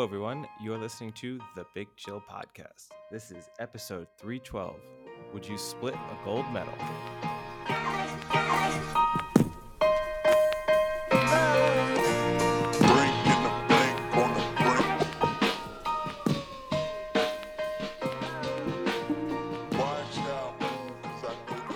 Hello, 0.00 0.08
everyone. 0.08 0.48
You're 0.62 0.78
listening 0.78 1.12
to 1.20 1.38
the 1.54 1.66
Big 1.74 1.86
Chill 1.94 2.22
Podcast. 2.22 2.88
This 3.12 3.30
is 3.30 3.50
episode 3.58 4.06
312. 4.16 4.74
Would 5.34 5.46
you 5.46 5.58
split 5.58 5.92
a 5.92 6.24
gold 6.24 6.50
medal? 6.54 6.72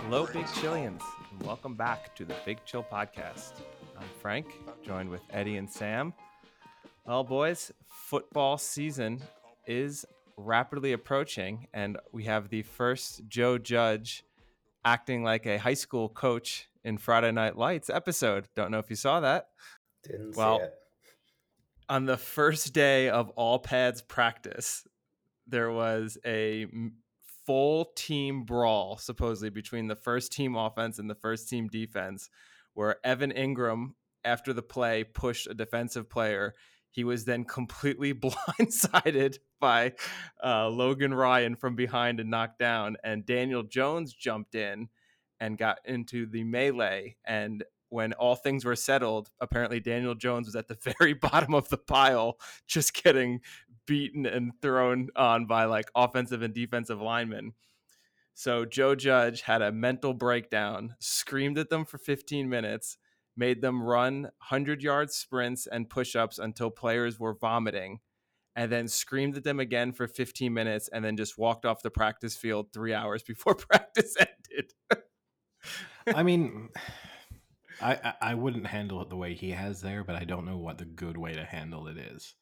Hello, 0.06 0.27
Big 0.33 0.47
Chillians, 0.47 1.02
and 1.30 1.43
welcome 1.43 1.75
back 1.75 2.15
to 2.15 2.25
the 2.25 2.34
Big 2.47 2.65
Chill 2.65 2.83
Podcast. 2.83 3.61
I'm 3.98 4.09
Frank, 4.23 4.47
joined 4.83 5.11
with 5.11 5.20
Eddie 5.29 5.59
and 5.59 5.70
Sam. 5.70 6.15
Well, 7.07 7.25
boys, 7.25 7.71
football 7.87 8.57
season 8.59 9.23
is 9.67 10.07
rapidly 10.37 10.93
approaching, 10.93 11.69
and 11.75 11.99
we 12.13 12.25
have 12.25 12.49
the 12.49 12.63
first 12.63 13.23
Joe 13.29 13.59
Judge 13.59 14.25
acting 14.85 15.23
like 15.23 15.47
a 15.47 15.59
high 15.59 15.75
school 15.75 16.09
coach 16.09 16.69
in 16.83 16.99
Friday 16.99 17.30
Night 17.33 17.57
Lights 17.57 17.91
episode. 17.91 18.49
Don't 18.57 18.71
know 18.71 18.79
if 18.79 18.91
you 18.91 18.97
saw 18.97 19.21
that. 19.21 19.49
Didn't 20.03 20.37
Well, 20.37 20.59
see 20.59 20.65
it. 20.65 20.75
on 21.89 22.07
the 22.07 22.17
first 22.17 22.73
day 22.73 23.09
of 23.11 23.29
all 23.30 23.59
pads 23.59 24.01
practice, 24.02 24.87
there 25.47 25.71
was 25.71 26.16
a 26.25 26.66
full 27.47 27.87
team 27.97 28.45
brawl, 28.45 28.97
supposedly 28.97 29.51
between 29.51 29.89
the 29.89 29.97
first 29.97 30.33
team 30.33 30.57
offense 30.57 30.99
and 30.99 31.09
the 31.11 31.15
first 31.15 31.49
team 31.51 31.69
defense, 31.69 32.30
where 32.73 32.97
Evan 33.05 33.30
Engram, 33.30 33.93
after 34.25 34.55
the 34.55 34.63
play, 34.63 35.05
pushed 35.05 35.46
a 35.46 35.55
defensive 35.55 36.09
player. 36.09 36.55
He 36.95 37.02
was 37.02 37.24
then 37.24 37.45
completely 37.45 38.14
blindsided 38.14 39.38
by 39.60 39.95
uh, 40.42 40.68
Logan 40.68 41.12
Ryan 41.12 41.56
from 41.56 41.74
behind 41.74 42.20
and 42.20 42.30
knocked 42.30 42.60
down. 42.60 42.96
And 43.02 43.26
Daniel 43.26 43.64
Jones 43.64 44.12
jumped 44.12 44.54
in 44.54 44.88
and 45.40 45.59
got 45.59 45.80
into 45.84 46.26
the 46.26 46.45
melee. 46.45 47.16
And 47.24 47.65
when 47.88 48.12
all 48.12 48.37
things 48.37 48.65
were 48.65 48.76
settled, 48.76 49.30
apparently 49.40 49.80
Daniel 49.80 50.15
Jones 50.15 50.46
was 50.46 50.54
at 50.54 50.68
the 50.68 50.78
very 51.00 51.15
bottom 51.15 51.52
of 51.52 51.68
the 51.68 51.78
pile, 51.78 52.38
just 52.68 52.95
getting 53.02 53.40
beaten 53.87 54.24
and 54.24 54.52
thrown 54.62 55.09
on 55.16 55.46
by 55.46 55.65
like 55.65 55.90
offensive 55.96 56.42
and 56.42 56.54
defensive 56.54 57.00
linemen. 57.00 57.54
So 58.34 58.65
Joe 58.65 58.95
Judge 58.95 59.42
had 59.42 59.62
a 59.62 59.72
mental 59.72 60.15
breakdown, 60.15 60.95
screamed 61.00 61.59
at 61.59 61.70
them 61.70 61.84
for 61.84 61.98
15 61.98 62.48
minutes, 62.48 62.98
made 63.37 63.60
them 63.60 63.82
run 63.82 64.22
100 64.22 64.82
yard 64.82 65.10
sprints 65.10 65.66
and 65.66 65.91
push 65.91 66.15
ups 66.15 66.38
until 66.38 66.71
players 66.71 67.19
were 67.19 67.34
vomiting, 67.34 68.00
and 68.56 68.71
then 68.71 68.88
screamed 68.88 69.37
at 69.37 69.44
them 69.44 69.60
again 69.60 69.93
for 69.93 70.06
15 70.06 70.53
minutes 70.53 70.88
and 70.93 71.04
then 71.04 71.16
just 71.16 71.38
walked 71.38 71.65
off 71.65 71.82
the 71.82 71.91
practice 71.91 72.37
field 72.37 72.72
three 72.72 72.94
hours 72.94 73.22
before 73.22 73.55
practice 73.55 74.16
ended. 74.19 74.72
I 76.06 76.22
mean, 76.22 76.69
I, 77.81 77.94
I 77.94 78.15
I 78.21 78.34
wouldn't 78.34 78.66
handle 78.66 79.03
it 79.03 79.10
the 79.10 79.16
way 79.16 79.34
he 79.34 79.50
has 79.50 79.81
there, 79.81 80.05
but 80.05 80.16
I 80.16 80.25
don't 80.25 80.44
know 80.44 80.59
what 80.59 80.78
the 80.78 80.84
good 80.84 81.16
way 81.16 81.34
to 81.34 81.44
handle 81.44 81.88
it 81.88 81.99
is. 81.99 82.34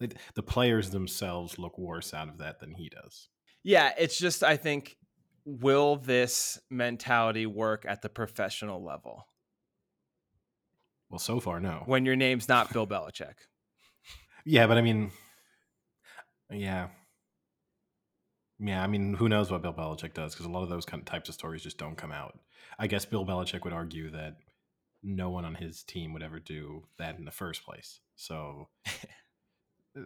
Like, 0.00 0.16
the 0.34 0.42
players 0.42 0.90
themselves 0.90 1.58
look 1.58 1.78
worse 1.78 2.12
out 2.12 2.28
of 2.28 2.38
that 2.38 2.60
than 2.60 2.74
he 2.74 2.88
does. 2.88 3.28
Yeah, 3.64 3.92
it's 3.98 4.18
just 4.18 4.44
I 4.44 4.56
think 4.56 4.96
will 5.44 5.96
this 5.96 6.60
mentality 6.70 7.46
work 7.46 7.84
at 7.88 8.02
the 8.02 8.08
professional 8.08 8.84
level 8.84 9.26
Well, 11.10 11.18
so 11.18 11.40
far, 11.40 11.60
no. 11.60 11.82
when 11.86 12.04
your 12.04 12.16
name's 12.16 12.48
not 12.48 12.72
Bill 12.72 12.86
Belichick? 12.86 13.34
Yeah, 14.44 14.66
but 14.66 14.76
I 14.76 14.82
mean, 14.82 15.12
yeah, 16.50 16.88
yeah. 18.58 18.82
I 18.82 18.86
mean, 18.86 19.14
who 19.14 19.28
knows 19.28 19.50
what 19.50 19.62
Bill 19.62 19.72
Belichick 19.72 20.14
does? 20.14 20.34
Because 20.34 20.46
a 20.46 20.50
lot 20.50 20.62
of 20.62 20.68
those 20.68 20.84
kind 20.84 21.00
of 21.00 21.06
types 21.06 21.28
of 21.28 21.34
stories 21.34 21.62
just 21.62 21.78
don't 21.78 21.96
come 21.96 22.12
out. 22.12 22.38
I 22.78 22.86
guess 22.86 23.04
Bill 23.04 23.24
Belichick 23.24 23.64
would 23.64 23.72
argue 23.72 24.10
that 24.10 24.36
no 25.02 25.30
one 25.30 25.44
on 25.44 25.54
his 25.54 25.82
team 25.82 26.12
would 26.12 26.22
ever 26.22 26.40
do 26.40 26.84
that 26.98 27.18
in 27.18 27.24
the 27.24 27.30
first 27.30 27.64
place. 27.64 28.00
So, 28.16 28.68
uh, 29.96 30.02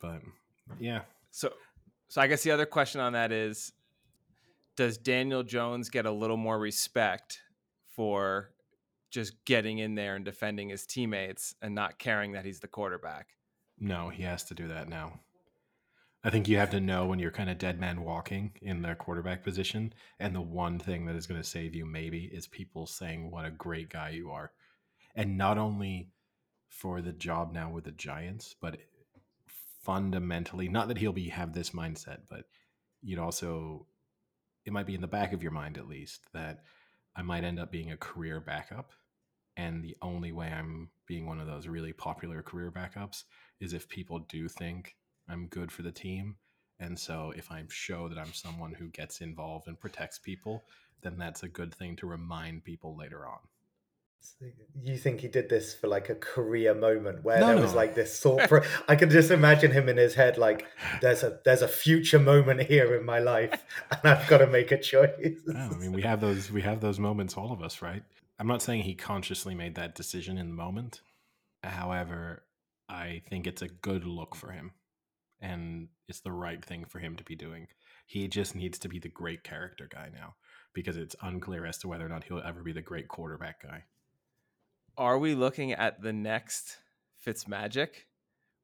but 0.00 0.20
yeah, 0.78 1.02
So 1.30 1.52
so 2.08 2.20
I 2.20 2.26
guess 2.26 2.42
the 2.42 2.50
other 2.50 2.66
question 2.66 3.00
on 3.00 3.12
that 3.14 3.32
is 3.32 3.72
does 4.76 4.96
Daniel 4.96 5.42
Jones 5.42 5.90
get 5.90 6.06
a 6.06 6.10
little 6.10 6.36
more 6.36 6.58
respect 6.58 7.40
for 7.96 8.50
just 9.10 9.44
getting 9.44 9.78
in 9.78 9.94
there 9.94 10.16
and 10.16 10.24
defending 10.24 10.68
his 10.68 10.86
teammates 10.86 11.54
and 11.62 11.74
not 11.74 11.98
caring 11.98 12.32
that 12.32 12.44
he's 12.44 12.60
the 12.60 12.68
quarterback? 12.68 13.28
No, 13.78 14.08
he 14.08 14.22
has 14.24 14.44
to 14.44 14.54
do 14.54 14.68
that 14.68 14.88
now. 14.88 15.20
I 16.24 16.30
think 16.30 16.48
you 16.48 16.56
have 16.58 16.70
to 16.70 16.80
know 16.80 17.06
when 17.06 17.20
you're 17.20 17.30
kind 17.30 17.48
of 17.48 17.58
dead 17.58 17.78
man 17.78 18.02
walking 18.02 18.52
in 18.60 18.82
the 18.82 18.94
quarterback 18.96 19.44
position. 19.44 19.92
And 20.18 20.34
the 20.34 20.40
one 20.40 20.78
thing 20.78 21.06
that 21.06 21.14
is 21.14 21.26
going 21.26 21.40
to 21.40 21.48
save 21.48 21.74
you, 21.74 21.86
maybe, 21.86 22.24
is 22.24 22.48
people 22.48 22.86
saying 22.86 23.30
what 23.30 23.44
a 23.44 23.50
great 23.50 23.88
guy 23.88 24.10
you 24.10 24.30
are. 24.30 24.50
And 25.14 25.38
not 25.38 25.58
only 25.58 26.10
for 26.68 27.00
the 27.00 27.12
job 27.12 27.52
now 27.52 27.70
with 27.70 27.84
the 27.84 27.92
Giants, 27.92 28.54
but 28.60 28.78
fundamentally, 29.84 30.68
not 30.68 30.88
that 30.88 30.98
he'll 30.98 31.12
be 31.12 31.28
have 31.28 31.52
this 31.52 31.70
mindset, 31.70 32.18
but 32.28 32.44
you'd 33.00 33.18
also, 33.18 33.86
it 34.64 34.72
might 34.72 34.86
be 34.86 34.94
in 34.94 35.00
the 35.00 35.06
back 35.06 35.32
of 35.32 35.42
your 35.42 35.52
mind 35.52 35.78
at 35.78 35.88
least, 35.88 36.20
that 36.34 36.64
I 37.16 37.22
might 37.22 37.44
end 37.44 37.58
up 37.58 37.70
being 37.70 37.92
a 37.92 37.96
career 37.96 38.40
backup. 38.40 38.92
And 39.56 39.82
the 39.82 39.96
only 40.02 40.30
way 40.30 40.48
I'm 40.48 40.90
being 41.06 41.26
one 41.26 41.40
of 41.40 41.48
those 41.48 41.66
really 41.66 41.92
popular 41.92 42.42
career 42.42 42.70
backups 42.70 43.24
is 43.60 43.72
if 43.72 43.88
people 43.88 44.20
do 44.20 44.48
think 44.48 44.94
I'm 45.28 45.48
good 45.48 45.72
for 45.72 45.82
the 45.82 45.90
team. 45.90 46.36
And 46.78 46.96
so 46.98 47.32
if 47.36 47.50
I 47.50 47.64
show 47.68 48.08
that 48.08 48.18
I'm 48.18 48.32
someone 48.32 48.72
who 48.72 48.88
gets 48.88 49.20
involved 49.20 49.66
and 49.66 49.80
protects 49.80 50.18
people, 50.18 50.62
then 51.02 51.18
that's 51.18 51.42
a 51.42 51.48
good 51.48 51.74
thing 51.74 51.96
to 51.96 52.06
remind 52.06 52.64
people 52.64 52.96
later 52.96 53.26
on. 53.26 53.40
You 54.80 54.96
think 54.96 55.20
he 55.20 55.28
did 55.28 55.48
this 55.48 55.74
for 55.74 55.88
like 55.88 56.08
a 56.08 56.14
career 56.14 56.74
moment 56.74 57.24
where 57.24 57.40
No, 57.40 57.48
there 57.48 57.60
was 57.60 57.74
like 57.74 57.94
this 57.94 58.20
thought 58.20 58.48
for 58.48 58.64
I 58.86 58.94
can 58.94 59.10
just 59.10 59.30
imagine 59.30 59.72
him 59.72 59.88
in 59.88 59.96
his 59.96 60.14
head 60.14 60.38
like 60.38 60.64
there's 61.00 61.24
a 61.24 61.40
there's 61.44 61.62
a 61.62 61.68
future 61.68 62.18
moment 62.20 62.62
here 62.62 62.94
in 62.94 63.04
my 63.04 63.18
life 63.18 63.64
and 63.90 64.00
I've 64.04 64.28
got 64.28 64.38
to 64.38 64.46
make 64.46 64.70
a 64.70 64.78
choice. 64.78 65.10
Yeah, 65.46 65.68
I 65.72 65.76
mean, 65.76 65.92
we 65.92 66.02
have 66.02 66.20
those 66.20 66.52
we 66.52 66.62
have 66.62 66.80
those 66.80 67.00
moments, 67.00 67.36
all 67.36 67.52
of 67.52 67.62
us, 67.62 67.82
right? 67.82 68.02
I'm 68.38 68.46
not 68.46 68.62
saying 68.62 68.82
he 68.82 68.94
consciously 68.94 69.54
made 69.54 69.74
that 69.74 69.96
decision 69.96 70.38
in 70.38 70.48
the 70.48 70.54
moment. 70.54 71.00
However, 71.64 72.44
I 72.88 73.22
think 73.28 73.46
it's 73.46 73.62
a 73.62 73.68
good 73.68 74.04
look 74.04 74.36
for 74.36 74.52
him, 74.52 74.72
and 75.40 75.88
it's 76.08 76.20
the 76.20 76.32
right 76.32 76.64
thing 76.64 76.84
for 76.84 77.00
him 77.00 77.16
to 77.16 77.24
be 77.24 77.34
doing. 77.34 77.66
He 78.06 78.28
just 78.28 78.54
needs 78.54 78.78
to 78.78 78.88
be 78.88 79.00
the 79.00 79.08
great 79.08 79.42
character 79.42 79.88
guy 79.92 80.10
now, 80.14 80.36
because 80.72 80.96
it's 80.96 81.16
unclear 81.20 81.66
as 81.66 81.78
to 81.78 81.88
whether 81.88 82.06
or 82.06 82.08
not 82.08 82.24
he'll 82.24 82.40
ever 82.40 82.62
be 82.62 82.72
the 82.72 82.80
great 82.80 83.08
quarterback 83.08 83.62
guy. 83.62 83.84
Are 84.98 85.16
we 85.16 85.36
looking 85.36 85.72
at 85.72 86.02
the 86.02 86.12
next 86.12 86.76
Fitzmagic? 87.24 87.90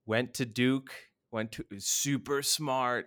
Went 0.04 0.34
to 0.34 0.44
Duke, 0.44 0.90
went 1.30 1.52
to 1.52 1.64
super 1.78 2.42
smart, 2.42 3.06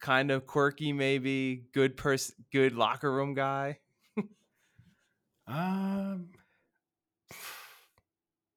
kind 0.00 0.30
of 0.30 0.46
quirky 0.46 0.92
maybe, 0.92 1.64
good 1.74 1.96
person, 1.96 2.36
good 2.52 2.74
locker 2.74 3.12
room 3.12 3.34
guy. 3.34 3.80
Um, 5.48 6.28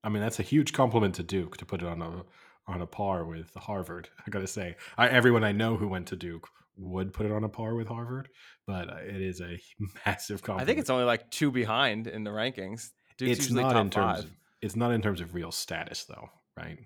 I 0.03 0.09
mean, 0.09 0.21
that's 0.21 0.39
a 0.39 0.43
huge 0.43 0.73
compliment 0.73 1.15
to 1.15 1.23
Duke 1.23 1.57
to 1.57 1.65
put 1.65 1.81
it 1.81 1.87
on 1.87 2.01
a 2.01 2.23
on 2.67 2.81
a 2.81 2.85
par 2.85 3.25
with 3.25 3.53
Harvard. 3.55 4.09
I 4.27 4.29
gotta 4.29 4.47
say, 4.47 4.75
I, 4.97 5.07
everyone 5.07 5.43
I 5.43 5.53
know 5.53 5.77
who 5.77 5.87
went 5.87 6.07
to 6.09 6.15
Duke 6.15 6.47
would 6.77 7.13
put 7.13 7.25
it 7.25 7.31
on 7.31 7.43
a 7.43 7.49
par 7.49 7.75
with 7.75 7.87
Harvard, 7.87 8.29
but 8.67 8.89
uh, 8.89 8.97
it 8.97 9.21
is 9.21 9.41
a 9.41 9.59
massive 10.05 10.41
compliment. 10.41 10.61
I 10.61 10.65
think 10.65 10.79
it's 10.79 10.89
only 10.89 11.05
like 11.05 11.31
two 11.31 11.51
behind 11.51 12.07
in 12.07 12.23
the 12.23 12.31
rankings. 12.31 12.91
Duke's 13.21 13.39
it's 13.39 13.47
usually 13.49 13.63
not 13.63 13.73
top 13.73 13.81
in 13.81 13.89
terms. 13.89 14.17
five. 14.17 14.25
Of, 14.25 14.31
it's 14.61 14.75
not 14.75 14.91
in 14.91 15.01
terms 15.01 15.21
of 15.21 15.33
real 15.33 15.51
status, 15.51 16.03
though, 16.05 16.29
right? 16.57 16.77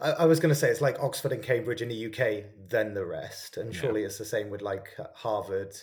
I, 0.00 0.10
I 0.10 0.24
was 0.26 0.40
going 0.40 0.50
to 0.50 0.54
say 0.54 0.68
it's 0.68 0.80
like 0.80 0.98
Oxford 1.00 1.32
and 1.32 1.42
Cambridge 1.42 1.82
in 1.82 1.88
the 1.88 2.06
UK, 2.06 2.44
then 2.68 2.94
the 2.94 3.04
rest, 3.04 3.56
and 3.56 3.72
Yeah. 3.74 3.80
surely 3.80 4.02
it's 4.04 4.18
the 4.18 4.24
same 4.24 4.50
with 4.50 4.62
like 4.62 4.88
Harvard. 5.14 5.74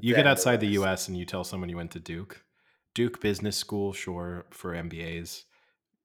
You 0.00 0.14
get 0.14 0.26
outside 0.26 0.60
the 0.60 0.66
rest. 0.68 0.74
U.S. 0.74 1.08
and 1.08 1.16
you 1.16 1.24
tell 1.26 1.44
someone 1.44 1.68
you 1.68 1.76
went 1.76 1.90
to 1.92 2.00
Duke, 2.00 2.44
Duke 2.94 3.20
Business 3.20 3.56
School, 3.56 3.92
sure 3.92 4.46
for 4.50 4.72
MBAs. 4.74 5.44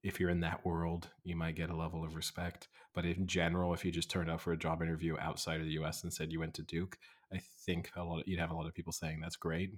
If 0.02 0.20
you're 0.20 0.30
in 0.30 0.40
that 0.40 0.64
world, 0.64 1.08
you 1.24 1.34
might 1.36 1.56
get 1.56 1.70
a 1.70 1.76
level 1.76 2.04
of 2.04 2.14
respect. 2.14 2.68
But 2.94 3.04
in 3.04 3.26
general, 3.26 3.74
if 3.74 3.84
you 3.84 3.90
just 3.90 4.10
turned 4.10 4.30
up 4.30 4.40
for 4.40 4.52
a 4.52 4.56
job 4.58 4.82
interview 4.82 5.16
outside 5.18 5.60
of 5.60 5.66
the 5.66 5.72
U.S. 5.72 6.02
and 6.02 6.12
said 6.12 6.32
you 6.32 6.40
went 6.40 6.54
to 6.54 6.62
Duke, 6.62 6.98
I 7.32 7.40
think 7.66 7.90
a 7.96 8.04
lot 8.04 8.20
of, 8.20 8.28
you'd 8.28 8.40
have 8.40 8.50
a 8.50 8.54
lot 8.54 8.66
of 8.66 8.74
people 8.74 8.92
saying 8.92 9.20
that's 9.20 9.36
great, 9.36 9.72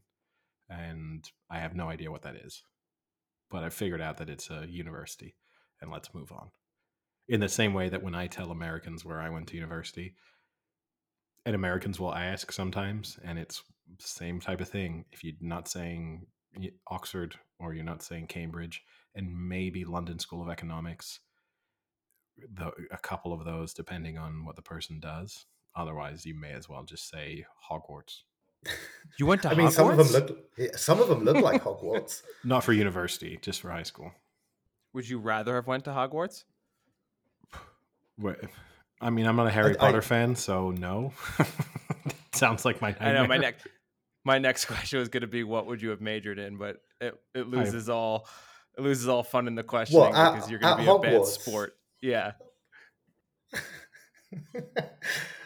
and 0.69 1.29
I 1.51 1.59
have 1.59 1.75
no 1.75 1.89
idea 1.89 2.11
what 2.11 2.23
that 2.23 2.37
is. 2.37 2.63
But 3.51 3.65
I 3.65 3.71
figured 3.71 4.01
out 4.01 4.19
that 4.19 4.31
it's 4.31 4.51
a 4.51 4.67
university, 4.69 5.35
and 5.81 5.91
let's 5.91 6.15
move 6.15 6.33
on. 6.33 6.51
In 7.29 7.41
the 7.41 7.49
same 7.49 7.75
way 7.75 7.89
that 7.89 8.03
when 8.03 8.15
I 8.15 8.27
tell 8.27 8.51
Americans 8.51 9.05
where 9.05 9.21
I 9.21 9.31
went 9.31 9.49
to 9.49 9.57
university, 9.57 10.15
and 11.47 11.55
Americans 11.55 11.99
will 11.99 12.15
ask 12.15 12.53
sometimes, 12.53 13.19
and 13.25 13.39
it's 13.39 13.63
same 13.99 14.41
type 14.41 14.61
of 14.61 14.69
thing. 14.69 15.05
If 15.13 15.25
you're 15.25 15.35
not 15.41 15.69
saying 15.69 16.27
Oxford 16.89 17.37
or 17.59 17.75
you're 17.75 17.85
not 17.85 18.03
saying 18.03 18.27
Cambridge, 18.27 18.83
and 19.15 19.49
maybe 19.49 19.85
London 19.85 20.19
School 20.19 20.43
of 20.43 20.49
Economics, 20.49 21.21
the, 22.55 22.71
a 22.91 22.99
couple 22.99 23.33
of 23.33 23.45
those 23.45 23.75
depending 23.75 24.19
on 24.19 24.45
what 24.45 24.57
the 24.57 24.63
person 24.63 25.01
does. 25.01 25.47
Otherwise, 25.77 26.27
you 26.27 26.35
may 26.35 26.53
as 26.53 26.69
well 26.69 26.85
just 26.85 27.09
say 27.09 27.45
Hogwarts. 27.71 28.23
You 29.19 29.27
went 29.27 29.43
to 29.43 29.49
Hogwarts? 29.49 29.53
I 29.53 29.55
mean, 29.57 29.67
Hogwarts? 29.69 29.73
some 29.73 29.91
of 29.91 29.97
them 29.99 30.09
look. 30.09 30.79
Some 30.79 31.01
of 31.01 31.09
them 31.09 31.25
look 31.25 31.37
like 31.43 31.65
Hogwarts. 31.65 32.23
Not 32.45 32.65
for 32.65 32.73
university, 32.73 33.39
just 33.43 33.61
for 33.61 33.71
high 33.71 33.83
school. 33.83 34.13
Would 34.95 35.09
you 35.09 35.19
rather 35.19 35.55
have 35.57 35.67
went 35.67 35.85
to 35.85 35.91
Hogwarts? 35.91 36.45
Wait, 38.19 38.37
I 39.01 39.11
mean, 39.11 39.27
I'm 39.27 39.37
not 39.37 39.47
a 39.47 39.51
Harry 39.51 39.75
I- 39.75 39.79
Potter 39.79 40.03
fan, 40.03 40.35
so 40.37 40.71
no. 40.71 41.13
Sounds 42.33 42.65
like 42.65 42.81
my 42.81 42.95
I 43.01 43.13
know 43.13 43.27
my 43.27 43.37
next 43.39 43.67
my 44.25 44.39
next 44.39 44.65
question 44.67 44.99
was 44.99 45.09
going 45.09 45.21
to 45.23 45.27
be 45.27 45.45
what 45.45 45.67
would 45.67 45.81
you 45.83 45.91
have 45.91 46.01
majored 46.01 46.39
in, 46.39 46.57
but 46.57 46.77
it, 47.01 47.15
it 47.35 47.49
loses 47.49 47.89
all 47.89 48.27
it 48.79 48.83
loses 48.83 49.09
all 49.09 49.23
fun 49.23 49.47
in 49.47 49.55
the 49.55 49.63
questioning 49.63 50.15
at- 50.15 50.35
because 50.35 50.51
you're 50.51 50.61
going 50.61 50.77
to 50.77 50.83
at 50.93 51.03
be 51.03 51.09
a 51.09 51.19
bad 51.19 51.27
sport. 51.27 51.77
Yeah. 52.03 52.33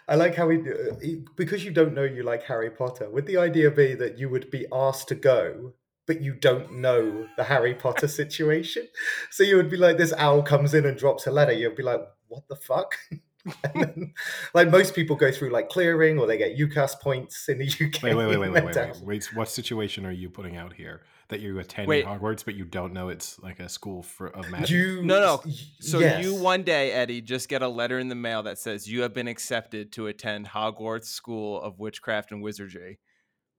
I 0.09 0.17
like 0.17 0.35
how 0.35 0.47
we 0.47 0.59
do 0.59 0.75
uh, 0.93 1.31
because 1.37 1.65
you 1.65 1.71
don't 1.71 1.95
know 1.95 2.05
you 2.05 2.23
like 2.23 2.43
Harry 2.45 2.71
Potter. 2.71 3.09
Would 3.11 3.27
the 3.27 3.39
idea 3.39 3.71
be 3.71 3.95
that 3.95 4.19
you 4.19 4.29
would 4.29 4.51
be 4.51 4.67
asked 4.73 5.09
to 5.09 5.15
go, 5.15 5.73
but 6.07 6.21
you 6.21 6.35
don't 6.35 6.75
know 6.75 7.27
the 7.37 7.45
Harry 7.45 7.75
Potter 7.75 8.09
situation? 8.23 8.89
So 9.31 9.43
you 9.43 9.57
would 9.57 9.71
be 9.71 9.77
like, 9.77 9.97
this 9.97 10.13
owl 10.15 10.43
comes 10.43 10.75
in 10.75 10.85
and 10.85 10.99
drops 10.99 11.27
a 11.27 11.31
letter. 11.31 11.53
You'd 11.53 11.77
be 11.77 11.83
like, 11.83 12.01
what 12.29 12.47
the 12.49 12.57
fuck? 12.57 12.97
then, 13.75 14.13
like 14.55 14.71
most 14.71 14.95
people 14.95 15.17
go 15.17 15.31
through 15.31 15.51
like 15.51 15.69
clearing 15.69 16.19
or 16.19 16.27
they 16.27 16.39
get 16.39 16.57
UCAS 16.57 17.01
points 17.01 17.49
in 17.49 17.59
the 17.59 17.67
UK. 17.67 18.03
Wait, 18.03 18.15
wait, 18.15 18.27
wait, 18.27 18.37
wait, 18.39 18.51
wait, 18.51 18.65
wait, 18.65 18.77
wait, 18.77 19.03
wait. 19.03 19.35
What 19.35 19.49
situation 19.49 20.05
are 20.05 20.13
you 20.13 20.29
putting 20.29 20.57
out 20.57 20.75
here? 20.75 21.03
That 21.31 21.41
you 21.41 21.59
attend 21.59 21.89
Wait. 21.89 22.05
Hogwarts, 22.05 22.45
but 22.45 22.55
you 22.55 22.65
don't 22.67 22.93
know 22.93 23.09
it's 23.09 23.39
like 23.41 23.59
a 23.59 23.69
school 23.69 24.03
for 24.03 24.29
of 24.29 24.51
magic. 24.51 24.71
You 24.71 25.03
No, 25.03 25.21
no. 25.21 25.53
So 25.81 25.99
yes. 25.99 26.23
you 26.25 26.35
one 26.35 26.63
day, 26.65 26.93
Eddie, 26.93 27.23
just 27.23 27.49
get 27.49 27.63
a 27.63 27.69
letter 27.69 27.99
in 27.99 28.09
the 28.09 28.15
mail 28.15 28.43
that 28.43 28.59
says 28.59 28.87
you 28.87 29.03
have 29.03 29.15
been 29.15 29.27
accepted 29.29 29.91
to 29.93 30.07
attend 30.07 30.47
Hogwarts 30.49 31.07
School 31.07 31.61
of 31.63 31.79
Witchcraft 31.79 32.31
and 32.31 32.43
Wizardry. 32.43 32.99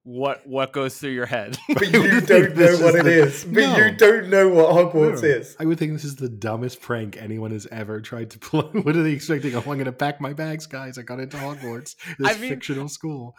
What 0.08 0.46
what 0.46 0.72
goes 0.72 1.00
through 1.00 1.10
your 1.14 1.26
head? 1.26 1.58
but 1.74 1.92
you 1.92 2.22
don't 2.22 2.30
know 2.30 2.48
this 2.50 2.80
what 2.80 2.94
is 2.94 3.02
it 3.02 3.04
the- 3.06 3.24
is. 3.24 3.44
But 3.46 3.54
No. 3.54 3.78
you 3.78 3.96
don't 3.96 4.30
know 4.30 4.50
what 4.50 4.68
Hogwarts 4.76 5.24
No. 5.24 5.28
is. 5.30 5.56
I 5.60 5.66
would 5.66 5.80
think 5.80 5.94
this 5.94 6.04
is 6.06 6.18
the 6.18 6.30
dumbest 6.30 6.80
prank 6.80 7.18
anyone 7.20 7.50
has 7.50 7.66
ever 7.72 8.00
tried 8.02 8.30
to 8.30 8.38
pull. 8.40 8.62
what 8.84 8.96
are 8.96 9.02
they 9.02 9.14
expecting? 9.14 9.56
Oh, 9.56 9.60
I'm 9.62 9.64
going 9.66 9.86
to 9.86 9.92
pack 9.92 10.22
my 10.22 10.34
bags, 10.34 10.68
guys. 10.68 11.00
I 11.00 11.02
got 11.02 11.20
into 11.20 11.38
Hogwarts, 11.38 11.96
this 12.20 12.28
I 12.28 12.38
mean- 12.38 12.52
fictional 12.52 12.88
school. 12.88 13.36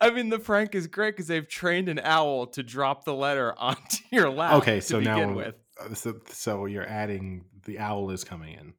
I 0.00 0.10
mean, 0.10 0.28
the 0.28 0.38
prank 0.38 0.74
is 0.74 0.86
great 0.86 1.12
because 1.14 1.26
they've 1.26 1.48
trained 1.48 1.88
an 1.88 2.00
owl 2.02 2.46
to 2.48 2.62
drop 2.62 3.04
the 3.04 3.14
letter 3.14 3.54
onto 3.58 4.02
your 4.10 4.30
lap. 4.30 4.54
Okay, 4.54 4.76
to 4.76 4.82
so 4.82 4.98
begin 4.98 5.30
now, 5.30 5.34
with, 5.34 5.54
uh, 5.80 5.94
so, 5.94 6.14
so 6.28 6.66
you're 6.66 6.86
adding 6.88 7.44
the 7.64 7.78
owl 7.78 8.10
is 8.10 8.22
coming 8.24 8.54
in. 8.54 8.74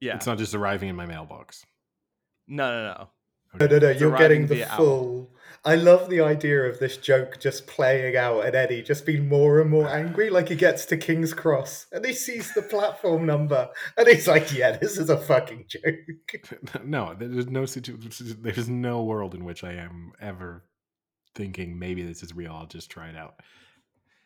yeah, 0.00 0.16
It's 0.16 0.26
not 0.26 0.38
just 0.38 0.54
arriving 0.54 0.88
in 0.88 0.96
my 0.96 1.06
mailbox. 1.06 1.64
no, 2.48 2.70
no, 2.70 2.82
no. 2.84 3.08
No, 3.54 3.66
no, 3.66 3.78
no. 3.78 3.88
It's 3.88 4.00
You're 4.00 4.16
getting 4.16 4.46
the 4.46 4.54
via 4.56 4.68
owl. 4.70 4.76
full. 4.78 5.30
I 5.64 5.76
love 5.76 6.10
the 6.10 6.20
idea 6.20 6.64
of 6.64 6.80
this 6.80 6.96
joke 6.96 7.38
just 7.38 7.68
playing 7.68 8.16
out 8.16 8.44
and 8.44 8.54
Eddie 8.54 8.82
just 8.82 9.06
being 9.06 9.28
more 9.28 9.60
and 9.60 9.70
more 9.70 9.88
angry. 9.88 10.28
Like 10.28 10.48
he 10.48 10.56
gets 10.56 10.84
to 10.86 10.96
King's 10.96 11.32
Cross 11.32 11.86
and 11.92 12.04
he 12.04 12.14
sees 12.14 12.52
the 12.52 12.62
platform 12.62 13.26
number 13.26 13.68
and 13.96 14.08
he's 14.08 14.26
like, 14.26 14.52
"Yeah, 14.52 14.76
this 14.76 14.98
is 14.98 15.08
a 15.08 15.16
fucking 15.16 15.66
joke." 15.68 16.84
no, 16.84 17.14
there's 17.16 17.46
no 17.46 17.64
situ- 17.64 17.96
There's 17.98 18.68
no 18.68 19.04
world 19.04 19.34
in 19.34 19.44
which 19.44 19.62
I 19.62 19.74
am 19.74 20.12
ever 20.20 20.64
thinking 21.34 21.78
maybe 21.78 22.02
this 22.02 22.22
is 22.22 22.34
real. 22.34 22.52
I'll 22.52 22.66
just 22.66 22.90
try 22.90 23.08
it 23.08 23.16
out. 23.16 23.36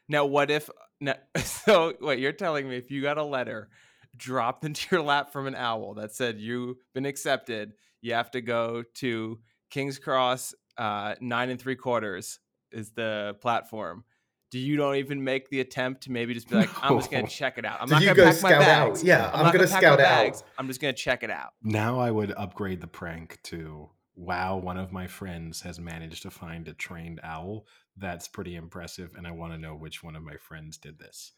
Now, 0.09 0.25
what 0.25 0.51
if? 0.51 0.71
No, 1.01 1.15
so, 1.37 1.95
what 2.01 2.19
you're 2.19 2.33
telling 2.33 2.69
me 2.69 2.77
if 2.77 2.91
you 2.91 3.03
got 3.03 3.19
a 3.19 3.25
letter 3.25 3.69
dropped 4.17 4.65
into 4.65 4.87
your 4.91 5.03
lap 5.03 5.33
from 5.33 5.47
an 5.47 5.55
owl 5.55 5.95
that 5.95 6.15
said 6.15 6.39
you've 6.39 6.79
been 6.95 7.07
accepted, 7.07 7.73
you 8.01 8.15
have 8.15 8.31
to 8.31 8.41
go 8.41 8.85
to 8.95 9.39
King's 9.71 9.99
Cross, 9.99 10.55
uh, 10.79 11.15
nine 11.21 11.51
and 11.51 11.61
three 11.61 11.77
quarters 11.77 12.39
is 12.73 12.91
the 12.93 13.37
platform. 13.41 14.05
Do 14.51 14.59
you 14.61 14.77
don't 14.77 14.97
even 14.97 15.25
make 15.25 15.49
the 15.51 15.61
attempt 15.61 16.05
to 16.05 16.13
maybe 16.13 16.33
just 16.33 16.49
be 16.49 16.55
like, 16.55 16.71
I'm 16.83 16.97
just 16.99 17.11
gonna 17.11 17.27
check 17.27 17.59
it 17.59 17.65
out. 17.65 17.81
I'm 17.81 17.89
So 17.89 17.95
not 17.97 18.03
you 18.03 18.09
gonna 18.09 18.17
go 18.17 18.25
pack 18.33 18.43
my 18.43 18.49
scout 18.51 18.63
out. 18.63 18.89
bags. 18.89 19.03
Yeah, 19.05 19.31
I'm 19.35 19.43
not 19.45 19.53
gonna 19.53 19.67
pack 19.67 19.81
scout 19.83 19.99
my 19.99 20.05
out. 20.05 20.09
bags. 20.25 20.45
I'm 20.59 20.69
just 20.69 20.81
gonna 20.81 20.93
check 20.93 21.23
it 21.25 21.31
out. 21.31 21.51
Now 21.63 21.99
I 21.99 22.11
would 22.11 22.33
upgrade 22.37 22.81
the 22.81 22.87
prank 22.87 23.39
to 23.45 23.91
wow, 24.15 24.57
one 24.57 24.79
of 24.79 24.93
my 24.93 25.07
friends 25.07 25.61
has 25.61 25.79
managed 25.79 26.23
to 26.23 26.31
find 26.31 26.69
a 26.69 26.73
trained 26.73 27.21
owl. 27.23 27.67
That's 27.99 28.29
pretty 28.29 28.55
impressive, 28.55 29.11
and 29.17 29.27
I 29.27 29.31
want 29.33 29.53
to 29.53 29.59
know 29.59 29.75
which 29.75 30.03
one 30.03 30.17
of 30.17 30.23
my 30.23 30.37
friends 30.37 30.79
did 30.79 30.99
this. 30.99 31.33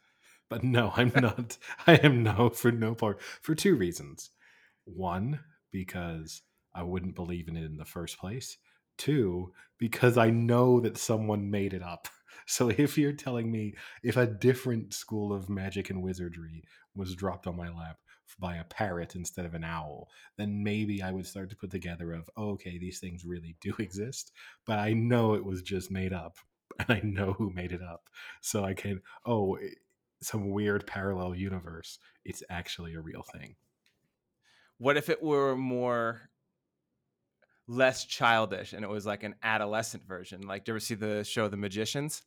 But 0.48 0.62
no, 0.62 0.92
I'm 0.94 1.10
not. 1.20 1.56
I 1.86 1.94
am 1.96 2.22
no 2.22 2.50
for 2.50 2.70
no 2.70 2.94
part 2.94 3.20
for 3.42 3.54
two 3.54 3.74
reasons. 3.74 4.30
One, 4.84 5.40
because 5.72 6.42
I 6.74 6.82
wouldn't 6.82 7.14
believe 7.16 7.48
in 7.48 7.56
it 7.56 7.64
in 7.64 7.76
the 7.78 7.84
first 7.84 8.18
place. 8.18 8.58
Two, 8.98 9.52
because 9.78 10.18
I 10.18 10.30
know 10.30 10.80
that 10.80 10.98
someone 10.98 11.50
made 11.50 11.72
it 11.72 11.82
up. 11.82 12.08
So 12.50 12.70
if 12.70 12.96
you're 12.96 13.12
telling 13.12 13.52
me 13.52 13.74
if 14.02 14.16
a 14.16 14.26
different 14.26 14.94
school 14.94 15.34
of 15.34 15.50
magic 15.50 15.90
and 15.90 16.00
wizardry 16.00 16.64
was 16.96 17.14
dropped 17.14 17.46
on 17.46 17.58
my 17.58 17.68
lap 17.68 17.98
by 18.40 18.56
a 18.56 18.64
parrot 18.64 19.14
instead 19.14 19.44
of 19.44 19.52
an 19.52 19.64
owl, 19.64 20.08
then 20.38 20.62
maybe 20.62 21.02
I 21.02 21.12
would 21.12 21.26
start 21.26 21.50
to 21.50 21.56
put 21.56 21.70
together 21.70 22.14
of 22.14 22.30
oh, 22.38 22.52
okay, 22.52 22.78
these 22.78 23.00
things 23.00 23.26
really 23.26 23.56
do 23.60 23.74
exist, 23.78 24.32
but 24.64 24.78
I 24.78 24.94
know 24.94 25.34
it 25.34 25.44
was 25.44 25.60
just 25.60 25.90
made 25.90 26.14
up, 26.14 26.38
and 26.78 26.90
I 26.90 27.00
know 27.04 27.34
who 27.34 27.50
made 27.50 27.72
it 27.72 27.82
up, 27.82 28.08
so 28.40 28.64
I 28.64 28.72
can 28.72 29.02
oh, 29.26 29.58
some 30.22 30.50
weird 30.50 30.86
parallel 30.86 31.34
universe. 31.34 31.98
It's 32.24 32.42
actually 32.48 32.94
a 32.94 33.00
real 33.00 33.22
thing. 33.22 33.56
What 34.78 34.96
if 34.96 35.08
it 35.08 35.22
were 35.22 35.56
more 35.56 36.30
less 37.68 38.04
childish 38.06 38.72
and 38.72 38.82
it 38.84 38.88
was 38.88 39.06
like 39.06 39.22
an 39.22 39.34
adolescent 39.42 40.02
version? 40.08 40.42
Like, 40.42 40.64
do 40.64 40.72
you 40.72 40.74
ever 40.74 40.80
see 40.80 40.94
the 40.94 41.22
show 41.22 41.46
The 41.48 41.56
Magicians? 41.56 42.22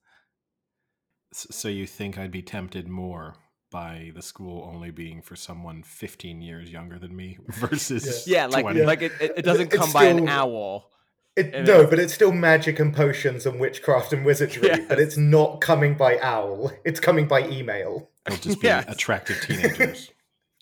So 1.33 1.67
you 1.67 1.87
think 1.87 2.17
I'd 2.17 2.31
be 2.31 2.41
tempted 2.41 2.87
more 2.87 3.35
by 3.71 4.11
the 4.13 4.21
school 4.21 4.69
only 4.73 4.91
being 4.91 5.21
for 5.21 5.35
someone 5.37 5.81
15 5.83 6.41
years 6.41 6.69
younger 6.71 6.99
than 6.99 7.15
me 7.15 7.37
versus 7.47 8.27
Yeah, 8.27 8.47
like 8.47 8.63
20? 8.63 8.83
like 8.83 9.01
it, 9.01 9.13
it, 9.21 9.33
it 9.37 9.41
doesn't 9.45 9.67
It's 9.73 9.77
come 9.77 9.91
by 9.93 10.05
an 10.05 10.27
owl. 10.27 10.89
It, 11.37 11.53
no, 11.53 11.75
it's- 11.75 11.89
but 11.89 11.97
it's 11.99 12.13
still 12.13 12.33
magic 12.33 12.79
and 12.79 12.93
potions 12.93 13.45
and 13.45 13.59
witchcraft 13.61 14.11
and 14.11 14.25
wizardry. 14.25 14.69
But 14.89 14.99
it's 14.99 15.15
not 15.15 15.61
coming 15.61 15.95
by 15.95 16.19
owl. 16.19 16.71
It's 16.83 16.99
coming 16.99 17.27
by 17.29 17.47
email. 17.47 18.09
They'll 18.25 18.37
just 18.37 18.59
be 18.61 18.67
Yes. 18.67 18.83
attractive 18.89 19.39
teenagers. 19.41 20.11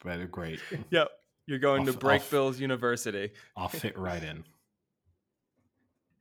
but 0.03 0.19
uh, 0.21 0.25
great. 0.25 0.59
Yep. 0.91 1.09
You're 1.47 1.57
going 1.57 1.85
to 1.87 1.93
Off- 1.93 1.99
Break 1.99 2.31
off- 2.31 2.59
University. 2.59 3.31
I'll 3.57 3.69
fit 3.69 3.97
right 3.97 4.21
in. 4.23 4.43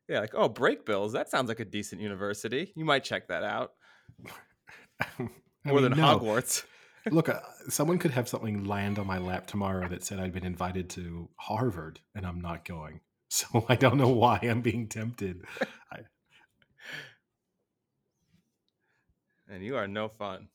Yeah, 0.08 0.20
like, 0.20 0.34
oh, 0.34 0.48
Brakebills. 0.48 1.12
That 1.12 1.28
sounds 1.30 1.48
like 1.48 1.60
a 1.60 1.64
decent 1.64 2.00
university. 2.00 2.72
You 2.74 2.84
might 2.84 3.04
check 3.04 3.28
that 3.28 3.42
out. 3.44 3.72
I 5.00 5.06
More 5.64 5.80
mean, 5.80 5.90
than 5.90 5.98
no. 5.98 6.18
Hogwarts. 6.18 6.64
Look, 7.10 7.28
uh, 7.28 7.40
someone 7.68 7.98
could 7.98 8.10
have 8.12 8.28
something 8.28 8.64
land 8.64 8.98
on 8.98 9.06
my 9.06 9.18
lap 9.18 9.46
tomorrow 9.46 9.88
that 9.88 10.02
said 10.04 10.18
I'd 10.18 10.32
been 10.32 10.44
invited 10.46 10.90
to 10.90 11.28
Harvard 11.36 12.00
and 12.14 12.26
I'm 12.26 12.40
not 12.40 12.64
going. 12.64 13.00
So 13.30 13.66
I 13.68 13.74
don't 13.76 13.98
know 13.98 14.08
why 14.08 14.38
I'm 14.42 14.62
being 14.62 14.88
tempted. 14.88 15.42
And 19.50 19.62
you 19.62 19.76
are 19.76 19.86
no 19.86 20.08
fun. 20.08 20.48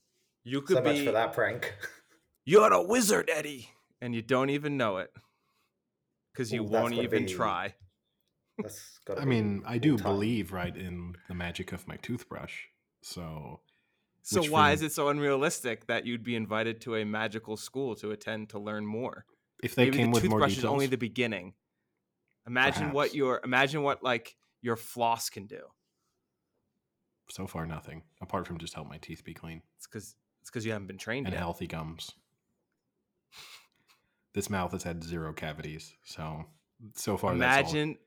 You 0.43 0.61
could 0.61 0.77
So 0.77 0.81
could 0.81 0.85
much 0.85 0.95
be 0.97 1.05
for 1.05 1.11
that 1.11 1.33
prank. 1.33 1.73
you're 2.45 2.71
a 2.71 2.81
wizard, 2.81 3.29
Eddie. 3.31 3.69
And 4.01 4.13
you 4.13 4.21
don't 4.21 4.49
even 4.49 4.77
know 4.77 4.97
it. 4.97 5.11
Because 6.33 6.51
you 6.51 6.61
Ooh, 6.61 6.67
won't 6.67 6.93
even 6.93 7.25
be- 7.25 7.33
try. 7.33 7.75
That's 8.57 8.99
gotta 9.05 9.21
I 9.21 9.25
mean, 9.25 9.63
I 9.65 9.77
do 9.77 9.97
time. 9.97 10.03
believe 10.13 10.51
right 10.53 10.75
in 10.75 11.15
the 11.27 11.33
magic 11.33 11.71
of 11.71 11.87
my 11.87 11.97
toothbrush. 11.97 12.53
So 13.01 13.61
So 14.21 14.43
why 14.43 14.69
for- 14.69 14.73
is 14.75 14.81
it 14.83 14.91
so 14.91 15.07
unrealistic 15.09 15.87
that 15.87 16.05
you'd 16.05 16.23
be 16.23 16.35
invited 16.35 16.79
to 16.81 16.95
a 16.97 17.03
magical 17.05 17.57
school 17.57 17.95
to 17.95 18.11
attend 18.11 18.49
to 18.49 18.59
learn 18.59 18.85
more? 18.85 19.25
if 19.63 19.75
they 19.75 19.85
Maybe 19.85 19.97
came 19.99 20.11
the 20.11 20.15
with 20.15 20.23
more 20.25 20.39
toothbrush 20.39 20.55
details, 20.55 20.63
is 20.65 20.69
only 20.69 20.87
the 20.87 20.97
beginning. 20.97 21.53
Imagine 22.45 22.91
what 22.91 23.15
your 23.15 23.39
imagine 23.43 23.81
what 23.81 24.03
like 24.03 24.35
your 24.61 24.75
floss 24.75 25.29
can 25.29 25.47
do. 25.47 25.61
so 27.29 27.47
far 27.47 27.65
nothing 27.65 28.03
apart 28.21 28.45
from 28.45 28.57
just 28.57 28.73
help 28.73 28.87
my 28.89 28.97
teeth 28.97 29.23
be 29.23 29.33
clean 29.33 29.61
It's 29.77 29.87
because 29.87 30.15
it's 30.41 30.49
because 30.51 30.65
you 30.65 30.73
haven't 30.73 30.87
been 30.87 30.97
trained 30.97 31.25
and 31.25 31.33
yet. 31.33 31.39
healthy 31.39 31.67
gums. 31.67 32.11
This 34.33 34.49
mouth 34.49 34.71
has 34.73 34.83
had 34.83 35.03
zero 35.03 35.31
cavities, 35.33 35.93
so 36.03 36.45
so 36.95 37.15
far 37.17 37.35
that's 37.37 37.67
all. 37.67 37.73
Imagine, 37.73 37.97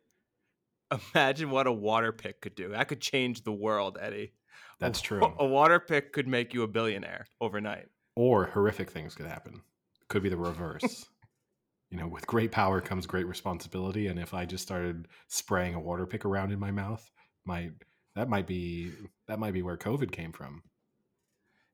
imagine 1.14 1.50
what 1.50 1.66
a 1.66 1.72
water 1.72 2.12
pick 2.12 2.40
could 2.40 2.54
do. 2.54 2.70
That 2.70 2.88
could 2.88 3.00
change 3.00 3.42
the 3.42 3.52
world, 3.52 3.98
Eddie. 4.00 4.32
That's 4.78 5.00
true. 5.00 5.22
A 5.38 5.46
water 5.46 5.80
pick 5.80 6.12
could 6.12 6.28
make 6.28 6.52
you 6.52 6.62
a 6.62 6.68
billionaire 6.68 7.26
overnight. 7.40 7.86
or 8.14 8.46
horrific 8.46 8.90
things 8.90 9.14
could 9.14 9.26
happen. 9.26 9.62
Could 10.08 10.22
be 10.22 10.28
the 10.28 10.36
reverse. 10.36 11.06
you 11.90 11.98
know, 11.98 12.06
with 12.06 12.26
great 12.26 12.52
power 12.52 12.80
comes 12.80 13.06
great 13.06 13.26
responsibility, 13.26 14.06
and 14.08 14.18
if 14.18 14.34
I 14.34 14.44
just 14.44 14.62
started 14.62 15.08
spraying 15.28 15.74
a 15.74 15.80
water 15.80 16.06
pick 16.06 16.24
around 16.24 16.52
in 16.52 16.58
my 16.58 16.70
mouth, 16.70 17.10
might 17.44 17.72
that 18.14 18.28
might 18.28 18.46
be 18.46 18.92
that 19.28 19.38
might 19.38 19.54
be 19.54 19.62
where 19.62 19.76
COVID 19.76 20.12
came 20.12 20.32
from. 20.32 20.62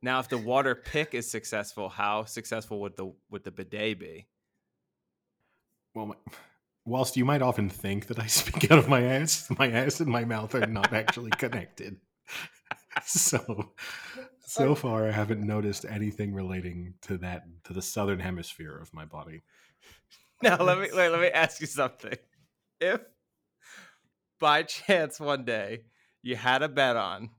Now, 0.00 0.18
if 0.18 0.28
the 0.28 0.38
water 0.38 0.74
pick 0.74 1.14
is 1.14 1.30
successful, 1.30 1.88
how 1.88 2.24
successful 2.24 2.80
would 2.80 2.96
the 2.96 3.12
would 3.30 3.44
the 3.44 3.50
bidet 3.52 3.98
be? 3.98 4.26
Well, 5.94 6.06
my, 6.06 6.14
whilst 6.84 7.16
you 7.16 7.24
might 7.24 7.42
often 7.42 7.68
think 7.68 8.06
that 8.06 8.18
I 8.18 8.26
speak 8.28 8.70
out 8.70 8.78
of 8.78 8.88
my 8.88 9.02
ass, 9.02 9.48
my 9.58 9.70
ass 9.70 10.00
and 10.00 10.10
my 10.10 10.24
mouth 10.24 10.54
are 10.54 10.66
not 10.66 10.92
actually 10.92 11.30
connected. 11.38 11.96
So, 13.04 13.72
so 14.46 14.68
oh. 14.68 14.74
far, 14.74 15.08
I 15.08 15.12
haven't 15.12 15.46
noticed 15.46 15.86
anything 15.88 16.34
relating 16.34 16.94
to 17.02 17.16
that 17.18 17.44
to 17.64 17.72
the 17.72 17.82
southern 17.82 18.20
hemisphere 18.20 18.76
of 18.76 18.92
my 18.94 19.04
body. 19.04 19.42
Now, 20.42 20.60
let 20.60 20.76
me 20.80 20.88
wait, 20.92 21.08
let 21.08 21.20
me 21.20 21.28
ask 21.28 21.60
you 21.60 21.68
something. 21.68 22.16
If 22.80 23.00
by 24.40 24.64
chance 24.64 25.20
one 25.20 25.44
day 25.44 25.82
you 26.20 26.34
had 26.34 26.64
a 26.64 26.68
bet 26.68 26.96
on 26.96 27.30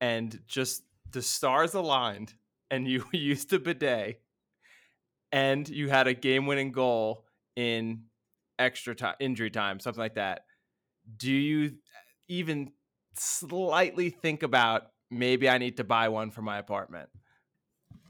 and 0.00 0.40
just 0.48 0.82
the 1.12 1.22
stars 1.22 1.74
aligned 1.74 2.34
and 2.72 2.88
you 2.88 3.04
used 3.12 3.52
a 3.52 3.60
bidet 3.60 4.20
and 5.30 5.68
you 5.68 5.88
had 5.88 6.08
a 6.08 6.14
game-winning 6.14 6.72
goal 6.72 7.24
in 7.54 8.02
extra 8.58 8.94
time 8.94 9.14
injury 9.20 9.50
time 9.50 9.78
something 9.80 10.00
like 10.00 10.14
that 10.14 10.44
do 11.16 11.30
you 11.32 11.72
even 12.28 12.72
slightly 13.16 14.10
think 14.10 14.42
about 14.42 14.84
maybe 15.10 15.48
i 15.48 15.58
need 15.58 15.76
to 15.76 15.84
buy 15.84 16.08
one 16.08 16.30
for 16.30 16.42
my 16.42 16.58
apartment 16.58 17.08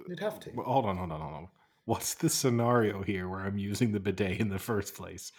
You'd 0.08 0.20
have 0.20 0.38
to. 0.40 0.50
Well, 0.54 0.66
hold 0.66 0.84
on, 0.86 0.96
hold 0.98 1.10
on, 1.10 1.20
hold 1.20 1.34
on. 1.34 1.48
What's 1.84 2.14
the 2.14 2.28
scenario 2.28 3.02
here 3.02 3.28
where 3.28 3.40
I'm 3.40 3.58
using 3.58 3.90
the 3.90 3.98
bidet 3.98 4.38
in 4.38 4.50
the 4.50 4.58
first 4.58 4.94
place? 4.94 5.32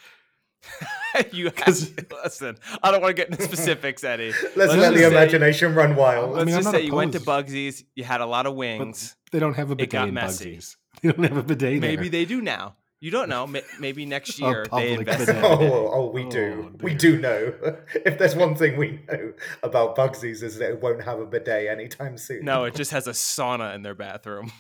you 1.32 1.46
have 1.46 1.56
'Cause- 1.56 1.94
listen 2.24 2.58
i 2.84 2.92
don't 2.92 3.02
want 3.02 3.16
to 3.16 3.22
get 3.22 3.30
into 3.30 3.44
specifics 3.44 4.04
eddie 4.04 4.32
Let's 4.44 4.56
Let's 4.58 4.76
let 4.76 4.94
the 4.94 5.00
say- 5.00 5.08
imagination 5.08 5.74
run 5.76 5.96
wild. 5.96 6.32
let's 6.34 6.46
mean, 6.46 6.56
I'm 6.56 6.60
just 6.64 6.74
not 6.74 6.80
say 6.80 6.86
you 6.86 6.94
went 6.96 7.14
to 7.14 7.20
opposed. 7.20 7.48
bugsy's 7.48 7.84
you 7.96 8.04
had 8.04 8.20
a 8.20 8.26
lot 8.26 8.46
of 8.46 8.56
wings 8.56 9.16
They 9.32 9.40
don't 9.40 9.54
have 9.54 9.70
a 9.70 9.74
It 9.74 9.78
bidet 9.78 9.90
got 9.92 10.08
in 10.10 10.14
messy. 10.16 10.58
Bugsies. 10.58 10.76
They 11.02 11.12
don't 11.14 11.24
have 11.24 11.38
a 11.38 11.44
bidet 11.44 11.80
there. 11.80 11.90
maybe 11.92 12.10
they 12.10 12.26
do 12.26 12.42
now 12.42 12.76
you 13.00 13.12
don't 13.12 13.30
know 13.30 13.46
maybe 13.80 14.06
next 14.06 14.40
year 14.40 14.66
they 14.72 14.94
invest 14.94 15.30
in 15.30 15.36
Oh, 15.38 15.62
it. 15.62 15.72
oh, 15.72 15.90
oh, 15.94 16.12
we 16.12 16.28
do. 16.30 16.72
Oh, 16.74 16.78
we 16.82 16.94
do 16.96 17.20
know. 17.20 17.54
if 18.06 18.18
there's 18.18 18.36
one 18.36 18.56
thing 18.56 18.76
we 18.78 19.02
know 19.10 19.34
about 19.64 19.96
Bugsies 19.96 20.42
is 20.44 20.58
that 20.58 20.72
it 20.72 20.82
won't 20.82 21.04
have 21.04 21.20
a 21.20 21.26
bidet 21.26 21.68
anytime 21.70 22.18
soon. 22.18 22.44
no 22.46 22.64
it 22.66 22.74
just 22.76 22.92
has 22.92 23.08
a 23.08 23.12
sauna 23.12 23.76
in 23.76 23.82
their 23.84 23.96
bathroom 23.96 24.52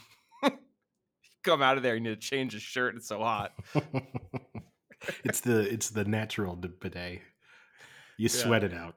you 0.43 0.51
come 1.43 1.61
out 1.61 1.77
of 1.77 1.83
there 1.83 1.95
you 1.95 2.01
need 2.01 2.09
to 2.21 2.27
change 2.27 2.53
your 2.53 2.59
shirt 2.61 2.95
it's 2.95 3.07
so 3.07 3.19
hot 3.19 3.53
it's 5.23 5.41
the 5.41 5.59
it's 5.71 5.89
the 5.91 6.05
natural 6.05 6.55
d- 6.55 6.69
bidet. 6.79 7.21
You 8.17 8.23
Yeah. 8.23 8.29
sweat 8.29 8.63
it 8.63 8.73
out. 8.73 8.95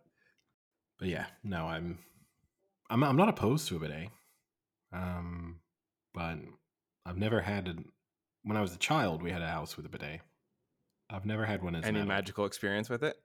But 0.99 1.09
yeah, 1.09 1.27
no, 1.45 1.67
I'm 1.67 1.99
I'm 2.89 3.03
I'm 3.05 3.17
not 3.17 3.29
opposed 3.29 3.69
to 3.69 3.77
a 3.77 3.79
bidet. 3.79 4.09
Um, 4.93 5.61
but 6.15 6.37
I've 7.07 7.19
never 7.19 7.41
had 7.43 7.69
a. 7.69 7.75
When 8.43 8.57
I 8.57 8.61
was 8.61 8.75
a 8.75 8.79
child, 8.79 9.23
we 9.23 9.31
had 9.31 9.43
a 9.43 9.49
house 9.49 9.77
with 9.77 9.87
a 9.87 9.89
bidet. 9.89 10.21
I've 11.11 11.27
never 11.27 11.45
had 11.45 11.63
one 11.63 11.75
as 11.75 11.83
an 11.85 11.89
any 11.89 11.99
adult. 12.01 12.09
magical 12.09 12.45
experience 12.47 12.89
with 12.89 13.03
it 13.03 13.17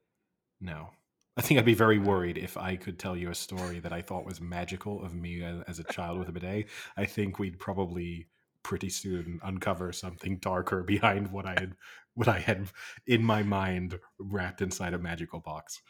No. 0.59 0.89
I 1.37 1.41
think 1.41 1.59
I'd 1.59 1.65
be 1.65 1.73
very 1.73 1.99
worried 1.99 2.37
if 2.37 2.55
I 2.57 2.77
could 2.77 2.97
tell 2.97 3.15
you 3.17 3.29
a 3.29 3.35
story 3.35 3.79
that 3.79 3.91
I 3.91 4.01
thought 4.01 4.25
was 4.25 4.39
magical 4.39 5.03
of 5.03 5.13
me 5.13 5.43
as, 5.43 5.61
as 5.67 5.79
a 5.79 5.83
child 5.83 6.17
with 6.17 6.29
a 6.29 6.31
bidet. 6.31 6.67
I 6.95 7.05
think 7.05 7.39
we'd 7.39 7.59
probably 7.59 8.27
pretty 8.63 8.89
soon 8.89 9.39
uncover 9.43 9.91
something 9.91 10.37
darker 10.37 10.81
behind 10.81 11.31
what 11.31 11.45
I 11.45 11.51
had 11.51 11.75
what 12.15 12.27
I 12.27 12.39
had 12.39 12.69
in 13.05 13.21
my 13.23 13.43
mind 13.43 13.99
wrapped 14.17 14.61
inside 14.61 14.93
a 14.93 14.97
magical 14.97 15.39
box. 15.39 15.81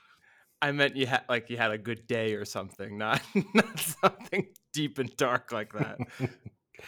i 0.62 0.72
meant 0.72 0.96
you 0.96 1.06
had 1.06 1.24
like 1.30 1.50
you 1.50 1.58
had 1.58 1.72
a 1.72 1.78
good 1.78 2.08
day 2.08 2.34
or 2.34 2.44
something 2.44 2.98
not 2.98 3.22
not 3.54 3.80
something 3.80 4.48
deep 4.74 4.98
and 4.98 5.16
dark 5.16 5.52
like 5.52 5.72
that 5.74 6.00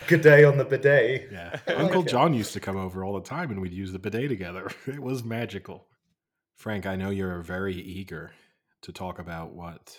Good 0.08 0.22
day 0.22 0.44
on 0.44 0.58
the 0.58 0.66
bidet. 0.66 1.30
Yeah. 1.32 1.60
Uncle 1.76 2.02
like 2.02 2.08
it. 2.08 2.12
John 2.12 2.34
used 2.34 2.54
to 2.54 2.60
come 2.60 2.78
over 2.78 3.04
all 3.04 3.14
the 3.14 3.28
time 3.28 3.52
and 3.52 3.62
we'd 3.62 3.74
use 3.74 3.92
the 3.92 4.00
bidet 4.00 4.30
together. 4.30 4.70
It 4.88 5.00
was 5.02 5.24
magical. 5.24 5.88
Frank, 6.56 6.86
I 6.86 6.96
know 6.96 7.10
you're 7.10 7.42
very 7.42 7.76
eager 7.76 8.32
to 8.82 8.92
talk 8.92 9.20
about 9.20 9.54
what 9.54 9.98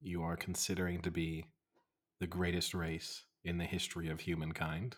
you 0.00 0.22
are 0.22 0.36
considering 0.36 1.00
to 1.02 1.10
be 1.10 1.46
the 2.20 2.26
greatest 2.26 2.74
race 2.74 3.24
in 3.44 3.58
the 3.58 3.64
history 3.64 4.08
of 4.08 4.20
humankind. 4.20 4.96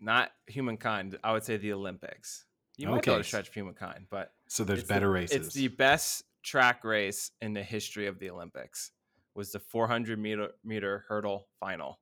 not 0.00 0.32
humankind 0.48 1.16
i 1.22 1.32
would 1.32 1.44
say 1.44 1.56
the 1.56 1.72
olympics 1.72 2.46
you 2.76 2.88
might 2.88 3.02
be 3.02 3.10
able 3.10 3.14
Okay. 3.16 3.22
to 3.22 3.28
stretch 3.28 3.54
humankind 3.54 4.06
but 4.10 4.32
So 4.48 4.64
there's 4.64 4.80
It's 4.80 4.88
the- 4.88 4.94
better 4.94 5.10
races. 5.10 5.46
It's 5.46 5.54
the 5.54 5.68
best 5.68 6.24
track 6.42 6.82
race 6.84 7.30
in 7.40 7.52
the 7.52 7.62
history 7.62 8.06
of 8.08 8.18
the 8.18 8.30
Olympics. 8.30 8.90
Was 9.36 9.52
the 9.52 9.60
400 9.60 10.18
meter 10.18 10.48
meter 10.64 11.04
hurdle 11.08 11.48
final 11.60 12.00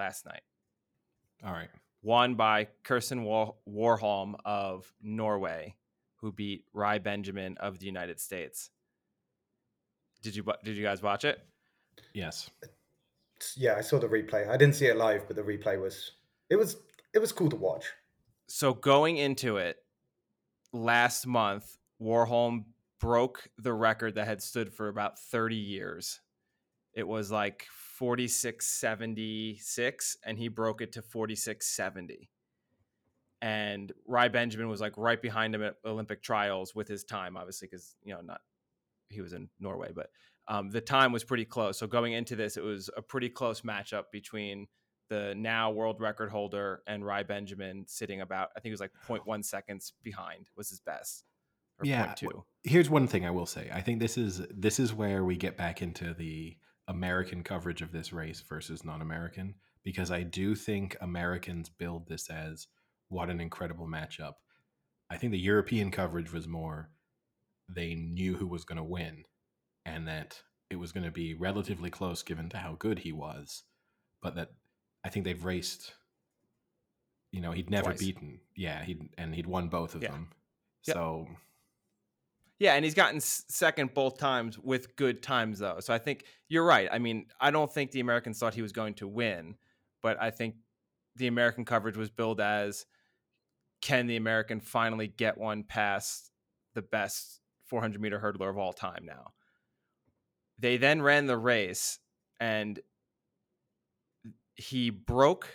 last 0.00 0.24
night, 0.24 0.40
all 1.44 1.52
right. 1.52 1.68
won 2.02 2.34
by 2.34 2.68
Karsten 2.84 3.22
War- 3.22 3.54
Warholm 3.68 4.34
of 4.46 4.90
Norway, 5.02 5.76
who 6.16 6.32
beat 6.32 6.64
Rai 6.72 6.98
Benjamin 6.98 7.58
of 7.58 7.78
the 7.78 7.84
United 7.86 8.18
States. 8.18 8.70
Did 10.22 10.34
you 10.36 10.44
did 10.64 10.76
you 10.76 10.82
guys 10.82 11.02
watch 11.02 11.24
it? 11.26 11.38
Yes. 12.14 12.48
Yeah, 13.56 13.74
I 13.76 13.82
saw 13.82 13.98
the 13.98 14.08
replay. 14.08 14.48
I 14.48 14.56
didn't 14.56 14.74
see 14.74 14.86
it 14.86 14.96
live, 14.96 15.26
but 15.26 15.36
the 15.36 15.42
replay 15.42 15.78
was 15.80 16.12
it 16.48 16.56
was 16.56 16.76
it 17.14 17.18
was 17.18 17.30
cool 17.32 17.50
to 17.50 17.56
watch. 17.56 17.84
So 18.46 18.72
going 18.72 19.18
into 19.18 19.58
it 19.58 19.76
last 20.72 21.26
month, 21.26 21.78
Warholm 22.00 22.64
broke 23.00 23.48
the 23.58 23.72
record 23.74 24.14
that 24.14 24.26
had 24.26 24.42
stood 24.42 24.72
for 24.72 24.88
about 24.88 25.18
30 25.18 25.56
years. 25.56 26.20
It 26.94 27.06
was 27.06 27.30
like 27.30 27.66
4676 28.00 30.16
and 30.24 30.36
he 30.38 30.48
broke 30.48 30.80
it 30.80 30.92
to 30.92 31.02
4670. 31.02 32.30
And 33.42 33.92
Rai 34.06 34.30
Benjamin 34.30 34.70
was 34.70 34.80
like 34.80 34.94
right 34.96 35.20
behind 35.20 35.54
him 35.54 35.62
at 35.62 35.74
Olympic 35.84 36.22
trials 36.22 36.74
with 36.74 36.88
his 36.88 37.04
time, 37.04 37.36
obviously, 37.36 37.68
because 37.70 37.94
you 38.02 38.14
know, 38.14 38.22
not 38.22 38.40
he 39.10 39.20
was 39.20 39.34
in 39.34 39.50
Norway, 39.60 39.90
but 39.94 40.08
um, 40.48 40.70
the 40.70 40.80
time 40.80 41.12
was 41.12 41.24
pretty 41.24 41.44
close. 41.44 41.78
So 41.78 41.86
going 41.86 42.14
into 42.14 42.36
this, 42.36 42.56
it 42.56 42.64
was 42.64 42.88
a 42.96 43.02
pretty 43.02 43.28
close 43.28 43.60
matchup 43.60 44.04
between 44.10 44.66
the 45.10 45.34
now 45.36 45.70
world 45.70 46.00
record 46.00 46.30
holder 46.30 46.82
and 46.86 47.04
Rai 47.04 47.22
Benjamin 47.22 47.84
sitting 47.86 48.22
about, 48.22 48.48
I 48.56 48.60
think 48.60 48.70
it 48.70 48.74
was 48.74 48.80
like 48.80 48.92
0.1 49.06 49.44
seconds 49.44 49.92
behind 50.02 50.48
was 50.56 50.70
his 50.70 50.80
best. 50.80 51.26
Or 51.78 51.84
Yeah, 51.84 52.14
0.2. 52.14 52.44
Here's 52.64 52.88
one 52.88 53.06
thing 53.06 53.26
I 53.26 53.30
will 53.30 53.44
say. 53.44 53.68
I 53.70 53.82
think 53.82 54.00
this 54.00 54.16
is 54.16 54.40
this 54.48 54.80
is 54.80 54.94
where 54.94 55.22
we 55.22 55.36
get 55.36 55.58
back 55.58 55.82
into 55.82 56.14
the 56.14 56.56
American 56.88 57.42
coverage 57.42 57.82
of 57.82 57.92
this 57.92 58.12
race 58.12 58.42
versus 58.48 58.84
non-American 58.84 59.54
because 59.84 60.10
I 60.10 60.22
do 60.22 60.54
think 60.54 60.96
Americans 61.00 61.68
build 61.68 62.08
this 62.08 62.28
as 62.30 62.66
what 63.08 63.30
an 63.30 63.40
incredible 63.40 63.86
matchup. 63.86 64.34
I 65.10 65.16
think 65.16 65.32
the 65.32 65.38
European 65.38 65.90
coverage 65.90 66.32
was 66.32 66.46
more 66.48 66.90
they 67.68 67.94
knew 67.94 68.36
who 68.36 68.46
was 68.46 68.64
going 68.64 68.78
to 68.78 68.84
win 68.84 69.24
and 69.86 70.06
that 70.08 70.42
it 70.70 70.76
was 70.76 70.92
going 70.92 71.04
to 71.04 71.10
be 71.10 71.34
relatively 71.34 71.90
close 71.90 72.22
given 72.22 72.48
to 72.50 72.56
how 72.58 72.74
good 72.78 73.00
he 73.00 73.12
was, 73.12 73.64
but 74.22 74.34
that 74.36 74.50
I 75.04 75.08
think 75.08 75.24
they've 75.24 75.44
raced 75.44 75.94
you 77.32 77.40
know, 77.40 77.52
he'd 77.52 77.70
never 77.70 77.90
Twice. 77.90 77.98
beaten. 78.00 78.40
Yeah, 78.56 78.82
he 78.82 79.08
and 79.16 79.34
he'd 79.34 79.46
won 79.46 79.68
both 79.68 79.94
of 79.94 80.02
Yeah. 80.02 80.10
them. 80.10 80.30
Yep. 80.86 80.94
So 80.96 81.28
Yeah, 82.60 82.74
and 82.74 82.84
he's 82.84 82.94
gotten 82.94 83.20
second 83.20 83.94
both 83.94 84.18
times 84.18 84.58
with 84.58 84.94
good 84.94 85.22
times 85.22 85.58
though. 85.58 85.78
So 85.80 85.94
I 85.94 85.98
think 85.98 86.24
you're 86.48 86.64
right. 86.64 86.90
I 86.92 86.98
mean, 86.98 87.26
I 87.40 87.50
don't 87.50 87.72
think 87.72 87.90
the 87.90 88.00
Americans 88.00 88.38
thought 88.38 88.52
he 88.52 88.60
was 88.60 88.72
going 88.72 88.94
to 88.94 89.08
win, 89.08 89.56
but 90.02 90.20
I 90.20 90.30
think 90.30 90.56
the 91.16 91.26
American 91.26 91.64
coverage 91.64 91.96
was 91.96 92.10
billed 92.10 92.38
as 92.38 92.84
can 93.80 94.06
the 94.06 94.16
American 94.16 94.60
finally 94.60 95.08
get 95.08 95.38
one 95.38 95.64
past 95.64 96.30
the 96.74 96.82
best 96.82 97.40
400 97.64 97.98
meter 97.98 98.20
hurdler 98.20 98.50
of 98.50 98.58
all 98.58 98.74
time 98.74 99.04
now. 99.06 99.32
They 100.58 100.76
then 100.76 101.00
ran 101.00 101.26
the 101.26 101.38
race 101.38 101.98
and 102.40 102.78
he 104.54 104.90
broke 104.90 105.48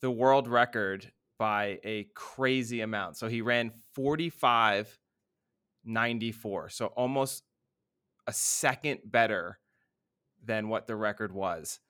the 0.00 0.10
world 0.10 0.48
record 0.48 1.12
by 1.38 1.80
a 1.84 2.08
crazy 2.14 2.80
amount. 2.80 3.18
So 3.18 3.28
he 3.28 3.42
ran 3.42 3.72
45 3.94 4.98
94. 5.84 6.70
So 6.70 6.86
almost 6.86 7.44
a 8.26 8.32
second 8.32 9.00
better 9.04 9.58
than 10.44 10.68
what 10.68 10.86
the 10.86 10.96
record 10.96 11.32
was. 11.32 11.80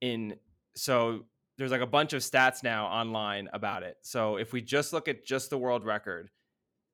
In 0.00 0.36
so 0.74 1.24
there's 1.58 1.70
like 1.70 1.80
a 1.80 1.86
bunch 1.86 2.12
of 2.12 2.22
stats 2.22 2.62
now 2.62 2.86
online 2.86 3.48
about 3.52 3.82
it. 3.82 3.96
So 4.02 4.36
if 4.36 4.52
we 4.52 4.60
just 4.60 4.92
look 4.92 5.08
at 5.08 5.24
just 5.24 5.50
the 5.50 5.58
world 5.58 5.84
record, 5.84 6.30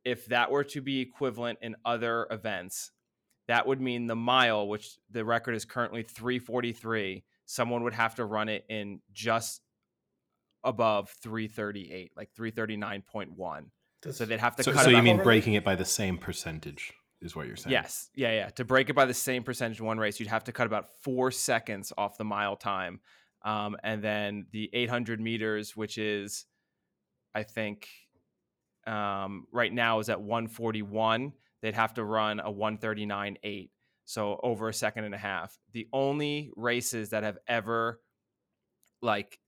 if 0.04 0.26
that 0.26 0.50
were 0.50 0.64
to 0.64 0.80
be 0.80 1.00
equivalent 1.00 1.58
in 1.62 1.76
other 1.84 2.26
events, 2.30 2.92
that 3.48 3.66
would 3.66 3.80
mean 3.80 4.06
the 4.06 4.16
mile, 4.16 4.68
which 4.68 4.98
the 5.10 5.24
record 5.24 5.54
is 5.54 5.64
currently 5.64 6.02
343, 6.02 7.24
someone 7.44 7.82
would 7.82 7.92
have 7.92 8.14
to 8.16 8.24
run 8.24 8.48
it 8.48 8.64
in 8.68 9.00
just 9.12 9.62
above 10.64 11.10
338, 11.22 12.12
like 12.16 12.30
339.1. 12.38 13.64
So 14.10 14.24
they'd 14.24 14.40
have 14.40 14.56
to 14.56 14.64
So, 14.64 14.72
cut 14.72 14.84
so 14.84 14.90
you 14.90 15.02
mean 15.02 15.22
breaking 15.22 15.54
it 15.54 15.64
by 15.64 15.76
the 15.76 15.84
same 15.84 16.18
percentage? 16.18 16.92
is 17.22 17.36
what 17.36 17.46
you're 17.46 17.56
saying. 17.56 17.72
Yes. 17.72 18.10
Yeah, 18.14 18.32
yeah. 18.32 18.48
To 18.50 18.64
break 18.64 18.90
it 18.90 18.94
by 18.94 19.04
the 19.04 19.14
same 19.14 19.42
percentage 19.42 19.80
in 19.80 19.86
one 19.86 19.98
race, 19.98 20.18
you'd 20.18 20.28
have 20.28 20.44
to 20.44 20.52
cut 20.52 20.66
about 20.66 20.88
four 21.02 21.30
seconds 21.30 21.92
off 21.96 22.18
the 22.18 22.24
mile 22.24 22.56
time. 22.56 23.00
Um, 23.44 23.76
and 23.82 24.02
then 24.02 24.46
the 24.52 24.68
800 24.72 25.20
meters, 25.20 25.76
which 25.76 25.98
is, 25.98 26.46
I 27.34 27.44
think, 27.44 27.88
um, 28.86 29.46
right 29.52 29.72
now 29.72 30.00
is 30.00 30.08
at 30.08 30.20
141. 30.20 31.32
They'd 31.60 31.74
have 31.74 31.94
to 31.94 32.04
run 32.04 32.40
a 32.40 32.52
139.8. 32.52 33.70
So 34.04 34.40
over 34.42 34.68
a 34.68 34.74
second 34.74 35.04
and 35.04 35.14
a 35.14 35.18
half. 35.18 35.56
The 35.72 35.88
only 35.92 36.50
races 36.56 37.10
that 37.10 37.22
have 37.22 37.38
ever 37.46 38.00
like 39.00 39.38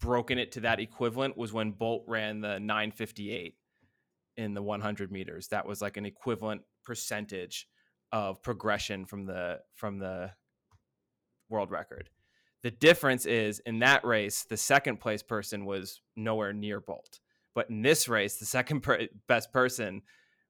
broken 0.00 0.38
it 0.38 0.52
to 0.52 0.60
that 0.60 0.78
equivalent 0.78 1.36
was 1.36 1.52
when 1.52 1.72
Bolt 1.72 2.04
ran 2.06 2.40
the 2.40 2.60
958 2.60 3.54
in 4.38 4.54
the 4.54 4.62
100 4.62 5.12
meters. 5.12 5.48
That 5.48 5.66
was 5.66 5.82
like 5.82 5.98
an 5.98 6.06
equivalent 6.06 6.62
percentage 6.84 7.66
of 8.12 8.42
progression 8.42 9.04
from 9.04 9.26
the 9.26 9.60
from 9.74 9.98
the 9.98 10.30
world 11.50 11.70
record. 11.70 12.08
The 12.62 12.70
difference 12.70 13.26
is 13.26 13.60
in 13.66 13.80
that 13.80 14.04
race, 14.04 14.44
the 14.48 14.56
second 14.56 15.00
place 15.00 15.22
person 15.22 15.64
was 15.64 16.00
nowhere 16.16 16.52
near 16.52 16.80
Bolt. 16.80 17.20
But 17.54 17.70
in 17.70 17.82
this 17.82 18.08
race, 18.08 18.36
the 18.36 18.46
second 18.46 18.80
per- 18.80 19.08
best 19.26 19.52
person, 19.52 20.02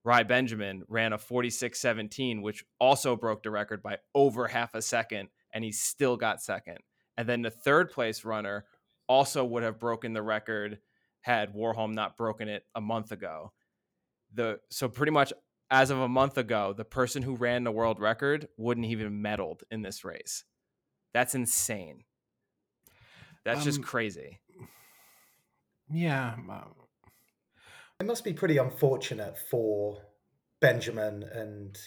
Rai 0.05 0.25
Benjamin, 0.25 0.85
ran 0.89 1.13
a 1.13 1.19
46.17, 1.19 2.43
which 2.43 2.65
also 2.81 3.17
broke 3.17 3.43
the 3.43 3.51
record 3.51 3.83
by 3.83 3.99
over 4.15 4.49
half 4.49 4.75
a 4.75 4.83
second, 4.83 5.29
and 5.53 5.65
he 5.65 5.73
still 5.73 6.17
got 6.17 6.43
second. 6.43 6.79
And 7.17 7.29
then 7.29 7.43
the 7.43 7.51
third 7.51 7.91
place 7.91 8.25
runner 8.25 8.65
also 9.07 9.45
would 9.45 9.63
have 9.63 9.79
broken 9.79 10.13
the 10.13 10.23
record 10.23 10.79
had 11.21 11.55
Warholm 11.55 11.95
not 11.95 12.17
broken 12.17 12.49
it 12.49 12.65
a 12.75 12.81
month 12.81 13.13
ago. 13.13 13.53
The 14.35 14.61
so 14.71 14.89
pretty 14.89 15.13
much 15.13 15.33
as 15.71 15.91
of 15.91 15.99
a 15.99 16.09
month 16.09 16.39
ago, 16.39 16.73
the 16.77 16.85
person 16.85 17.23
who 17.23 17.35
ran 17.35 17.65
the 17.65 17.73
world 17.73 17.99
record 18.01 18.49
wouldn't 18.57 18.87
even 18.87 19.23
medaled 19.23 19.63
in 19.71 19.83
this 19.83 20.05
race. 20.05 20.45
That's 21.15 21.35
insane. 21.35 22.05
That's 23.45 23.65
just 23.65 23.79
Um, 23.79 23.85
crazy. 23.85 24.41
Yeah. 25.91 26.37
uh, 26.51 26.65
It 28.01 28.07
must 28.07 28.25
be 28.25 28.33
pretty 28.33 28.59
unfortunate 28.59 29.37
for 29.51 30.03
Benjamin 30.61 31.23
and 31.23 31.79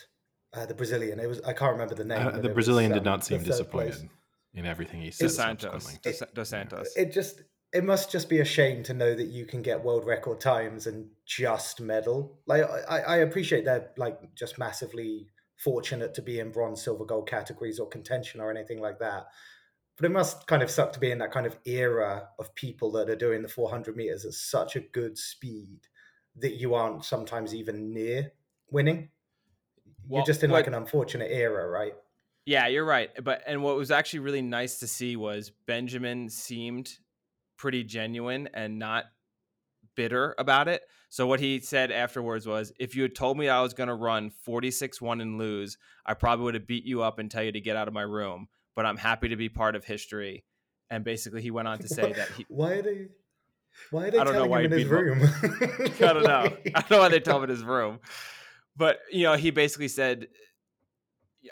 uh, 0.53 0.65
the 0.65 0.73
Brazilian. 0.73 1.19
It 1.19 1.27
was 1.27 1.39
I 1.41 1.53
can't 1.53 1.71
remember 1.73 1.95
the 1.95 2.03
name. 2.05 2.19
uh, 2.27 2.31
the 2.31 2.37
it 2.39 2.43
was, 2.43 2.53
Brazilian 2.53 2.91
um, 2.91 2.97
did 2.97 3.05
not 3.05 3.23
seem 3.23 3.43
disappointed 3.43 3.93
place. 3.93 4.05
in 4.53 4.65
everything 4.65 5.01
he 5.01 5.11
said. 5.11 5.25
Dos 5.25 5.35
Santos. 5.35 5.71
subsequently. 5.83 6.11
Dos, 6.11 6.23
Dos 6.33 6.49
Santos. 6.49 6.93
It 6.97 7.11
just 7.13 7.41
it 7.73 7.83
must 7.83 8.11
just 8.11 8.29
be 8.29 8.39
a 8.39 8.45
shame 8.45 8.83
to 8.83 8.93
know 8.93 9.15
that 9.15 9.27
you 9.27 9.45
can 9.45 9.61
get 9.61 9.83
world 9.83 10.05
record 10.05 10.41
times 10.41 10.87
and 10.87 11.07
just 11.25 11.79
medal. 11.79 12.39
Like 12.45 12.63
I, 12.89 12.99
I 12.99 13.17
appreciate 13.17 13.65
they're 13.65 13.91
like 13.97 14.35
just 14.35 14.59
massively 14.59 15.29
fortunate 15.57 16.13
to 16.15 16.21
be 16.21 16.39
in 16.39 16.51
bronze, 16.51 16.81
silver, 16.81 17.05
gold 17.05 17.29
categories 17.29 17.79
or 17.79 17.87
contention 17.87 18.41
or 18.41 18.51
anything 18.51 18.81
like 18.81 18.99
that. 18.99 19.27
But 19.95 20.05
it 20.05 20.11
must 20.11 20.47
kind 20.47 20.63
of 20.63 20.71
suck 20.71 20.93
to 20.93 20.99
be 20.99 21.11
in 21.11 21.19
that 21.19 21.31
kind 21.31 21.45
of 21.45 21.57
era 21.65 22.27
of 22.39 22.53
people 22.55 22.91
that 22.93 23.09
are 23.09 23.15
doing 23.15 23.41
the 23.41 23.47
400 23.47 23.95
meters 23.95 24.25
at 24.25 24.33
such 24.33 24.75
a 24.75 24.79
good 24.79 25.17
speed 25.17 25.81
that 26.37 26.55
you 26.55 26.73
aren't 26.73 27.05
sometimes 27.05 27.53
even 27.53 27.93
near 27.93 28.31
winning. 28.69 29.09
Well, 30.07 30.19
You're 30.19 30.25
just 30.25 30.43
in 30.43 30.49
like 30.49 30.67
an 30.67 30.73
unfortunate 30.73 31.31
era, 31.31 31.69
right? 31.69 31.93
Yeah, 32.45 32.67
you're 32.67 32.85
right. 32.85 33.11
But 33.23 33.43
and 33.45 33.61
what 33.63 33.75
was 33.77 33.91
actually 33.91 34.19
really 34.19 34.41
nice 34.41 34.79
to 34.79 34.87
see 34.87 35.15
was 35.15 35.51
Benjamin 35.67 36.29
seemed 36.29 36.97
pretty 37.61 37.83
genuine 37.83 38.49
and 38.55 38.79
not 38.79 39.05
bitter 39.95 40.33
about 40.39 40.67
it. 40.67 40.81
So 41.09 41.27
what 41.27 41.39
he 41.39 41.59
said 41.59 41.91
afterwards 41.91 42.47
was, 42.47 42.73
"If 42.79 42.95
you 42.95 43.03
had 43.03 43.13
told 43.13 43.37
me 43.37 43.49
I 43.49 43.61
was 43.61 43.75
going 43.75 43.89
to 43.89 43.93
run 43.93 44.31
46-1 44.47 45.21
and 45.21 45.37
lose, 45.37 45.77
I 46.03 46.15
probably 46.15 46.45
would 46.45 46.55
have 46.55 46.65
beat 46.65 46.85
you 46.85 47.03
up 47.03 47.19
and 47.19 47.29
tell 47.29 47.43
you 47.43 47.51
to 47.51 47.61
get 47.61 47.75
out 47.75 47.87
of 47.87 47.93
my 47.93 48.01
room, 48.01 48.47
but 48.75 48.87
I'm 48.87 48.97
happy 48.97 49.29
to 49.29 49.35
be 49.35 49.47
part 49.47 49.75
of 49.75 49.85
history." 49.85 50.43
And 50.89 51.03
basically 51.05 51.41
he 51.41 51.51
went 51.51 51.67
on 51.67 51.77
to 51.79 51.87
say 51.87 52.11
that 52.13 52.29
he 52.31 52.45
Why 52.49 52.73
are 52.73 52.81
they? 52.81 53.07
Why 53.91 54.07
are 54.07 54.11
they 54.11 54.17
I 54.17 54.23
don't 54.23 54.33
know 54.33 54.47
why 54.47 54.63
him 54.63 54.73
in 54.73 54.79
his 54.79 54.87
room? 54.87 55.21
I 55.43 56.13
don't 56.13 56.23
know. 56.23 56.57
I 56.75 56.81
don't 56.81 56.91
know 56.91 56.99
why 56.99 57.09
they 57.09 57.19
tell 57.19 57.37
him 57.37 57.43
in 57.43 57.49
his 57.51 57.63
room, 57.63 57.99
but 58.75 59.01
you 59.11 59.23
know, 59.23 59.35
he 59.35 59.51
basically 59.51 59.87
said 59.87 60.27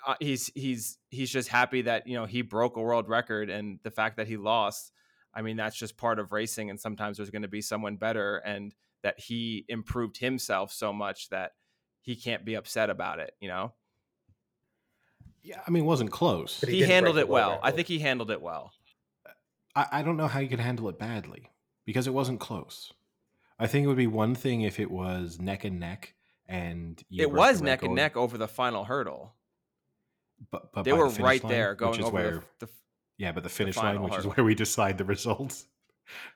uh, 0.08 0.16
he's 0.20 0.52
he's 0.56 0.98
he's 1.10 1.30
just 1.30 1.50
happy 1.50 1.84
that 1.84 2.08
you 2.08 2.16
know 2.16 2.26
he 2.26 2.42
broke 2.42 2.78
a 2.78 2.82
world 2.82 3.08
record, 3.08 3.52
and 3.52 3.80
the 3.84 3.92
fact 3.92 4.18
that 4.18 4.28
he 4.28 4.38
lost. 4.38 4.92
I 5.40 5.42
mean, 5.42 5.56
that's 5.56 5.78
just 5.78 5.96
part 5.96 6.20
of 6.20 6.34
racing, 6.34 6.70
and 6.70 6.78
sometimes 6.78 7.16
there's 7.16 7.30
going 7.30 7.44
to 7.44 7.48
be 7.48 7.62
someone 7.62 7.96
better, 7.96 8.40
and 8.40 8.76
that 9.04 9.18
he 9.18 9.64
improved 9.70 10.18
himself 10.18 10.74
so 10.74 10.92
much 10.92 11.30
that 11.30 11.54
he 12.02 12.18
can't 12.18 12.44
be 12.44 12.56
upset 12.56 12.90
about 12.90 13.20
it. 13.20 13.32
You 13.40 13.48
know, 13.48 13.74
Yeah, 15.42 15.62
I 15.66 15.72
mean, 15.72 15.84
it 15.84 15.88
wasn't 15.88 16.12
close. 16.12 16.60
But 16.60 16.68
he 16.68 16.80
he, 16.80 16.82
handled 16.84 17.18
it 17.18 17.22
the 17.22 17.28
world 17.28 17.52
well. 17.52 17.60
I 17.64 17.72
think 17.72 17.88
he 17.88 18.00
handled 18.00 18.32
it 18.32 18.42
well. 18.42 18.74
I, 19.78 19.86
I 19.94 20.02
don't 20.02 20.18
know 20.18 20.28
how 20.28 20.42
you 20.42 20.50
could 20.50 20.60
handle 20.60 20.90
it 20.90 21.00
badly 21.00 21.50
because 21.86 22.06
it 22.06 22.14
wasn't 22.14 22.42
close. 22.42 22.92
I 23.58 23.68
think 23.68 23.86
it 23.86 23.88
would 23.88 23.96
be 23.96 24.08
one 24.08 24.36
thing 24.36 24.64
if 24.64 24.78
it 24.78 24.92
was 24.92 25.40
neck 25.40 25.64
and 25.64 25.80
neck 25.80 26.16
and 26.50 27.02
you 27.08 27.24
it 27.24 27.32
was 27.32 27.62
neck 27.62 27.84
and 27.84 27.96
neck 27.96 28.18
over 28.18 28.38
the 28.38 28.48
final 28.50 28.84
hurdle. 28.84 29.36
But, 30.52 30.74
but 30.74 30.84
They 30.84 30.92
by 30.92 30.98
the 30.98 31.04
were 31.04 31.10
right 31.10 31.44
line, 31.44 31.54
there, 31.54 31.72
which 31.72 31.80
going 31.80 32.04
over 32.04 32.12
where, 32.12 32.44
the, 32.60 32.66
the. 32.66 32.72
Yeah, 33.20 33.32
but 33.32 33.44
the 33.44 33.50
finish 33.50 33.78
line, 33.78 34.02
which 34.02 34.16
hurdle. 34.16 34.32
is 34.32 34.38
where 34.38 34.44
we 34.44 34.56
decide 34.56 34.98
the 34.98 35.06
results. 35.06 35.68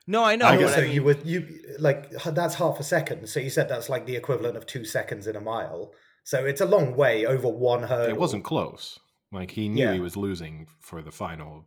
No, 0.06 0.22
I 0.22 0.36
know. 0.36 0.46
I 0.46 0.54
but 0.54 0.60
guess 0.62 0.72
I 0.72 0.76
so. 0.76 0.82
mean- 0.82 0.92
you 0.92 1.02
would 1.02 1.26
you 1.26 1.48
like 1.80 2.10
that's 2.10 2.54
half 2.54 2.78
a 2.78 2.84
second. 2.84 3.26
So 3.28 3.40
you 3.40 3.50
said 3.50 3.68
that's 3.68 3.88
like 3.88 4.06
the 4.06 4.14
equivalent 4.14 4.56
of 4.56 4.66
two 4.66 4.84
seconds 4.84 5.26
in 5.26 5.34
a 5.34 5.40
mile. 5.40 5.92
So 6.22 6.44
it's 6.44 6.60
a 6.60 6.66
long 6.66 6.94
way 6.96 7.26
over 7.26 7.48
one 7.48 7.82
hurdle. 7.82 8.14
It 8.14 8.20
wasn't 8.20 8.44
close. 8.44 9.00
Like 9.32 9.50
he 9.50 9.68
knew 9.68 9.84
Yeah. 9.84 9.94
he 9.94 10.00
was 10.00 10.16
losing 10.16 10.68
for 10.78 11.02
the 11.02 11.10
final. 11.10 11.66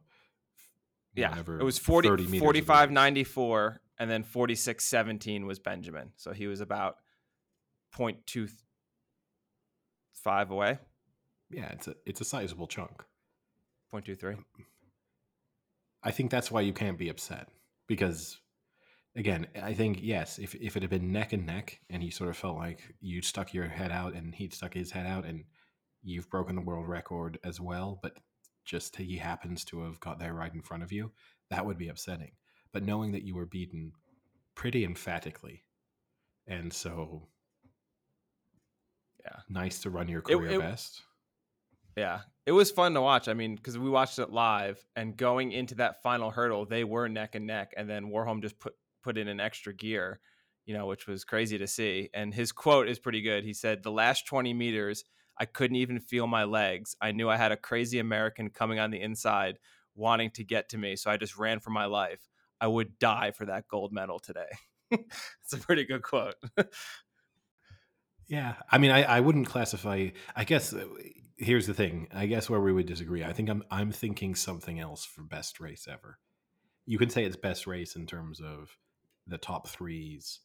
Yeah, 1.16 1.32
whatever, 1.32 1.60
it 1.60 1.64
was 1.64 1.80
40, 1.80 2.08
30 2.10 2.24
meters 2.28 2.40
45 2.40 2.90
race. 2.90 2.94
94 2.94 3.82
and 4.00 4.10
then 4.10 4.24
46 4.24 4.86
17 4.86 5.46
was 5.48 5.60
Benjamin. 5.60 6.12
So 6.16 6.32
he 6.32 6.48
was 6.48 6.62
about 6.62 6.98
0.25 7.98 10.50
away, 10.50 10.80
Yeah, 11.50 11.70
it's 11.72 11.88
a 11.88 11.96
it's 12.06 12.22
a 12.22 12.26
sizable 12.26 12.68
chunk. 12.68 13.04
0.23. 13.94 14.38
I 16.04 16.12
think 16.12 16.32
that's 16.32 16.52
why 16.52 16.62
you 16.62 16.74
can't 16.74 16.98
be 16.98 17.10
upset 17.10 17.50
because, 17.88 18.40
again, 19.16 19.48
I 19.62 19.74
think 19.74 20.00
yes, 20.02 20.40
if 20.40 20.56
if 20.56 20.76
it 20.78 20.84
had 20.84 20.90
been 20.90 21.12
neck 21.12 21.34
and 21.34 21.46
neck, 21.46 21.80
and 21.90 22.02
he 22.04 22.10
sort 22.12 22.30
of 22.30 22.38
felt 22.38 22.56
like 22.58 22.96
you 23.02 23.22
stuck 23.22 23.54
your 23.54 23.68
head 23.68 23.92
out 23.92 24.14
and 24.14 24.34
he'd 24.36 24.54
stuck 24.54 24.74
his 24.74 24.92
head 24.92 25.08
out, 25.08 25.26
and 25.26 25.46
you've 26.04 26.30
broken 26.30 26.56
the 26.56 26.62
world 26.62 26.88
record 26.88 27.40
as 27.44 27.60
well, 27.60 28.00
but 28.02 28.18
just 28.64 28.96
he 28.98 29.18
happens 29.18 29.66
to 29.66 29.82
have 29.82 30.00
got 30.00 30.20
there 30.20 30.34
right 30.34 30.54
in 30.54 30.62
front 30.62 30.84
of 30.84 30.92
you, 30.92 31.12
that 31.50 31.66
would 31.66 31.78
be 31.78 31.88
upsetting. 31.90 32.32
But 32.74 32.84
knowing 32.84 33.12
that 33.14 33.24
you 33.24 33.36
were 33.36 33.46
beaten 33.46 33.94
pretty 34.56 34.84
emphatically, 34.84 35.64
and 36.46 36.72
so 36.72 37.28
Yeah. 39.26 39.40
nice 39.50 39.80
to 39.82 39.90
run 39.90 40.08
your 40.08 40.20
It- 40.20 40.26
career 40.26 40.52
it- 40.52 40.60
best. 40.60 41.04
Yeah. 41.98 42.22
It 42.46 42.52
was 42.52 42.72
fun 42.72 42.94
to 42.94 43.02
watch. 43.02 43.28
I 43.28 43.34
mean, 43.34 43.56
because 43.56 43.78
we 43.78 43.90
watched 43.90 44.20
it 44.20 44.30
live 44.30 44.86
and 44.96 45.18
going 45.18 45.52
into 45.52 45.76
that 45.76 46.02
final 46.04 46.30
hurdle, 46.32 46.66
they 46.66 46.84
were 46.84 47.10
neck 47.10 47.36
and 47.36 47.46
neck. 47.46 47.74
And 47.76 47.90
then 47.90 48.06
Warholm 48.06 48.42
just 48.42 48.60
put, 48.60 48.76
put 49.04 49.18
in 49.18 49.28
an 49.28 49.40
extra 49.42 49.74
gear, 49.74 50.22
you 50.66 50.74
know, 50.74 50.86
which 50.86 51.08
was 51.08 51.26
crazy 51.26 51.58
to 51.58 51.68
see. 51.68 52.10
And 52.14 52.34
his 52.34 52.52
quote 52.54 52.88
is 52.88 53.00
pretty 53.00 53.22
good. 53.22 53.44
He 53.44 53.54
said, 53.54 53.84
The 53.84 53.92
last 53.92 54.28
20 54.28 54.54
meters, 54.54 55.04
I 55.38 55.46
couldn't 55.46 55.78
even 55.78 56.00
feel 56.00 56.28
my 56.28 56.46
legs. 56.46 56.96
I 57.02 57.12
knew 57.12 57.30
I 57.30 57.36
had 57.36 57.52
a 57.52 57.58
crazy 57.58 58.00
American 58.00 58.52
coming 58.52 58.80
on 58.80 58.92
the 58.92 59.02
inside 59.02 59.58
wanting 59.96 60.30
to 60.32 60.44
get 60.44 60.70
to 60.70 60.78
me. 60.78 60.96
So 60.96 61.10
I 61.10 61.18
just 61.18 61.38
ran 61.38 61.60
for 61.60 61.72
my 61.72 61.86
life. 61.86 62.30
I 62.62 62.68
would 62.68 63.00
die 63.00 63.32
for 63.32 63.46
that 63.46 63.68
gold 63.68 63.92
medal 63.92 64.20
today. 64.20 64.50
It's 64.90 65.52
a 65.52 65.58
pretty 65.58 65.84
good 65.84 66.02
quote. 66.02 66.36
Yeah, 68.30 68.56
I 68.70 68.78
mean, 68.78 68.92
I, 68.92 69.04
I 69.04 69.20
wouldn't 69.22 69.48
classify. 69.48 70.10
I 70.36 70.44
guess 70.44 70.74
uh, 70.74 70.84
here's 71.38 71.68
the 71.68 71.74
thing. 71.74 72.08
I 72.14 72.26
guess 72.26 72.50
where 72.50 72.62
we 72.62 72.74
would 72.74 72.86
disagree. 72.86 73.24
I 73.24 73.34
think 73.34 73.50
I'm 73.50 73.64
I'm 73.72 73.92
thinking 73.92 74.36
something 74.36 74.80
else 74.80 75.06
for 75.06 75.24
best 75.24 75.60
race 75.60 75.88
ever. 75.90 76.20
You 76.86 76.98
can 76.98 77.10
say 77.10 77.26
it's 77.26 77.36
best 77.36 77.68
race 77.68 77.96
in 77.96 78.06
terms 78.06 78.40
of 78.40 78.78
the 79.26 79.38
top 79.38 79.68
threes, 79.68 80.40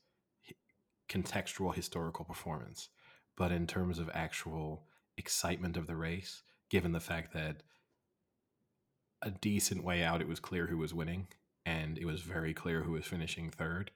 contextual 1.08 1.74
historical 1.74 2.24
performance, 2.24 2.88
but 3.36 3.52
in 3.52 3.66
terms 3.66 3.98
of 3.98 4.10
actual 4.12 4.86
excitement 5.16 5.76
of 5.76 5.86
the 5.86 5.96
race, 5.96 6.42
given 6.68 6.92
the 6.92 7.00
fact 7.00 7.32
that 7.34 7.62
a 9.22 9.30
decent 9.30 9.84
way 9.84 10.02
out, 10.02 10.20
it 10.20 10.26
was 10.26 10.40
clear 10.40 10.66
who 10.66 10.78
was 10.78 10.92
winning, 10.92 11.28
and 11.64 11.96
it 11.96 12.06
was 12.06 12.22
very 12.22 12.52
clear 12.52 12.82
who 12.82 12.92
was 12.92 13.06
finishing 13.06 13.50
third 13.50 13.92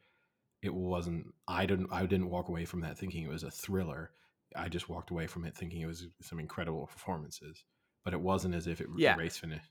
it 0.62 0.74
wasn't 0.74 1.32
i 1.46 1.66
didn't 1.66 1.88
i 1.92 2.04
didn't 2.04 2.30
walk 2.30 2.48
away 2.48 2.64
from 2.64 2.80
that 2.80 2.98
thinking 2.98 3.22
it 3.22 3.30
was 3.30 3.42
a 3.42 3.50
thriller 3.50 4.10
i 4.54 4.68
just 4.68 4.88
walked 4.88 5.10
away 5.10 5.26
from 5.26 5.44
it 5.44 5.54
thinking 5.56 5.80
it 5.80 5.86
was 5.86 6.06
some 6.22 6.38
incredible 6.38 6.86
performances 6.86 7.64
but 8.04 8.14
it 8.14 8.20
wasn't 8.20 8.54
as 8.54 8.66
if 8.66 8.80
it 8.80 8.86
Yeah. 8.96 9.14
the 9.14 9.22
race 9.22 9.36
finished 9.36 9.70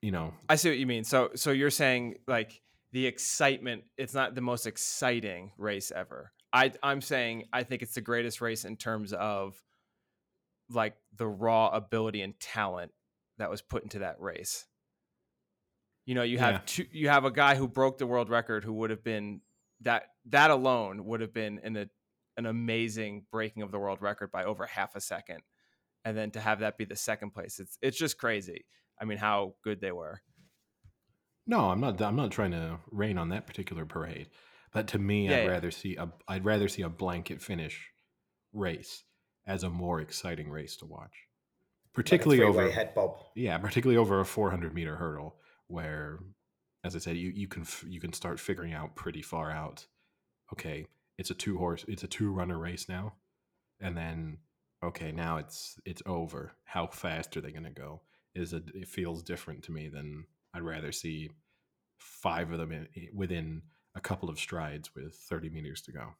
you 0.00 0.12
know 0.12 0.32
I 0.48 0.54
see 0.56 0.68
what 0.68 0.78
you 0.78 0.86
mean. 0.86 1.02
So 1.02 1.30
so 1.34 1.50
you're 1.50 1.70
saying 1.70 2.18
like 2.28 2.62
the 2.92 3.04
excitement, 3.06 3.82
it's 3.96 4.14
not 4.14 4.34
the 4.36 4.40
most 4.40 4.64
exciting 4.66 5.50
race 5.58 5.90
ever. 5.90 6.30
I 6.52 6.72
I'm 6.84 7.00
saying 7.00 7.48
I 7.52 7.64
think 7.64 7.82
it's 7.82 7.94
the 7.94 8.00
greatest 8.00 8.40
race 8.40 8.64
in 8.64 8.76
terms 8.76 9.12
of 9.12 9.60
like 10.70 10.94
the 11.16 11.26
raw 11.26 11.68
ability 11.70 12.22
and 12.22 12.38
talent 12.38 12.92
that 13.38 13.50
was 13.50 13.60
put 13.60 13.82
into 13.82 13.98
that 13.98 14.20
race. 14.20 14.66
You 16.06 16.14
know, 16.14 16.22
you 16.22 16.38
have 16.38 16.52
Yeah. 16.54 16.60
two, 16.64 16.86
you 16.92 17.08
have 17.08 17.24
a 17.24 17.30
guy 17.32 17.56
who 17.56 17.66
broke 17.66 17.98
the 17.98 18.06
world 18.06 18.30
record 18.30 18.62
who 18.64 18.74
would 18.74 18.90
have 18.90 19.02
been 19.02 19.40
that 19.80 20.04
that 20.26 20.50
alone 20.52 21.06
would 21.06 21.20
have 21.22 21.32
been 21.34 21.58
in 21.64 21.76
a, 21.76 21.88
an 22.38 22.46
amazing 22.46 23.26
breaking 23.30 23.62
of 23.62 23.72
the 23.72 23.78
world 23.78 24.00
record 24.02 24.32
by 24.32 24.44
over 24.44 24.66
half 24.66 24.96
a 24.96 25.00
second. 25.02 25.42
And 26.04 26.16
then 26.16 26.30
to 26.32 26.40
have 26.40 26.60
that 26.60 26.78
be 26.78 26.86
the 26.86 26.96
second 26.96 27.32
place, 27.32 27.58
it's 27.60 27.78
it's 27.82 27.98
just 27.98 28.18
crazy. 28.18 28.66
I 29.00 29.04
mean, 29.04 29.18
how 29.18 29.56
good 29.64 29.80
they 29.82 29.92
were. 29.92 30.22
No, 31.46 31.70
I'm 31.70 31.80
not. 31.80 32.00
I'm 32.02 32.16
not 32.16 32.30
trying 32.30 32.50
to 32.52 32.78
rain 32.90 33.18
on 33.18 33.30
that 33.30 33.46
particular 33.46 33.86
parade. 33.86 34.28
But 34.72 34.86
to 34.88 34.98
me, 34.98 35.28
Yeah, 35.28 35.36
I'd 35.36 35.44
yeah. 35.44 35.46
rather 35.46 35.70
see 35.70 35.96
a. 35.96 36.12
I'd 36.28 36.44
rather 36.44 36.68
see 36.68 36.82
a 36.82 36.88
blanket 36.88 37.40
finish 37.40 37.90
race 38.52 39.04
as 39.46 39.62
a 39.62 39.70
more 39.70 40.00
exciting 40.00 40.50
race 40.50 40.76
to 40.78 40.86
watch, 40.86 41.26
particularly 41.94 42.40
like 42.40 42.46
a 42.46 42.48
over. 42.48 42.68
three-way 42.68 42.72
head 42.72 42.94
bob. 42.94 43.18
Yeah, 43.34 43.58
particularly 43.58 43.96
over 43.98 44.20
a 44.20 44.24
400 44.24 44.74
meter 44.74 44.96
hurdle, 44.96 45.40
where, 45.68 46.20
as 46.84 46.94
I 46.96 46.98
said, 46.98 47.16
you 47.16 47.30
you 47.30 47.48
can 47.48 47.64
you 47.86 48.00
can 48.00 48.12
start 48.12 48.40
figuring 48.40 48.72
out 48.74 48.94
pretty 48.96 49.22
far 49.22 49.50
out. 49.50 49.86
Okay, 50.52 50.86
it's 51.18 51.30
a 51.30 51.34
two 51.34 51.58
horse, 51.58 51.84
it's 51.88 52.04
a 52.04 52.08
two 52.08 52.30
runner 52.32 52.58
race 52.58 52.88
now, 52.88 53.14
and 53.80 53.96
then 53.96 54.38
okay, 54.82 55.12
now 55.12 55.36
it's 55.38 55.78
it's 55.84 56.02
over. 56.06 56.52
How 56.64 56.86
fast 56.86 57.36
are 57.36 57.40
they 57.40 57.50
going 57.50 57.64
to 57.64 57.70
go? 57.70 58.02
Is 58.34 58.52
it? 58.52 58.64
It 58.74 58.88
feels 58.88 59.22
different 59.22 59.64
to 59.64 59.72
me 59.72 59.88
than 59.88 60.24
I'd 60.54 60.62
rather 60.62 60.92
see 60.92 61.30
five 61.98 62.52
of 62.52 62.58
them 62.58 62.72
in, 62.72 62.88
within 63.14 63.62
a 63.94 64.00
couple 64.00 64.28
of 64.28 64.38
strides 64.38 64.94
with 64.94 65.14
30 65.14 65.50
meters 65.50 65.82
to 65.82 65.92
go. 65.92 66.14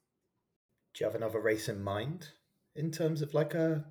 Do 0.94 1.04
you 1.04 1.06
have 1.06 1.14
another 1.14 1.38
race 1.40 1.68
in 1.68 1.82
mind 1.82 2.28
in 2.74 2.90
terms 2.90 3.22
of 3.22 3.34
like 3.34 3.54
a 3.54 3.84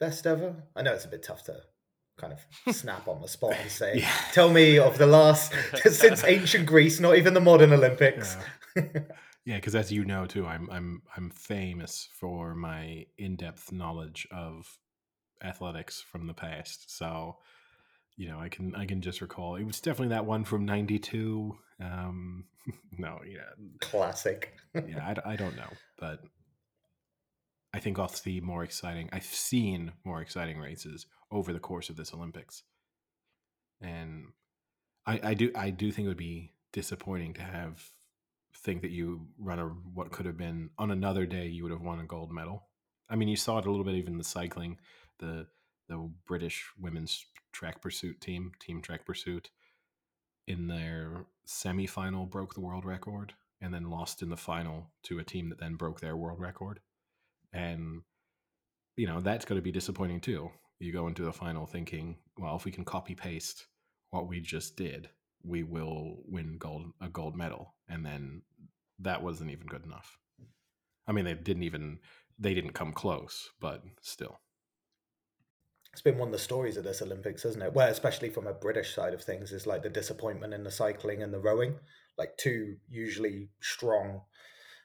best 0.00 0.26
ever? 0.26 0.54
I 0.74 0.82
know 0.82 0.94
it's 0.94 1.04
a 1.04 1.08
bit 1.08 1.22
tough 1.22 1.42
to 1.44 1.60
kind 2.18 2.32
of 2.32 2.74
snap 2.74 3.06
on 3.08 3.20
the 3.20 3.28
spot 3.28 3.54
and 3.60 3.70
say, 3.70 3.98
Yeah. 3.98 4.10
tell 4.32 4.48
me 4.50 4.78
of 4.78 4.96
the 4.96 5.06
last, 5.06 5.52
since 5.84 6.24
ancient 6.24 6.64
Greece, 6.66 7.00
not 7.00 7.16
even 7.16 7.34
the 7.34 7.40
modern 7.40 7.72
Olympics. 7.72 8.36
Yeah, 8.76 8.82
because 9.46 9.74
as 9.74 9.92
you 9.92 10.04
know 10.04 10.26
too, 10.26 10.46
I'm 10.46 10.68
I'm 10.70 11.02
I'm 11.16 11.30
famous 11.30 12.08
for 12.12 12.54
my 12.54 13.06
in-depth 13.18 13.72
knowledge 13.72 14.26
of 14.30 14.78
athletics 15.42 16.00
from 16.00 16.26
the 16.26 16.34
past. 16.34 16.96
So, 16.96 17.36
you 18.16 18.28
know, 18.28 18.38
I 18.38 18.48
can 18.48 18.74
I 18.74 18.86
can 18.86 19.00
just 19.00 19.20
recall 19.20 19.56
it 19.56 19.64
was 19.64 19.80
definitely 19.80 20.14
that 20.14 20.26
one 20.26 20.44
from 20.44 20.64
'92. 20.64 21.56
Um, 21.80 22.44
no, 22.98 23.20
yeah, 23.26 23.40
Classic. 23.80 24.54
yeah, 24.74 25.14
I, 25.26 25.32
I 25.32 25.36
don't 25.36 25.56
know, 25.56 25.70
but 25.98 26.20
I 27.74 27.80
think 27.80 27.98
I'll 27.98 28.08
see 28.08 28.40
more 28.40 28.64
exciting. 28.64 29.10
I've 29.12 29.24
seen 29.24 29.92
more 30.04 30.22
exciting 30.22 30.58
races 30.58 31.06
over 31.30 31.52
the 31.52 31.58
course 31.58 31.90
of 31.90 31.96
this 31.96 32.14
Olympics, 32.14 32.62
and 33.80 34.28
I, 35.06 35.20
I 35.22 35.34
do 35.34 35.50
I 35.54 35.70
do 35.70 35.92
think 35.92 36.06
it 36.06 36.08
would 36.08 36.16
be 36.16 36.52
disappointing 36.72 37.34
to 37.34 37.42
have 37.42 37.82
think 38.64 38.82
that 38.82 38.90
you 38.90 39.26
run 39.38 39.58
a 39.58 39.66
what 39.66 40.10
could 40.10 40.26
have 40.26 40.38
been 40.38 40.70
on 40.78 40.90
another 40.90 41.26
day 41.26 41.46
you 41.46 41.62
would 41.62 41.72
have 41.72 41.82
won 41.82 42.00
a 42.00 42.04
gold 42.04 42.32
medal. 42.32 42.64
I 43.08 43.16
mean, 43.16 43.28
you 43.28 43.36
saw 43.36 43.58
it 43.58 43.66
a 43.66 43.70
little 43.70 43.84
bit 43.84 43.94
even 43.94 44.14
in 44.14 44.18
the 44.18 44.24
cycling, 44.24 44.78
the 45.18 45.46
the 45.88 46.10
British 46.26 46.64
women's 46.80 47.26
track 47.52 47.82
pursuit 47.82 48.20
team, 48.20 48.52
team 48.58 48.80
track 48.80 49.04
pursuit, 49.04 49.50
in 50.46 50.66
their 50.66 51.26
semifinal 51.46 52.28
broke 52.28 52.54
the 52.54 52.60
world 52.60 52.86
record 52.86 53.34
and 53.60 53.72
then 53.72 53.90
lost 53.90 54.22
in 54.22 54.30
the 54.30 54.36
final 54.36 54.90
to 55.02 55.18
a 55.18 55.24
team 55.24 55.50
that 55.50 55.60
then 55.60 55.74
broke 55.74 56.00
their 56.00 56.16
world 56.16 56.40
record. 56.40 56.80
And 57.52 58.02
you 58.96 59.06
know, 59.06 59.20
that's 59.20 59.44
going 59.44 59.58
to 59.58 59.62
be 59.62 59.72
disappointing 59.72 60.20
too. 60.20 60.50
You 60.78 60.92
go 60.92 61.06
into 61.06 61.22
the 61.22 61.32
final 61.32 61.66
thinking, 61.66 62.16
well, 62.38 62.56
if 62.56 62.64
we 62.64 62.72
can 62.72 62.84
copy 62.84 63.14
paste 63.14 63.66
what 64.10 64.28
we 64.28 64.40
just 64.40 64.76
did, 64.76 65.08
we 65.42 65.62
will 65.62 66.18
win 66.26 66.56
gold 66.58 66.92
a 67.00 67.08
gold 67.08 67.36
medal. 67.36 67.73
And 67.88 68.04
then 68.04 68.42
that 68.98 69.22
wasn't 69.22 69.50
even 69.50 69.66
good 69.66 69.84
enough. 69.84 70.18
I 71.06 71.12
mean, 71.12 71.24
they 71.24 71.34
didn't 71.34 71.64
even 71.64 71.98
they 72.38 72.54
didn't 72.54 72.72
come 72.72 72.92
close, 72.92 73.50
but 73.60 73.82
still. 74.00 74.40
It's 75.92 76.02
been 76.02 76.18
one 76.18 76.28
of 76.28 76.32
the 76.32 76.38
stories 76.38 76.76
of 76.76 76.82
this 76.82 77.02
Olympics, 77.02 77.44
isn't 77.44 77.62
it? 77.62 77.72
Well, 77.72 77.88
especially 77.88 78.28
from 78.28 78.48
a 78.48 78.52
British 78.52 78.94
side 78.94 79.14
of 79.14 79.22
things, 79.22 79.52
is 79.52 79.66
like 79.66 79.84
the 79.84 79.88
disappointment 79.88 80.52
in 80.52 80.64
the 80.64 80.70
cycling 80.70 81.22
and 81.22 81.32
the 81.32 81.38
rowing. 81.38 81.76
Like 82.18 82.36
two 82.36 82.76
usually 82.88 83.50
strong, 83.60 84.22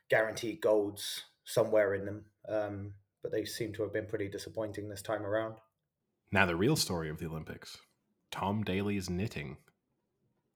guaranteed 0.09 0.61
golds 0.61 1.23
somewhere 1.45 1.95
in 1.95 2.05
them. 2.05 2.25
Um, 2.47 2.93
but 3.23 3.31
they 3.31 3.45
seem 3.45 3.73
to 3.73 3.83
have 3.83 3.93
been 3.93 4.05
pretty 4.05 4.27
disappointing 4.27 4.87
this 4.87 5.01
time 5.01 5.25
around. 5.25 5.55
Now 6.31 6.45
the 6.45 6.55
real 6.55 6.75
story 6.75 7.09
of 7.09 7.17
the 7.17 7.25
Olympics. 7.25 7.77
Tom 8.29 8.63
Daley's 8.63 9.09
knitting 9.09 9.57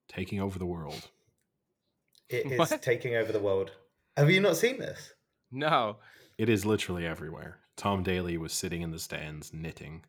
taking 0.08 0.40
over 0.40 0.58
the 0.58 0.66
world. 0.66 1.10
It 2.28 2.50
is 2.52 2.58
What? 2.58 2.82
taking 2.82 3.14
over 3.16 3.32
the 3.32 3.40
world. 3.40 3.72
Have 4.16 4.30
you 4.30 4.40
not 4.40 4.56
seen 4.56 4.78
this? 4.78 5.12
No. 5.50 5.98
It 6.38 6.48
is 6.48 6.64
literally 6.64 7.06
everywhere. 7.06 7.60
Tom 7.76 8.02
Daley 8.02 8.36
was 8.38 8.52
sitting 8.52 8.82
in 8.82 8.90
the 8.90 8.98
stands 8.98 9.52
knitting, 9.52 10.04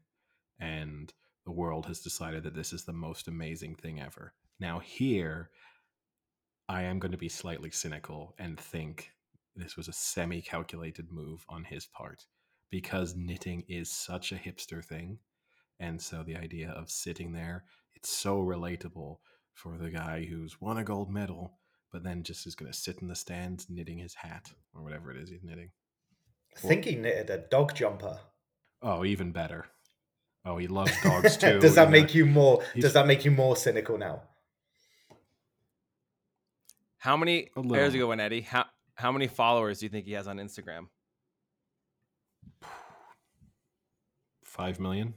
and 0.60 1.14
the 1.46 1.52
world 1.52 1.86
has 1.88 2.00
decided 2.02 2.44
that 2.44 2.56
this 2.56 2.74
is 2.74 2.86
the 2.86 2.94
most 2.94 3.28
amazing 3.28 3.76
thing 3.76 4.00
ever. 4.00 4.34
Now, 4.60 4.80
here, 4.80 5.50
I 6.68 6.84
am 6.84 7.00
going 7.00 7.12
to 7.12 7.18
be 7.18 7.30
slightly 7.30 7.70
cynical 7.72 8.34
and 8.40 8.60
think 8.60 9.12
this 9.56 9.78
was 9.78 9.88
a 9.88 9.94
semi 9.94 10.42
calculated 10.42 11.12
move 11.12 11.46
on 11.50 11.64
his 11.64 11.86
part 11.86 12.26
because 12.72 13.16
knitting 13.16 13.64
is 13.68 13.92
such 13.92 14.32
a 14.32 14.36
hipster 14.36 14.84
thing. 14.84 15.20
And 15.80 16.02
so 16.02 16.24
the 16.24 16.36
idea 16.38 16.70
of 16.72 16.90
sitting 16.90 17.34
there, 17.34 17.66
it's 17.96 18.10
so 18.10 18.40
relatable 18.40 19.18
for 19.54 19.78
the 19.78 19.90
guy 19.90 20.26
who's 20.26 20.60
won 20.60 20.78
a 20.78 20.84
gold 20.84 21.12
medal, 21.12 21.60
but 21.96 22.04
then 22.04 22.24
just 22.24 22.46
is 22.46 22.56
going 22.56 22.70
to 22.70 22.78
sit 22.78 23.00
in 23.02 23.08
the 23.08 23.16
stands 23.16 23.68
knitting 23.70 24.00
his 24.00 24.14
hat 24.16 24.52
or 24.76 24.84
whatever 24.84 25.12
it 25.12 25.16
is 25.18 25.30
he's 25.30 25.46
knitting. 25.46 25.70
I 26.54 26.60
think 26.60 26.84
he 26.84 26.96
knitted 26.96 27.30
a 27.30 27.38
dog 27.38 27.74
jumper. 27.74 28.20
Oh, 28.82 29.06
even 29.06 29.32
better. 29.32 29.68
Oh, 30.44 30.58
he 30.58 30.68
loves 30.68 30.92
dogs 31.04 31.38
too. 31.38 31.58
does 31.62 31.76
that 31.76 31.84
you 31.84 31.86
know. 31.86 31.92
make 31.92 32.14
you 32.14 32.26
more? 32.26 32.62
he's- 32.74 32.84
Does 32.84 32.94
that 32.96 33.08
make 33.08 33.24
you 33.24 33.32
more 33.32 33.56
cynical 33.56 33.98
now? 33.98 34.24
How 36.98 37.16
many 37.16 37.50
A 37.56 37.62
there's 37.62 37.94
a 37.94 37.98
good 37.98 38.08
one, 38.08 38.20
Eddie. 38.20 38.42
How 38.42 38.66
how 38.96 39.14
many 39.14 39.28
followers 39.28 39.80
do 39.80 39.86
you 39.86 39.90
think 39.90 40.06
he 40.06 40.12
has 40.12 40.28
on 40.28 40.36
Instagram? 40.36 40.88
Five 44.44 44.82
million? 44.82 45.14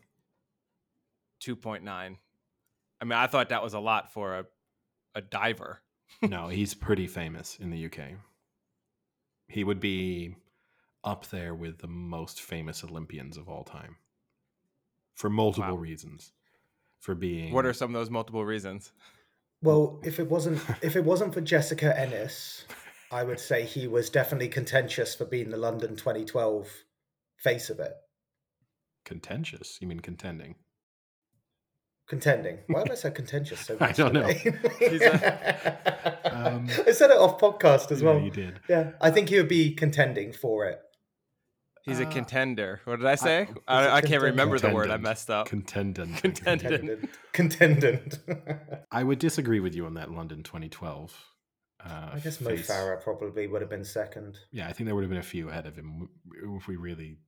Two 1.40 1.56
point 1.56 1.82
nine. 1.82 2.18
I 3.00 3.04
mean, 3.04 3.18
I 3.18 3.26
thought 3.26 3.48
that 3.48 3.64
was 3.64 3.74
a 3.74 3.80
lot 3.80 4.12
for 4.12 4.36
a 4.38 4.44
a 5.16 5.20
diver. 5.20 5.82
No, 6.23 6.49
he's 6.49 6.75
pretty 6.75 7.07
famous 7.07 7.57
in 7.61 7.71
the 7.71 7.87
UK. 7.87 8.14
He 9.49 9.64
would 9.64 9.81
be 9.81 10.37
up 11.05 11.27
there 11.29 11.55
with 11.55 11.79
the 11.79 11.87
most 11.88 12.42
famous 12.42 12.85
Olympians 12.85 13.37
of 13.37 13.49
all 13.49 13.64
time 13.64 13.97
for 15.14 15.31
multiple 15.31 15.77
Wow. 15.77 15.83
reasons. 15.83 16.33
For 17.01 17.14
being 17.14 17.53
What 17.55 17.64
are 17.64 17.73
some 17.73 17.94
of 17.94 18.01
those 18.01 18.11
multiple 18.11 18.44
reasons? 18.44 18.92
Well, 19.62 20.01
if 20.05 20.18
it 20.18 20.29
wasn't 20.29 20.61
if 20.83 20.97
it 20.97 21.05
wasn't 21.05 21.33
for 21.35 21.40
Jessica 21.40 21.99
Ennis, 21.99 22.64
I 23.11 23.25
would 23.25 23.40
say 23.40 23.64
he 23.64 23.87
was 23.87 24.11
definitely 24.11 24.49
contentious 24.49 25.14
for 25.14 25.25
being 25.25 25.51
the 25.51 25.57
London 25.57 25.97
2012 25.97 26.68
face 27.37 27.71
of 27.71 27.79
it. 27.81 27.94
contentious? 29.05 29.79
You 29.81 29.87
mean 29.88 30.01
contending? 30.01 30.57
Contending. 32.09 32.59
Why 32.68 32.81
have 32.81 32.90
I 32.90 32.94
said 32.94 33.14
contentious 33.14 33.61
so 33.61 33.77
I 33.81 33.87
much? 33.88 33.97
don't 33.97 34.14
know. 34.14 34.33
today? 34.33 35.77
Um, 36.25 36.66
I 36.87 36.92
said 36.92 37.11
it 37.11 37.18
off 37.18 37.38
podcast 37.38 37.90
as 37.92 38.01
Yeah, 38.01 38.12
well. 38.12 38.21
you 38.21 38.31
did. 38.31 38.61
Yeah, 38.68 38.92
I 39.01 39.11
think 39.11 39.29
he 39.29 39.37
would 39.37 39.49
be 39.49 39.75
contending 39.75 40.33
for 40.33 40.64
it. 40.66 40.81
He's 41.85 42.01
a 42.01 42.07
Uh, 42.07 42.11
contender. 42.11 42.81
What 42.85 42.97
did 42.97 43.07
I 43.07 43.14
say? 43.14 43.42
it 43.42 43.49
I, 43.66 43.79
I, 43.79 43.87
can't 44.01 44.03
contender? 44.05 44.27
remember 44.27 44.59
the 44.59 44.71
word. 44.71 44.90
I 44.90 44.97
messed 44.99 45.31
up. 45.31 45.47
Contendant. 45.47 46.16
Contendant. 46.23 47.09
Contendant. 47.33 48.18
I 48.90 49.03
would 49.05 49.18
disagree 49.18 49.61
with 49.61 49.75
you 49.75 49.87
on 49.87 49.94
that 49.94 50.11
London 50.11 50.42
2012. 50.42 51.14
Uh, 51.85 52.11
I 52.14 52.18
guess 52.18 52.40
Mo 52.40 52.51
face. 52.51 52.68
Farah 52.68 53.01
probably 53.03 53.47
would 53.47 53.61
have 53.62 53.71
been 53.71 53.85
second. 53.85 54.38
Yeah, 54.51 54.66
I 54.68 54.73
think 54.73 54.87
there 54.87 54.94
would 54.94 55.03
have 55.05 55.11
been 55.11 55.18
a 55.18 55.23
few 55.23 55.49
ahead 55.49 55.66
of 55.66 55.77
him 55.77 56.09
if 56.57 56.66
we 56.66 56.77
really 56.77 57.18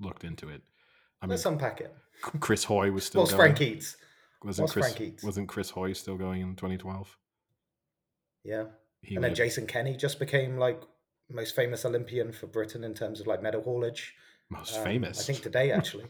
looked 0.00 0.24
into 0.24 0.48
it. 0.48 0.62
I 1.20 1.26
mean, 1.26 1.30
Let's 1.30 1.44
unpack 1.46 1.80
it. 1.80 1.94
Chris 2.40 2.64
Hoy 2.64 2.90
was 2.90 3.04
still 3.04 3.22
What's 3.22 3.32
going. 3.32 3.54
Frank 3.54 3.60
Eats? 3.60 3.96
Wasn't 4.44 4.64
what's 4.64 4.72
Chris? 4.72 4.86
Frank 4.86 5.00
Eats? 5.00 5.24
Wasn't 5.24 5.48
Chris 5.48 5.70
Hoy 5.70 5.92
still 5.92 6.16
going 6.16 6.40
in 6.42 6.54
2012? 6.56 7.16
Yeah. 8.44 8.64
He 9.02 9.14
and 9.16 9.24
then 9.24 9.34
Jason 9.34 9.66
Kenny 9.66 9.96
just 9.96 10.18
became 10.18 10.58
like 10.58 10.80
most 11.30 11.54
famous 11.56 11.84
Olympian 11.84 12.32
for 12.32 12.46
Britain 12.46 12.84
in 12.84 12.94
terms 12.94 13.20
of 13.20 13.26
like 13.26 13.42
medal 13.42 13.62
haulage. 13.62 14.14
most 14.50 14.76
Um, 14.78 14.84
famous. 14.84 15.20
I 15.20 15.24
think 15.24 15.42
today 15.42 15.70
actually. 15.72 16.06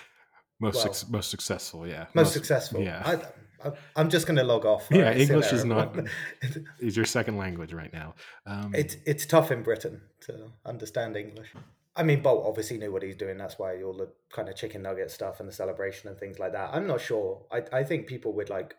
most 0.60 0.76
well- 0.84 0.92
suc 0.94 1.10
most 1.10 1.30
successful. 1.30 1.86
Yeah, 1.86 2.06
most 2.14 2.32
successful. 2.32 2.80
Yeah, 2.80 3.02
I, 3.04 3.12
I'm- 3.14 3.74
I'm 3.94 4.10
just 4.10 4.26
going 4.26 4.36
to 4.38 4.42
log 4.44 4.64
off. 4.66 4.88
Yeah, 4.90 5.12
you 5.12 5.22
English 5.22 5.52
is 5.52 5.64
not- 5.64 5.96
Is 6.80 6.96
your 6.96 7.06
second 7.06 7.36
language 7.36 7.72
right 7.72 7.92
now? 7.92 8.14
Um, 8.44 8.74
it's 8.74 8.96
it's 9.06 9.24
tough 9.24 9.52
in 9.52 9.62
Britain 9.62 10.00
to 10.22 10.50
understand 10.64 11.16
English. 11.16 11.52
I 11.94 12.02
mean, 12.02 12.22
Bolt 12.22 12.46
obviously 12.46 12.78
knew 12.78 12.90
what 12.90 13.02
he's 13.02 13.16
doing. 13.16 13.36
That's 13.36 13.58
why 13.58 13.82
all 13.82 13.92
the 13.92 14.10
kind 14.32 14.48
of 14.48 14.56
chicken 14.56 14.82
nugget 14.82 15.10
stuff 15.10 15.40
and 15.40 15.48
the 15.48 15.52
celebration 15.52 16.08
and 16.08 16.18
things 16.18 16.38
like 16.38 16.52
that. 16.52 16.70
I'm 16.72 16.86
not 16.86 17.00
sure. 17.00 17.46
I 17.50 17.62
I 17.72 17.84
think 17.84 18.06
people 18.06 18.32
would 18.34 18.48
like. 18.50 18.74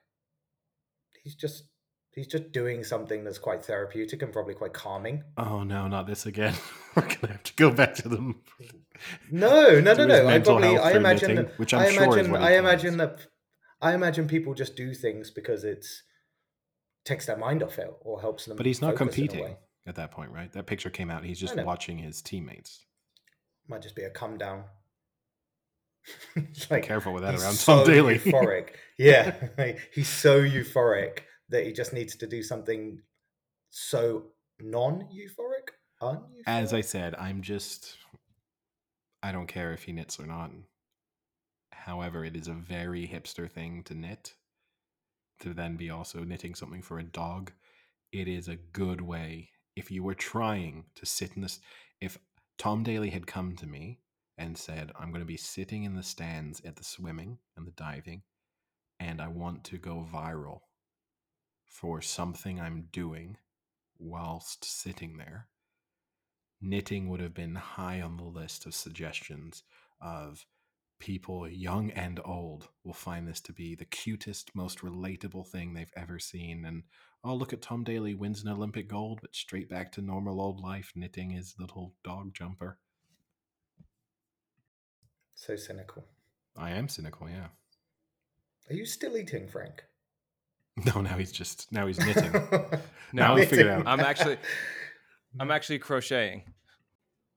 He's 1.24 1.36
just 1.36 1.66
he's 2.16 2.28
just 2.28 2.52
doing 2.52 2.84
something 2.84 3.24
that's 3.24 3.38
quite 3.38 3.64
therapeutic 3.66 4.22
and 4.22 4.32
probably 4.34 4.54
quite 4.54 4.74
calming. 4.74 5.24
oh 5.38 5.64
no, 5.64 5.88
not 5.88 6.08
this 6.08 6.26
again. 6.26 6.56
We're 6.96 7.04
gonna 7.04 7.34
have 7.34 7.44
to 7.44 7.56
go 7.56 7.72
back 7.72 7.96
to 7.96 8.10
them. 8.10 8.42
No, 9.32 9.80
no, 9.80 9.94
no, 9.96 10.06
no. 10.06 10.28
I 10.28 10.40
probably 10.40 10.78
I 10.78 10.92
imagine 10.92 11.36
that 11.36 11.58
which 11.60 11.74
I'm 11.74 11.82
I 11.82 11.90
sure 11.90 12.04
is 12.20 12.28
imagine 12.28 12.32
what 12.32 12.42
I 12.44 12.58
imagine 12.58 12.98
that 12.98 13.26
I 13.82 13.96
imagine 13.96 14.28
people 14.28 14.54
just 14.54 14.76
do 14.76 14.94
things 14.94 15.32
because 15.32 15.64
it's 15.64 16.04
takes 17.04 17.26
their 17.26 17.36
mind 17.36 17.64
off 17.64 17.80
it 17.80 17.92
or 18.02 18.22
helps 18.22 18.46
them. 18.46 18.56
But 18.56 18.66
he's 18.68 18.82
not 18.82 18.98
focus 18.98 19.18
in 19.18 19.24
a 19.24 19.28
competing 19.28 19.56
at 19.88 19.96
that 19.96 20.12
point, 20.12 20.32
right? 20.32 20.52
That 20.54 20.68
picture 20.68 20.92
came 20.92 21.10
out. 21.10 21.26
He's 21.26 21.40
just 21.40 21.58
watching 21.58 21.98
his 21.98 22.22
teammates. 22.22 22.86
Might 23.68 23.82
just 23.82 23.96
be 23.96 24.04
a 24.04 24.10
come 24.10 24.38
down. 24.38 24.66
Like 26.70 26.84
Careful 26.84 27.14
with 27.14 27.24
that 27.24 27.36
around 27.36 27.54
so 27.54 27.78
Tom 27.78 27.88
Daley. 27.88 28.20
euphoric. 28.20 28.70
Yeah, 28.98 29.34
like, 29.58 29.80
he's 29.94 30.08
so 30.10 30.42
euphoric 30.44 31.20
that 31.50 31.66
he 31.66 31.74
just 31.74 31.94
needs 31.94 32.16
to 32.18 32.28
do 32.28 32.44
something 32.44 33.02
so 33.72 34.26
non-euphoric. 34.60 35.70
Un-euphoric? 36.02 36.44
As 36.46 36.74
I 36.74 36.82
said, 36.82 37.16
I'm 37.16 37.42
just. 37.42 37.98
I 39.24 39.32
don't 39.32 39.48
care 39.48 39.74
if 39.74 39.84
he 39.84 39.94
knits 39.94 40.20
or 40.20 40.26
not. 40.26 40.52
However, 41.72 42.24
it 42.24 42.36
is 42.36 42.48
a 42.48 42.54
very 42.54 43.08
hipster 43.08 43.50
thing 43.50 43.84
to 43.84 43.94
knit. 43.94 44.36
To 45.40 45.54
then 45.54 45.76
be 45.76 45.90
also 45.90 46.24
knitting 46.24 46.56
something 46.56 46.82
for 46.82 47.00
a 47.00 47.04
dog. 47.04 47.52
It 48.12 48.28
is 48.28 48.48
a 48.48 48.56
good 48.56 49.02
way. 49.02 49.50
If 49.76 49.90
you 49.90 50.04
were 50.04 50.14
trying 50.14 50.86
to 50.96 51.06
sit 51.06 51.32
in 51.36 51.42
this. 51.42 51.60
If 52.00 52.20
Tom 52.58 52.84
Daley 52.84 53.10
had 53.10 53.28
come 53.28 53.56
to 53.58 53.68
me 53.68 54.00
and 54.38 54.58
said, 54.58 54.92
I'm 54.98 55.10
going 55.10 55.22
to 55.22 55.26
be 55.26 55.38
sitting 55.38 55.84
in 55.84 55.96
the 55.96 56.04
stands 56.04 56.62
at 56.62 56.76
the 56.76 56.84
swimming 56.84 57.40
and 57.56 57.68
the 57.68 57.72
diving, 57.72 58.24
and 59.00 59.22
I 59.22 59.28
want 59.28 59.64
to 59.66 59.78
go 59.78 60.08
viral 60.12 60.62
for 61.66 62.02
something 62.02 62.60
I'm 62.60 62.88
doing 62.92 63.38
whilst 64.00 64.64
sitting 64.64 65.18
there, 65.18 65.48
knitting 66.62 67.10
would 67.10 67.20
have 67.20 67.34
been 67.34 67.56
high 67.56 68.02
on 68.02 68.18
the 68.18 68.24
list 68.24 68.66
of 68.66 68.74
suggestions 68.74 69.64
of 70.02 70.46
people 71.00 71.48
young 71.50 71.92
and 71.92 72.20
old 72.24 72.70
will 72.84 72.94
find 72.94 73.28
this 73.28 73.42
to 73.42 73.54
be 73.54 73.76
the 73.76 73.86
cutest 73.86 74.52
most 74.56 74.80
relatable 74.80 75.46
thing 75.48 75.74
they've 75.74 75.92
ever 75.98 76.20
seen 76.20 76.64
and 76.64 76.84
oh 77.24 77.34
look 77.36 77.54
at 77.54 77.62
tom 77.62 77.84
daley 77.84 78.14
wins 78.14 78.44
an 78.44 78.50
olympic 78.50 78.88
gold 78.90 79.20
but 79.22 79.36
straight 79.36 79.70
back 79.70 79.92
to 79.92 80.02
normal 80.02 80.42
old 80.42 80.60
life 80.60 80.92
knitting 80.96 81.30
his 81.30 81.56
little 81.60 81.94
dog 82.04 82.34
jumper 82.34 82.78
so 85.36 85.56
cynical. 85.56 86.06
i 86.58 86.72
am 86.72 86.88
cynical 86.88 87.30
yeah 87.30 87.48
Are 88.70 88.76
you 88.76 88.86
still 88.86 89.18
eating, 89.18 89.48
Frank? 89.48 89.84
no 90.94 91.02
now 91.02 91.18
he's 91.18 91.32
just 91.32 91.72
now 91.72 91.86
he's 91.88 92.00
knitting 92.00 92.32
now 93.14 93.36
we 93.36 93.46
figured 93.46 93.68
out 93.68 93.88
I'm 93.88 94.00
actually 94.00 94.38
I'm 95.40 95.52
actually 95.58 95.80
crocheting. 95.80 96.44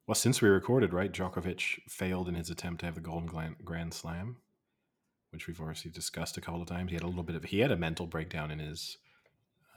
well 0.07 0.15
since 0.15 0.41
we 0.41 0.49
recorded 0.49 0.93
right 0.93 1.13
djokovic 1.13 1.81
failed 1.89 2.29
in 2.29 2.35
his 2.35 2.51
attempt 2.51 2.81
to 2.81 2.87
have 2.87 2.95
the 2.95 3.01
golden 3.01 3.57
grand 3.65 3.93
slam 3.93 4.37
which 5.31 5.47
we've 5.47 5.61
already 5.61 5.91
discussed 5.91 6.39
a 6.39 6.41
couple 6.41 6.63
of 6.63 6.69
times 6.69 6.91
he 6.91 6.95
had 6.95 7.03
a 7.03 7.07
little 7.07 7.23
bit 7.23 7.37
of 7.37 7.45
he 7.45 7.59
had 7.59 7.71
a 7.71 7.77
mental 7.77 8.07
breakdown 8.07 8.51
in 8.51 8.59
his 8.59 8.97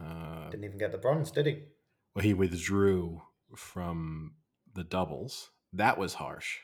uh, 0.04 0.50
Didn't 0.50 0.66
even 0.66 0.78
get 0.78 0.92
the 0.92 0.98
bronze, 0.98 1.32
did 1.32 1.46
he? 1.46 1.64
well, 2.16 2.24
he 2.24 2.34
withdrew 2.34 3.22
from 3.56 4.34
the 4.74 4.84
doubles. 4.84 5.52
That 5.74 5.98
was 5.98 6.16
harsh. 6.16 6.60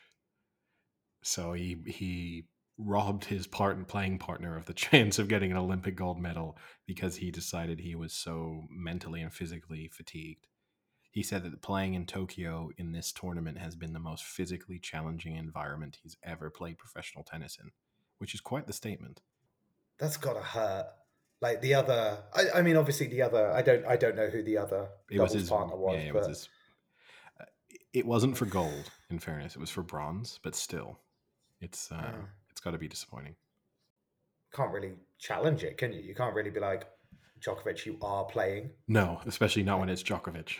So 1.21 1.53
he 1.53 1.77
he 1.87 2.45
robbed 2.77 3.25
his 3.25 3.47
part 3.47 3.77
and 3.77 3.87
playing 3.87 4.19
partner 4.19 4.57
of 4.57 4.65
the 4.65 4.73
chance 4.85 5.17
of 5.19 5.27
getting 5.27 5.51
an 5.51 5.57
Olympic 5.57 5.95
gold 5.95 6.19
medal 6.19 6.57
because 6.85 7.17
he 7.17 7.31
decided 7.31 7.79
he 7.79 7.95
was 7.95 8.13
so 8.13 8.63
mentally 8.69 9.21
and 9.21 9.33
physically 9.33 9.87
fatigued. 9.87 10.47
He 11.11 11.23
said 11.23 11.43
that 11.43 11.61
playing 11.61 11.93
in 11.93 12.05
Tokyo 12.05 12.69
in 12.77 12.91
this 12.91 13.13
tournament 13.13 13.57
has 13.57 13.75
been 13.75 13.93
the 13.93 13.99
most 13.99 14.25
physically 14.25 14.79
challenging 14.79 15.35
environment 15.37 15.99
he's 16.03 16.17
ever 16.23 16.49
played 16.49 16.77
professional 16.77 17.23
tennis 17.23 17.57
in, 17.61 17.71
which 18.17 18.33
is 18.33 18.41
quite 18.41 18.67
the 18.67 18.73
statement. 18.73 19.21
That's 19.97 20.17
gotta 20.17 20.41
hurt. 20.41 20.87
Like 21.41 21.61
the 21.61 21.73
other, 21.75 22.17
I, 22.33 22.59
I 22.59 22.61
mean, 22.61 22.77
obviously 22.77 23.07
the 23.07 23.21
other. 23.21 23.51
I 23.51 23.61
don't, 23.61 23.85
I 23.85 23.97
don't 23.97 24.15
know 24.15 24.27
who 24.27 24.41
the 24.41 24.57
other 24.57 24.87
It 25.11 25.19
was 25.19 25.33
his 25.33 25.49
partner 25.49 25.75
was, 25.75 25.93
yeah, 25.95 26.09
it 26.09 26.13
but 26.13 26.19
was 26.19 26.27
his. 26.29 26.49
uh, 27.39 27.45
It 27.93 28.05
wasn't 28.05 28.37
for 28.37 28.45
gold. 28.45 28.89
In 29.09 29.19
fairness, 29.19 29.55
it 29.55 29.59
was 29.59 29.69
for 29.69 29.83
bronze, 29.83 30.39
but 30.43 30.55
still, 30.55 30.99
it's 31.61 31.91
uh, 31.91 32.11
Oh. 32.15 32.25
it's 32.49 32.61
got 32.61 32.71
to 32.71 32.77
be 32.77 32.87
disappointing. 32.87 33.35
can't 34.53 34.71
really 34.71 34.93
challenge 35.19 35.63
it, 35.63 35.77
can 35.77 35.91
you? 35.93 36.01
You 36.01 36.15
can't 36.15 36.33
really 36.33 36.49
be 36.49 36.59
like, 36.61 36.85
Djokovic, 37.41 37.85
you 37.85 37.97
are 38.01 38.23
playing. 38.25 38.71
No, 38.87 39.19
especially 39.27 39.63
not 39.63 39.79
when 39.79 39.89
it's 39.89 40.01
Djokovic. 40.03 40.57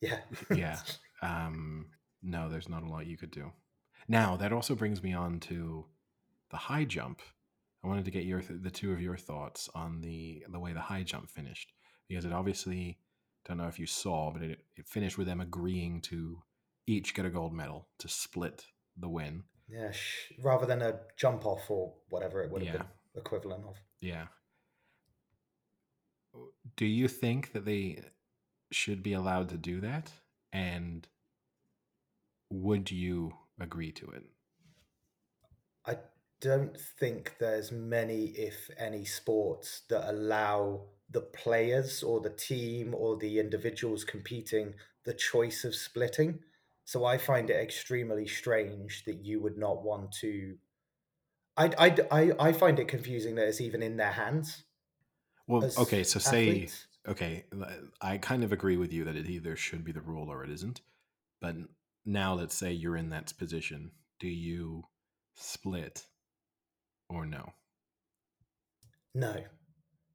Yeah, 0.00 0.18
Yeah. 0.54 0.78
Um, 1.20 1.86
no, 2.22 2.48
there's 2.48 2.68
not 2.68 2.82
a 2.84 2.88
lot 2.88 3.06
you 3.06 3.16
could 3.18 3.30
do. 3.32 3.52
Now 4.08 4.36
that 4.36 4.52
also 4.52 4.74
brings 4.74 5.02
me 5.02 5.12
on 5.12 5.40
to 5.40 5.84
the 6.50 6.56
high 6.56 6.84
jump. 6.84 7.20
I 7.84 7.88
wanted 7.88 8.04
to 8.04 8.10
get 8.10 8.24
your 8.24 8.40
th- 8.40 8.60
the 8.62 8.70
two 8.70 8.92
of 8.92 9.00
your 9.00 9.16
thoughts 9.16 9.68
on 9.74 10.00
the 10.00 10.44
the 10.50 10.60
way 10.60 10.72
the 10.72 10.80
high 10.80 11.02
jump 11.02 11.28
finished 11.30 11.72
because 12.08 12.24
it 12.24 12.32
obviously 12.32 12.98
don't 13.46 13.56
know 13.58 13.66
if 13.68 13.78
you 13.78 13.86
saw, 13.86 14.30
but 14.30 14.42
it, 14.42 14.60
it 14.76 14.86
finished 14.86 15.18
with 15.18 15.26
them 15.26 15.40
agreeing 15.40 16.00
to 16.02 16.42
each 16.86 17.14
get 17.14 17.24
a 17.26 17.30
gold 17.30 17.52
medal 17.52 17.88
to 17.98 18.08
split 18.08 18.66
the 18.96 19.08
win. 19.08 19.42
yeah. 19.68 19.90
Sh- 19.90 20.32
rather 20.42 20.66
than 20.66 20.82
a 20.82 21.00
jump 21.16 21.44
off 21.46 21.68
or 21.70 21.94
whatever 22.08 22.42
it 22.42 22.50
would 22.50 22.62
have 22.62 22.74
Yeah. 22.74 22.82
been 22.82 23.22
equivalent 23.22 23.64
of. 23.66 23.76
Yeah. 24.00 24.26
Do 26.76 26.86
you 26.86 27.08
think 27.08 27.52
that 27.52 27.64
they 27.64 28.02
should 28.70 29.02
be 29.02 29.12
allowed 29.12 29.48
to 29.50 29.56
do 29.58 29.80
that? 29.80 30.12
And 30.52 31.06
would 32.50 32.90
you 32.90 33.32
agree 33.60 33.92
to 33.92 34.06
it? 34.10 34.24
Don't 36.42 36.76
think 36.98 37.36
there's 37.38 37.72
many, 37.72 38.26
if 38.26 38.68
any, 38.76 39.04
sports 39.04 39.82
that 39.88 40.10
allow 40.10 40.82
the 41.08 41.20
players 41.20 42.02
or 42.02 42.20
the 42.20 42.30
team 42.30 42.94
or 42.94 43.16
the 43.16 43.38
individuals 43.38 44.04
competing 44.04 44.74
the 45.04 45.14
choice 45.14 45.64
of 45.64 45.74
splitting. 45.74 46.40
So 46.84 47.04
I 47.04 47.16
find 47.16 47.48
it 47.48 47.62
extremely 47.62 48.26
strange 48.26 49.04
that 49.04 49.24
you 49.24 49.40
would 49.40 49.56
not 49.56 49.84
want 49.84 50.12
to. 50.20 50.56
I, 51.56 51.70
I, 51.78 51.96
I, 52.10 52.32
I 52.48 52.52
find 52.52 52.78
it 52.80 52.88
confusing 52.88 53.36
that 53.36 53.46
it's 53.46 53.60
even 53.60 53.82
in 53.82 53.96
their 53.96 54.12
hands. 54.12 54.64
Well, 55.46 55.70
okay, 55.78 56.02
so 56.02 56.18
say 56.18 56.68
okay, 57.06 57.44
I 58.00 58.18
kind 58.18 58.42
of 58.42 58.52
agree 58.52 58.76
with 58.76 58.92
you 58.92 59.04
that 59.04 59.16
it 59.16 59.28
either 59.28 59.54
should 59.56 59.84
be 59.84 59.92
the 59.92 60.00
rule 60.00 60.30
or 60.30 60.44
it 60.44 60.50
isn't. 60.50 60.80
But 61.40 61.56
now 62.04 62.34
let's 62.34 62.54
say 62.54 62.72
you're 62.72 62.96
in 62.96 63.10
that 63.10 63.32
position. 63.38 63.92
Do 64.18 64.28
you 64.28 64.84
split 65.34 66.04
or 67.12 67.26
no? 67.26 67.52
No, 69.14 69.36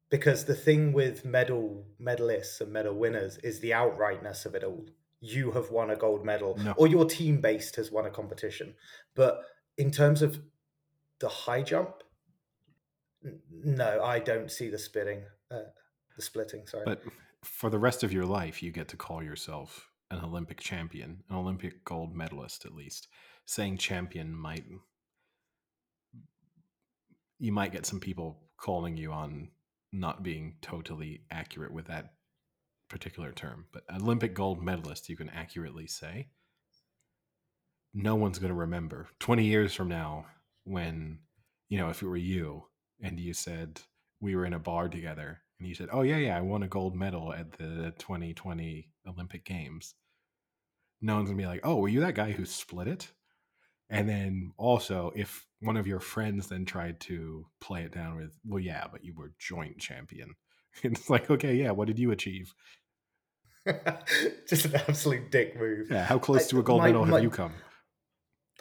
because 0.09 0.45
the 0.45 0.55
thing 0.55 0.91
with 0.93 1.23
medal 1.25 1.85
medalists 2.01 2.61
and 2.61 2.71
medal 2.73 2.95
winners 2.95 3.37
is 3.37 3.59
the 3.59 3.71
outrightness 3.71 4.45
of 4.45 4.55
it 4.55 4.63
all. 4.63 4.85
You 5.19 5.51
have 5.51 5.71
won 5.71 5.89
a 5.89 5.95
gold 5.95 6.25
medal, 6.25 6.55
No. 6.57 6.73
or 6.77 6.87
your 6.87 7.05
team 7.05 7.41
based 7.41 7.75
has 7.75 7.91
won 7.91 8.05
a 8.05 8.09
competition. 8.11 8.75
But 9.15 9.41
in 9.77 9.91
terms 9.91 10.21
of 10.21 10.39
the 11.19 11.29
high 11.29 11.61
jump, 11.63 12.03
n- 13.25 13.41
no, 13.51 14.01
I 14.03 14.19
don't 14.19 14.51
see 14.51 14.69
the 14.69 14.77
splitting. 14.79 15.23
Uh, 15.49 15.61
the 16.15 16.21
splitting, 16.21 16.65
sorry. 16.67 16.85
But 16.85 17.03
for 17.43 17.69
the 17.69 17.79
rest 17.79 18.03
of 18.03 18.13
your 18.13 18.25
life, 18.25 18.61
you 18.63 18.71
get 18.71 18.87
to 18.89 18.97
call 18.97 19.23
yourself 19.23 19.89
an 20.09 20.19
Olympic 20.23 20.59
champion, 20.59 21.23
an 21.29 21.35
Olympic 21.35 21.83
gold 21.83 22.15
medalist, 22.15 22.65
at 22.65 22.73
least. 22.73 23.07
Saying 23.45 23.77
champion 23.77 24.35
might, 24.35 24.65
you 27.39 27.51
might 27.51 27.71
get 27.71 27.85
some 27.85 27.99
people 27.99 28.39
calling 28.57 28.97
you 28.97 29.11
on 29.11 29.49
not 29.93 30.23
being 30.23 30.55
totally 30.61 31.21
accurate 31.31 31.71
with 31.71 31.87
that 31.87 32.13
particular 32.89 33.31
term. 33.31 33.65
But 33.71 33.83
Olympic 33.93 34.33
gold 34.33 34.61
medalist, 34.63 35.09
you 35.09 35.15
can 35.15 35.29
accurately 35.29 35.87
say. 35.87 36.29
No 37.93 38.15
one's 38.15 38.39
going 38.39 38.49
to 38.49 38.55
remember 38.55 39.07
20 39.19 39.45
years 39.45 39.73
from 39.73 39.87
now 39.87 40.25
when, 40.63 41.19
you 41.69 41.77
know, 41.77 41.89
if 41.89 42.01
it 42.01 42.07
were 42.07 42.17
you 42.17 42.65
and 43.01 43.19
you 43.19 43.33
said, 43.33 43.81
we 44.19 44.35
were 44.35 44.45
in 44.45 44.53
a 44.53 44.59
bar 44.59 44.89
together 44.89 45.41
and 45.59 45.67
you 45.67 45.75
said, 45.75 45.89
"Oh 45.91 46.01
yeah, 46.01 46.17
yeah, 46.17 46.37
I 46.37 46.41
won 46.41 46.63
a 46.63 46.67
gold 46.67 46.95
medal 46.95 47.33
at 47.33 47.53
the 47.53 47.93
2020 47.97 48.91
Olympic 49.07 49.45
Games." 49.45 49.95
No 51.01 51.15
one's 51.15 51.29
gonna 51.29 51.41
be 51.41 51.47
like, 51.47 51.61
"Oh, 51.63 51.77
were 51.77 51.89
you 51.89 51.99
that 52.01 52.15
guy 52.15 52.31
who 52.31 52.45
split 52.45 52.87
it?" 52.87 53.11
And 53.89 54.07
then 54.09 54.51
also, 54.57 55.11
if 55.15 55.45
one 55.61 55.77
of 55.77 55.87
your 55.87 55.99
friends 55.99 56.47
then 56.47 56.65
tried 56.65 56.99
to 57.01 57.45
play 57.61 57.83
it 57.83 57.93
down 57.93 58.17
with, 58.17 58.37
well, 58.45 58.59
yeah, 58.59 58.85
but 58.91 59.03
you 59.05 59.13
were 59.13 59.31
joint 59.39 59.77
champion. 59.79 60.35
It's 60.83 61.09
like, 61.09 61.31
okay, 61.31 61.55
yeah, 61.55 61.71
what 61.71 61.87
did 61.87 61.97
you 61.97 62.11
achieve? 62.11 62.53
Just 64.47 64.65
an 64.65 64.75
absolute 64.75 65.31
dick 65.31 65.57
move. 65.59 65.87
Yeah, 65.89 66.05
how 66.05 66.19
close 66.19 66.45
I- 66.47 66.49
to 66.51 66.59
a 66.59 66.63
gold 66.63 66.81
my- 66.81 66.87
medal 66.87 67.05
have 67.05 67.23
you 67.23 67.29
come? 67.29 67.53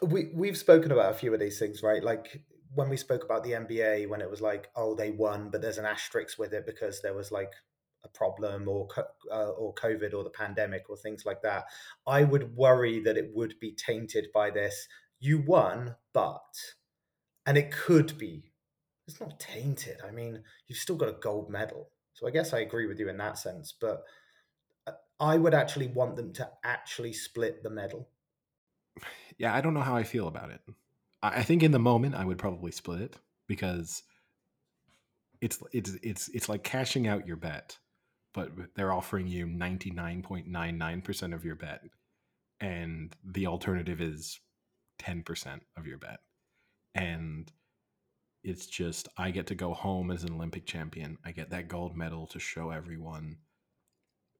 we 0.02 0.30
we've 0.34 0.58
spoken 0.58 0.92
about 0.92 1.10
a 1.12 1.14
few 1.14 1.32
of 1.32 1.40
these 1.40 1.58
things, 1.58 1.82
right? 1.82 2.02
Like 2.02 2.42
when 2.74 2.88
we 2.88 2.96
spoke 2.96 3.24
about 3.24 3.44
the 3.44 3.52
NBA, 3.52 4.08
when 4.08 4.20
it 4.20 4.30
was 4.30 4.40
like, 4.42 4.68
oh, 4.76 4.94
they 4.94 5.10
won, 5.10 5.48
but 5.50 5.62
there's 5.62 5.78
an 5.78 5.86
asterisk 5.86 6.38
with 6.38 6.52
it 6.52 6.66
because 6.66 7.00
there 7.00 7.14
was 7.14 7.32
like 7.32 7.52
a 8.04 8.08
problem 8.08 8.68
or 8.68 8.88
uh, 9.30 9.48
or 9.50 9.74
COVID 9.74 10.12
or 10.14 10.22
the 10.24 10.30
pandemic 10.30 10.90
or 10.90 10.96
things 10.96 11.24
like 11.24 11.42
that. 11.42 11.64
I 12.06 12.24
would 12.24 12.54
worry 12.56 13.00
that 13.00 13.16
it 13.16 13.30
would 13.34 13.54
be 13.60 13.72
tainted 13.74 14.26
by 14.34 14.50
this. 14.50 14.86
You 15.26 15.42
won, 15.44 15.96
but 16.14 16.54
and 17.46 17.58
it 17.58 17.72
could 17.72 18.16
be. 18.16 18.52
It's 19.08 19.20
not 19.20 19.40
tainted. 19.40 19.96
I 20.06 20.12
mean, 20.12 20.44
you've 20.68 20.78
still 20.78 20.94
got 20.94 21.08
a 21.08 21.18
gold 21.20 21.50
medal. 21.50 21.90
So 22.14 22.28
I 22.28 22.30
guess 22.30 22.52
I 22.52 22.60
agree 22.60 22.86
with 22.86 23.00
you 23.00 23.08
in 23.08 23.16
that 23.16 23.36
sense, 23.36 23.74
but 23.80 24.04
uh, 24.86 24.92
I 25.18 25.36
would 25.36 25.52
actually 25.52 25.88
want 25.88 26.14
them 26.14 26.32
to 26.34 26.48
actually 26.62 27.12
split 27.12 27.64
the 27.64 27.70
medal. 27.70 28.08
Yeah, 29.36 29.52
I 29.52 29.60
don't 29.60 29.74
know 29.74 29.80
how 29.80 29.96
I 29.96 30.04
feel 30.04 30.28
about 30.28 30.50
it. 30.50 30.60
I 31.22 31.42
think 31.42 31.64
in 31.64 31.72
the 31.72 31.80
moment 31.80 32.14
I 32.14 32.24
would 32.24 32.38
probably 32.38 32.70
split 32.70 33.00
it 33.00 33.16
because 33.48 34.04
it's 35.40 35.60
it's 35.72 35.90
it's 36.04 36.28
it's 36.28 36.48
like 36.48 36.62
cashing 36.62 37.08
out 37.08 37.26
your 37.26 37.36
bet, 37.36 37.78
but 38.32 38.52
they're 38.76 38.92
offering 38.92 39.26
you 39.26 39.46
ninety 39.46 39.90
nine 39.90 40.22
point 40.22 40.46
nine 40.46 40.78
nine 40.78 41.02
percent 41.02 41.34
of 41.34 41.44
your 41.44 41.56
bet, 41.56 41.82
and 42.60 43.16
the 43.24 43.48
alternative 43.48 44.00
is 44.00 44.38
ten 44.98 45.22
percent 45.22 45.62
of 45.76 45.86
your 45.86 45.98
bet, 45.98 46.20
and 46.94 47.50
it's 48.44 48.66
just 48.66 49.08
I 49.16 49.30
get 49.30 49.46
to 49.48 49.54
go 49.54 49.74
home 49.74 50.10
as 50.10 50.24
an 50.24 50.34
Olympic 50.34 50.66
champion. 50.66 51.18
I 51.24 51.32
get 51.32 51.50
that 51.50 51.68
gold 51.68 51.96
medal 51.96 52.26
to 52.28 52.38
show 52.38 52.70
everyone. 52.70 53.38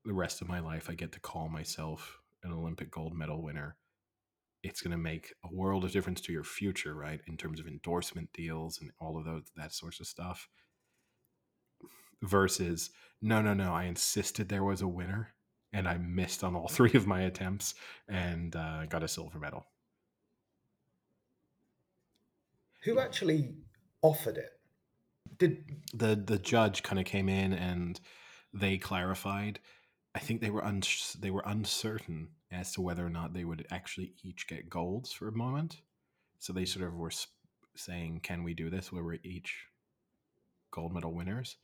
The 0.05 0.15
rest 0.15 0.41
of 0.41 0.49
my 0.49 0.61
life, 0.61 0.89
I 0.89 0.95
get 0.95 1.13
to 1.13 1.21
call 1.21 1.49
myself 1.49 2.21
an 2.45 2.53
Olympic 2.53 2.93
gold 2.93 3.13
medal 3.15 3.43
winner 3.43 3.77
it's 4.67 4.81
going 4.81 4.91
to 4.91 4.97
make 4.97 5.33
a 5.45 5.55
world 5.55 5.85
of 5.85 5.93
difference 5.93 6.21
to 6.23 6.33
your 6.33 6.45
future, 6.45 6.95
right? 6.95 7.21
In 7.29 7.37
terms 7.37 7.61
of 7.61 7.69
endorsement 7.69 8.33
deals 8.33 8.81
and 8.81 8.91
all 9.01 9.17
of 9.17 9.25
those 9.25 9.45
that 9.57 9.73
sorts 9.73 10.01
of 10.01 10.07
stuff. 10.07 10.49
Versus, 12.23 12.91
no, 13.23 13.41
no, 13.41 13.55
no, 13.55 13.73
I 13.73 13.85
insisted 13.85 14.49
there 14.49 14.65
was 14.65 14.83
a 14.83 14.89
winner 14.89 15.35
and 15.73 15.87
I 15.87 15.99
missed 15.99 16.43
on 16.43 16.57
all 16.57 16.69
three 16.71 16.95
of 16.95 17.07
my 17.07 17.23
attempts 17.23 17.75
and 18.09 18.57
uh, 18.57 18.87
got 18.87 19.05
a 19.05 19.09
silver 19.09 19.39
medal. 19.39 19.67
Who 22.87 22.99
actually 22.99 23.55
offered 24.03 24.39
it? 24.39 24.51
Did 25.39 25.65
The 25.93 26.17
the 26.17 26.39
judge 26.39 26.83
kind 26.83 26.99
of 26.99 27.05
came 27.05 27.29
in 27.29 27.53
and 27.53 28.01
they 28.55 28.79
clarified. 28.79 29.61
I 30.15 30.19
think 30.21 30.41
they 30.41 30.51
were 30.51 30.65
uns- 30.65 31.13
they 31.21 31.31
were 31.31 31.43
uncertain 31.45 32.29
as 32.51 32.73
to 32.73 32.81
whether 32.81 33.05
or 33.05 33.11
not 33.11 33.35
they 33.35 33.45
would 33.45 33.67
actually 33.71 34.15
each 34.23 34.47
get 34.47 34.71
golds 34.71 35.13
for 35.13 35.29
a 35.29 35.33
moment. 35.33 35.83
So 36.39 36.53
they 36.53 36.65
sort 36.65 36.87
of 36.87 36.95
were 36.95 37.11
s- 37.11 37.27
saying, 37.75 38.21
"Can 38.21 38.45
we 38.45 38.55
do 38.55 38.71
this 38.71 38.91
where 38.91 39.05
we're 39.05 39.19
each 39.23 39.67
gold 40.71 40.95
medal 40.95 41.13
winners?" 41.13 41.57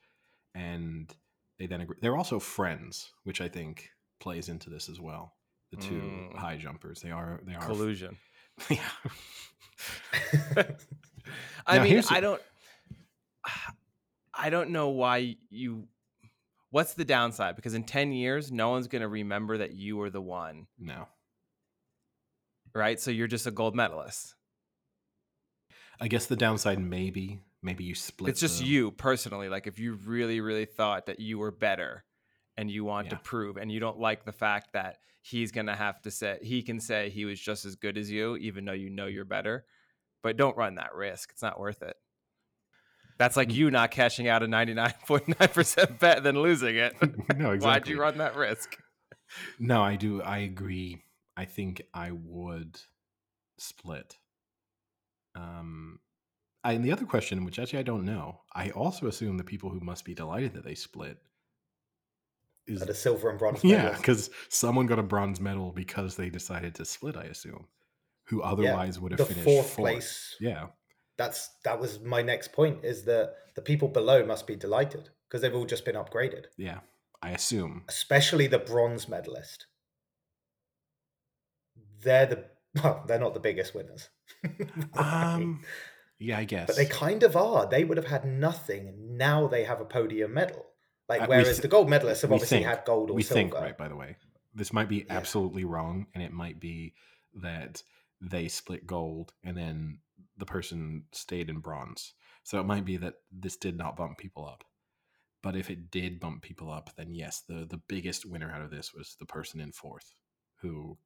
And 0.54 1.14
they 1.58 1.66
then 1.66 1.80
agree. 1.80 1.96
They're 2.02 2.16
also 2.16 2.38
friends, 2.40 3.12
which 3.22 3.40
I 3.40 3.48
think 3.48 3.90
plays 4.18 4.48
into 4.48 4.68
this 4.70 4.88
as 4.90 5.00
well. 5.00 5.36
The 5.70 5.76
two 5.78 6.00
Mm. 6.02 6.36
high 6.36 6.58
jumpers, 6.58 7.00
they 7.00 7.10
are 7.10 7.40
they 7.44 7.54
are 7.54 7.64
Collusion. 7.64 8.18
yeah. 8.70 8.90
I 11.66 11.78
Now, 11.78 11.84
mean, 11.84 12.02
I 12.10 12.20
don't. 12.20 12.40
I 14.34 14.50
don't 14.50 14.70
know 14.70 14.88
why 14.88 15.36
you. 15.50 15.88
What's 16.70 16.94
the 16.94 17.04
downside? 17.04 17.54
Because 17.56 17.74
in 17.74 17.84
ten 17.84 18.12
years, 18.12 18.50
no 18.50 18.70
one's 18.70 18.88
going 18.88 19.02
to 19.02 19.08
remember 19.08 19.58
that 19.58 19.74
you 19.74 19.96
were 19.98 20.08
the 20.08 20.22
one, 20.22 20.66
no. 20.78 21.06
right? 22.74 22.98
So 22.98 23.10
you're 23.10 23.26
just 23.26 23.46
a 23.46 23.50
gold 23.50 23.74
medalist. 23.74 24.34
I 26.00 26.08
guess 26.08 26.26
the 26.26 26.36
downside 26.36 26.78
maybe 26.80 27.40
maybe 27.62 27.84
you 27.84 27.94
split. 27.94 28.30
it's 28.30 28.40
just 28.40 28.60
the- 28.60 28.66
you 28.66 28.90
personally. 28.90 29.48
Like 29.50 29.66
if 29.66 29.78
you 29.78 29.98
really, 30.06 30.40
really 30.40 30.64
thought 30.64 31.06
that 31.06 31.20
you 31.20 31.38
were 31.38 31.50
better, 31.50 32.04
and 32.56 32.70
you 32.70 32.84
want 32.84 33.10
to 33.10 33.16
prove, 33.16 33.56
and 33.58 33.70
you 33.70 33.80
don't 33.80 33.98
like 34.00 34.24
the 34.24 34.32
fact 34.32 34.72
that 34.72 34.96
he's 35.20 35.52
going 35.52 35.66
to 35.66 35.74
have 35.74 36.00
to 36.02 36.10
say 36.10 36.38
he 36.42 36.62
can 36.62 36.80
say 36.80 37.10
he 37.10 37.24
was 37.26 37.38
just 37.38 37.64
as 37.66 37.76
good 37.76 37.96
as 37.98 38.10
you, 38.10 38.36
even 38.36 38.64
though 38.64 38.72
you 38.72 38.88
know 38.90 39.06
you're 39.06 39.24
better. 39.26 39.64
But 40.22 40.36
don't 40.36 40.56
run 40.56 40.76
that 40.76 40.94
risk. 40.94 41.30
It's 41.32 41.42
not 41.42 41.58
worth 41.58 41.82
it. 41.82 41.96
That's 43.18 43.36
like 43.36 43.48
Mm. 43.48 43.54
you 43.54 43.70
not 43.70 43.90
cashing 43.90 44.28
out 44.28 44.42
a 44.42 44.46
99.9% 44.46 45.98
bet 45.98 46.22
than 46.22 46.40
losing 46.40 46.76
it. 46.76 46.94
no, 47.36 47.50
exactly. 47.52 47.58
Why'd 47.60 47.88
you 47.88 48.00
run 48.00 48.18
that 48.18 48.36
risk? 48.36 48.76
No, 49.58 49.82
I 49.82 49.96
do. 49.96 50.22
I 50.22 50.38
agree. 50.38 51.04
I 51.36 51.44
think 51.44 51.82
I 51.94 52.10
would 52.12 52.80
split. 53.58 54.16
Um, 55.34 56.00
I, 56.64 56.72
and 56.72 56.84
the 56.84 56.92
other 56.92 57.06
question, 57.06 57.44
which 57.44 57.58
actually 57.58 57.78
I 57.80 57.84
don't 57.84 58.04
know, 58.04 58.40
I 58.54 58.70
also 58.70 59.06
assume 59.06 59.36
the 59.38 59.44
people 59.44 59.70
who 59.70 59.80
must 59.80 60.04
be 60.04 60.14
delighted 60.14 60.54
that 60.54 60.64
they 60.64 60.74
split 60.74 61.18
is 62.66 62.80
the 62.82 62.94
silver 62.94 63.28
and 63.30 63.38
bronze 63.38 63.64
yeah, 63.64 63.96
because 63.96 64.30
someone 64.48 64.86
got 64.86 64.98
a 64.98 65.02
bronze 65.02 65.40
medal 65.40 65.72
because 65.72 66.16
they 66.16 66.28
decided 66.30 66.74
to 66.76 66.84
split. 66.84 67.16
I 67.16 67.24
assume, 67.24 67.66
who 68.24 68.42
otherwise 68.42 68.98
would 69.00 69.12
have 69.12 69.18
the 69.18 69.24
finished 69.26 69.44
fourth, 69.44 69.66
fourth. 69.70 69.76
place. 69.76 70.36
Yeah, 70.40 70.66
That's 71.18 71.50
that 71.64 71.78
was 71.80 72.00
my 72.00 72.22
next 72.22 72.52
point. 72.52 72.84
Is 72.84 73.04
that 73.04 73.34
the 73.54 73.62
people 73.62 73.88
below 73.88 74.24
must 74.24 74.46
be 74.46 74.56
delighted 74.56 75.10
because 75.28 75.42
they've 75.42 75.54
all 75.54 75.66
just 75.66 75.84
been 75.84 75.96
upgraded, 75.96 76.44
yeah. 76.56 76.78
I 77.22 77.30
assume. 77.30 77.84
especially 77.88 78.46
the 78.48 78.58
bronze 78.58 79.08
medalist. 79.08 79.66
They're 82.02 82.26
the 82.26 82.44
well, 82.82 83.04
they're 83.06 83.18
not 83.18 83.34
the 83.34 83.40
biggest 83.40 83.74
winners. 83.74 84.08
Um, 84.94 85.62
yeah, 86.18 86.38
I 86.38 86.44
guess. 86.44 86.66
but 86.68 86.76
they 86.76 86.86
kind 86.86 87.22
of 87.22 87.36
are. 87.36 87.66
They 87.68 87.84
would 87.84 87.96
have 87.96 88.06
had 88.06 88.24
nothing. 88.24 89.16
Now 89.16 89.46
they 89.48 89.64
have 89.64 89.80
a 89.80 89.84
podium 89.84 90.34
medal. 90.34 90.64
Like 91.08 91.22
Uh, 91.22 91.26
whereas 91.26 91.46
th- 91.48 91.62
the 91.62 91.68
gold 91.68 91.88
medalists 91.88 92.22
have 92.22 92.30
we 92.30 92.34
obviously 92.36 92.58
think- 92.58 92.68
had 92.68 92.84
gold 92.84 93.10
or 93.10 93.14
we 93.14 93.22
silver. 93.22 93.40
think 93.40 93.54
right 93.54 93.76
by 93.76 93.88
the 93.88 93.96
way 93.96 94.16
this 94.54 94.72
might 94.72 94.88
be 94.88 94.98
Yeah. 94.98 95.04
absolutely 95.16 95.64
wrong 95.64 96.06
and 96.14 96.22
it 96.22 96.32
might 96.32 96.60
be 96.60 96.94
that 97.42 97.82
they 98.22 98.48
split 98.48 98.86
gold 98.86 99.32
and 99.44 99.56
then 99.56 99.98
the 100.38 100.46
person 100.46 101.04
stayed 101.12 101.50
in 101.50 101.58
bronze. 101.58 102.14
So 102.44 102.58
it 102.60 102.66
might 102.66 102.84
be 102.84 102.96
that 102.98 103.14
this 103.30 103.56
did 103.56 103.76
not 103.76 103.96
bump 103.96 104.18
people 104.18 104.46
up. 104.46 104.64
But 105.42 105.56
if 105.56 105.70
it 105.70 105.90
did 105.90 106.20
bump 106.20 106.42
people 106.42 106.70
up 106.70 106.90
then 106.96 107.14
yes 107.14 107.42
the 107.48 107.66
the 107.68 107.80
biggest 107.88 108.24
winner 108.24 108.50
out 108.50 108.62
of 108.62 108.70
this 108.70 108.94
was 108.94 109.16
the 109.18 109.26
person 109.26 109.60
in 109.60 109.72
fourth 109.72 110.14
who 110.60 110.96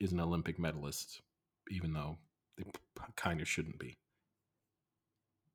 is 0.00 0.12
an 0.12 0.18
olympic 0.18 0.58
medalist 0.58 1.22
even 1.70 1.92
though 1.92 2.18
they 2.58 2.64
kind 3.14 3.40
of 3.40 3.48
shouldn't 3.48 3.78
be. 3.78 3.96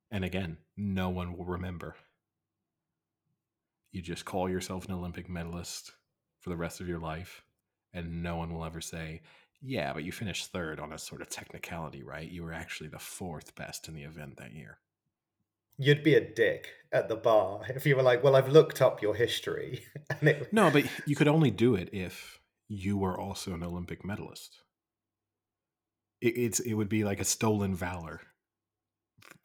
And 0.10 0.24
again 0.24 0.58
no 0.78 1.10
one 1.10 1.38
will 1.38 1.46
remember. 1.46 1.96
You 3.92 4.02
just 4.02 4.24
call 4.26 4.50
yourself 4.50 4.86
an 4.86 4.94
Olympic 4.94 5.28
medalist 5.28 5.94
for 6.40 6.50
the 6.50 6.58
rest 6.58 6.80
of 6.80 6.88
your 6.88 7.00
life, 7.00 7.44
and 7.94 8.22
no 8.22 8.38
one 8.38 8.54
will 8.54 8.64
ever 8.64 8.82
say, 8.82 9.22
Yeah, 9.62 9.94
but 9.94 10.04
you 10.04 10.12
finished 10.12 10.52
third 10.52 10.80
on 10.80 10.94
a 10.94 10.98
sort 10.98 11.22
of 11.22 11.30
technicality, 11.30 12.02
right? 12.02 12.30
You 12.30 12.44
were 12.44 12.54
actually 12.54 12.90
the 12.90 13.00
fourth 13.00 13.56
best 13.56 13.88
in 13.88 13.94
the 13.94 14.04
event 14.04 14.38
that 14.38 14.54
year. 14.54 14.80
You'd 15.78 16.04
be 16.04 16.16
a 16.16 16.34
dick 16.34 16.68
at 16.92 17.08
the 17.08 17.16
bar 17.16 17.62
if 17.70 17.86
you 17.86 17.96
were 17.96 18.04
like, 18.04 18.24
"Well, 18.24 18.36
I've 18.36 18.50
looked 18.50 18.82
up 18.82 19.02
your 19.02 19.16
history," 19.16 19.86
and 20.10 20.30
it, 20.30 20.54
No, 20.54 20.72
but 20.72 20.86
you 21.06 21.16
could 21.16 21.28
only 21.28 21.52
do 21.52 21.76
it 21.76 21.90
if 21.94 22.40
you 22.68 22.98
were 22.98 23.20
also 23.20 23.54
an 23.54 23.64
Olympic 23.64 24.06
medalist. 24.06 24.62
It, 26.22 26.38
it's 26.38 26.60
it 26.60 26.74
would 26.74 26.90
be 26.90 27.04
like 27.04 27.20
a 27.20 27.26
stolen 27.26 27.76
valor 27.76 28.22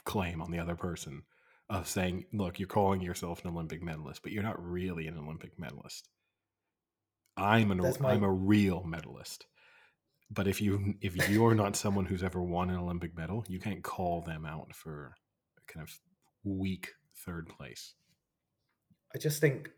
claim 0.05 0.41
on 0.41 0.51
the 0.51 0.59
other 0.59 0.77
person 0.77 1.23
of 1.69 1.89
saying, 1.89 2.27
"Look, 2.33 2.61
you're 2.61 2.69
calling 2.69 3.01
yourself 3.01 3.45
an 3.45 3.51
Olympic 3.51 3.83
medalist, 3.83 4.23
but 4.23 4.31
you're 4.31 4.43
not 4.43 4.63
really 4.63 5.09
an 5.09 5.19
Olympic 5.19 5.59
medalist. 5.59 6.09
I'm 7.37 7.71
an 7.71 7.79
my- 8.01 8.13
I'm 8.13 8.23
a 8.23 8.31
real 8.31 8.85
medalist." 8.85 9.47
But 10.35 10.49
if 10.49 10.61
you 10.61 10.95
if 11.01 11.29
you're 11.29 11.55
not 11.55 11.77
someone 11.77 12.07
who's 12.07 12.23
ever 12.23 12.43
won 12.43 12.71
an 12.71 12.77
Olympic 12.77 13.17
medal, 13.17 13.45
you 13.49 13.61
can't 13.61 13.83
call 13.83 14.21
them 14.23 14.45
out 14.45 14.75
for 14.75 15.15
kind 15.67 15.87
of 15.87 15.99
weak 16.43 16.93
third 17.25 17.49
place. 17.49 17.95
I 19.15 19.19
just 19.19 19.41
think 19.41 19.71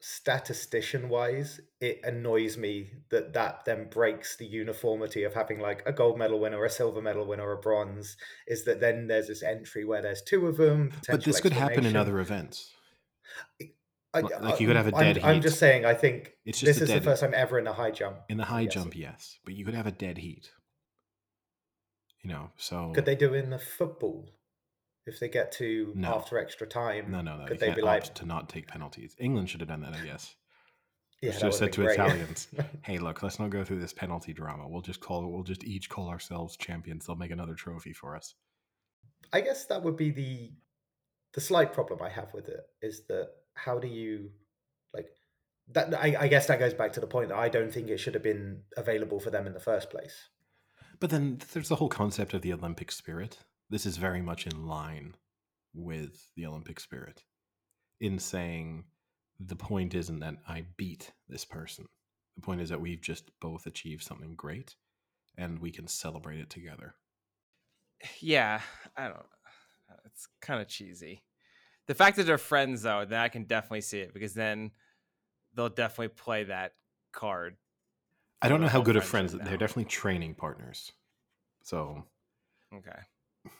statistician 0.00 1.08
wise, 1.08 1.60
it 1.80 2.00
annoys 2.02 2.58
me 2.58 2.90
that 3.10 3.32
that 3.34 3.64
then 3.64 3.88
breaks 3.88 4.36
the 4.36 4.44
uniformity 4.44 5.22
of 5.22 5.32
having 5.32 5.60
like 5.60 5.82
a 5.86 5.92
gold 5.92 6.18
medal 6.18 6.40
winner, 6.40 6.64
a 6.64 6.70
silver 6.70 7.00
medal 7.00 7.26
winner, 7.26 7.50
a 7.52 7.56
bronze. 7.56 8.16
Is 8.46 8.64
that 8.64 8.80
then 8.80 9.06
there's 9.06 9.28
this 9.28 9.42
entry 9.42 9.84
where 9.84 10.02
there's 10.02 10.22
two 10.22 10.46
of 10.46 10.56
them. 10.56 10.92
But 11.08 11.24
this 11.24 11.40
could 11.40 11.52
happen 11.52 11.86
in 11.86 11.96
other 11.96 12.20
events. 12.20 12.72
I, 14.14 14.20
Like- 14.20 14.40
like 14.42 14.54
uh, 14.54 14.56
you 14.58 14.66
could 14.66 14.76
have 14.76 14.88
a 14.88 14.94
I'm- 14.96 15.14
dead 15.14 15.24
I'm, 15.24 15.34
heat. 15.36 15.42
just 15.42 15.58
saying. 15.58 15.84
I 15.86 15.94
think 15.94 16.34
It's 16.44 16.60
just 16.60 16.80
this 16.80 16.88
is 16.88 16.94
the 16.94 17.00
first 17.00 17.22
time 17.22 17.32
ever 17.34 17.58
in 17.58 17.66
a 17.66 17.72
high 17.72 17.90
jump. 17.90 18.18
In 18.28 18.36
the 18.36 18.44
high 18.44 18.60
Yes. 18.62 18.74
jump, 18.74 18.94
yes, 18.96 19.38
but 19.44 19.54
you 19.54 19.64
could 19.64 19.74
have 19.74 19.86
a 19.86 19.92
dead 19.92 20.18
heat. 20.18 20.50
You 22.22 22.30
know, 22.30 22.50
so 22.56 22.92
Could 22.94 23.04
they 23.06 23.16
do 23.16 23.34
it 23.34 23.38
in 23.44 23.50
the 23.50 23.58
football 23.58 24.28
if 25.06 25.18
they 25.18 25.28
get 25.28 25.50
to 25.52 25.92
No. 25.96 26.14
after 26.14 26.38
extra 26.38 26.66
time? 26.66 27.10
No, 27.10 27.20
no, 27.20 27.36
no. 27.36 27.46
Could 27.46 27.60
you 27.60 27.66
they 27.68 27.74
be 27.74 27.82
like, 27.82 28.14
to 28.14 28.26
not 28.26 28.48
take 28.48 28.68
penalties. 28.68 29.16
England 29.18 29.50
should 29.50 29.60
have 29.60 29.68
done 29.68 29.80
that, 29.80 29.94
I 29.94 30.04
guess. 30.04 30.36
yeah, 31.20 31.32
should 31.32 31.42
have 31.42 31.54
said 31.54 31.72
to 31.72 31.82
great. 31.82 31.94
Italians, 31.94 32.48
"Hey, 32.82 32.98
look, 32.98 33.22
let's 33.22 33.38
not 33.40 33.50
go 33.50 33.64
through 33.64 33.80
this 33.80 33.92
penalty 33.92 34.32
drama. 34.32 34.68
We'll 34.68 34.82
just 34.82 35.00
call. 35.00 35.26
We'll 35.32 35.42
just 35.42 35.64
each 35.64 35.88
call 35.88 36.08
ourselves 36.08 36.56
champions. 36.56 37.06
They'll 37.06 37.16
make 37.16 37.30
another 37.32 37.54
trophy 37.54 37.92
for 37.92 38.14
us." 38.14 38.34
I 39.32 39.40
guess 39.40 39.64
that 39.66 39.82
would 39.82 39.96
be 39.96 40.10
the 40.10 40.52
the 41.34 41.40
slight 41.40 41.72
problem 41.72 42.00
I 42.02 42.08
have 42.10 42.32
with 42.34 42.48
it 42.48 42.60
is 42.82 43.06
that 43.06 43.30
how 43.54 43.78
do 43.78 43.88
you 43.88 44.30
like 44.94 45.06
that? 45.72 45.94
I, 45.94 46.16
I 46.20 46.28
guess 46.28 46.46
that 46.46 46.58
goes 46.58 46.74
back 46.74 46.92
to 46.94 47.00
the 47.00 47.06
point 47.06 47.28
that 47.28 47.38
I 47.38 47.48
don't 47.48 47.72
think 47.72 47.88
it 47.88 47.98
should 47.98 48.14
have 48.14 48.22
been 48.22 48.62
available 48.76 49.20
for 49.20 49.30
them 49.30 49.46
in 49.46 49.54
the 49.54 49.60
first 49.60 49.90
place. 49.90 50.28
But 51.00 51.10
then 51.10 51.40
there's 51.52 51.68
the 51.68 51.76
whole 51.76 51.88
concept 51.88 52.34
of 52.34 52.42
the 52.42 52.52
Olympic 52.52 52.92
spirit. 52.92 53.38
This 53.70 53.86
is 53.86 53.96
very 53.96 54.22
much 54.22 54.46
in 54.46 54.66
line 54.66 55.16
with 55.74 56.28
the 56.36 56.46
Olympic 56.46 56.78
spirit 56.78 57.24
in 58.00 58.18
saying 58.18 58.84
the 59.40 59.56
point 59.56 59.94
isn't 59.94 60.20
that 60.20 60.36
I 60.46 60.66
beat 60.76 61.12
this 61.28 61.44
person. 61.44 61.88
The 62.36 62.42
point 62.42 62.60
is 62.60 62.68
that 62.68 62.80
we've 62.80 63.00
just 63.00 63.30
both 63.40 63.66
achieved 63.66 64.02
something 64.02 64.34
great 64.34 64.76
and 65.36 65.58
we 65.58 65.70
can 65.70 65.86
celebrate 65.86 66.40
it 66.40 66.50
together. 66.50 66.94
Yeah, 68.20 68.60
I 68.96 69.04
don't. 69.04 69.26
It's 70.06 70.26
kind 70.40 70.60
of 70.60 70.66
cheesy. 70.66 71.22
The 71.86 71.94
fact 71.94 72.16
that 72.16 72.24
they're 72.24 72.38
friends, 72.38 72.82
though, 72.82 73.04
then 73.04 73.20
I 73.20 73.28
can 73.28 73.44
definitely 73.44 73.80
see 73.80 74.00
it 74.00 74.14
because 74.14 74.34
then 74.34 74.70
they'll 75.54 75.68
definitely 75.68 76.08
play 76.08 76.44
that 76.44 76.74
card. 77.12 77.56
I 78.40 78.48
don't 78.48 78.60
know 78.60 78.68
how 78.68 78.80
good 78.82 78.96
of 78.96 79.04
friends 79.04 79.32
they're 79.32 79.56
definitely 79.56 79.84
training 79.84 80.34
partners. 80.34 80.92
So, 81.62 82.04
Okay. 82.74 83.00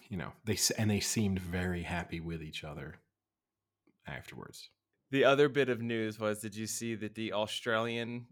you 0.08 0.16
know, 0.16 0.32
they 0.44 0.58
and 0.78 0.90
they 0.90 1.00
seemed 1.00 1.38
very 1.38 1.82
happy 1.82 2.20
with 2.20 2.42
each 2.42 2.64
other 2.64 2.96
afterwards. 4.06 4.70
The 5.10 5.24
other 5.24 5.48
bit 5.48 5.68
of 5.68 5.82
news 5.82 6.18
was 6.18 6.40
did 6.40 6.56
you 6.56 6.66
see 6.66 6.94
that 6.96 7.14
the 7.14 7.32
Australian, 7.32 8.26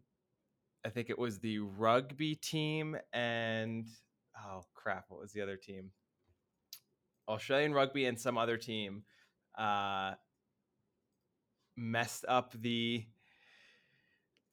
I 0.85 0.89
think 0.89 1.11
it 1.11 1.19
was 1.19 1.39
the 1.39 1.59
rugby 1.59 2.35
team 2.35 2.97
and, 3.13 3.87
oh 4.37 4.65
crap, 4.75 5.05
what 5.09 5.21
was 5.21 5.33
the 5.33 5.43
other 5.43 5.57
team? 5.57 5.93
Australian 7.29 7.75
rugby 7.75 8.07
and 8.07 8.19
some 8.19 8.39
other 8.39 8.57
team 8.57 9.05
uh, 9.59 10.13
messed 11.77 12.25
up 12.29 12.55
the 12.61 13.05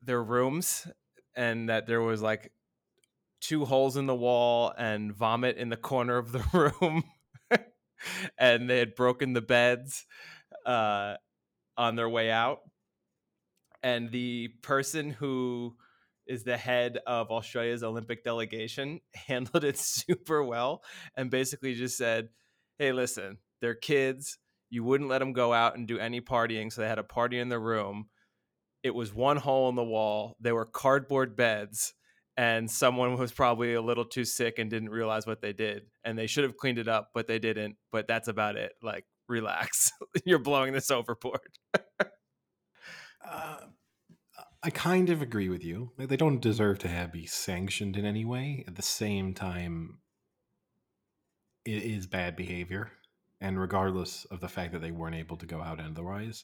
their 0.01 0.23
rooms 0.23 0.87
and 1.35 1.69
that 1.69 1.87
there 1.87 2.01
was 2.01 2.21
like 2.21 2.51
two 3.41 3.65
holes 3.65 3.97
in 3.97 4.05
the 4.05 4.15
wall 4.15 4.73
and 4.77 5.13
vomit 5.13 5.57
in 5.57 5.69
the 5.69 5.77
corner 5.77 6.17
of 6.17 6.31
the 6.31 6.43
room 6.81 7.03
and 8.37 8.69
they 8.69 8.79
had 8.79 8.95
broken 8.95 9.33
the 9.33 9.41
beds 9.41 10.05
uh, 10.65 11.15
on 11.77 11.95
their 11.95 12.09
way 12.09 12.31
out 12.31 12.59
and 13.83 14.11
the 14.11 14.49
person 14.61 15.11
who 15.11 15.75
is 16.27 16.43
the 16.43 16.57
head 16.57 16.99
of 17.07 17.31
Australia's 17.31 17.83
Olympic 17.83 18.23
delegation 18.23 18.99
handled 19.13 19.63
it 19.63 19.77
super 19.77 20.43
well 20.43 20.83
and 21.15 21.31
basically 21.31 21.73
just 21.73 21.97
said, 21.97 22.29
"Hey, 22.77 22.91
listen, 22.91 23.37
they're 23.61 23.75
kids. 23.75 24.37
You 24.69 24.83
wouldn't 24.83 25.09
let 25.09 25.19
them 25.19 25.33
go 25.33 25.53
out 25.53 25.77
and 25.77 25.87
do 25.87 25.97
any 25.99 26.21
partying, 26.21 26.71
so 26.71 26.81
they 26.81 26.87
had 26.87 26.99
a 26.99 27.03
party 27.03 27.39
in 27.39 27.49
the 27.49 27.59
room. 27.59 28.07
It 28.83 28.93
was 28.93 29.13
one 29.13 29.37
hole 29.37 29.69
in 29.69 29.75
the 29.75 29.83
wall. 29.83 30.35
They 30.39 30.51
were 30.51 30.65
cardboard 30.65 31.35
beds." 31.35 31.93
And 32.35 32.69
someone 32.69 33.17
was 33.19 33.31
probably 33.31 33.73
a 33.73 33.81
little 33.81 34.05
too 34.05 34.25
sick 34.25 34.59
and 34.59 34.69
didn't 34.69 34.89
realize 34.89 35.25
what 35.25 35.41
they 35.41 35.53
did. 35.53 35.83
And 36.03 36.17
they 36.17 36.27
should 36.27 36.43
have 36.43 36.57
cleaned 36.57 36.77
it 36.77 36.87
up, 36.87 37.09
but 37.13 37.27
they 37.27 37.39
didn't. 37.39 37.77
But 37.91 38.07
that's 38.07 38.27
about 38.27 38.57
it. 38.57 38.73
Like, 38.83 39.05
relax. 39.27 39.91
You're 40.25 40.39
blowing 40.39 40.73
this 40.73 40.91
overboard. 40.91 41.39
Uh, 43.27 43.57
I 44.63 44.69
kind 44.69 45.09
of 45.09 45.21
agree 45.21 45.49
with 45.49 45.63
you. 45.63 45.91
Like, 45.97 46.09
They 46.09 46.17
don't 46.17 46.41
deserve 46.41 46.79
to 46.79 46.87
have 46.87 47.11
be 47.11 47.25
sanctioned 47.25 47.97
in 47.97 48.05
any 48.05 48.25
way. 48.25 48.63
At 48.67 48.75
the 48.75 48.81
same 48.81 49.33
time, 49.33 49.99
it 51.65 51.83
is 51.83 52.07
bad 52.07 52.35
behavior, 52.35 52.91
and 53.41 53.59
regardless 53.59 54.25
of 54.25 54.39
the 54.39 54.47
fact 54.47 54.73
that 54.73 54.81
they 54.81 54.91
weren't 54.91 55.15
able 55.15 55.37
to 55.37 55.45
go 55.45 55.61
out 55.61 55.79
otherwise, 55.79 56.43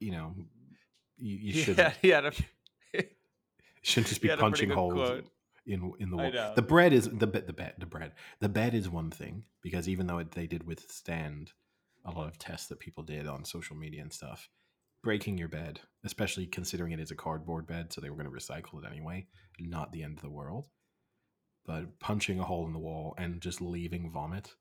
you 0.00 0.12
know, 0.12 0.34
you, 1.16 1.36
you 1.36 1.52
should 1.62 1.78
yeah, 1.78 1.92
he 2.02 2.10
a, 2.12 2.32
shouldn't 3.82 4.08
just 4.08 4.20
be 4.20 4.28
had 4.28 4.38
a 4.38 4.42
pretty 4.42 4.66
punching 4.66 4.70
holes 4.70 4.94
quote. 4.94 5.26
in 5.66 5.92
in 5.98 6.10
the 6.10 6.16
wall. 6.16 6.32
The 6.54 6.62
bread 6.62 6.92
is 6.92 7.08
the 7.08 7.26
the 7.26 7.52
bed 7.52 7.74
the 7.78 7.86
bread 7.86 8.12
the 8.40 8.48
bed 8.48 8.74
is 8.74 8.88
one 8.88 9.10
thing 9.10 9.44
because 9.62 9.88
even 9.88 10.06
though 10.06 10.18
it, 10.18 10.32
they 10.32 10.46
did 10.46 10.66
withstand 10.66 11.52
a 12.04 12.10
lot 12.10 12.28
of 12.28 12.38
tests 12.38 12.68
that 12.68 12.78
people 12.78 13.02
did 13.02 13.26
on 13.26 13.44
social 13.44 13.76
media 13.76 14.00
and 14.00 14.12
stuff, 14.12 14.48
breaking 15.02 15.38
your 15.38 15.48
bed, 15.48 15.80
especially 16.04 16.46
considering 16.46 16.92
it 16.92 17.00
is 17.00 17.10
a 17.10 17.16
cardboard 17.16 17.66
bed, 17.66 17.92
so 17.92 18.00
they 18.00 18.10
were 18.10 18.16
going 18.16 18.30
to 18.30 18.36
recycle 18.36 18.82
it 18.82 18.88
anyway, 18.90 19.26
not 19.58 19.92
the 19.92 20.02
end 20.02 20.16
of 20.16 20.22
the 20.22 20.30
world. 20.30 20.68
But 21.64 21.98
punching 21.98 22.38
a 22.38 22.44
hole 22.44 22.64
in 22.66 22.72
the 22.72 22.78
wall 22.78 23.14
and 23.18 23.40
just 23.40 23.60
leaving 23.60 24.10
vomit, 24.10 24.54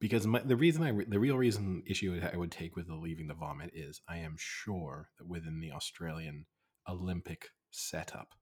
because 0.00 0.26
my, 0.26 0.40
the 0.40 0.56
reason 0.56 0.82
I 0.82 0.90
re- 0.90 1.06
the 1.06 1.20
real 1.20 1.36
reason 1.36 1.82
issue 1.86 2.20
I 2.20 2.36
would 2.36 2.50
take 2.50 2.74
with 2.74 2.88
the 2.88 2.94
leaving 2.94 3.28
the 3.28 3.34
vomit 3.34 3.70
is 3.74 4.00
I 4.08 4.18
am 4.18 4.36
sure 4.38 5.10
that 5.18 5.28
within 5.28 5.60
the 5.60 5.72
Australian 5.72 6.46
Olympic 6.88 7.48
setup 7.70 8.34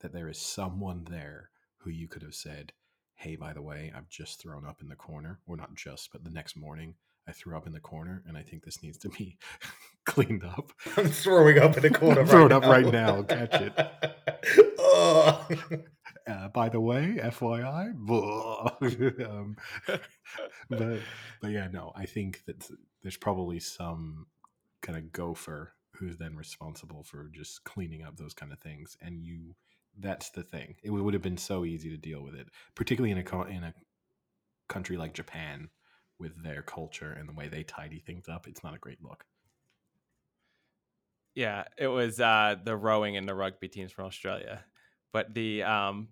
that 0.00 0.12
there 0.12 0.28
is 0.28 0.40
someone 0.40 1.04
there 1.10 1.50
who 1.78 1.90
you 1.90 2.06
could 2.08 2.22
have 2.22 2.34
said, 2.34 2.72
"Hey, 3.14 3.36
by 3.36 3.52
the 3.52 3.62
way, 3.62 3.92
I've 3.94 4.08
just 4.08 4.40
thrown 4.40 4.66
up 4.66 4.80
in 4.82 4.88
the 4.88 4.96
corner," 4.96 5.40
or 5.46 5.56
not 5.56 5.74
just, 5.74 6.10
but 6.12 6.24
the 6.24 6.30
next 6.30 6.56
morning 6.56 6.94
I 7.26 7.32
threw 7.32 7.56
up 7.56 7.66
in 7.66 7.72
the 7.72 7.80
corner, 7.80 8.22
and 8.26 8.36
I 8.36 8.42
think 8.42 8.64
this 8.64 8.82
needs 8.82 8.98
to 8.98 9.08
be 9.10 9.38
cleaned 10.06 10.44
up. 10.44 10.72
I'm 10.96 11.08
throwing 11.08 11.58
up 11.58 11.76
in 11.76 11.82
the 11.82 11.90
corner. 11.90 12.20
I'm 12.22 12.26
throwing 12.26 12.50
right 12.50 12.52
up 12.52 12.62
now. 12.62 12.70
right 12.70 12.86
now. 12.86 13.22
Catch 13.22 13.60
it. 13.60 14.74
oh. 14.78 15.46
Uh, 16.28 16.48
by 16.48 16.68
the 16.68 16.80
way, 16.80 17.18
FYI, 17.22 17.94
um, 19.30 19.56
but 20.68 21.00
but 21.40 21.50
yeah, 21.50 21.68
no, 21.72 21.92
I 21.96 22.04
think 22.04 22.44
that 22.44 22.68
there's 23.02 23.16
probably 23.16 23.60
some 23.60 24.26
kind 24.82 24.98
of 24.98 25.10
gopher 25.10 25.72
who's 25.94 26.18
then 26.18 26.36
responsible 26.36 27.02
for 27.02 27.30
just 27.32 27.64
cleaning 27.64 28.02
up 28.02 28.16
those 28.16 28.34
kind 28.34 28.52
of 28.52 28.58
things, 28.60 28.96
and 29.00 29.22
you. 29.22 29.54
That's 30.00 30.30
the 30.30 30.44
thing. 30.44 30.76
It 30.84 30.90
would 30.90 31.14
have 31.14 31.24
been 31.24 31.38
so 31.38 31.64
easy 31.64 31.90
to 31.90 31.96
deal 31.96 32.22
with 32.22 32.36
it, 32.36 32.46
particularly 32.76 33.10
in 33.10 33.18
a 33.18 33.42
in 33.46 33.64
a 33.64 33.74
country 34.68 34.96
like 34.96 35.12
Japan 35.12 35.70
with 36.20 36.40
their 36.42 36.62
culture 36.62 37.12
and 37.18 37.28
the 37.28 37.32
way 37.32 37.48
they 37.48 37.64
tidy 37.64 37.98
things 37.98 38.28
up. 38.28 38.46
It's 38.46 38.62
not 38.62 38.76
a 38.76 38.78
great 38.78 39.02
look. 39.02 39.24
Yeah, 41.34 41.64
it 41.76 41.88
was 41.88 42.20
uh, 42.20 42.56
the 42.62 42.76
rowing 42.76 43.16
and 43.16 43.28
the 43.28 43.34
rugby 43.34 43.68
teams 43.68 43.90
from 43.90 44.04
Australia. 44.04 44.64
But 45.12 45.34
the 45.34 45.62
um, 45.62 46.08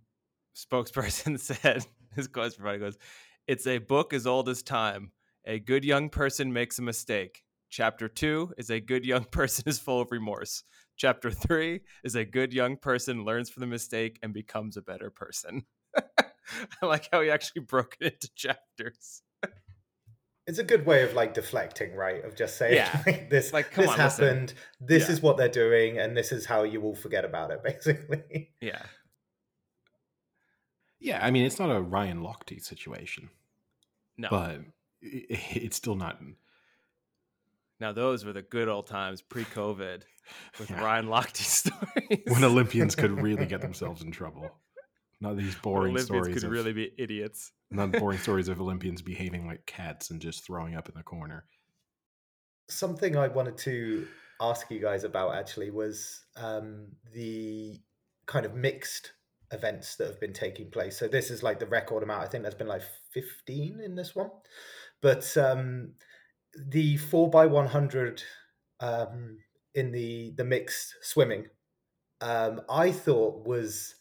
spokesperson 0.57 1.39
said, 1.41 1.85
his 2.15 2.29
quote 2.29 2.57
provider 2.57 2.79
goes, 2.79 2.99
It's 3.47 3.67
a 3.67 3.79
book 3.79 4.13
as 4.13 4.27
old 4.27 4.49
as 4.49 4.63
time. 4.63 5.13
A 5.45 5.59
good 5.61 5.85
young 5.85 6.09
person 6.09 6.53
makes 6.53 6.79
a 6.79 6.83
mistake. 6.83 7.43
Chapter 7.69 8.09
two 8.09 8.53
is 8.59 8.71
a 8.71 8.81
good 8.81 9.05
young 9.05 9.25
person 9.31 9.65
is 9.67 9.79
full 9.79 10.01
of 10.01 10.11
remorse. 10.11 10.65
Chapter 10.97 11.31
three 11.31 11.81
is 12.05 12.15
a 12.15 12.25
good 12.25 12.53
young 12.55 12.77
person 12.77 13.25
learns 13.25 13.51
from 13.51 13.61
the 13.61 13.67
mistake 13.67 14.19
and 14.23 14.33
becomes 14.33 14.77
a 14.77 14.83
better 14.83 15.11
person. 15.11 15.67
I 15.97 16.87
like 16.87 17.09
how 17.13 17.21
he 17.21 17.31
actually 17.31 17.63
broke 17.63 17.97
it 18.01 18.15
into 18.15 18.29
chapters. 18.35 19.23
It's 20.47 20.61
a 20.61 20.65
good 20.65 20.87
way 20.87 21.03
of 21.03 21.13
like 21.15 21.35
deflecting, 21.35 21.95
right? 21.97 22.25
Of 22.25 22.37
just 22.37 22.57
saying 22.57 22.77
Yeah. 22.77 23.03
like, 23.05 23.29
this 23.31 23.53
Like, 23.53 23.75
this 23.75 23.89
on, 23.89 23.99
listen. 23.99 24.25
happened, 24.27 24.55
this 24.81 25.09
Yeah. 25.09 25.13
is 25.15 25.21
what 25.21 25.37
they're 25.37 25.49
doing, 25.49 25.99
and 25.99 26.17
this 26.17 26.31
is 26.31 26.47
how 26.47 26.63
you 26.63 26.81
will 26.81 26.95
forget 26.95 27.25
about 27.25 27.51
it, 27.51 27.63
basically. 27.65 28.55
Yeah. 28.61 28.83
Yeah, 30.99 31.25
I 31.25 31.31
mean, 31.31 31.45
it's 31.45 31.59
not 31.59 31.71
a 31.75 31.81
Ryan 31.81 32.21
Lochte 32.23 32.61
situation, 32.63 33.29
No. 34.17 34.29
but 34.31 34.61
i- 35.03 35.27
it's 35.55 35.77
still 35.77 35.95
not. 35.97 36.21
now 37.79 37.93
those 37.93 38.25
were 38.25 38.33
the 38.33 38.43
good 38.43 38.69
old 38.69 38.87
times 38.87 39.21
pre-COVID 39.23 40.03
with 40.59 40.71
Yeah. 40.71 40.81
Ryan 40.83 41.07
Lochte 41.07 41.37
stories. 41.61 42.23
when 42.27 42.43
Olympians 42.45 42.95
could 42.95 43.11
really 43.23 43.47
get 43.47 43.61
themselves 43.67 44.03
in 44.03 44.11
trouble. 44.11 44.51
Not 45.21 45.37
these 45.37 45.55
When 45.55 45.63
boring 45.63 45.93
Olympians 45.93 46.07
stories. 46.07 46.35
could 46.35 46.45
of, 46.45 46.51
really 46.51 46.73
be 46.73 46.93
idiots. 46.99 47.53
not 47.71 47.93
boring 47.93 48.19
stories 48.19 48.49
of 48.49 48.61
Olympians 48.61 49.01
behaving 49.03 49.47
like 49.47 49.65
cats 49.67 50.11
and 50.11 50.21
just 50.21 50.45
throwing 50.47 50.75
up 50.75 50.89
in 50.89 50.95
the 50.95 51.03
corner. 51.03 51.47
Something 52.69 53.17
I 53.17 53.29
wanted 53.29 53.57
to 53.59 54.07
ask 54.41 54.71
you 54.71 54.81
guys 54.81 55.05
about 55.05 55.35
actually 55.35 55.71
was 55.71 56.25
um, 56.37 56.89
the 57.15 57.81
kind 58.27 58.45
of 58.45 58.55
mixed 58.55 59.13
events 59.53 59.97
that 59.97 60.09
have 60.09 60.21
been 60.21 60.33
taking 60.33 60.71
place. 60.71 60.99
So 60.99 61.09
this 61.09 61.31
is 61.31 61.43
like 61.43 61.59
the 61.59 61.67
record 61.67 62.03
amount. 62.03 62.23
I 62.23 62.27
think 62.27 62.43
there's 62.43 62.55
been 62.55 62.67
like 62.67 62.83
15 63.13 63.81
in 63.81 63.95
this 63.95 64.15
one, 64.15 64.31
but 65.01 65.37
um, 65.37 65.93
the 66.69 66.97
four 66.97 67.31
by 67.31 67.47
100 67.47 68.23
um, 68.81 69.39
in 69.75 69.93
the 69.93 70.33
the 70.37 70.45
mixed 70.45 70.95
swimming, 71.03 71.47
um, 72.21 72.63
I 72.69 72.91
thought 72.91 73.47
was 73.47 73.95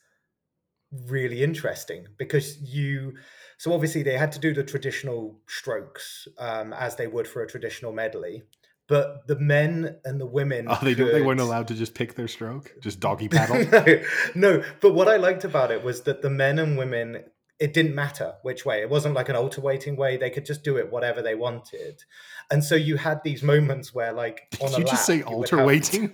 really 1.07 1.43
interesting 1.43 2.07
because 2.17 2.61
you 2.61 3.13
so 3.57 3.73
obviously 3.73 4.03
they 4.03 4.17
had 4.17 4.31
to 4.31 4.39
do 4.39 4.53
the 4.53 4.63
traditional 4.63 5.39
strokes 5.47 6.27
um, 6.37 6.73
as 6.73 6.95
they 6.95 7.07
would 7.07 7.27
for 7.27 7.41
a 7.41 7.47
traditional 7.47 7.91
medley 7.91 8.43
but 8.87 9.25
the 9.27 9.37
men 9.39 9.97
and 10.05 10.19
the 10.21 10.25
women 10.25 10.67
Oh, 10.69 10.77
they 10.81 10.93
do, 10.95 11.11
they 11.11 11.21
weren't 11.21 11.39
allowed 11.39 11.67
to 11.69 11.73
just 11.75 11.93
pick 11.95 12.15
their 12.15 12.27
stroke, 12.27 12.71
just 12.81 12.99
doggy 12.99 13.27
paddle. 13.29 13.65
no, 13.71 14.03
no, 14.35 14.63
but 14.81 14.93
what 14.93 15.07
I 15.07 15.17
liked 15.17 15.43
about 15.43 15.71
it 15.71 15.83
was 15.83 16.01
that 16.01 16.21
the 16.21 16.29
men 16.29 16.59
and 16.59 16.77
women, 16.77 17.23
it 17.59 17.73
didn't 17.73 17.95
matter 17.95 18.33
which 18.43 18.65
way. 18.65 18.81
It 18.81 18.89
wasn't 18.89 19.15
like 19.15 19.29
an 19.29 19.35
alternating 19.35 19.95
way. 19.95 20.17
They 20.17 20.29
could 20.29 20.45
just 20.45 20.63
do 20.63 20.77
it 20.77 20.91
whatever 20.91 21.21
they 21.21 21.35
wanted. 21.35 22.03
And 22.51 22.63
so 22.63 22.75
you 22.75 22.97
had 22.97 23.21
these 23.23 23.41
moments 23.41 23.93
where, 23.93 24.13
like, 24.13 24.41
on 24.61 24.69
Did 24.69 24.75
a 24.77 24.79
you 24.81 24.85
just 24.85 25.05
say 25.05 25.23
lap, 25.23 25.31
you 25.31 25.41
have- 25.41 26.11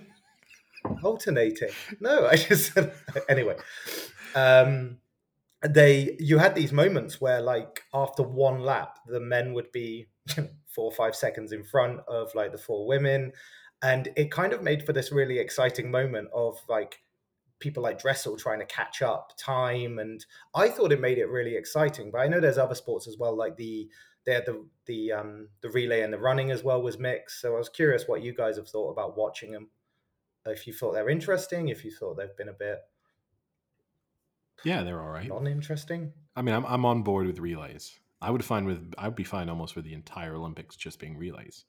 alternating. 1.04 1.84
No, 2.00 2.26
I 2.26 2.36
just 2.36 2.72
said 2.72 2.92
anyway. 3.28 3.56
Um, 4.34 4.98
they 5.64 6.16
you 6.18 6.38
had 6.38 6.54
these 6.56 6.72
moments 6.72 7.20
where 7.20 7.40
like 7.40 7.82
after 7.94 8.22
one 8.24 8.60
lap, 8.60 8.98
the 9.06 9.20
men 9.20 9.52
would 9.52 9.70
be 9.70 10.06
four 10.68 10.86
or 10.86 10.92
five 10.92 11.14
seconds 11.16 11.52
in 11.52 11.64
front 11.64 12.00
of 12.08 12.34
like 12.34 12.52
the 12.52 12.58
four 12.58 12.86
women, 12.86 13.32
and 13.82 14.08
it 14.16 14.30
kind 14.30 14.52
of 14.52 14.62
made 14.62 14.84
for 14.84 14.92
this 14.92 15.12
really 15.12 15.38
exciting 15.38 15.90
moment 15.90 16.28
of 16.34 16.58
like 16.68 17.00
people 17.60 17.82
like 17.82 18.00
Dressel 18.00 18.36
trying 18.36 18.60
to 18.60 18.66
catch 18.66 19.02
up 19.02 19.32
time, 19.38 19.98
and 19.98 20.24
I 20.54 20.68
thought 20.68 20.92
it 20.92 21.00
made 21.00 21.18
it 21.18 21.26
really 21.26 21.56
exciting. 21.56 22.10
But 22.10 22.20
I 22.20 22.28
know 22.28 22.40
there's 22.40 22.58
other 22.58 22.74
sports 22.74 23.06
as 23.08 23.16
well, 23.18 23.36
like 23.36 23.56
the 23.56 23.88
they 24.24 24.34
had 24.34 24.46
the 24.46 24.66
the 24.86 25.12
um 25.12 25.48
the 25.62 25.70
relay 25.70 26.02
and 26.02 26.12
the 26.12 26.18
running 26.18 26.50
as 26.50 26.62
well 26.62 26.82
was 26.82 26.98
mixed. 26.98 27.40
So 27.40 27.54
I 27.54 27.58
was 27.58 27.68
curious 27.68 28.06
what 28.06 28.22
you 28.22 28.34
guys 28.34 28.56
have 28.56 28.68
thought 28.68 28.90
about 28.90 29.16
watching 29.16 29.52
them 29.52 29.70
if 30.46 30.66
you 30.66 30.72
thought 30.72 30.92
they're 30.92 31.08
interesting, 31.08 31.68
if 31.68 31.84
you 31.84 31.90
thought 31.92 32.16
they've 32.16 32.36
been 32.36 32.48
a 32.48 32.52
bit 32.52 32.78
Yeah, 34.64 34.82
they're 34.82 35.00
all 35.00 35.08
right. 35.10 35.28
non-interesting. 35.28 36.12
I 36.36 36.42
mean, 36.42 36.54
I'm 36.54 36.64
I'm 36.66 36.84
on 36.84 37.02
board 37.02 37.26
with 37.26 37.38
relays. 37.38 37.98
I 38.22 38.30
would 38.30 38.44
find 38.44 38.66
with 38.66 38.94
I 38.96 39.08
would 39.08 39.16
be 39.16 39.24
fine 39.24 39.48
almost 39.48 39.74
with 39.74 39.84
the 39.84 39.94
entire 39.94 40.36
Olympics 40.36 40.76
just 40.76 40.98
being 41.00 41.18
relays. 41.18 41.64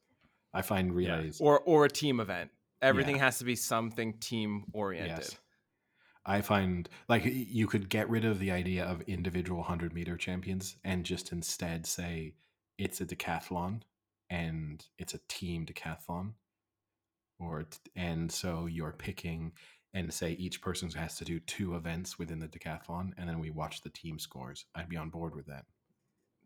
I 0.53 0.61
find 0.61 0.89
Yeah. 0.89 1.15
relays. 1.15 1.41
Or 1.41 1.59
or 1.61 1.85
a 1.85 1.89
team 1.89 2.19
event. 2.19 2.51
Everything 2.81 3.17
has 3.17 3.39
to 3.39 3.45
be 3.45 3.55
something 3.55 4.19
team 4.19 4.65
oriented. 4.71 5.17
Yes. 5.17 5.37
I 6.25 6.41
find 6.41 6.87
like 7.09 7.23
you 7.25 7.67
could 7.67 7.89
get 7.89 8.09
rid 8.09 8.23
of 8.23 8.39
the 8.39 8.51
idea 8.51 8.85
of 8.85 9.01
individual 9.01 9.59
100 9.61 9.93
meter 9.93 10.15
champions 10.15 10.77
and 10.83 11.03
just 11.05 11.31
instead 11.31 11.85
say 11.85 12.35
it's 12.77 13.01
a 13.01 13.05
decathlon 13.05 13.81
and 14.29 14.85
it's 14.97 15.13
a 15.13 15.19
team 15.27 15.65
decathlon. 15.65 16.33
Or 17.39 17.65
and 17.95 18.31
so 18.31 18.67
you're 18.67 18.93
picking 18.93 19.53
and 19.93 20.13
say 20.13 20.31
each 20.33 20.61
person 20.61 20.89
has 20.91 21.17
to 21.17 21.25
do 21.25 21.39
two 21.39 21.75
events 21.75 22.19
within 22.19 22.39
the 22.39 22.47
decathlon 22.47 23.13
and 23.17 23.27
then 23.27 23.39
we 23.39 23.49
watch 23.49 23.81
the 23.81 23.89
team 23.89 24.19
scores. 24.19 24.65
I'd 24.75 24.89
be 24.89 24.97
on 24.97 25.09
board 25.09 25.35
with 25.35 25.47
that. 25.47 25.65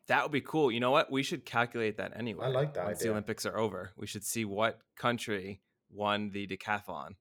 That 0.08 0.24
would 0.24 0.32
be 0.32 0.42
cool. 0.42 0.72
You 0.72 0.80
know 0.80 0.92
what? 0.92 1.12
We 1.12 1.22
should 1.24 1.46
calculate 1.46 1.98
that 1.98 2.14
anyway. 2.16 2.46
I 2.46 2.50
like 2.50 2.74
that 2.76 2.86
Once 2.86 3.00
the. 3.00 3.10
Olympics 3.12 3.46
are 3.46 3.58
over, 3.58 3.92
we 3.98 4.08
should 4.08 4.24
see 4.24 4.46
what 4.46 4.80
country 4.98 5.62
won 5.90 6.30
the 6.32 6.48
decathlon. 6.48 7.16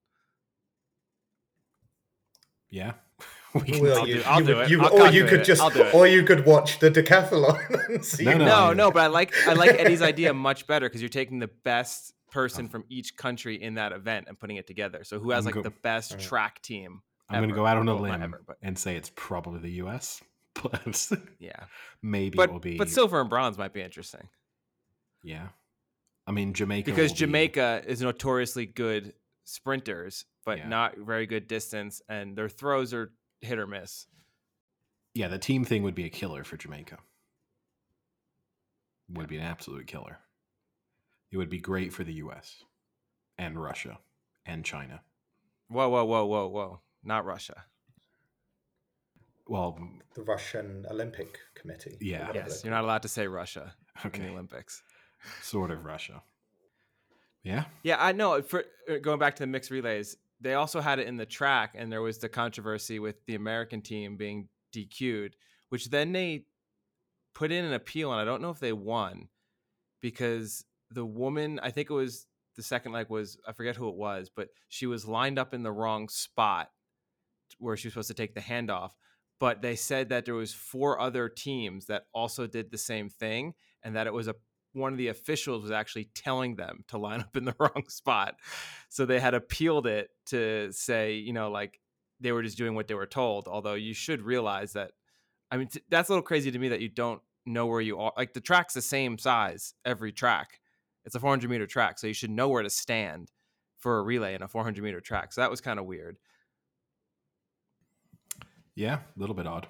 Yeah. 2.69 2.93
we 3.53 3.61
can 3.61 3.81
Well, 3.81 3.99
I'll 3.99 4.07
you- 4.07 4.15
do- 4.15 4.23
I'll 4.25 4.39
you 4.41 4.45
do 4.47 4.55
would- 4.55 4.63
it. 4.65 4.69
you- 4.71 4.87
or 4.87 5.07
you 5.09 5.25
could 5.25 5.41
it. 5.41 5.45
just, 5.45 5.61
I'll 5.61 5.69
do 5.69 5.83
it. 5.83 5.93
or 5.93 6.07
you 6.07 6.23
could 6.23 6.45
watch 6.45 6.79
the 6.79 6.91
decathlon 6.91 7.87
and 7.89 8.03
see. 8.05 8.25
No, 8.25 8.37
no, 8.37 8.45
No, 8.45 8.73
no, 8.73 8.91
but 8.91 9.01
I 9.03 9.07
like 9.07 9.33
I 9.47 9.53
like 9.53 9.71
Eddie's 9.79 10.01
idea 10.13 10.33
much 10.33 10.67
better 10.67 10.87
because 10.87 11.01
you're 11.01 11.09
taking 11.09 11.39
the 11.39 11.49
best 11.63 12.13
person 12.31 12.65
oh. 12.65 12.69
from 12.69 12.83
each 12.89 13.15
country 13.15 13.61
in 13.61 13.75
that 13.75 13.93
event 13.93 14.25
and 14.27 14.37
putting 14.39 14.57
it 14.57 14.67
together. 14.67 15.03
So 15.03 15.19
who 15.19 15.31
has 15.31 15.39
I'm 15.45 15.45
like 15.45 15.55
go- 15.55 15.61
the 15.63 15.71
best 15.81 16.11
Alright. 16.13 16.27
track 16.27 16.61
team? 16.61 17.01
I'm 17.29 17.39
going 17.39 17.49
to 17.49 17.55
go 17.55 17.65
out 17.65 17.75
on 17.77 17.87
a 17.89 17.95
limb 17.95 18.21
ever, 18.21 18.41
but- 18.45 18.57
and 18.61 18.77
say 18.77 18.95
it's 18.95 19.11
probably 19.15 19.59
the 19.59 19.71
US. 19.85 20.21
But 20.63 21.11
Yeah, 21.39 21.65
maybe 22.01 22.35
but 22.37 22.49
it 22.49 22.53
will 22.53 22.59
be 22.59 22.77
but 22.77 22.89
silver 22.89 23.19
and 23.21 23.29
bronze 23.29 23.57
might 23.57 23.73
be 23.73 23.81
interesting 23.81 24.27
Yeah. 25.23 25.47
I 26.25 26.31
mean, 26.31 26.53
Jamaica. 26.53 26.85
because 26.91 27.11
will 27.11 27.15
be- 27.15 27.19
Jamaica 27.19 27.83
is 27.87 28.01
notoriously 28.01 28.65
good 28.65 29.13
sprinters, 29.45 30.25
but 30.45 30.57
Yeah. 30.57 30.67
not 30.67 30.97
very 30.97 31.25
good 31.25 31.47
distance, 31.47 32.01
and 32.09 32.35
their 32.37 32.49
throws 32.49 32.93
are 32.93 33.13
hit 33.41 33.57
or 33.59 33.67
miss. 33.67 34.07
yeah, 35.13 35.27
the 35.29 35.39
team 35.39 35.63
thing 35.65 35.83
would 35.83 35.95
be 35.95 36.05
a 36.05 36.09
killer 36.09 36.43
for 36.43 36.57
Jamaica. 36.57 36.97
Would 39.09 39.27
be 39.29 39.37
an 39.37 39.43
absolute 39.43 39.87
killer. 39.87 40.19
It 41.31 41.37
would 41.37 41.49
be 41.49 41.59
great 41.59 41.93
for 41.93 42.03
the 42.03 42.13
US 42.15 42.63
and 43.37 43.61
Russia 43.61 43.99
and 44.45 44.65
China. 44.65 45.01
Whoa, 45.69 45.87
whoa, 45.89 46.03
whoa, 46.05 46.25
whoa, 46.25 46.47
whoa! 46.47 46.81
Not 47.03 47.25
Russia. 47.25 47.65
Well, 49.49 49.79
the 50.15 50.23
Russian 50.23 50.85
Olympic 50.89 51.39
Committee. 51.55 51.97
Yeah. 52.01 52.31
Yes, 52.33 52.63
you're 52.63 52.73
not 52.73 52.83
allowed 52.83 53.03
to 53.03 53.07
say 53.07 53.27
Russia 53.27 53.73
in 54.03 54.11
the 54.11 54.29
Olympics. 54.29 54.81
sort 55.41 55.71
of 55.71 55.85
Russia. 55.85 56.21
Yeah. 57.43 57.65
Yeah, 57.83 57.97
I 57.99 58.11
know. 58.11 58.41
For 58.41 58.65
uh, 58.89 58.97
going 59.01 59.19
back 59.19 59.35
to 59.37 59.43
the 59.43 59.47
mixed 59.47 59.71
relays, 59.71 60.17
they 60.41 60.53
also 60.53 60.81
had 60.81 60.99
it 60.99 61.07
in 61.07 61.17
the 61.17 61.25
track, 61.25 61.73
and 61.75 61.91
there 61.91 62.01
was 62.01 62.17
the 62.17 62.29
controversy 62.29 62.99
with 62.99 63.25
the 63.25 63.35
American 63.35 63.81
team 63.81 64.17
being 64.17 64.49
DQ'd, 64.75 65.35
which 65.69 65.89
then 65.89 66.11
they 66.11 66.45
put 67.33 67.51
in 67.51 67.65
an 67.65 67.73
appeal, 67.73 68.11
and 68.11 68.19
I 68.19 68.25
don't 68.25 68.41
know 68.41 68.49
if 68.49 68.59
they 68.59 68.73
won 68.73 69.29
because 70.01 70.65
the 70.91 71.05
woman, 71.05 71.59
I 71.61 71.71
think 71.71 71.89
it 71.89 71.93
was 71.93 72.27
the 72.55 72.63
second 72.63 72.91
leg 72.91 73.09
was 73.09 73.37
I 73.47 73.53
forget 73.53 73.75
who 73.75 73.87
it 73.89 73.95
was, 73.95 74.29
but 74.35 74.49
she 74.67 74.87
was 74.87 75.07
lined 75.07 75.39
up 75.39 75.53
in 75.53 75.63
the 75.63 75.71
wrong 75.71 76.09
spot 76.09 76.69
where 77.59 77.77
she 77.77 77.87
was 77.87 77.93
supposed 77.93 78.07
to 78.09 78.13
take 78.13 78.33
the 78.35 78.41
handoff. 78.41 78.91
But 79.39 79.61
they 79.61 79.75
said 79.75 80.09
that 80.09 80.25
there 80.25 80.33
was 80.33 80.53
four 80.53 80.99
other 80.99 81.29
teams 81.29 81.85
that 81.85 82.05
also 82.13 82.47
did 82.47 82.71
the 82.71 82.77
same 82.77 83.09
thing, 83.09 83.53
and 83.83 83.95
that 83.95 84.07
it 84.07 84.13
was 84.13 84.27
a 84.27 84.35
one 84.73 84.93
of 84.93 84.97
the 84.97 85.07
officials 85.07 85.63
was 85.63 85.71
actually 85.71 86.09
telling 86.13 86.55
them 86.55 86.83
to 86.87 86.97
line 86.97 87.19
up 87.19 87.35
in 87.35 87.45
the 87.45 87.55
wrong 87.59 87.83
spot. 87.87 88.35
So 88.89 89.05
they 89.05 89.19
had 89.19 89.33
appealed 89.33 89.87
it 89.87 90.09
to 90.27 90.71
say, 90.71 91.13
you 91.13 91.33
know, 91.33 91.49
like 91.49 91.79
they 92.19 92.31
were 92.31 92.43
just 92.43 92.57
doing 92.57 92.75
what 92.75 92.87
they 92.87 92.93
were 92.93 93.07
told. 93.07 93.47
Although 93.47 93.73
you 93.73 93.93
should 93.93 94.21
realize 94.21 94.73
that, 94.73 94.91
I 95.51 95.57
mean, 95.57 95.67
t- 95.67 95.81
that's 95.89 96.09
a 96.09 96.11
little 96.11 96.23
crazy 96.23 96.51
to 96.51 96.59
me 96.59 96.69
that 96.69 96.81
you 96.81 96.89
don't 96.89 97.21
know 97.45 97.65
where 97.65 97.81
you 97.81 97.99
are. 97.99 98.13
Like 98.15 98.33
the 98.33 98.41
track's 98.41 98.73
the 98.73 98.81
same 98.81 99.17
size 99.17 99.73
every 99.85 100.11
track. 100.11 100.59
It's 101.05 101.15
a 101.15 101.19
400 101.19 101.49
meter 101.49 101.67
track, 101.67 101.99
so 101.99 102.07
you 102.07 102.13
should 102.13 102.29
know 102.29 102.49
where 102.49 102.63
to 102.63 102.69
stand 102.69 103.31
for 103.77 103.99
a 103.99 104.03
relay 104.03 104.35
in 104.35 104.41
a 104.41 104.47
400 104.47 104.83
meter 104.83 104.99
track. 104.99 105.31
So 105.31 105.41
that 105.41 105.51
was 105.51 105.61
kind 105.61 105.79
of 105.79 105.85
weird. 105.85 106.17
Yeah. 108.77 108.95
A 108.95 109.19
little 109.19 109.35
bit 109.35 109.47
odd. 109.47 109.67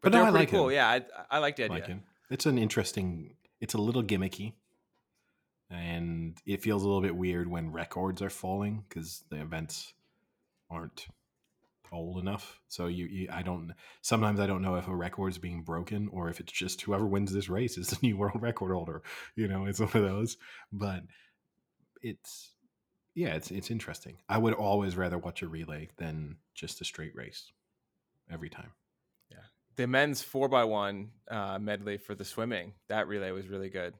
But, 0.00 0.12
no, 0.12 0.24
I 0.24 0.30
like 0.30 0.50
cool. 0.50 0.68
it. 0.68 0.74
Yeah, 0.74 0.88
I, 0.88 1.02
I 1.30 1.38
like 1.38 1.56
the 1.56 1.64
idea. 1.64 1.74
like 1.74 1.88
it. 1.88 1.98
It's 2.30 2.46
an 2.46 2.56
interesting. 2.56 3.34
It's 3.60 3.74
a 3.74 3.78
little 3.78 4.02
gimmicky, 4.02 4.54
and 5.70 6.36
it 6.46 6.62
feels 6.62 6.82
a 6.82 6.86
little 6.86 7.02
bit 7.02 7.14
weird 7.14 7.48
when 7.48 7.72
records 7.72 8.22
are 8.22 8.30
falling 8.30 8.84
because 8.88 9.24
the 9.30 9.40
events 9.40 9.92
aren't 10.70 11.06
old 11.92 12.18
enough. 12.18 12.60
So 12.68 12.86
you, 12.86 13.06
you, 13.06 13.28
I 13.30 13.42
don't. 13.42 13.72
Sometimes 14.02 14.40
I 14.40 14.46
don't 14.46 14.62
know 14.62 14.76
if 14.76 14.88
a 14.88 14.94
record's 14.94 15.38
being 15.38 15.62
broken 15.62 16.08
or 16.12 16.28
if 16.28 16.40
it's 16.40 16.52
just 16.52 16.80
whoever 16.80 17.06
wins 17.06 17.32
this 17.32 17.48
race 17.48 17.76
is 17.76 17.88
the 17.88 17.98
new 18.02 18.16
world 18.16 18.40
record 18.40 18.72
holder. 18.72 19.02
You 19.36 19.48
know, 19.48 19.66
it's 19.66 19.80
one 19.80 19.90
of 19.94 20.02
those. 20.02 20.36
But 20.72 21.02
it's 22.02 22.52
yeah, 23.14 23.34
it's 23.34 23.50
it's 23.50 23.70
interesting. 23.70 24.18
I 24.28 24.38
would 24.38 24.54
always 24.54 24.96
rather 24.96 25.18
watch 25.18 25.42
a 25.42 25.48
relay 25.48 25.88
than 25.96 26.36
just 26.54 26.80
a 26.80 26.84
straight 26.84 27.14
race 27.14 27.52
every 28.32 28.48
time. 28.48 28.72
Yeah. 29.30 29.38
The 29.76 29.86
men's 29.86 30.22
four 30.22 30.48
by 30.48 30.64
one 30.64 31.10
uh, 31.30 31.58
medley 31.60 31.98
for 31.98 32.14
the 32.14 32.24
swimming 32.24 32.72
that 32.88 33.08
relay 33.08 33.30
was 33.30 33.48
really 33.48 33.70
good 33.70 33.94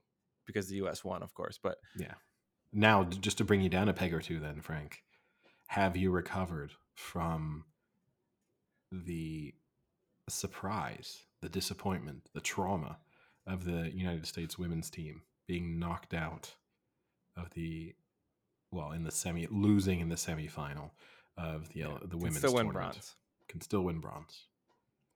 because 0.46 0.68
the 0.68 0.76
U.S. 0.76 1.04
won, 1.04 1.22
of 1.22 1.34
course. 1.34 1.58
But 1.62 1.76
Yeah. 1.98 2.14
Now, 2.72 3.04
just 3.04 3.38
to 3.38 3.44
bring 3.44 3.60
you 3.60 3.68
down 3.68 3.88
a 3.88 3.92
peg 3.92 4.14
or 4.14 4.20
two, 4.20 4.40
then, 4.40 4.60
Frank, 4.62 5.02
have 5.66 5.96
you 5.96 6.10
recovered 6.10 6.72
from 6.94 7.64
the 8.90 9.54
surprise, 10.28 11.18
the 11.42 11.48
disappointment, 11.50 12.28
the 12.34 12.40
trauma 12.40 12.98
of 13.46 13.64
the 13.64 13.90
United 13.94 14.26
States 14.26 14.58
women's 14.58 14.88
team 14.88 15.22
being 15.46 15.78
knocked 15.78 16.14
out 16.14 16.54
of 17.36 17.50
the, 17.54 17.94
well, 18.70 18.92
in 18.92 19.04
the 19.04 19.10
semi, 19.10 19.46
losing 19.50 20.00
in 20.00 20.08
the 20.08 20.16
semifinal 20.16 20.90
of 21.36 21.68
the 21.72 21.84
uh, 21.84 21.98
the 22.04 22.16
women's 22.16 22.38
still 22.38 22.54
win 22.54 22.66
tournament. 22.66 22.92
bronze, 22.94 23.14
Can 23.48 23.60
still 23.60 23.82
win 23.82 24.00
bronze. 24.00 24.46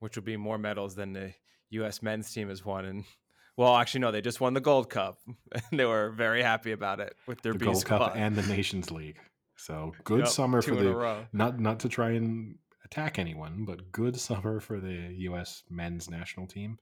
which 0.00 0.16
would 0.16 0.24
be 0.24 0.36
more 0.36 0.58
medals 0.58 0.94
than 0.94 1.12
the 1.14 1.34
U.S. 1.70 2.02
men's 2.02 2.30
team 2.32 2.48
has 2.48 2.64
won. 2.64 2.84
And 2.84 3.04
well, 3.56 3.76
actually, 3.76 4.00
no, 4.00 4.10
they 4.12 4.20
just 4.20 4.40
won 4.40 4.54
the 4.54 4.60
Gold 4.60 4.90
Cup, 4.90 5.18
and 5.52 5.62
they 5.80 5.84
were 5.86 6.10
very 6.10 6.42
happy 6.42 6.72
about 6.72 7.00
it 7.00 7.14
with 7.26 7.40
their 7.42 7.52
the 7.54 7.58
B 7.58 7.64
Gold 7.66 7.78
squad. 7.78 7.98
Cup 7.98 8.16
and 8.16 8.36
the 8.36 8.46
Nations 8.54 8.90
League. 8.90 9.18
So 9.56 9.92
good 10.04 10.20
Yep, 10.20 10.28
summer 10.28 10.60
for 10.62 10.74
the 10.74 11.26
not 11.32 11.58
not 11.58 11.80
to 11.80 11.88
try 11.88 12.10
and 12.10 12.56
attack 12.84 13.18
anyone, 13.18 13.64
but 13.64 13.90
good 13.90 14.18
summer 14.20 14.60
for 14.60 14.78
the 14.80 15.14
U.S. 15.30 15.62
men's 15.70 16.10
national 16.10 16.46
team. 16.46 16.78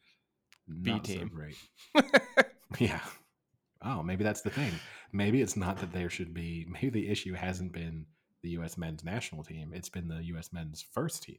B 0.83 0.91
Not 0.93 1.07
so 1.07 1.13
team. 1.13 1.29
great. 1.29 1.57
Yeah. 2.79 3.01
Oh, 3.83 4.03
maybe 4.03 4.25
that's 4.25 4.41
the 4.41 4.51
thing. 4.51 4.73
Maybe 5.13 5.41
it's 5.43 5.57
not 5.57 5.79
that 5.79 5.93
there 5.93 6.11
should 6.11 6.35
be. 6.35 6.67
Maybe 6.69 6.89
the 6.91 7.09
issue 7.09 7.35
hasn't 7.35 7.73
been 7.73 8.07
the 8.45 8.51
U.S. 8.51 8.77
men's 8.77 9.03
national 9.03 9.43
team. 9.43 9.73
It's 9.75 9.89
been 9.89 10.07
the 10.07 10.23
U.S. 10.25 10.53
men's 10.53 10.85
first 10.93 11.23
team. 11.23 11.39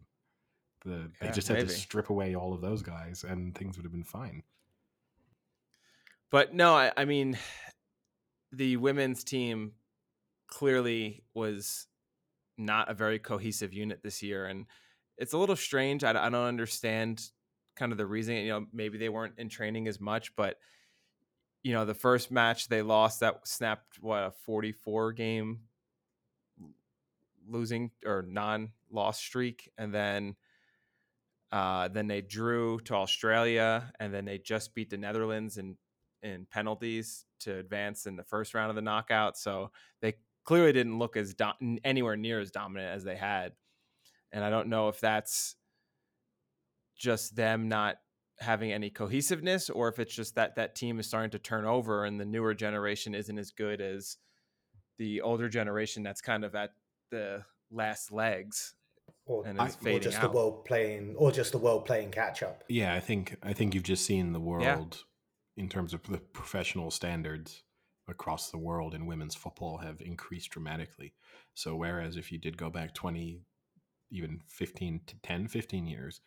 The, 0.84 1.12
they 1.22 1.30
just 1.32 1.48
had 1.48 1.58
maybe. 1.58 1.70
to 1.70 1.74
strip 1.74 2.10
away 2.10 2.36
all 2.36 2.52
of 2.52 2.62
those 2.62 2.82
guys, 2.82 3.24
and 3.24 3.56
things 3.56 3.78
would 3.78 3.86
have 3.86 3.94
been 3.94 4.04
fine. 4.04 4.42
But 6.32 6.54
no, 6.54 6.76
I, 6.76 6.92
I 6.98 7.06
mean, 7.06 7.38
the 8.52 8.78
women's 8.78 9.24
team 9.24 9.74
clearly 10.48 11.24
was 11.36 11.86
not 12.58 12.90
a 12.90 12.96
very 12.96 13.20
cohesive 13.20 13.72
unit 13.72 14.02
this 14.04 14.24
year, 14.24 14.48
and 14.48 14.66
it's 15.20 15.34
a 15.34 15.38
little 15.38 15.56
strange. 15.56 16.04
I, 16.04 16.10
I 16.10 16.30
don't 16.30 16.36
understand 16.36 17.22
kind 17.76 17.92
of 17.92 18.00
the 18.00 18.08
reason. 18.08 18.36
You 18.38 18.50
know, 18.50 18.66
maybe 18.74 18.98
they 18.98 19.10
weren't 19.10 19.38
in 19.38 19.48
training 19.48 19.88
as 19.88 20.00
much, 20.00 20.36
but 20.36 20.58
you 21.62 21.74
know, 21.74 21.86
the 21.86 21.94
first 21.94 22.32
match 22.32 22.68
they 22.68 22.82
lost 22.82 23.20
that 23.20 23.48
snapped 23.48 24.00
what 24.02 24.24
a 24.24 24.32
forty-four 24.32 25.14
game 25.14 25.60
losing 27.48 27.92
or 28.06 28.26
non-loss 28.28 29.20
streak, 29.20 29.72
and 29.78 29.94
then. 29.94 30.36
Uh, 31.52 31.88
then 31.88 32.08
they 32.08 32.20
drew 32.20 32.80
to 32.80 32.94
Australia, 32.96 33.94
and 34.00 34.14
then 34.14 34.26
they 34.26 34.38
just 34.38 34.76
beat 34.76 34.90
the 34.90 34.98
Netherlands 34.98 35.58
in 35.58 35.78
in 36.26 36.46
penalties 36.50 37.26
to 37.40 37.58
advance 37.58 38.08
in 38.08 38.16
the 38.16 38.24
first 38.24 38.54
round 38.54 38.70
of 38.72 38.76
the 38.76 38.82
knockout. 38.82 39.38
So 39.38 39.72
they 40.02 40.16
clearly 40.44 40.74
didn't 40.74 40.98
look 40.98 41.16
as 41.16 41.34
do- 41.36 41.78
anywhere 41.84 42.18
near 42.18 42.40
as 42.40 42.52
dominant 42.52 42.94
as 42.94 43.04
they 43.04 43.16
had. 43.16 43.54
And 44.32 44.44
I 44.44 44.50
don't 44.50 44.68
know 44.68 44.90
if 44.90 45.00
that's 45.00 45.56
just 46.98 47.36
them 47.36 47.70
not 47.70 47.98
having 48.40 48.72
any 48.72 48.90
cohesiveness 48.90 49.70
or 49.70 49.88
if 49.88 50.00
it's 50.00 50.14
just 50.14 50.36
that 50.36 50.56
that 50.56 50.76
team 50.76 51.00
is 51.00 51.08
starting 51.08 51.32
to 51.32 51.40
turn 51.40 51.66
over 51.66 52.06
and 52.06 52.20
the 52.20 52.26
newer 52.26 52.54
generation 52.54 53.16
isn't 53.16 53.38
as 53.38 53.52
good 53.52 53.80
as 53.80 54.18
the 54.98 55.22
older 55.22 55.48
generation 55.48 56.04
that's 56.04 56.22
kind 56.22 56.44
of 56.44 56.56
at 56.56 56.72
the 57.12 57.44
last 57.72 58.12
legs 58.12 58.76
Or, 59.26 59.46
and 59.46 59.60
or 59.60 59.68
is 59.68 59.76
fading 59.76 60.02
just 60.02 60.22
the 60.22 60.30
world 60.30 60.66
playing, 60.66 61.16
or 61.18 61.32
just 61.32 61.52
the 61.52 61.58
world 61.58 61.86
playing 61.86 62.12
catch 62.12 62.44
up. 62.44 62.64
Yeah, 62.70 62.94
I 62.94 63.00
think 63.00 63.38
I 63.44 63.54
think 63.54 63.74
you've 63.74 63.84
just 63.84 64.06
seen 64.06 64.34
the 64.34 64.40
world 64.40 65.04
in 65.58 65.70
terms 65.70 65.94
of 65.94 66.04
the 66.04 66.20
professional 66.20 66.92
standards 66.92 67.64
across 68.08 68.52
the 68.52 68.58
world 68.58 68.94
in 68.94 69.08
women's 69.08 69.36
football 69.36 69.78
have 69.80 70.02
increased 70.02 70.52
dramatically. 70.52 71.14
So 71.56 71.76
whereas 71.76 72.18
if 72.18 72.32
you 72.32 72.38
did 72.38 72.58
go 72.58 72.70
back 72.70 72.94
20 72.94 73.42
even 74.12 74.40
15 74.48 75.02
to 75.08 75.16
10 75.24 75.48
15 75.48 75.88
years, 75.88 76.22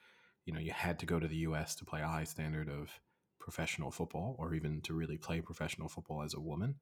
you 0.44 0.52
know, 0.52 0.60
you 0.60 0.72
had 0.72 0.98
to 0.98 1.06
go 1.06 1.20
to 1.20 1.28
the 1.28 1.36
US 1.48 1.74
to 1.76 1.84
play 1.84 2.00
a 2.02 2.08
high 2.08 2.24
standard 2.24 2.68
of 2.68 3.00
professional 3.38 3.90
football 3.90 4.34
or 4.38 4.54
even 4.54 4.80
to 4.82 4.94
really 4.94 5.16
play 5.16 5.40
professional 5.40 5.88
football 5.88 6.22
as 6.22 6.34
a 6.34 6.40
woman. 6.40 6.76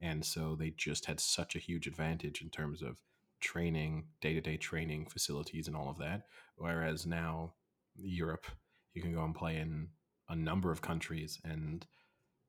And 0.00 0.24
so 0.24 0.54
they 0.54 0.70
just 0.76 1.06
had 1.06 1.20
such 1.20 1.56
a 1.56 1.60
huge 1.60 1.86
advantage 1.86 2.42
in 2.42 2.50
terms 2.50 2.82
of 2.82 2.98
training, 3.44 4.06
day-to-day 4.20 4.56
training 4.56 5.06
facilities 5.06 5.68
and 5.68 5.76
all 5.76 5.90
of 5.90 5.98
that. 5.98 6.22
Whereas 6.56 7.06
now 7.06 7.52
Europe, 7.94 8.46
you 8.94 9.02
can 9.02 9.12
go 9.12 9.22
and 9.22 9.34
play 9.34 9.58
in 9.58 9.88
a 10.28 10.34
number 10.34 10.72
of 10.72 10.82
countries 10.82 11.40
and 11.44 11.86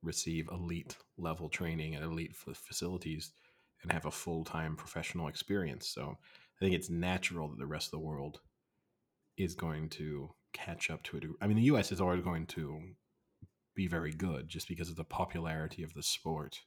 receive 0.02 0.48
elite 0.52 0.96
level 1.18 1.50
training 1.50 1.96
and 1.96 2.04
elite 2.04 2.36
facilities 2.36 3.32
and 3.84 3.91
have 3.91 4.06
a 4.06 4.12
full-time 4.12 4.76
professional 4.76 5.28
experience. 5.28 5.88
So 5.89 6.18
I 6.58 6.66
think 6.66 6.74
it's 6.74 6.89
natural 6.89 7.50
that 7.50 7.60
the 7.60 7.68
rest 7.68 7.88
of 7.88 8.00
the 8.00 8.06
world 8.06 8.39
is 9.38 9.54
going 9.54 9.89
to 9.89 10.30
catch 10.54 10.89
up 10.89 11.04
to 11.04 11.18
it. 11.18 11.24
I 11.41 11.48
mean, 11.48 11.58
the 11.58 11.74
US 11.74 11.91
is 11.91 12.00
always 12.00 12.24
going 12.24 12.46
to 12.48 12.80
be 13.76 13.88
very 13.88 14.14
good 14.14 14.48
just 14.48 14.70
because 14.70 14.89
of 14.89 14.96
the 14.96 15.04
popularity 15.04 15.84
of 15.84 15.93
the 15.93 16.04
sport 16.04 16.62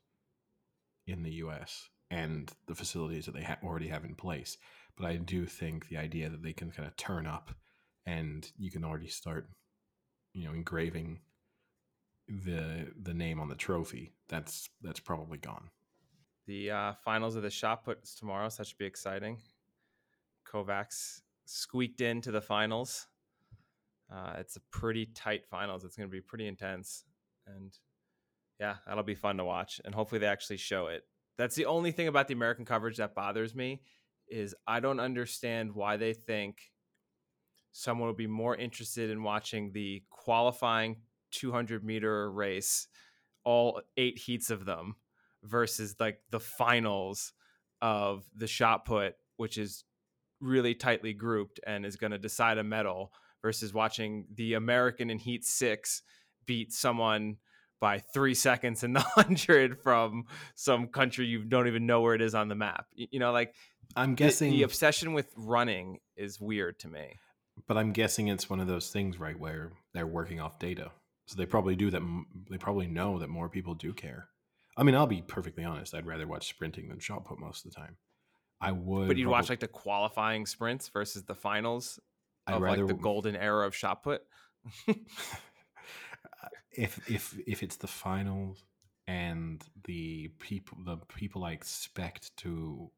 in 1.06 1.22
the 1.22 1.32
US 1.44 1.88
and 2.10 2.50
the 2.66 2.74
facilities 2.74 3.26
that 3.26 3.34
they 3.34 3.42
ha- 3.42 3.58
already 3.62 3.88
have 3.88 4.04
in 4.04 4.14
place. 4.14 4.56
But 4.96 5.06
I 5.06 5.16
do 5.16 5.46
think 5.46 5.88
the 5.88 5.96
idea 5.96 6.28
that 6.28 6.42
they 6.42 6.52
can 6.52 6.70
kind 6.70 6.88
of 6.88 6.96
turn 6.96 7.26
up 7.26 7.50
and 8.06 8.50
you 8.56 8.70
can 8.70 8.84
already 8.84 9.08
start, 9.08 9.48
you 10.32 10.46
know, 10.46 10.54
engraving 10.54 11.20
the 12.28 12.88
the 13.00 13.14
name 13.14 13.40
on 13.40 13.48
the 13.48 13.54
trophy. 13.54 14.12
That's 14.28 14.68
that's 14.82 15.00
probably 15.00 15.38
gone. 15.38 15.70
The 16.46 16.70
uh, 16.70 16.92
finals 17.04 17.36
of 17.36 17.42
the 17.42 17.50
shot 17.50 17.84
puts 17.84 18.14
tomorrow, 18.14 18.48
so 18.48 18.58
that 18.58 18.66
should 18.66 18.78
be 18.78 18.86
exciting. 18.86 19.38
Kovacs 20.50 21.20
squeaked 21.44 22.00
into 22.00 22.30
the 22.30 22.40
finals. 22.40 23.06
Uh, 24.10 24.36
it's 24.38 24.56
a 24.56 24.60
pretty 24.72 25.06
tight 25.14 25.44
finals. 25.46 25.84
It's 25.84 25.96
going 25.96 26.08
to 26.08 26.12
be 26.12 26.22
pretty 26.22 26.46
intense, 26.46 27.04
and 27.46 27.70
yeah, 28.58 28.76
that'll 28.86 29.04
be 29.04 29.14
fun 29.14 29.36
to 29.36 29.44
watch. 29.44 29.80
And 29.84 29.94
hopefully, 29.94 30.18
they 30.18 30.26
actually 30.26 30.56
show 30.56 30.86
it. 30.86 31.02
That's 31.38 31.54
the 31.54 31.66
only 31.66 31.92
thing 31.92 32.08
about 32.08 32.26
the 32.26 32.34
American 32.34 32.64
coverage 32.64 32.96
that 32.96 33.14
bothers 33.14 33.54
me 33.54 33.80
is 34.28 34.54
I 34.66 34.80
don't 34.80 35.00
understand 35.00 35.74
why 35.74 35.96
they 35.96 36.12
think 36.12 36.72
someone 37.72 38.08
would 38.08 38.16
be 38.16 38.26
more 38.26 38.56
interested 38.56 39.08
in 39.08 39.22
watching 39.22 39.72
the 39.72 40.02
qualifying 40.10 40.96
200 41.30 41.84
meter 41.84 42.30
race, 42.30 42.88
all 43.44 43.80
eight 43.96 44.18
heats 44.18 44.50
of 44.50 44.64
them, 44.64 44.96
versus 45.44 45.94
like 46.00 46.18
the 46.30 46.40
finals 46.40 47.32
of 47.80 48.24
the 48.34 48.48
shot 48.48 48.84
put, 48.84 49.14
which 49.36 49.56
is 49.58 49.84
really 50.40 50.74
tightly 50.74 51.12
grouped 51.12 51.60
and 51.66 51.86
is 51.86 51.96
going 51.96 52.10
to 52.10 52.18
decide 52.18 52.58
a 52.58 52.64
medal, 52.64 53.12
versus 53.42 53.72
watching 53.72 54.26
the 54.34 54.54
American 54.54 55.08
in 55.08 55.18
Heat 55.18 55.44
Six 55.44 56.02
beat 56.46 56.72
someone 56.72 57.36
by 57.80 57.98
three 57.98 58.34
seconds 58.34 58.82
in 58.84 58.92
the 58.92 59.00
hundred 59.14 59.80
from 59.82 60.24
some 60.54 60.88
country 60.88 61.26
you 61.26 61.44
don't 61.44 61.66
even 61.68 61.86
know 61.86 62.00
where 62.00 62.14
it 62.14 62.22
is 62.22 62.34
on 62.34 62.48
the 62.48 62.54
map. 62.54 62.86
You 62.94 63.18
know, 63.20 63.32
like 63.32 63.54
I'm 63.96 64.14
guessing 64.14 64.50
the 64.50 64.62
obsession 64.62 65.12
with 65.12 65.32
running 65.36 65.98
is 66.16 66.40
weird 66.40 66.78
to 66.80 66.88
me. 66.88 67.14
but 67.66 67.76
I'm 67.76 67.92
guessing 67.92 68.28
it's 68.28 68.50
one 68.50 68.60
of 68.60 68.66
those 68.66 68.90
things 68.90 69.18
right 69.18 69.38
where 69.38 69.72
they're 69.94 70.06
working 70.06 70.40
off 70.40 70.58
data. 70.58 70.90
So 71.26 71.36
they 71.36 71.46
probably 71.46 71.76
do 71.76 71.90
that 71.90 72.02
they 72.50 72.58
probably 72.58 72.86
know 72.86 73.18
that 73.18 73.28
more 73.28 73.48
people 73.48 73.74
do 73.74 73.92
care. 73.92 74.28
I 74.76 74.82
mean, 74.82 74.94
I'll 74.94 75.06
be 75.06 75.22
perfectly 75.22 75.64
honest, 75.64 75.94
I'd 75.94 76.06
rather 76.06 76.26
watch 76.26 76.48
sprinting 76.48 76.88
than 76.88 77.00
shot 77.00 77.24
put 77.24 77.38
most 77.40 77.66
of 77.66 77.72
the 77.72 77.76
time. 77.76 77.96
I 78.60 78.72
would 78.72 79.08
But 79.08 79.16
you'd 79.16 79.28
watch 79.28 79.50
like 79.50 79.60
the 79.60 79.68
qualifying 79.68 80.46
sprints 80.46 80.88
versus 80.88 81.24
the 81.24 81.34
finals 81.34 82.00
I'd 82.46 82.54
of 82.54 82.62
rather 82.62 82.86
like 82.86 82.96
the 82.96 83.02
golden 83.02 83.36
era 83.36 83.66
of 83.66 83.74
shot 83.74 84.02
put. 84.02 84.22
if 86.72 87.10
if 87.10 87.38
if 87.46 87.62
it's 87.62 87.76
the 87.76 87.86
finals 87.86 88.64
and 89.06 89.64
the 89.84 90.28
people 90.38 90.78
the 90.84 90.96
people 91.14 91.44
I 91.44 91.52
expect 91.52 92.36
to 92.38 92.90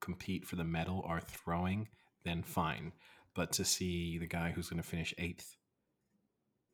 compete 0.00 0.46
for 0.46 0.56
the 0.56 0.64
medal 0.64 1.04
are 1.06 1.20
throwing, 1.20 1.88
then 2.24 2.42
fine. 2.42 2.92
But 3.34 3.52
to 3.52 3.64
see 3.64 4.18
the 4.18 4.26
guy 4.26 4.50
who's 4.50 4.68
going 4.68 4.82
to 4.82 4.88
finish 4.88 5.14
eighth 5.18 5.56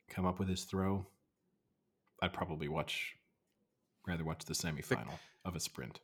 come 0.09 0.25
up 0.25 0.39
with 0.39 0.49
his 0.49 0.63
throw, 0.65 1.07
I'd 2.21 2.33
probably 2.33 2.67
watch 2.67 3.15
rather 4.07 4.25
watch 4.25 4.45
the 4.45 4.53
semifinal 4.53 5.19
of 5.45 5.55
a 5.55 5.59
sprint 5.59 5.99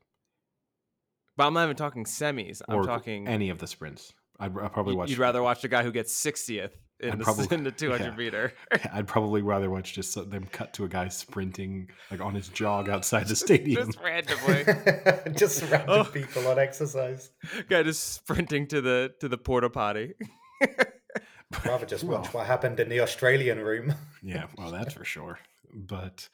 But 1.37 1.47
I'm 1.47 1.53
not 1.53 1.65
even 1.65 1.75
talking 1.75 2.05
semis. 2.05 2.61
I'm 2.67 2.77
or 2.77 2.83
talking. 2.83 3.27
any 3.27 3.49
of 3.49 3.57
the 3.59 3.67
sprints. 3.67 4.13
I'd, 4.39 4.57
I'd 4.57 4.73
probably 4.73 4.95
watch. 4.95 5.09
You'd 5.09 5.19
rather 5.19 5.41
watch 5.43 5.61
the 5.61 5.67
guy 5.67 5.83
who 5.83 5.91
gets 5.91 6.13
60th 6.23 6.71
in, 6.99 7.11
I'd 7.11 7.19
the, 7.19 7.23
probably- 7.23 7.47
in 7.57 7.63
the 7.63 7.71
200 7.71 8.03
yeah. 8.05 8.15
meter. 8.15 8.53
I'd 8.93 9.07
probably 9.07 9.41
rather 9.41 9.69
watch 9.69 9.93
just 9.93 10.15
them 10.29 10.45
cut 10.51 10.73
to 10.73 10.85
a 10.85 10.87
guy 10.87 11.09
sprinting 11.09 11.89
like 12.11 12.21
on 12.21 12.33
his 12.35 12.47
jog 12.49 12.89
outside 12.89 13.27
the 13.27 13.35
stadium. 13.35 13.87
Just 13.87 13.99
randomly, 14.01 15.33
just 15.37 15.61
random 15.69 15.89
Oh. 15.89 16.03
people 16.05 16.47
on 16.47 16.57
exercise. 16.59 17.31
guy 17.69 17.83
just 17.83 18.13
sprinting 18.15 18.67
to 18.67 18.81
the 18.81 19.13
to 19.19 19.27
the 19.27 19.37
porta 19.37 19.69
potty. 19.69 20.13
Rather 21.65 21.85
just 21.85 22.03
Well. 22.03 22.21
watch 22.21 22.33
what 22.33 22.47
happened 22.47 22.79
in 22.79 22.89
the 22.89 22.99
Australian 23.01 23.59
room. 23.59 23.93
Yeah, 24.23 24.47
well, 24.57 24.71
that's 24.71 24.93
for 24.93 25.05
sure. 25.05 25.39
But, 25.73 26.27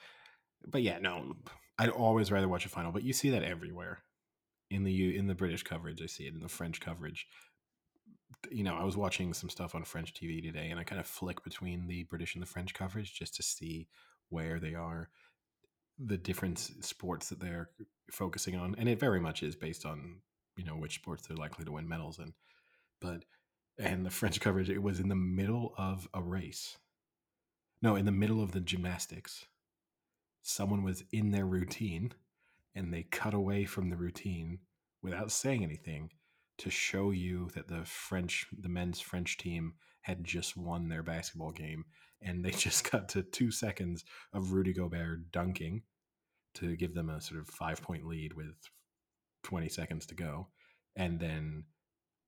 but 0.66 0.82
yeah, 0.82 0.99
no, 0.99 1.36
I'd 1.78 1.89
always 1.89 2.32
rather 2.32 2.47
watch 2.47 2.66
a 2.66 2.70
final. 2.70 2.91
But 2.91 3.03
you 3.03 3.14
see 3.14 3.30
that 3.32 3.43
everywhere 3.43 3.99
in 4.70 4.84
the 4.84 4.91
U- 4.91 5.20
in 5.20 5.28
the 5.28 5.36
British 5.36 5.64
coverage. 5.64 6.01
I 6.01 6.05
see 6.05 6.26
it 6.28 6.34
in 6.34 6.39
the 6.39 6.47
French 6.47 6.80
coverage. 6.80 7.28
You 8.49 8.63
know, 8.63 8.75
I 8.75 8.84
was 8.84 8.97
watching 8.97 9.34
some 9.34 9.49
stuff 9.49 9.75
on 9.75 9.84
French 9.84 10.13
TV 10.13 10.41
today, 10.41 10.69
and 10.69 10.79
I 10.79 10.84
kind 10.84 10.99
of 10.99 11.07
flick 11.07 11.43
between 11.43 11.88
the 11.88 12.03
British 12.03 12.36
and 12.36 12.41
the 12.41 12.47
French 12.47 12.73
coverage 12.73 13.13
just 13.13 13.36
to 13.36 13.43
see 13.43 13.88
where 14.29 14.59
they 14.59 14.73
are, 14.73 15.09
the 15.99 16.17
different 16.17 16.59
sports 16.59 17.29
that 17.29 17.39
they're 17.39 17.69
focusing 18.09 18.55
on, 18.55 18.75
and 18.77 18.88
it 18.89 18.99
very 18.99 19.19
much 19.19 19.43
is 19.43 19.55
based 19.55 19.86
on 19.86 20.21
you 20.55 20.65
know 20.65 20.75
which 20.75 20.95
sports 20.95 21.27
they're 21.27 21.38
likely 21.38 21.65
to 21.65 21.71
win 21.71 21.88
medals 21.88 22.19
in. 22.19 22.34
But 22.99 23.25
and 23.77 24.05
the 24.05 24.11
French 24.11 24.39
coverage, 24.39 24.69
it 24.69 24.84
was 24.84 24.99
in 24.99 25.09
the 25.09 25.15
middle 25.15 25.73
of 25.77 26.07
a 26.13 26.21
race. 26.21 26.77
No, 27.82 27.95
in 27.95 28.05
the 28.05 28.11
middle 28.11 28.43
of 28.43 28.51
the 28.51 28.59
gymnastics, 28.59 29.45
someone 30.43 30.84
was 30.84 31.03
in 31.11 31.32
their 31.32 31.45
routine 31.45 32.13
and 32.75 32.93
they 32.93 33.03
cut 33.03 33.34
away 33.34 33.65
from 33.65 33.89
the 33.89 33.97
routine 33.97 34.59
without 35.01 35.32
saying 35.32 35.63
anything 35.63 36.11
to 36.62 36.70
show 36.70 37.09
you 37.09 37.49
that 37.55 37.68
the 37.68 37.84
French, 37.86 38.45
the 38.57 38.70
men's 38.70 38.99
French 38.99 39.38
team 39.38 39.74
had 40.01 40.24
just 40.24 40.55
won 40.55 40.89
their 40.89 41.03
basketball 41.03 41.51
game. 41.51 41.86
And 42.22 42.45
they 42.45 42.51
just 42.68 42.89
got 42.89 43.09
to 43.09 43.24
two 43.24 43.51
seconds 43.51 44.05
of 44.34 44.51
Rudy 44.51 44.74
Gobert 44.74 45.32
dunking 45.32 45.82
to 46.55 46.76
give 46.76 46.93
them 46.93 47.09
a 47.09 47.20
sort 47.22 47.39
of 47.39 47.47
five 47.47 47.82
point 47.82 48.05
lead 48.05 48.34
with 48.34 48.55
20 49.43 49.70
seconds 49.70 50.05
to 50.07 50.16
go. 50.16 50.49
And 50.95 51.20
then 51.20 51.64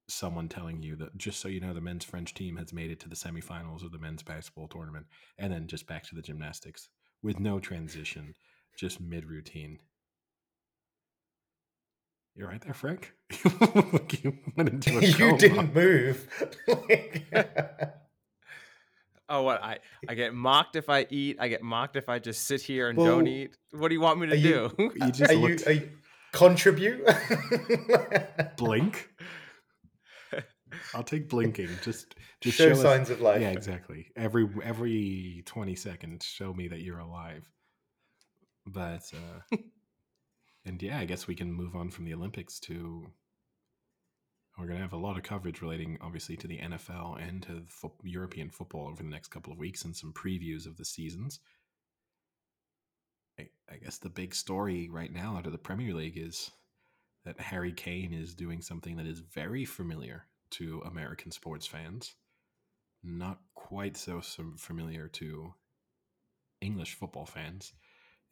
someone 0.07 0.49
telling 0.49 0.81
you 0.81 0.95
that 0.95 1.15
just 1.17 1.39
so 1.39 1.47
you 1.47 1.59
know 1.59 1.73
the 1.73 1.81
men's 1.81 2.03
French 2.03 2.33
team 2.33 2.57
has 2.57 2.73
made 2.73 2.91
it 2.91 2.99
to 3.01 3.09
the 3.09 3.15
semifinals 3.15 3.83
of 3.83 3.91
the 3.91 3.99
men's 3.99 4.21
basketball 4.23 4.67
tournament 4.67 5.05
and 5.37 5.53
then 5.53 5.65
just 5.65 5.87
back 5.87 6.03
to 6.03 6.15
the 6.15 6.21
gymnastics 6.21 6.89
with 7.21 7.39
no 7.39 7.59
transition, 7.59 8.33
just 8.77 8.99
mid 8.99 9.25
routine. 9.25 9.79
You're 12.35 12.47
right 12.47 12.61
there, 12.61 12.73
Frank. 12.73 13.13
Like 13.93 14.23
you 14.23 14.37
went 14.55 14.69
into 14.69 14.97
a 14.97 15.01
you 15.05 15.13
coma. 15.13 15.37
didn't 15.37 15.73
move. 15.73 16.27
Oh, 19.29 19.41
what 19.43 19.63
I 19.63 19.79
I 20.07 20.15
get 20.15 20.33
mocked 20.33 20.75
if 20.75 20.89
I 20.89 21.07
eat. 21.09 21.37
I 21.39 21.47
get 21.47 21.63
mocked 21.63 21.95
if 21.95 22.09
I 22.09 22.19
just 22.19 22.43
sit 22.45 22.61
here 22.61 22.89
and 22.89 22.97
Well, 22.97 23.07
don't 23.07 23.25
eat. 23.27 23.55
What 23.71 23.87
do 23.87 23.95
you 23.95 24.01
want 24.01 24.19
me 24.19 24.27
to 24.27 24.33
are 24.33 24.35
you- 24.35 24.71
do? 24.77 24.91
You 24.95 25.11
just 25.11 25.31
are 25.31 25.33
you, 25.33 25.47
looked 25.47 25.65
are 25.67 25.71
you 25.71 25.89
contribute? 26.33 27.07
blink. 28.57 29.09
I'll 30.93 31.03
take 31.03 31.29
blinking. 31.29 31.69
Just 31.83 32.15
just 32.41 32.57
Show 32.57 32.71
us- 32.71 32.81
signs 32.81 33.09
of 33.09 33.21
life. 33.21 33.41
Yeah, 33.41 33.51
exactly. 33.51 34.07
Every 34.15 34.47
every 34.63 35.41
twenty 35.45 35.75
seconds, 35.75 36.25
show 36.25 36.53
me 36.53 36.67
that 36.67 36.81
you're 36.81 36.99
alive. 36.99 37.49
But 38.67 39.09
uh, 39.13 39.57
and 40.65 40.81
yeah, 40.81 40.99
I 40.99 41.05
guess 41.05 41.27
we 41.27 41.35
can 41.35 41.51
move 41.51 41.75
on 41.75 41.89
from 41.89 42.05
the 42.05 42.13
Olympics 42.13 42.59
to. 42.61 43.07
We're 44.57 44.67
going 44.67 44.77
to 44.77 44.83
have 44.83 44.93
a 44.93 44.97
lot 44.97 45.17
of 45.17 45.23
coverage 45.23 45.63
relating, 45.63 45.97
obviously, 45.99 46.37
to 46.37 46.47
the 46.47 46.59
NFL 46.59 47.19
and 47.27 47.41
to 47.43 47.63
fo- 47.67 47.95
European 48.03 48.51
football 48.51 48.87
over 48.87 49.01
the 49.01 49.09
next 49.09 49.29
couple 49.29 49.51
of 49.51 49.57
weeks, 49.57 49.83
and 49.83 49.95
some 49.95 50.13
previews 50.13 50.67
of 50.67 50.77
the 50.77 50.85
seasons. 50.85 51.39
I, 53.39 53.49
I 53.67 53.77
guess 53.77 53.97
the 53.97 54.09
big 54.09 54.35
story 54.35 54.89
right 54.91 55.11
now 55.11 55.37
out 55.37 55.47
of 55.47 55.53
the 55.53 55.57
Premier 55.57 55.95
League 55.95 56.19
is 56.19 56.51
that 57.25 57.39
Harry 57.39 57.71
Kane 57.71 58.13
is 58.13 58.35
doing 58.35 58.61
something 58.61 58.97
that 58.97 59.07
is 59.07 59.19
very 59.19 59.65
familiar 59.65 60.27
to 60.51 60.83
American 60.85 61.31
sports 61.31 61.65
fans, 61.65 62.13
not 63.03 63.39
quite 63.55 63.97
so 63.97 64.21
familiar 64.57 65.07
to 65.07 65.53
English 66.61 66.93
football 66.93 67.25
fans, 67.25 67.73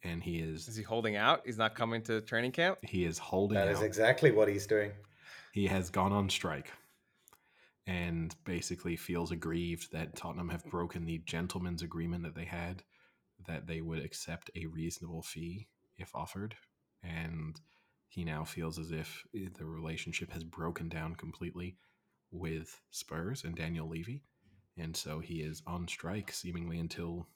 and 0.02 0.22
he 0.22 0.38
Is 0.40 0.68
is 0.68 0.76
he 0.76 0.82
holding 0.82 1.16
out? 1.16 1.42
He's 1.44 1.58
not 1.58 1.74
coming 1.74 2.02
to 2.02 2.20
training 2.20 2.52
camp. 2.52 2.78
he 2.82 3.04
is 3.04 3.18
holding 3.18 3.56
That 3.58 3.68
out. 3.68 3.74
is 3.74 3.82
exactly 3.82 4.30
what 4.32 4.48
he's 4.48 4.66
doing. 4.66 4.92
he 5.52 5.66
has 5.66 5.90
gone 5.90 6.12
on 6.12 6.28
strike 6.30 6.70
and 7.86 8.34
basically 8.44 8.96
feels 8.96 9.32
aggrieved 9.32 9.90
that 9.92 10.14
Tottenham 10.16 10.48
have 10.50 10.64
broken 10.66 11.04
the 11.04 11.18
gentleman's 11.26 11.82
agreement 11.82 12.22
that 12.22 12.34
they 12.34 12.44
had 12.44 12.82
that 13.46 13.66
they 13.66 13.80
would 13.80 14.04
accept 14.04 14.50
a 14.54 14.66
reasonable 14.66 15.22
fee 15.22 15.66
if 15.98 16.14
offered 16.14 16.54
and 17.02 17.60
he 18.08 18.24
now 18.24 18.44
feels 18.44 18.78
as 18.78 18.92
if 18.92 19.24
eh, 19.34 19.48
the 19.58 19.64
relationship 19.64 20.30
has 20.32 20.44
broken 20.44 20.88
down 20.88 21.14
completely 21.16 21.76
with 22.30 22.80
Spurs 22.90 23.42
and 23.44 23.56
Daniel 23.56 23.88
Levy 23.88 24.22
and 24.78 24.96
so 24.96 25.18
he 25.18 25.40
is 25.40 25.60
on 25.66 25.88
strike 25.88 26.30
seemingly 26.32 26.78
until 26.78 27.26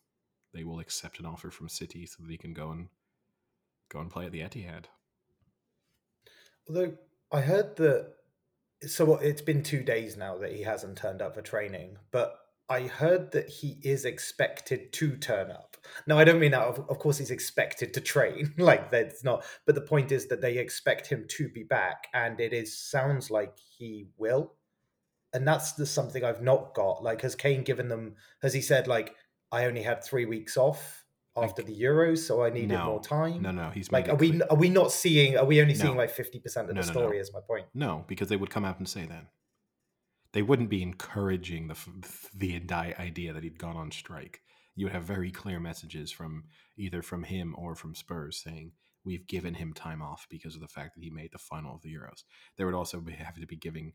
they 0.55 0.65
will 0.65 0.81
accept 0.81 1.21
an 1.21 1.27
offer 1.27 1.51
from 1.51 1.69
City 1.69 2.07
so 2.07 2.23
that 2.23 2.31
he 2.31 2.39
can 2.39 2.53
go 2.53 2.71
and 2.71 2.89
go 3.89 4.01
and 4.01 4.11
play 4.11 4.27
at 4.27 4.33
the 4.33 4.41
Etihad. 4.41 4.87
Although 6.69 6.95
I 7.31 7.41
heard 7.41 7.77
that, 7.77 8.15
so 8.87 9.17
it's 9.17 9.43
been 9.43 9.63
two 9.63 9.83
days 9.83 10.17
now 10.17 10.39
that 10.39 10.53
he 10.53 10.63
hasn't 10.63 10.99
turned 10.99 11.23
up 11.23 11.35
for 11.35 11.43
training, 11.43 11.99
but 12.11 12.37
I 12.69 12.83
heard 12.83 13.31
that 13.33 13.49
he 13.49 13.79
is 13.83 14.05
expected 14.05 14.93
to 14.95 15.17
turn 15.17 15.51
up. 15.51 15.77
Now, 16.07 16.19
I 16.19 16.25
don't 16.25 16.41
mean 16.41 16.51
that, 16.51 16.63
of, 16.63 16.81
of 16.91 16.99
course, 16.99 17.19
he's 17.19 17.31
expected 17.31 17.95
to 17.95 18.01
train, 18.01 18.55
like 18.59 18.91
that's 18.91 19.23
not, 19.23 19.45
but 19.67 19.75
the 19.75 19.81
point 19.81 20.11
is 20.11 20.27
that 20.29 20.41
they 20.41 20.59
expect 20.59 21.07
him 21.07 21.27
to 21.29 21.49
be 21.49 21.63
back, 21.63 22.09
and 22.13 22.41
it 22.41 22.53
is 22.53 22.77
sounds 22.77 23.31
like 23.31 23.57
he 23.79 24.09
will. 24.17 24.55
And 25.33 25.47
that's 25.47 25.73
the 25.73 25.87
something 25.87 26.25
I've 26.25 26.43
not 26.43 26.75
got. 26.75 27.03
Like, 27.03 27.21
has 27.23 27.35
Kane 27.35 27.63
given 27.63 27.89
them, 27.89 28.15
has 28.43 28.55
he 28.55 28.61
said, 28.61 28.89
like, 28.89 29.15
I 29.53 29.65
only 29.67 29.83
had 29.83 30.03
three 30.05 30.25
weeks 30.27 30.57
off 30.57 31.05
after 31.37 31.63
the 31.63 31.79
Euros, 31.79 32.19
so 32.19 32.43
I 32.43 32.51
needed 32.51 32.71
No. 32.71 32.87
more 32.87 33.01
time? 33.03 33.43
No, 33.43 33.51
no, 33.51 33.71
he's 33.71 33.91
Like, 33.93 34.09
are 34.09 34.17
we 34.17 34.41
are 34.43 34.57
we 34.57 34.69
not 34.69 34.91
seeing? 34.91 35.37
Are 35.37 35.45
we 35.45 35.61
only 35.61 35.75
seeing 35.75 35.93
No. 35.95 35.99
like 35.99 36.11
fifty 36.11 36.41
percent 36.41 36.69
of 36.69 36.75
No, 36.75 36.83
the 36.83 36.87
story? 36.89 37.19
Is 37.19 37.33
my 37.33 37.41
point. 37.41 37.67
No, 37.75 38.05
because 38.09 38.29
they 38.29 38.37
would 38.37 38.51
come 38.51 38.65
out 38.65 38.79
and 38.79 38.89
say 38.89 39.05
that. 39.07 39.27
They 40.33 40.43
wouldn't 40.43 40.71
be 40.71 40.83
encouraging 40.83 41.69
the 41.69 41.77
the 42.35 42.63
idea 42.99 43.33
that 43.33 43.43
he'd 43.43 43.59
gone 43.59 43.77
on 43.77 43.91
strike. 43.91 44.41
You 44.75 44.87
would 44.87 44.93
have 44.93 45.05
very 45.05 45.31
clear 45.31 45.59
messages 45.61 46.11
from 46.13 46.45
either 46.77 47.01
from 47.03 47.25
him 47.25 47.55
or 47.57 47.75
from 47.75 47.95
Spurs 47.95 48.43
saying 48.43 48.73
we've 49.05 49.27
given 49.27 49.55
him 49.55 49.73
time 49.73 50.03
off 50.03 50.27
because 50.29 50.55
of 50.55 50.61
the 50.61 50.69
fact 50.69 50.95
that 50.95 51.03
he 51.05 51.11
made 51.11 51.31
the 51.33 51.39
final 51.39 51.77
of 51.77 51.83
the 51.83 51.95
Euros. 51.95 52.25
They 52.57 52.65
would 52.65 52.75
also 52.75 53.01
be, 53.01 53.13
have 53.13 53.41
to 53.41 53.47
be 53.47 53.57
giving 53.57 53.95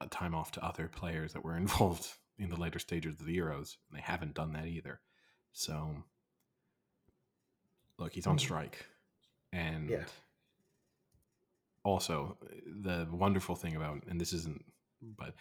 a 0.00 0.08
time 0.08 0.34
off 0.34 0.50
to 0.52 0.64
other 0.64 0.88
players 0.88 1.32
that 1.34 1.44
were 1.44 1.56
involved 1.64 2.08
in 2.38 2.50
the 2.50 2.56
later 2.56 2.78
stages 2.78 3.20
of 3.20 3.26
the 3.26 3.36
Euros. 3.36 3.76
And 3.90 3.98
they 3.98 4.02
haven't 4.02 4.34
done 4.34 4.52
that 4.52 4.66
either. 4.66 5.00
So, 5.52 6.04
look, 7.98 8.12
he's 8.14 8.26
on 8.26 8.36
Mm. 8.36 8.40
strike, 8.40 8.86
and 9.52 9.90
Yeah. 9.90 10.04
also 11.84 12.36
the 12.66 13.08
wonderful 13.10 13.54
thing 13.56 13.76
about 13.76 14.04
and 14.08 14.20
this 14.20 14.32
isn't 14.32 14.64
but 15.00 15.34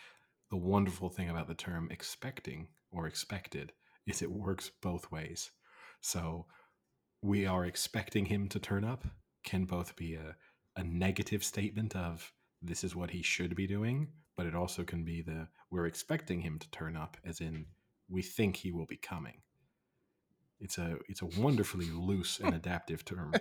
the 0.49 0.55
wonderful 0.57 1.09
thing 1.09 1.29
about 1.29 1.47
the 1.47 1.55
term 1.55 1.89
expecting 1.91 2.67
or 2.91 3.07
expected 3.07 3.73
is 4.05 4.21
it 4.21 4.31
works 4.31 4.69
both 4.81 5.11
ways 5.11 5.51
so 6.01 6.45
we 7.21 7.45
are 7.45 7.65
expecting 7.65 8.25
him 8.25 8.47
to 8.47 8.59
turn 8.59 8.83
up 8.85 9.03
can 9.43 9.65
both 9.65 9.95
be 9.95 10.13
a, 10.15 10.35
a 10.75 10.83
negative 10.83 11.43
statement 11.43 11.95
of 11.95 12.31
this 12.61 12.83
is 12.83 12.95
what 12.95 13.11
he 13.11 13.21
should 13.21 13.55
be 13.55 13.67
doing 13.67 14.07
but 14.37 14.45
it 14.45 14.55
also 14.55 14.83
can 14.83 15.03
be 15.03 15.21
the 15.21 15.47
we're 15.69 15.85
expecting 15.87 16.41
him 16.41 16.57
to 16.59 16.69
turn 16.71 16.95
up 16.95 17.17
as 17.25 17.41
in 17.41 17.65
we 18.09 18.21
think 18.21 18.55
he 18.57 18.71
will 18.71 18.85
be 18.85 18.95
coming 18.97 19.41
it's 20.61 20.77
a 20.77 20.97
it's 21.09 21.21
a 21.21 21.25
wonderfully 21.41 21.89
loose 21.91 22.39
and 22.39 22.53
adaptive 22.61 23.03
term 23.03 23.33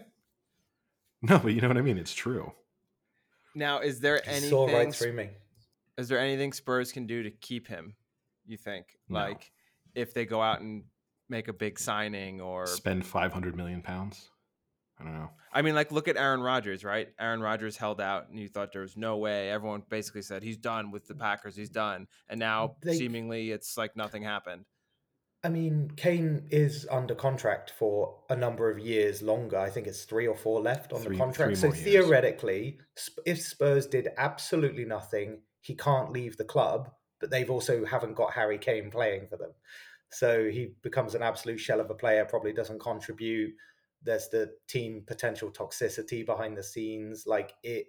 no 1.23 1.39
but 1.39 1.53
you 1.53 1.61
know 1.61 1.69
what 1.69 1.77
i 1.79 1.83
mean 1.83 1.99
it's 1.99 2.15
true 2.15 2.53
Now, 3.55 3.81
is 3.81 4.01
there 4.01 4.21
He 4.25 4.31
anything? 4.31 4.51
saw 4.51 4.67
right 4.67 4.95
through 4.95 5.15
me. 5.15 5.31
Is 5.97 6.09
there 6.09 6.19
anything 6.19 6.53
Spurs 6.53 6.93
can 6.93 7.07
do 7.07 7.23
to 7.23 7.31
keep 7.31 7.67
him? 7.67 7.97
You 8.45 8.59
think, 8.59 8.85
No. 9.09 9.19
like, 9.21 9.51
if 9.95 10.13
they 10.13 10.27
go 10.27 10.43
out 10.43 10.61
and 10.61 10.85
make 11.31 11.49
a 11.49 11.55
big 11.55 11.79
signing, 11.79 12.39
or 12.43 12.67
spend 12.67 13.07
500 13.07 13.57
million 13.57 13.81
pounds 13.81 14.29
i 15.01 15.05
don't 15.05 15.15
know 15.15 15.31
I 15.53 15.63
mean, 15.63 15.75
like, 15.75 15.91
look 15.91 16.07
at 16.07 16.19
Aaron 16.19 16.43
Rodgers, 16.43 16.85
right? 16.85 17.09
Aaron 17.19 17.41
Rodgers 17.41 17.79
held 17.79 17.99
out, 17.99 18.29
and 18.29 18.39
you 18.39 18.47
thought 18.47 18.73
there 18.75 18.83
was 18.83 18.95
no 18.95 19.17
way. 19.17 19.49
Everyone 19.51 19.83
basically 19.89 20.21
said 20.21 20.43
he's 20.43 20.59
done 20.59 20.91
with 20.91 21.07
the 21.09 21.15
Packers. 21.15 21.57
He's 21.57 21.71
done, 21.71 22.09
and 22.29 22.39
now 22.39 22.77
They- 22.83 22.99
seemingly 22.99 23.53
it's 23.53 23.79
like 23.79 23.97
nothing 23.97 24.23
happened. 24.23 24.67
I 25.43 25.49
mean, 25.49 25.91
Kane 25.97 26.47
is 26.51 26.87
under 26.91 27.15
contract 27.15 27.71
for 27.71 28.23
a 28.29 28.37
number 28.37 28.69
of 28.69 28.79
years 28.79 29.23
longer. 29.23 29.57
I 29.57 29.71
think 29.71 29.87
it's 29.87 30.05
three 30.05 30.27
or 30.27 30.37
four 30.37 30.61
left 30.61 30.93
on 30.93 31.01
Three- 31.01 31.17
the 31.17 31.23
contract. 31.23 31.57
So 31.57 31.69
more 31.69 31.77
years. 31.77 31.85
theoretically, 31.87 32.79
if 33.25 33.41
Spurs 33.41 33.87
did 33.87 34.09
absolutely 34.19 34.85
nothing, 34.85 35.41
he 35.63 35.75
can't 35.75 36.11
leave 36.13 36.37
the 36.37 36.45
club. 36.45 36.91
But 37.19 37.31
they've 37.31 37.51
also 37.51 37.87
haven't 37.87 38.13
got 38.15 38.35
Harry 38.35 38.59
Kane 38.59 38.91
playing 38.91 39.29
for 39.29 39.39
them, 39.39 39.55
so 40.11 40.51
he 40.51 40.75
becomes 40.83 41.15
an 41.15 41.23
absolute 41.23 41.61
shell 41.61 41.81
of 41.81 41.89
a 41.89 41.95
player. 41.95 42.27
Probably 42.27 42.53
doesn't 42.53 42.81
contribute. 42.81 43.55
There's 44.07 44.29
the 44.29 44.53
team 44.69 45.03
potential 45.07 45.51
toxicity 45.51 46.25
behind 46.25 46.57
the 46.57 46.63
scenes. 46.63 47.27
Like 47.27 47.53
it, 47.63 47.89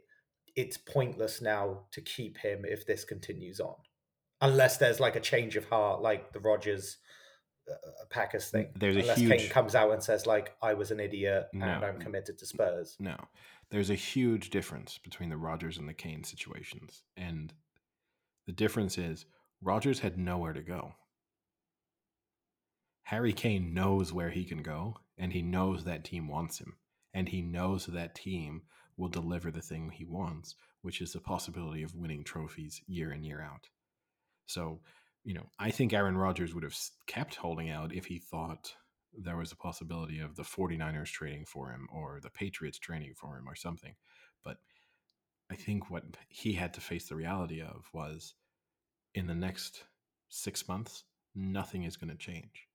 it's 0.55 0.77
pointless 0.77 1.41
now 1.41 1.85
to 1.91 2.01
keep 2.01 2.37
him 2.37 2.65
if 2.65 2.85
this 2.85 3.05
continues 3.05 3.59
on, 3.61 3.75
unless 4.41 4.77
there's 4.77 4.99
like 4.99 5.15
a 5.15 5.21
change 5.21 5.55
of 5.55 5.69
heart, 5.69 6.01
like 6.01 6.33
the 6.33 6.39
Rodgers 6.41 6.97
uh, 7.71 7.75
Packers 8.09 8.49
thing. 8.49 8.67
There's 8.75 8.95
a 8.97 8.99
Unless 9.01 9.19
huge- 9.19 9.39
Kane 9.41 9.49
comes 9.49 9.75
out 9.75 9.91
and 9.91 10.03
says 10.03 10.25
like 10.25 10.55
I 10.61 10.73
was 10.73 10.91
an 10.91 10.99
idiot 10.99 11.47
and 11.53 11.63
I'm 11.63 11.99
committed 11.99 12.37
to 12.39 12.45
Spurs. 12.45 12.95
no 12.99 13.15
there's 13.69 13.89
a 13.89 13.95
huge 13.95 14.49
difference 14.49 14.97
between 14.97 15.29
the 15.29 15.35
rodgers 15.37 15.77
and 15.77 15.89
the 15.89 15.93
kane 15.93 16.23
situations 16.23 17.03
and 17.17 17.53
the 18.45 18.53
difference 18.53 18.97
is 18.97 19.25
rodgers 19.61 19.99
had 19.99 20.17
nowhere 20.17 20.53
to 20.53 20.61
go 20.61 20.93
harry 23.07 23.33
kane 23.33 23.73
knows 23.73 24.13
where 24.13 24.29
he 24.29 24.43
can 24.43 24.61
go 24.61 24.95
and 25.17 25.33
he 25.33 25.41
knows 25.41 25.83
that 25.83 26.03
team 26.03 26.27
wants 26.27 26.59
him 26.59 26.73
and 27.13 27.29
he 27.29 27.41
knows 27.41 27.85
that 27.85 28.15
team 28.15 28.61
will 28.95 29.09
deliver 29.09 29.51
the 29.51 29.61
thing 29.61 29.89
he 29.89 30.05
wants 30.05 30.55
which 30.81 31.01
is 31.01 31.11
the 31.11 31.19
possibility 31.19 31.83
of 31.83 31.95
winning 31.95 32.23
trophies 32.23 32.81
year 32.87 33.11
in 33.11 33.23
year 33.23 33.41
out 33.41 33.67
so 34.45 34.79
you 35.23 35.33
know 35.33 35.49
i 35.59 35.69
think 35.69 35.93
aaron 35.93 36.17
rodgers 36.17 36.53
would 36.53 36.63
have 36.63 36.77
kept 37.05 37.35
holding 37.35 37.69
out 37.69 37.93
if 37.93 38.05
he 38.05 38.17
thought 38.17 38.73
there 39.17 39.37
was 39.37 39.51
a 39.51 39.57
possibility 39.57 40.19
of 40.19 40.35
the 40.35 40.43
49ers 40.43 41.11
trading 41.11 41.45
for 41.45 41.71
him 41.71 41.87
or 41.91 42.19
the 42.21 42.29
Patriots 42.29 42.77
trading 42.77 43.13
for 43.15 43.37
him 43.37 43.47
or 43.47 43.55
something. 43.55 43.95
But 44.43 44.57
I 45.51 45.55
think 45.55 45.89
what 45.89 46.03
he 46.29 46.53
had 46.53 46.73
to 46.75 46.81
face 46.81 47.07
the 47.07 47.15
reality 47.15 47.61
of 47.61 47.85
was 47.93 48.35
in 49.15 49.27
the 49.27 49.35
next 49.35 49.83
six 50.29 50.67
months, 50.67 51.03
nothing 51.35 51.83
is 51.83 51.97
going 51.97 52.11
to 52.11 52.17
change. 52.17 52.66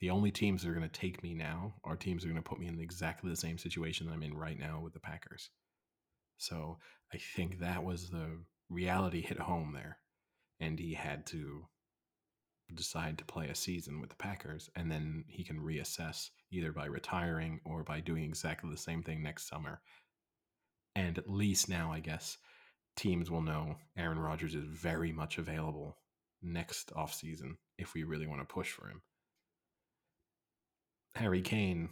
The 0.00 0.10
only 0.10 0.30
teams 0.30 0.62
that 0.62 0.70
are 0.70 0.74
going 0.74 0.88
to 0.88 1.00
take 1.00 1.22
me 1.22 1.34
now 1.34 1.74
are 1.84 1.96
teams 1.96 2.22
that 2.22 2.28
are 2.28 2.32
going 2.32 2.42
to 2.42 2.48
put 2.48 2.58
me 2.58 2.66
in 2.66 2.80
exactly 2.80 3.28
the 3.28 3.36
same 3.36 3.58
situation 3.58 4.06
that 4.06 4.12
I'm 4.12 4.22
in 4.22 4.34
right 4.34 4.58
now 4.58 4.80
with 4.82 4.94
the 4.94 5.00
Packers. 5.00 5.50
So 6.38 6.78
I 7.12 7.18
think 7.18 7.58
that 7.58 7.84
was 7.84 8.08
the 8.08 8.38
reality 8.70 9.20
hit 9.20 9.38
home 9.38 9.72
there, 9.74 9.98
and 10.58 10.78
he 10.78 10.94
had 10.94 11.26
to 11.26 11.66
decide 12.74 13.18
to 13.18 13.24
play 13.24 13.48
a 13.48 13.54
season 13.54 14.00
with 14.00 14.08
the 14.08 14.16
Packers, 14.16 14.70
and 14.74 14.90
then 14.90 15.24
he 15.28 15.44
can 15.44 15.60
reassess 15.60 16.30
either 16.50 16.72
by 16.72 16.86
retiring 16.86 17.60
or 17.66 17.82
by 17.82 18.00
doing 18.00 18.24
exactly 18.24 18.70
the 18.70 18.78
same 18.78 19.02
thing 19.02 19.22
next 19.22 19.48
summer. 19.48 19.82
And 20.94 21.18
at 21.18 21.28
least 21.28 21.68
now, 21.68 21.92
I 21.92 22.00
guess, 22.00 22.38
teams 22.96 23.30
will 23.30 23.42
know 23.42 23.76
Aaron 23.98 24.18
Rodgers 24.18 24.54
is 24.54 24.64
very 24.64 25.12
much 25.12 25.36
available 25.36 25.98
next 26.42 26.90
offseason 26.94 27.56
if 27.76 27.92
we 27.92 28.04
really 28.04 28.26
want 28.26 28.40
to 28.40 28.52
push 28.52 28.70
for 28.70 28.88
him. 28.88 29.02
Harry 31.14 31.42
Kane, 31.42 31.90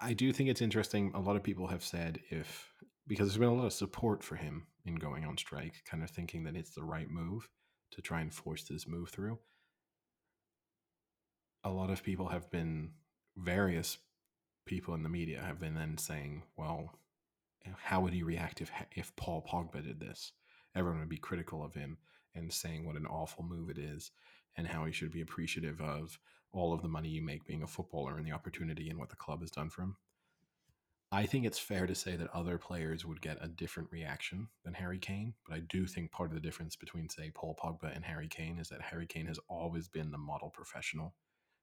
I 0.00 0.12
do 0.14 0.32
think 0.32 0.48
it's 0.48 0.62
interesting. 0.62 1.12
A 1.14 1.20
lot 1.20 1.36
of 1.36 1.42
people 1.42 1.66
have 1.68 1.84
said 1.84 2.20
if, 2.30 2.72
because 3.06 3.28
there's 3.28 3.38
been 3.38 3.48
a 3.48 3.54
lot 3.54 3.66
of 3.66 3.72
support 3.72 4.22
for 4.22 4.36
him 4.36 4.66
in 4.84 4.96
going 4.96 5.24
on 5.24 5.36
strike, 5.36 5.82
kind 5.88 6.02
of 6.02 6.10
thinking 6.10 6.44
that 6.44 6.56
it's 6.56 6.74
the 6.74 6.82
right 6.82 7.10
move 7.10 7.48
to 7.92 8.02
try 8.02 8.20
and 8.20 8.32
force 8.32 8.64
this 8.64 8.88
move 8.88 9.10
through. 9.10 9.38
A 11.64 11.70
lot 11.70 11.90
of 11.90 12.02
people 12.02 12.28
have 12.28 12.50
been, 12.50 12.92
various 13.36 13.98
people 14.66 14.94
in 14.94 15.02
the 15.02 15.08
media 15.08 15.42
have 15.42 15.58
been 15.58 15.74
then 15.74 15.96
saying, 15.98 16.42
well, 16.56 16.90
how 17.76 18.00
would 18.00 18.12
he 18.12 18.22
react 18.22 18.60
if 18.60 18.70
if 18.92 19.14
Paul 19.16 19.46
Pogba 19.48 19.82
did 19.82 20.00
this? 20.00 20.32
Everyone 20.74 21.00
would 21.00 21.08
be 21.08 21.16
critical 21.16 21.64
of 21.64 21.74
him 21.74 21.98
and 22.34 22.52
saying 22.52 22.84
what 22.84 22.96
an 22.96 23.06
awful 23.06 23.44
move 23.44 23.70
it 23.70 23.78
is 23.78 24.10
and 24.56 24.66
how 24.66 24.84
he 24.84 24.92
should 24.92 25.12
be 25.12 25.20
appreciative 25.20 25.80
of 25.80 26.18
all 26.52 26.72
of 26.72 26.82
the 26.82 26.88
money 26.88 27.08
you 27.08 27.22
make 27.22 27.44
being 27.46 27.62
a 27.62 27.66
footballer 27.66 28.16
and 28.16 28.26
the 28.26 28.32
opportunity 28.32 28.90
and 28.90 28.98
what 28.98 29.08
the 29.10 29.16
club 29.16 29.40
has 29.40 29.50
done 29.50 29.70
for 29.70 29.82
him. 29.82 29.96
I 31.14 31.26
think 31.26 31.44
it's 31.44 31.58
fair 31.58 31.86
to 31.86 31.94
say 31.94 32.16
that 32.16 32.30
other 32.32 32.56
players 32.56 33.04
would 33.04 33.20
get 33.20 33.36
a 33.42 33.48
different 33.48 33.90
reaction 33.92 34.48
than 34.64 34.72
Harry 34.72 34.98
Kane, 34.98 35.34
but 35.46 35.54
I 35.54 35.60
do 35.60 35.86
think 35.86 36.10
part 36.10 36.30
of 36.30 36.34
the 36.34 36.40
difference 36.40 36.74
between, 36.74 37.10
say, 37.10 37.30
Paul 37.34 37.54
Pogba 37.62 37.94
and 37.94 38.02
Harry 38.02 38.28
Kane 38.28 38.58
is 38.58 38.70
that 38.70 38.80
Harry 38.80 39.06
Kane 39.06 39.26
has 39.26 39.38
always 39.46 39.88
been 39.88 40.10
the 40.10 40.16
model 40.16 40.48
professional 40.48 41.14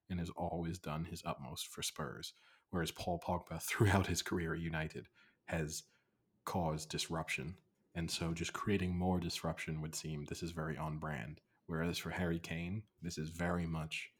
and 0.08 0.20
has 0.20 0.30
always 0.36 0.78
done 0.78 1.06
his 1.06 1.24
utmost 1.26 1.68
for 1.68 1.82
Spurs, 1.82 2.34
whereas 2.70 2.92
Paul 2.92 3.20
Pogba, 3.26 3.60
throughout 3.62 4.06
his 4.06 4.22
career 4.22 4.54
at 4.54 4.60
United, 4.60 5.08
has 5.46 5.82
caused 6.46 6.90
disruption. 6.90 7.56
And 7.96 8.10
so 8.10 8.34
just 8.34 8.54
creating 8.54 8.96
more 8.96 9.20
disruption 9.20 9.82
would 9.82 9.96
seem 9.96 10.26
this 10.26 10.44
is 10.44 10.52
very 10.52 10.78
on 10.78 11.00
brand. 11.00 11.42
Whereas 11.66 11.98
for 11.98 12.12
Harry 12.12 12.40
Kane, 12.40 12.84
this 13.02 13.18
is 13.18 13.30
very 13.30 13.66
much 13.66 14.12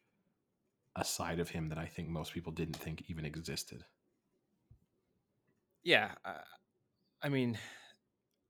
a 0.96 1.04
side 1.04 1.40
of 1.40 1.50
him 1.50 1.68
that 1.68 1.78
I 1.78 1.86
think 1.86 2.08
most 2.08 2.32
people 2.32 2.52
didn't 2.52 2.76
think 2.76 3.04
even 3.08 3.24
existed. 3.24 3.84
Yeah, 5.82 6.12
uh, 6.24 6.42
I 7.22 7.28
mean, 7.28 7.58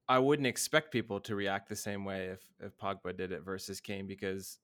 I 0.09 0.19
wouldn't 0.19 0.47
expect 0.47 0.91
people 0.91 1.21
to 1.21 1.37
react 1.37 1.69
the 1.69 1.77
same 1.77 2.05
way 2.05 2.27
if 2.27 2.41
if 2.61 2.77
Pogba 2.77 3.17
did 3.17 3.33
it 3.33 3.45
versus 3.45 3.81
Kane 3.81 4.07
because 4.07 4.59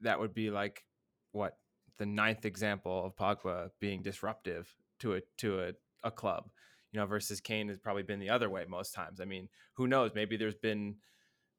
that 0.00 0.20
would 0.20 0.34
be 0.34 0.50
like 0.50 0.84
what 1.32 1.58
the 1.98 2.06
ninth 2.06 2.44
example 2.44 3.04
of 3.04 3.16
Pogba 3.16 3.70
being 3.80 4.02
disruptive 4.02 4.72
to 5.00 5.14
a 5.14 5.20
to 5.38 5.60
a, 5.60 5.72
a 6.04 6.10
club, 6.10 6.50
you 6.92 7.00
know, 7.00 7.06
versus 7.06 7.40
Kane 7.40 7.68
has 7.68 7.78
probably 7.78 8.02
been 8.02 8.20
the 8.20 8.30
other 8.30 8.50
way 8.50 8.64
most 8.68 8.94
times. 8.94 9.20
I 9.20 9.24
mean, 9.24 9.48
who 9.74 9.86
knows? 9.86 10.12
Maybe 10.14 10.36
there's 10.36 10.54
been 10.54 10.96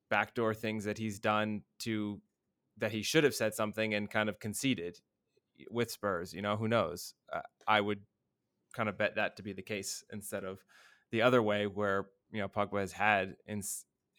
backdoor 0.09 0.53
things 0.53 0.85
that 0.85 0.97
he's 0.97 1.19
done 1.19 1.61
to 1.79 2.21
that 2.77 2.91
he 2.91 3.01
should 3.01 3.23
have 3.23 3.35
said 3.35 3.53
something 3.53 3.93
and 3.93 4.09
kind 4.09 4.29
of 4.29 4.39
conceded 4.39 4.99
with 5.69 5.91
Spurs. 5.91 6.33
You 6.33 6.41
know, 6.41 6.57
who 6.57 6.67
knows? 6.67 7.13
Uh, 7.31 7.41
I 7.67 7.81
would 7.81 8.01
kind 8.73 8.89
of 8.89 8.97
bet 8.97 9.15
that 9.15 9.37
to 9.37 9.43
be 9.43 9.53
the 9.53 9.61
case 9.61 10.03
instead 10.11 10.43
of 10.43 10.63
the 11.11 11.21
other 11.21 11.41
way 11.41 11.65
where 11.67 12.07
you 12.31 12.41
know 12.41 12.47
Pogba 12.47 12.79
has 12.79 12.91
had 12.91 13.35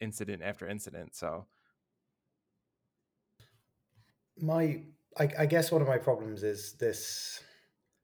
incident 0.01 0.43
after 0.43 0.67
incident. 0.67 1.15
So 1.15 1.47
my 4.41 4.83
I, 5.19 5.29
I 5.41 5.47
guess 5.47 5.71
one 5.71 5.83
of 5.83 5.89
my 5.89 5.99
problems 5.99 6.43
is 6.43 6.75
this 6.75 7.43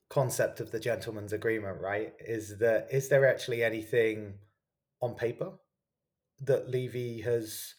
concept 0.09 0.61
of 0.61 0.71
the 0.71 0.81
gentleman's 0.81 1.33
agreement, 1.33 1.81
right? 1.81 2.13
Is 2.21 2.59
that 2.59 2.89
is 2.91 3.09
there 3.09 3.27
actually 3.27 3.63
anything 3.63 4.35
on 5.01 5.15
paper 5.15 5.53
that 6.41 6.69
Levy 6.69 7.21
has 7.23 7.75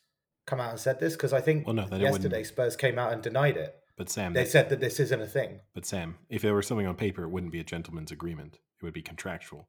come 0.46 0.60
out 0.60 0.72
and 0.72 0.80
said 0.80 1.00
this? 1.00 1.14
Because 1.14 1.34
I 1.34 1.42
think 1.42 1.66
well, 1.66 1.76
no, 1.76 1.88
yesterday 1.96 2.44
Spurs 2.44 2.76
came 2.76 3.00
out 3.00 3.14
and 3.14 3.22
denied 3.22 3.58
it. 3.58 3.76
But 3.98 4.10
Sam, 4.10 4.34
they 4.34 4.46
said 4.46 4.70
that 4.70 4.80
this 4.80 5.00
isn't 5.00 5.22
a 5.22 5.28
thing. 5.28 5.60
But 5.74 5.86
Sam, 5.86 6.18
if 6.30 6.42
there 6.42 6.54
were 6.54 6.64
something 6.64 6.88
on 6.88 6.96
paper, 6.96 7.24
it 7.24 7.30
wouldn't 7.30 7.52
be 7.52 7.60
a 7.60 7.64
gentleman's 7.64 8.12
agreement. 8.12 8.56
It 8.82 8.86
would 8.86 8.94
be 8.94 9.04
contractual. 9.04 9.68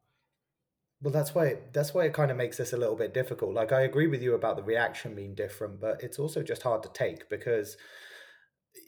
Well, 1.02 1.12
that's 1.12 1.34
why 1.34 1.58
that's 1.72 1.92
why 1.92 2.04
it 2.04 2.14
kind 2.14 2.30
of 2.30 2.36
makes 2.36 2.56
this 2.56 2.72
a 2.72 2.78
little 2.78 2.96
bit 2.96 3.12
difficult. 3.12 3.54
Like 3.54 3.72
I 3.72 3.82
agree 3.82 4.06
with 4.06 4.22
you 4.22 4.34
about 4.34 4.56
the 4.56 4.62
reaction 4.62 5.14
being 5.14 5.34
different, 5.34 5.80
but 5.80 6.02
it's 6.02 6.18
also 6.18 6.42
just 6.42 6.62
hard 6.62 6.82
to 6.84 6.88
take 6.94 7.28
because 7.28 7.76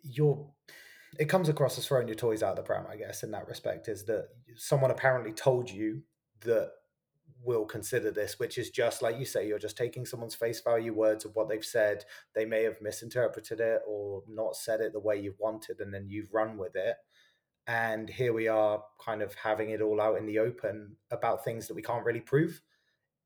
you're. 0.02 0.48
It 1.18 1.26
comes 1.26 1.48
across 1.48 1.78
as 1.78 1.86
throwing 1.86 2.08
your 2.08 2.16
toys 2.16 2.42
out 2.42 2.50
of 2.50 2.56
the 2.56 2.62
pram, 2.62 2.86
I 2.90 2.96
guess. 2.96 3.22
In 3.22 3.30
that 3.32 3.48
respect, 3.48 3.88
is 3.88 4.04
that 4.06 4.28
someone 4.56 4.90
apparently 4.90 5.32
told 5.32 5.70
you 5.70 6.02
that 6.40 6.70
will 7.46 7.64
consider 7.64 8.10
this, 8.10 8.38
which 8.38 8.58
is 8.58 8.70
just 8.70 9.02
like 9.02 9.18
you 9.18 9.24
say, 9.24 9.46
you're 9.46 9.58
just 9.58 9.76
taking 9.76 10.04
someone's 10.04 10.34
face 10.34 10.60
value 10.60 10.92
words 10.92 11.24
of 11.24 11.34
what 11.34 11.48
they've 11.48 11.64
said. 11.64 12.04
They 12.34 12.44
may 12.44 12.64
have 12.64 12.82
misinterpreted 12.82 13.60
it 13.60 13.80
or 13.86 14.22
not 14.28 14.56
said 14.56 14.80
it 14.80 14.92
the 14.92 15.00
way 15.00 15.18
you 15.18 15.34
wanted, 15.38 15.80
and 15.80 15.94
then 15.94 16.06
you've 16.08 16.34
run 16.34 16.58
with 16.58 16.74
it. 16.74 16.96
And 17.66 18.08
here 18.08 18.32
we 18.32 18.48
are, 18.48 18.82
kind 19.04 19.22
of 19.22 19.34
having 19.34 19.70
it 19.70 19.80
all 19.80 20.00
out 20.00 20.18
in 20.18 20.26
the 20.26 20.38
open 20.38 20.96
about 21.10 21.44
things 21.44 21.66
that 21.66 21.74
we 21.74 21.82
can't 21.82 22.04
really 22.04 22.20
prove. 22.20 22.60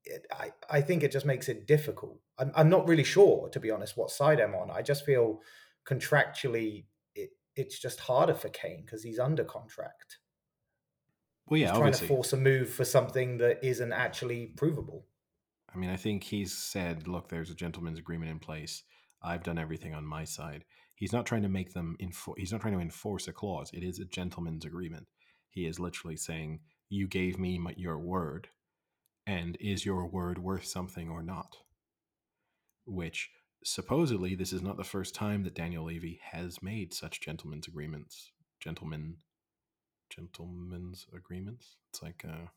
It, 0.03 0.25
I, 0.31 0.51
I 0.69 0.81
think 0.81 1.03
it 1.03 1.11
just 1.11 1.27
makes 1.27 1.47
it 1.47 1.67
difficult. 1.67 2.19
I'm, 2.39 2.51
I'm 2.55 2.69
not 2.69 2.87
really 2.87 3.03
sure, 3.03 3.49
to 3.49 3.59
be 3.59 3.69
honest, 3.69 3.97
what 3.97 4.09
side 4.09 4.39
I'm 4.39 4.55
on. 4.55 4.71
I 4.71 4.81
just 4.81 5.05
feel 5.05 5.41
contractually 5.87 6.85
it, 7.13 7.31
it's 7.55 7.79
just 7.79 7.99
harder 7.99 8.33
for 8.33 8.49
Kane 8.49 8.83
because 8.85 9.03
he's 9.03 9.19
under 9.19 9.43
contract. 9.43 10.17
Well, 11.51 11.59
yeah, 11.59 11.71
he's 11.71 11.79
trying 11.79 11.91
to 11.91 12.07
force 12.07 12.31
a 12.31 12.37
move 12.37 12.69
for 12.69 12.85
something 12.85 13.39
that 13.39 13.61
isn't 13.61 13.91
actually 13.91 14.53
provable. 14.55 15.05
I 15.73 15.77
mean, 15.77 15.89
I 15.89 15.97
think 15.97 16.23
he's 16.23 16.57
said, 16.57 17.09
"Look, 17.09 17.27
there's 17.27 17.49
a 17.49 17.55
gentleman's 17.55 17.99
agreement 17.99 18.31
in 18.31 18.39
place. 18.39 18.83
I've 19.21 19.43
done 19.43 19.57
everything 19.57 19.93
on 19.93 20.05
my 20.05 20.23
side." 20.23 20.63
He's 20.95 21.11
not 21.11 21.25
trying 21.25 21.41
to 21.41 21.49
make 21.49 21.73
them 21.73 21.97
enfor- 21.99 22.37
He's 22.37 22.53
not 22.53 22.61
trying 22.61 22.75
to 22.75 22.79
enforce 22.79 23.27
a 23.27 23.33
clause. 23.33 23.69
It 23.73 23.83
is 23.83 23.99
a 23.99 24.05
gentleman's 24.05 24.63
agreement. 24.63 25.07
He 25.49 25.65
is 25.65 25.77
literally 25.77 26.15
saying, 26.15 26.61
"You 26.87 27.05
gave 27.05 27.37
me 27.37 27.57
my, 27.57 27.73
your 27.75 27.99
word, 27.99 28.47
and 29.27 29.57
is 29.59 29.85
your 29.85 30.07
word 30.07 30.39
worth 30.39 30.63
something 30.63 31.09
or 31.09 31.21
not?" 31.21 31.57
Which 32.85 33.29
supposedly 33.61 34.35
this 34.35 34.53
is 34.53 34.61
not 34.61 34.77
the 34.77 34.85
first 34.85 35.13
time 35.15 35.43
that 35.43 35.55
Daniel 35.55 35.83
Levy 35.83 36.21
has 36.23 36.63
made 36.63 36.93
such 36.93 37.19
gentlemen's 37.19 37.67
agreements. 37.67 38.31
Gentlemen 38.61 39.17
gentlemen's 40.13 41.07
agreements. 41.15 41.77
It's 41.89 42.03
like 42.03 42.23
a 42.23 42.51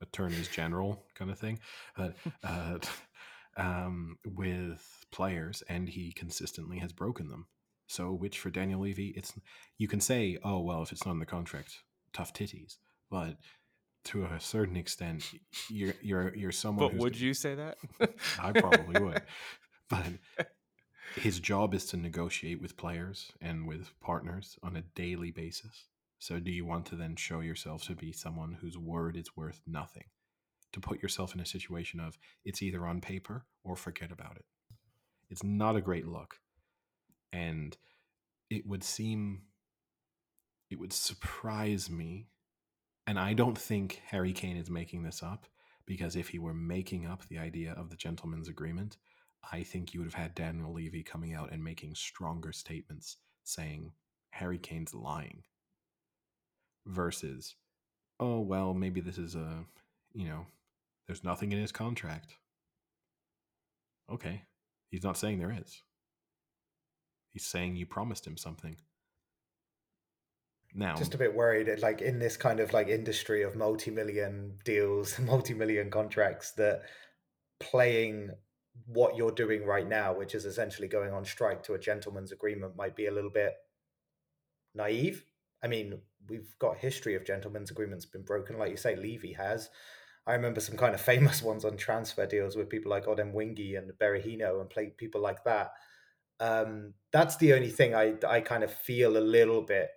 attorneys 0.00 0.48
general 0.48 1.04
kind 1.14 1.30
of 1.30 1.38
thing, 1.38 1.58
uh, 1.96 2.10
uh, 2.44 2.78
um, 3.56 4.18
with 4.24 5.06
players, 5.10 5.62
and 5.68 5.88
he 5.88 6.12
consistently 6.12 6.78
has 6.78 6.92
broken 6.92 7.28
them. 7.28 7.46
So, 7.88 8.12
which 8.12 8.38
for 8.38 8.50
Daniel 8.50 8.80
Levy, 8.80 9.14
it's 9.16 9.32
you 9.78 9.88
can 9.88 10.00
say, 10.00 10.38
oh 10.44 10.60
well, 10.60 10.82
if 10.82 10.92
it's 10.92 11.06
not 11.06 11.12
in 11.12 11.18
the 11.18 11.26
contract, 11.26 11.78
tough 12.12 12.32
titties, 12.32 12.76
but 13.10 13.38
to 14.04 14.24
a 14.24 14.40
certain 14.40 14.76
extent, 14.76 15.24
you're 15.68 15.94
you're 16.02 16.34
you're 16.34 16.52
someone. 16.52 16.88
But 16.88 16.98
would 16.98 17.18
you 17.18 17.34
say 17.34 17.54
that? 17.54 17.78
I 18.40 18.52
probably 18.52 19.00
would, 19.02 19.22
but 19.88 20.06
his 21.16 21.40
job 21.40 21.74
is 21.74 21.86
to 21.86 21.96
negotiate 21.96 22.60
with 22.60 22.76
players 22.76 23.32
and 23.40 23.66
with 23.66 23.90
partners 24.00 24.58
on 24.62 24.76
a 24.76 24.82
daily 24.94 25.30
basis. 25.30 25.86
So, 26.20 26.40
do 26.40 26.50
you 26.50 26.64
want 26.64 26.86
to 26.86 26.96
then 26.96 27.14
show 27.16 27.40
yourself 27.40 27.84
to 27.84 27.94
be 27.94 28.12
someone 28.12 28.58
whose 28.60 28.76
word 28.76 29.16
is 29.16 29.36
worth 29.36 29.60
nothing? 29.66 30.04
To 30.72 30.80
put 30.80 31.00
yourself 31.00 31.34
in 31.34 31.40
a 31.40 31.46
situation 31.46 32.00
of 32.00 32.18
it's 32.44 32.60
either 32.60 32.86
on 32.86 33.00
paper 33.00 33.46
or 33.64 33.76
forget 33.76 34.10
about 34.10 34.36
it. 34.36 34.44
It's 35.30 35.44
not 35.44 35.76
a 35.76 35.80
great 35.80 36.06
look. 36.06 36.36
And 37.32 37.76
it 38.50 38.66
would 38.66 38.82
seem, 38.82 39.42
it 40.70 40.78
would 40.78 40.92
surprise 40.92 41.88
me. 41.88 42.28
And 43.06 43.18
I 43.18 43.32
don't 43.32 43.56
think 43.56 44.02
Harry 44.06 44.32
Kane 44.32 44.56
is 44.56 44.68
making 44.68 45.04
this 45.04 45.22
up 45.22 45.46
because 45.86 46.16
if 46.16 46.28
he 46.28 46.38
were 46.38 46.54
making 46.54 47.06
up 47.06 47.26
the 47.28 47.38
idea 47.38 47.72
of 47.72 47.90
the 47.90 47.96
gentleman's 47.96 48.48
agreement, 48.48 48.98
I 49.50 49.62
think 49.62 49.94
you 49.94 50.00
would 50.00 50.12
have 50.12 50.22
had 50.22 50.34
Daniel 50.34 50.72
Levy 50.72 51.02
coming 51.02 51.32
out 51.32 51.52
and 51.52 51.62
making 51.62 51.94
stronger 51.94 52.52
statements 52.52 53.16
saying 53.44 53.92
Harry 54.30 54.58
Kane's 54.58 54.94
lying 54.94 55.44
versus, 56.88 57.54
oh, 58.18 58.40
well, 58.40 58.74
maybe 58.74 59.00
this 59.00 59.18
is 59.18 59.34
a, 59.34 59.64
you 60.14 60.28
know, 60.28 60.46
there's 61.06 61.24
nothing 61.24 61.52
in 61.52 61.58
his 61.58 61.72
contract. 61.72 62.34
Okay. 64.10 64.42
He's 64.90 65.04
not 65.04 65.18
saying 65.18 65.38
there 65.38 65.56
is. 65.56 65.82
He's 67.30 67.44
saying 67.44 67.76
you 67.76 67.86
promised 67.86 68.26
him 68.26 68.36
something. 68.36 68.76
Now, 70.74 70.96
just 70.96 71.14
a 71.14 71.18
bit 71.18 71.34
worried, 71.34 71.68
uh, 71.68 71.76
like 71.80 72.02
in 72.02 72.18
this 72.18 72.36
kind 72.36 72.60
of 72.60 72.72
like 72.72 72.88
industry 72.88 73.42
of 73.42 73.56
multi-million 73.56 74.58
deals, 74.64 75.18
multi-million 75.20 75.90
contracts, 75.90 76.52
that 76.52 76.82
playing 77.58 78.30
what 78.86 79.16
you're 79.16 79.32
doing 79.32 79.64
right 79.64 79.88
now, 79.88 80.12
which 80.12 80.34
is 80.34 80.44
essentially 80.44 80.88
going 80.88 81.12
on 81.12 81.24
strike 81.24 81.62
to 81.64 81.74
a 81.74 81.78
gentleman's 81.78 82.32
agreement, 82.32 82.76
might 82.76 82.96
be 82.96 83.06
a 83.06 83.10
little 83.10 83.30
bit 83.30 83.54
naive. 84.74 85.24
I 85.62 85.68
mean, 85.68 86.00
we've 86.28 86.54
got 86.58 86.78
history 86.78 87.14
of 87.14 87.24
gentlemen's 87.24 87.70
agreements 87.70 88.06
been 88.06 88.22
broken, 88.22 88.58
like 88.58 88.70
you 88.70 88.76
say, 88.76 88.96
Levy 88.96 89.32
has. 89.34 89.70
I 90.26 90.34
remember 90.34 90.60
some 90.60 90.76
kind 90.76 90.94
of 90.94 91.00
famous 91.12 91.42
ones 91.42 91.64
on 91.64 91.76
transfer 91.76 92.26
deals 92.26 92.56
with 92.56 92.68
people 92.68 92.90
like 92.90 93.06
Odemwingie 93.06 93.78
and 93.78 93.90
Berahino 94.00 94.60
and 94.60 94.70
play 94.70 94.92
people 94.96 95.20
like 95.20 95.44
that. 95.44 95.72
Um, 96.40 96.94
that's 97.12 97.36
the 97.36 97.54
only 97.54 97.70
thing 97.70 97.94
I 97.94 98.14
I 98.26 98.40
kind 98.40 98.62
of 98.62 98.72
feel 98.72 99.16
a 99.16 99.18
little 99.18 99.62
bit 99.62 99.88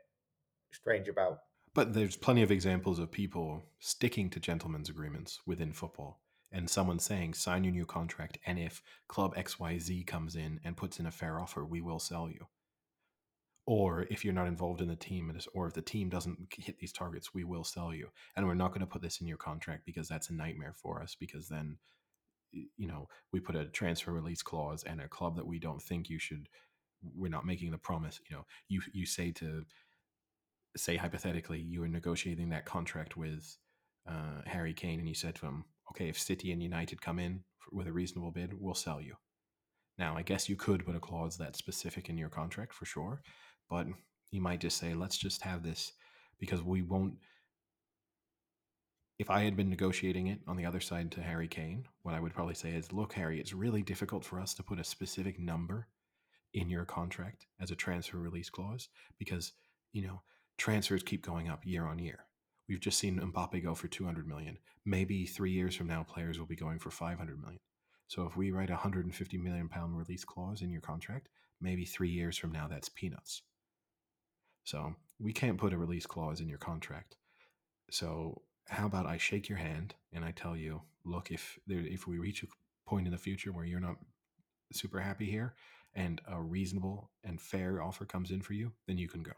strange 0.72 1.08
about. 1.08 1.40
But 1.74 1.94
there's 1.94 2.18
plenty 2.18 2.42
of 2.42 2.52
examples 2.52 3.00
of 3.00 3.12
people 3.12 3.64
sticking 3.80 4.30
to 4.32 4.40
gentlemen's 4.40 4.90
agreements 4.90 5.40
within 5.46 5.72
football 5.72 6.20
and 6.52 6.70
someone 6.70 7.00
saying, 7.00 7.34
sign 7.34 7.64
your 7.64 7.72
new 7.72 7.86
contract, 7.86 8.38
and 8.46 8.60
if 8.60 8.82
club 9.08 9.36
XYZ 9.36 10.06
comes 10.06 10.36
in 10.36 10.60
and 10.64 10.76
puts 10.76 11.00
in 11.00 11.06
a 11.06 11.12
fair 11.12 11.40
offer, 11.40 11.64
we 11.64 11.80
will 11.80 12.00
sell 12.00 12.30
you. 12.30 12.48
Or 13.68 14.08
if 14.10 14.26
you're 14.26 14.34
not 14.34 14.48
involved 14.48 14.82
in 14.82 14.88
the 14.88 14.96
team, 14.96 15.32
or 15.54 15.68
if 15.68 15.74
the 15.74 15.82
team 15.82 16.10
doesn't 16.10 16.52
hit 16.58 16.80
these 16.80 16.92
targets, 16.92 17.34
we 17.34 17.44
will 17.44 17.64
sell 17.64 17.94
you. 17.94 18.10
And 18.36 18.48
we're 18.48 18.56
not 18.56 18.70
going 18.70 18.82
to 18.82 18.88
put 18.88 19.02
this 19.02 19.22
in 19.22 19.28
your 19.28 19.38
contract 19.38 19.86
because 19.86 20.08
that's 20.08 20.30
a 20.30 20.34
nightmare 20.34 20.74
for 20.76 21.02
us, 21.02 21.16
because 21.20 21.48
then, 21.48 21.78
you 22.52 22.88
know, 22.88 23.08
we 23.32 23.40
put 23.40 23.56
a 23.56 23.66
transfer 23.66 24.12
release 24.12 24.42
clause 24.42 24.84
and 24.84 25.00
a 25.00 25.08
club 25.08 25.36
that 25.36 25.46
we 25.46 25.60
don't 25.60 25.82
think 25.82 26.10
you 26.10 26.18
should, 26.20 26.50
we're 27.16 27.30
not 27.30 27.46
making 27.46 27.72
the 27.72 27.78
promise. 27.78 28.20
You 28.30 28.38
know, 28.38 28.46
you, 28.68 28.82
you 28.94 29.06
say 29.06 29.32
to, 29.34 29.64
say 30.76 30.98
hypothetically, 30.98 31.60
you 31.60 31.82
were 31.82 31.88
negotiating 31.88 32.50
that 32.50 32.66
contract 32.66 33.16
with 33.16 33.58
uh, 34.10 34.42
Harry 34.48 34.74
Kane 34.74 35.00
and 35.00 35.08
you 35.08 35.16
said 35.16 35.36
to 35.36 35.46
him, 35.46 35.66
okay, 35.92 36.10
if 36.10 36.20
City 36.20 36.52
and 36.52 36.64
United 36.64 37.02
come 37.02 37.20
in 37.20 37.44
with 37.72 37.88
a 37.88 37.94
reasonable 37.94 38.32
bid, 38.32 38.54
we'll 38.60 38.74
sell 38.74 39.00
you. 39.00 39.16
Now, 39.98 40.18
I 40.18 40.24
guess 40.24 40.50
you 40.50 40.56
could 40.56 40.86
put 40.86 40.96
a 40.96 41.00
clause 41.00 41.38
that's 41.38 41.60
specific 41.60 42.10
in 42.10 42.18
your 42.18 42.30
contract 42.30 42.74
for 42.74 42.86
sure, 42.86 43.22
but 43.72 43.88
you 44.32 44.42
might 44.42 44.60
just 44.60 44.78
say, 44.78 44.94
let's 44.94 45.18
just 45.18 45.42
have 45.44 45.64
this 45.64 45.94
because 46.40 46.62
we 46.62 46.82
won't. 46.82 47.14
If 49.18 49.30
I 49.30 49.44
had 49.44 49.56
been 49.56 49.70
negotiating 49.70 50.28
it 50.28 50.40
on 50.48 50.58
the 50.58 50.66
other 50.66 50.82
side 50.82 51.12
to 51.12 51.22
Harry 51.22 51.48
Kane, 51.48 51.86
what 52.04 52.14
I 52.14 52.20
would 52.20 52.34
probably 52.34 52.56
say 52.56 52.72
is, 52.72 52.92
look, 52.92 53.14
Harry, 53.14 53.40
it's 53.40 53.54
really 53.54 53.82
difficult 53.82 54.26
for 54.26 54.42
us 54.42 54.54
to 54.56 54.64
put 54.64 54.80
a 54.80 54.84
specific 54.84 55.40
number 55.40 55.88
in 56.54 56.70
your 56.70 56.86
contract 56.86 57.46
as 57.62 57.72
a 57.72 57.76
transfer 57.76 58.18
release 58.18 58.50
clause 58.50 58.90
because, 59.18 59.54
you 59.94 60.06
know, 60.06 60.22
transfers 60.58 61.04
keep 61.04 61.24
going 61.26 61.48
up 61.48 61.62
year 61.64 61.86
on 61.86 62.00
year. 62.00 62.26
We've 62.68 62.80
just 62.80 63.00
seen 63.00 63.20
Mbappe 63.20 63.64
go 63.64 63.76
for 63.76 63.88
200 63.88 64.28
million. 64.28 64.58
Maybe 64.86 65.26
three 65.26 65.52
years 65.52 65.76
from 65.76 65.88
now, 65.88 66.04
players 66.04 66.40
will 66.40 66.48
be 66.48 66.56
going 66.56 66.80
for 66.80 66.92
500 66.92 67.40
million. 67.40 67.60
So 68.08 68.26
if 68.26 68.36
we 68.36 68.52
write 68.52 68.70
a 68.70 68.74
150 68.74 69.38
million 69.38 69.70
pound 69.70 69.98
release 69.98 70.26
clause 70.26 70.62
in 70.62 70.72
your 70.72 70.82
contract, 70.82 71.30
maybe 71.62 71.86
three 71.86 72.10
years 72.10 72.38
from 72.38 72.52
now, 72.52 72.68
that's 72.68 72.90
peanuts. 72.90 73.44
So 74.72 74.96
we 75.20 75.34
can't 75.34 75.58
put 75.58 75.74
a 75.74 75.78
release 75.78 76.06
clause 76.06 76.40
in 76.40 76.48
your 76.48 76.58
contract. 76.58 77.18
So 77.90 78.42
how 78.70 78.86
about 78.86 79.06
I 79.06 79.18
shake 79.18 79.50
your 79.50 79.58
hand 79.58 79.96
and 80.14 80.24
I 80.24 80.32
tell 80.32 80.56
you, 80.56 80.82
look, 81.04 81.30
if 81.30 81.60
there, 81.68 81.82
if 81.82 82.08
we 82.08 82.20
reach 82.20 82.42
a 82.42 82.48
point 82.90 83.06
in 83.06 83.12
the 83.12 83.18
future 83.18 83.52
where 83.52 83.66
you're 83.66 83.82
not 83.82 83.98
super 84.72 85.02
happy 85.02 85.26
here, 85.26 85.56
and 85.94 86.22
a 86.26 86.42
reasonable 86.42 87.12
and 87.26 87.42
fair 87.42 87.82
offer 87.82 88.06
comes 88.06 88.32
in 88.32 88.42
for 88.42 88.54
you, 88.54 88.72
then 88.88 88.98
you 88.98 89.10
can 89.10 89.24
go. 89.24 89.34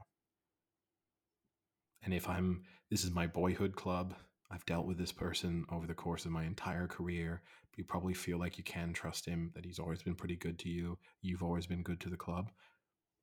And 2.04 2.14
if 2.14 2.30
I'm, 2.30 2.62
this 2.92 3.04
is 3.04 3.10
my 3.10 3.26
boyhood 3.26 3.76
club, 3.76 4.14
I've 4.52 4.68
dealt 4.68 4.86
with 4.86 5.00
this 5.00 5.12
person 5.12 5.66
over 5.72 5.88
the 5.88 5.96
course 5.96 6.26
of 6.26 6.32
my 6.32 6.44
entire 6.44 6.86
career. 6.86 7.42
You 7.76 7.86
probably 7.86 8.14
feel 8.14 8.38
like 8.38 8.60
you 8.60 8.64
can 8.64 8.94
trust 8.94 9.26
him, 9.26 9.52
that 9.56 9.66
he's 9.66 9.80
always 9.80 10.04
been 10.04 10.14
pretty 10.14 10.36
good 10.36 10.60
to 10.60 10.70
you. 10.70 11.00
You've 11.24 11.42
always 11.42 11.66
been 11.66 11.82
good 11.82 12.00
to 12.02 12.10
the 12.10 12.18
club. 12.18 12.52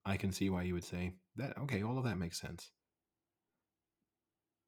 I 0.05 0.16
can 0.16 0.32
see 0.32 0.51
why 0.51 0.62
you 0.62 0.74
would 0.74 0.84
say 0.84 1.14
that, 1.36 1.57
okay, 1.59 1.82
all 1.82 1.98
of 1.98 2.05
that 2.05 2.18
makes 2.18 2.40
sense. 2.40 2.70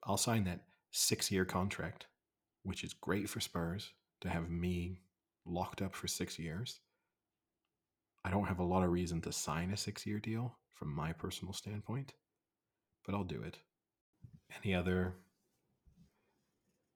I'll 0.04 0.16
sign 0.16 0.44
that 0.44 0.60
six 0.90 1.30
year 1.30 1.44
contract, 1.44 2.06
which 2.64 2.84
is 2.84 2.92
great 2.92 3.28
for 3.28 3.40
Spurs 3.40 3.92
to 4.20 4.28
have 4.28 4.50
me 4.50 5.00
locked 5.46 5.82
up 5.82 5.94
for 5.94 6.06
six 6.06 6.38
years. 6.38 6.80
I 8.24 8.30
don't 8.30 8.46
have 8.46 8.58
a 8.60 8.64
lot 8.64 8.84
of 8.84 8.90
reason 8.90 9.20
to 9.22 9.32
sign 9.32 9.72
a 9.72 9.76
six 9.76 10.06
year 10.06 10.18
deal 10.18 10.56
from 10.74 10.94
my 10.94 11.12
personal 11.12 11.52
standpoint, 11.52 12.14
but 13.04 13.14
I'll 13.14 13.24
do 13.24 13.42
it. 13.42 13.58
Any 14.62 14.74
other 14.74 15.14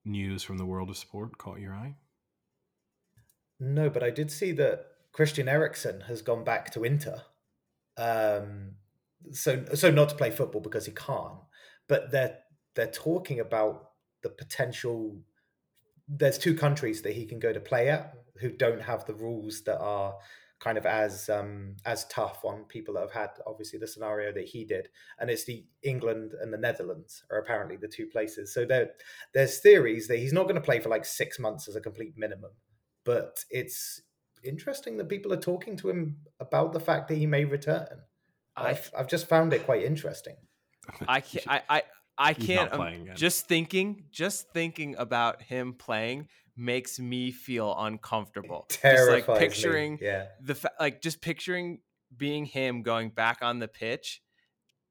news 0.05 0.43
from 0.43 0.57
the 0.57 0.65
world 0.65 0.89
of 0.89 0.97
sport 0.97 1.37
caught 1.37 1.59
your 1.59 1.73
eye? 1.73 1.95
No, 3.59 3.89
but 3.89 4.03
I 4.03 4.09
did 4.09 4.31
see 4.31 4.51
that 4.53 4.85
Christian 5.11 5.47
Eriksen 5.47 6.01
has 6.01 6.21
gone 6.21 6.43
back 6.43 6.71
to 6.73 6.83
Inter. 6.83 7.23
Um, 7.97 8.73
so, 9.31 9.65
so 9.73 9.91
not 9.91 10.09
to 10.09 10.15
play 10.15 10.31
football 10.31 10.61
because 10.61 10.85
he 10.85 10.91
can't, 10.91 11.39
but 11.87 12.11
they're 12.11 12.37
they're 12.75 12.87
talking 12.91 13.39
about 13.39 13.89
the 14.21 14.29
potential. 14.29 15.19
There's 16.07 16.37
two 16.37 16.55
countries 16.55 17.01
that 17.01 17.13
he 17.13 17.25
can 17.25 17.39
go 17.39 17.51
to 17.51 17.59
play 17.59 17.89
at 17.89 18.13
who 18.39 18.51
don't 18.51 18.81
have 18.81 19.05
the 19.05 19.15
rules 19.15 19.63
that 19.63 19.79
are 19.79 20.15
kind 20.59 20.77
of 20.77 20.85
as 20.85 21.29
um, 21.29 21.75
as 21.85 22.05
tough 22.05 22.43
on 22.43 22.63
people 22.63 22.93
that 22.95 23.01
have 23.01 23.11
had 23.11 23.29
obviously 23.45 23.77
the 23.77 23.87
scenario 23.87 24.31
that 24.31 24.45
he 24.45 24.65
did, 24.65 24.89
and 25.19 25.29
it's 25.29 25.45
the 25.45 25.65
England 25.83 26.33
and 26.41 26.53
the 26.53 26.57
Netherlands 26.57 27.23
are 27.31 27.39
apparently 27.39 27.77
the 27.77 27.87
two 27.87 28.07
places. 28.07 28.53
So 28.53 28.65
there, 28.65 28.91
there's 29.33 29.59
theories 29.59 30.07
that 30.07 30.17
he's 30.19 30.33
not 30.33 30.43
going 30.43 30.55
to 30.55 30.61
play 30.61 30.79
for 30.79 30.89
like 30.89 31.05
six 31.05 31.39
months 31.39 31.67
as 31.67 31.75
a 31.75 31.81
complete 31.81 32.13
minimum, 32.17 32.51
but 33.03 33.43
it's 33.49 34.01
interesting 34.47 34.97
that 34.97 35.09
people 35.09 35.33
are 35.33 35.39
talking 35.39 35.75
to 35.77 35.89
him 35.89 36.17
about 36.39 36.73
the 36.73 36.79
fact 36.79 37.07
that 37.09 37.15
he 37.15 37.25
may 37.25 37.45
return. 37.45 37.87
I've 38.55 38.91
I've 38.97 39.07
just 39.07 39.27
found 39.27 39.53
it 39.53 39.65
quite 39.65 39.83
interesting. 39.83 40.35
I 41.07 41.21
can't. 41.21 41.47
I 41.47 41.61
I, 41.69 41.83
I 42.17 42.33
can't. 42.33 42.73
Um, 42.73 43.09
just 43.13 43.47
thinking, 43.47 44.05
just 44.11 44.51
thinking 44.51 44.95
about 44.97 45.41
him 45.41 45.73
playing 45.73 46.27
makes 46.55 46.99
me 46.99 47.31
feel 47.31 47.75
uncomfortable. 47.77 48.65
Terrifies 48.69 49.19
just 49.19 49.29
like 49.29 49.39
picturing 49.39 49.93
me. 49.93 49.99
yeah. 50.01 50.25
the 50.41 50.55
fa- 50.55 50.71
like 50.79 51.01
just 51.01 51.21
picturing 51.21 51.79
being 52.15 52.45
him 52.45 52.81
going 52.81 53.09
back 53.09 53.39
on 53.41 53.59
the 53.59 53.67
pitch 53.67 54.21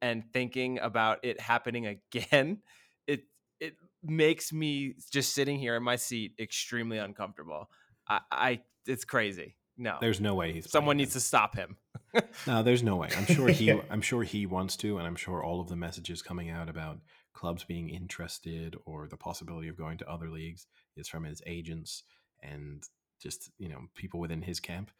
and 0.01 0.23
thinking 0.33 0.79
about 0.79 1.19
it 1.25 1.41
happening 1.41 1.87
again. 2.15 2.63
It 3.07 3.25
it 3.59 3.75
makes 4.03 4.53
me 4.53 4.95
just 5.11 5.35
sitting 5.35 5.59
here 5.59 5.75
in 5.75 5.83
my 5.83 5.97
seat 5.97 6.35
extremely 6.39 6.99
uncomfortable. 6.99 7.69
I, 8.09 8.21
I 8.31 8.61
it's 8.87 9.05
crazy. 9.05 9.57
No, 9.79 9.99
there's 10.01 10.21
no 10.21 10.35
way 10.35 10.53
he's. 10.53 10.71
Someone 10.71 10.97
needs 10.97 11.13
to 11.13 11.21
stop 11.21 11.55
him. 11.55 11.77
no, 12.47 12.63
there's 12.63 12.83
no 12.83 12.97
way. 12.97 13.11
I'm 13.17 13.27
sure 13.27 13.49
he. 13.49 13.71
I'm 13.91 14.01
sure 14.01 14.23
he 14.23 14.47
wants 14.47 14.77
to, 14.79 14.99
and 14.99 15.07
I'm 15.07 15.17
sure 15.17 15.43
all 15.43 15.61
of 15.61 15.69
the 15.69 15.77
messages 15.77 16.23
coming 16.23 16.51
out 16.51 16.69
about 16.69 16.99
clubs 17.37 17.65
being 17.65 17.91
interested 17.91 18.75
or 18.87 19.07
the 19.07 19.17
possibility 19.17 19.69
of 19.69 19.77
going 19.77 19.99
to 19.99 20.11
other 20.11 20.31
leagues 20.31 20.67
is 20.97 21.07
from 21.07 21.23
his 21.25 21.43
agents 21.47 22.03
and 22.43 22.83
just 23.23 23.51
you 23.59 23.69
know 23.69 23.81
people 23.95 24.19
within 24.19 24.41
his 24.41 24.59
camp 24.59 24.91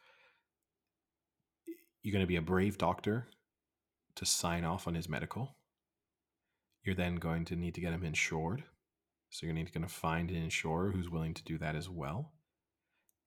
you're 2.03 2.13
going 2.13 2.23
to 2.23 2.27
be 2.27 2.37
a 2.37 2.43
brave 2.43 2.77
doctor 2.77 3.27
to 4.15 4.27
sign 4.27 4.65
off 4.65 4.87
on 4.87 4.95
his 4.95 5.09
medical 5.09 5.57
you're 6.85 6.95
then 6.95 7.17
going 7.17 7.45
to 7.45 7.57
need 7.57 7.75
to 7.75 7.81
get 7.81 7.93
him 7.93 8.05
insured 8.05 8.65
so 9.31 9.45
you're 9.45 9.55
going 9.55 9.67
to, 9.67 9.79
need 9.79 9.89
to 9.89 9.93
find 9.93 10.31
an 10.31 10.37
insurer 10.37 10.93
who's 10.93 11.11
willing 11.11 11.35
to 11.35 11.45
do 11.45 11.57
that 11.57 11.75
as 11.75 11.89
well 11.89 12.33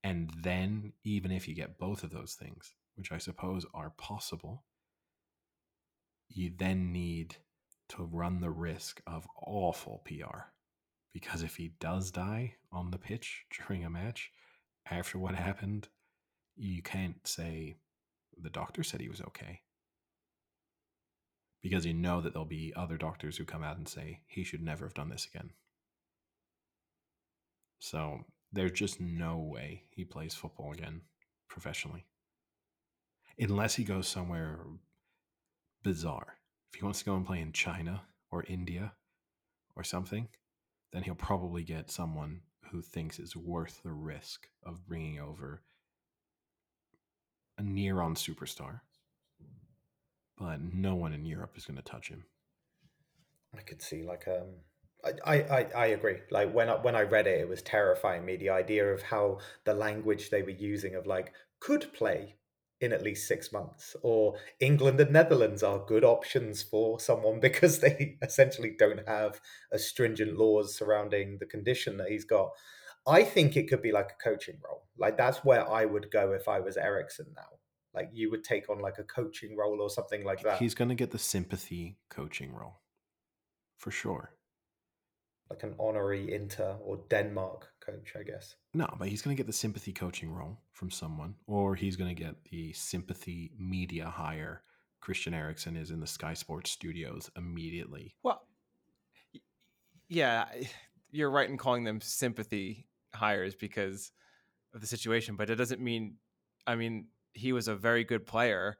and 0.03 0.31
then 0.41 0.93
even 1.03 1.31
if 1.31 1.47
you 1.47 1.55
get 1.55 1.77
both 1.77 2.03
of 2.03 2.11
those 2.11 2.33
things 2.33 2.73
which 2.95 3.11
i 3.11 3.17
suppose 3.17 3.65
are 3.73 3.91
possible 3.97 4.63
you 6.29 6.51
then 6.55 6.93
need 6.93 7.37
to 7.89 8.03
run 8.03 8.39
the 8.39 8.51
risk 8.51 9.01
of 9.07 9.27
awful 9.45 10.03
PR. 10.05 10.51
Because 11.11 11.41
if 11.41 11.55
he 11.55 11.73
does 11.79 12.11
die 12.11 12.55
on 12.71 12.91
the 12.91 12.99
pitch 12.99 13.45
during 13.51 13.83
a 13.83 13.89
match 13.89 14.31
after 14.89 15.17
what 15.17 15.35
happened, 15.35 15.89
you 16.55 16.83
can't 16.83 17.27
say 17.27 17.77
the 18.37 18.49
doctor 18.49 18.83
said 18.83 19.01
he 19.01 19.09
was 19.09 19.21
okay. 19.21 19.61
Because 21.61 21.85
you 21.85 21.93
know 21.93 22.21
that 22.21 22.33
there'll 22.33 22.45
be 22.45 22.73
other 22.75 22.95
doctors 22.95 23.37
who 23.37 23.43
come 23.43 23.63
out 23.63 23.77
and 23.77 23.87
say 23.87 24.21
he 24.27 24.43
should 24.43 24.61
never 24.61 24.85
have 24.85 24.93
done 24.93 25.09
this 25.09 25.27
again. 25.33 25.49
So 27.79 28.25
there's 28.51 28.71
just 28.71 28.99
no 28.99 29.37
way 29.37 29.83
he 29.89 30.03
plays 30.03 30.33
football 30.33 30.71
again 30.71 31.01
professionally. 31.47 32.05
Unless 33.39 33.75
he 33.75 33.83
goes 33.83 34.07
somewhere 34.07 34.59
bizarre 35.83 36.39
if 36.71 36.79
he 36.79 36.85
wants 36.85 36.99
to 36.99 37.05
go 37.05 37.15
and 37.15 37.25
play 37.25 37.39
in 37.39 37.51
China 37.51 38.01
or 38.31 38.43
India 38.47 38.93
or 39.75 39.83
something, 39.83 40.27
then 40.93 41.03
he'll 41.03 41.15
probably 41.15 41.63
get 41.63 41.91
someone 41.91 42.41
who 42.71 42.81
thinks 42.81 43.17
it's 43.17 43.35
worth 43.35 43.81
the 43.83 43.91
risk 43.91 44.47
of 44.63 44.85
bringing 44.87 45.19
over 45.19 45.63
a 47.57 47.63
near 47.63 48.01
on 48.01 48.15
superstar. 48.15 48.81
But 50.37 50.61
no 50.61 50.95
one 50.95 51.13
in 51.13 51.25
Europe 51.25 51.57
is 51.57 51.65
going 51.65 51.77
to 51.77 51.83
touch 51.83 52.09
him. 52.09 52.23
I 53.57 53.61
could 53.61 53.81
see 53.81 54.03
like 54.03 54.27
um 54.27 54.49
I, 55.03 55.33
I, 55.33 55.67
I 55.75 55.85
agree. 55.87 56.17
Like 56.29 56.53
when 56.53 56.69
I 56.69 56.75
when 56.75 56.95
I 56.95 57.03
read 57.03 57.27
it, 57.27 57.39
it 57.39 57.47
was 57.47 57.61
terrifying 57.61 58.25
me. 58.25 58.35
The 58.35 58.49
idea 58.49 58.85
of 58.91 59.01
how 59.01 59.39
the 59.63 59.73
language 59.73 60.29
they 60.29 60.41
were 60.41 60.49
using 60.49 60.95
of 60.95 61.07
like 61.07 61.33
could 61.59 61.93
play 61.93 62.35
in 62.81 62.93
at 62.93 63.03
least 63.03 63.27
six 63.27 63.51
months, 63.51 63.95
or 64.01 64.35
England 64.59 64.99
and 64.99 65.11
Netherlands 65.11 65.63
are 65.63 65.85
good 65.85 66.03
options 66.03 66.63
for 66.63 66.99
someone 66.99 67.39
because 67.41 67.79
they 67.79 68.17
essentially 68.21 68.75
don't 68.77 69.07
have 69.07 69.39
as 69.71 69.87
stringent 69.87 70.37
laws 70.37 70.75
surrounding 70.75 71.37
the 71.39 71.45
condition 71.45 71.97
that 71.97 72.09
he's 72.09 72.25
got. 72.25 72.51
I 73.07 73.23
think 73.23 73.55
it 73.55 73.69
could 73.69 73.81
be 73.81 73.91
like 73.91 74.11
a 74.11 74.23
coaching 74.23 74.59
role. 74.63 74.83
Like 74.97 75.17
that's 75.17 75.43
where 75.45 75.69
I 75.69 75.85
would 75.85 76.11
go 76.11 76.33
if 76.33 76.47
I 76.47 76.59
was 76.59 76.77
Eriksen 76.77 77.27
now. 77.35 77.57
Like 77.93 78.09
you 78.11 78.29
would 78.31 78.43
take 78.43 78.69
on 78.69 78.79
like 78.79 78.99
a 78.99 79.03
coaching 79.03 79.57
role 79.57 79.81
or 79.81 79.89
something 79.89 80.23
like 80.23 80.41
that. 80.43 80.59
He's 80.59 80.75
going 80.75 80.89
to 80.89 80.95
get 80.95 81.11
the 81.11 81.17
sympathy 81.17 81.97
coaching 82.09 82.53
role 82.53 82.81
for 83.77 83.91
sure. 83.91 84.33
Like 85.49 85.63
an 85.63 85.73
honorary 85.79 86.33
Inter 86.33 86.75
or 86.83 86.99
Denmark 87.09 87.67
coach, 87.79 88.13
I 88.19 88.23
guess. 88.23 88.55
No, 88.73 88.87
but 88.97 89.07
he's 89.07 89.21
going 89.21 89.35
to 89.35 89.39
get 89.39 89.47
the 89.47 89.53
sympathy 89.53 89.91
coaching 89.91 90.31
role 90.31 90.57
from 90.71 90.91
someone, 90.91 91.35
or 91.47 91.75
he's 91.75 91.95
going 91.95 92.15
to 92.15 92.23
get 92.23 92.35
the 92.51 92.71
sympathy 92.73 93.51
media 93.57 94.05
hire. 94.05 94.61
Christian 95.01 95.33
Eriksen 95.33 95.75
is 95.75 95.91
in 95.91 95.99
the 95.99 96.07
Sky 96.07 96.33
Sports 96.33 96.71
studios 96.71 97.31
immediately. 97.35 98.15
Well, 98.21 98.43
yeah, 100.07 100.45
you're 101.11 101.31
right 101.31 101.49
in 101.49 101.57
calling 101.57 101.83
them 101.83 102.01
sympathy 102.01 102.87
hires 103.13 103.55
because 103.55 104.11
of 104.73 104.81
the 104.81 104.87
situation, 104.87 105.35
but 105.35 105.49
it 105.49 105.55
doesn't 105.55 105.81
mean. 105.81 106.15
I 106.67 106.75
mean, 106.75 107.07
he 107.33 107.53
was 107.53 107.67
a 107.67 107.75
very 107.75 108.03
good 108.03 108.27
player, 108.27 108.77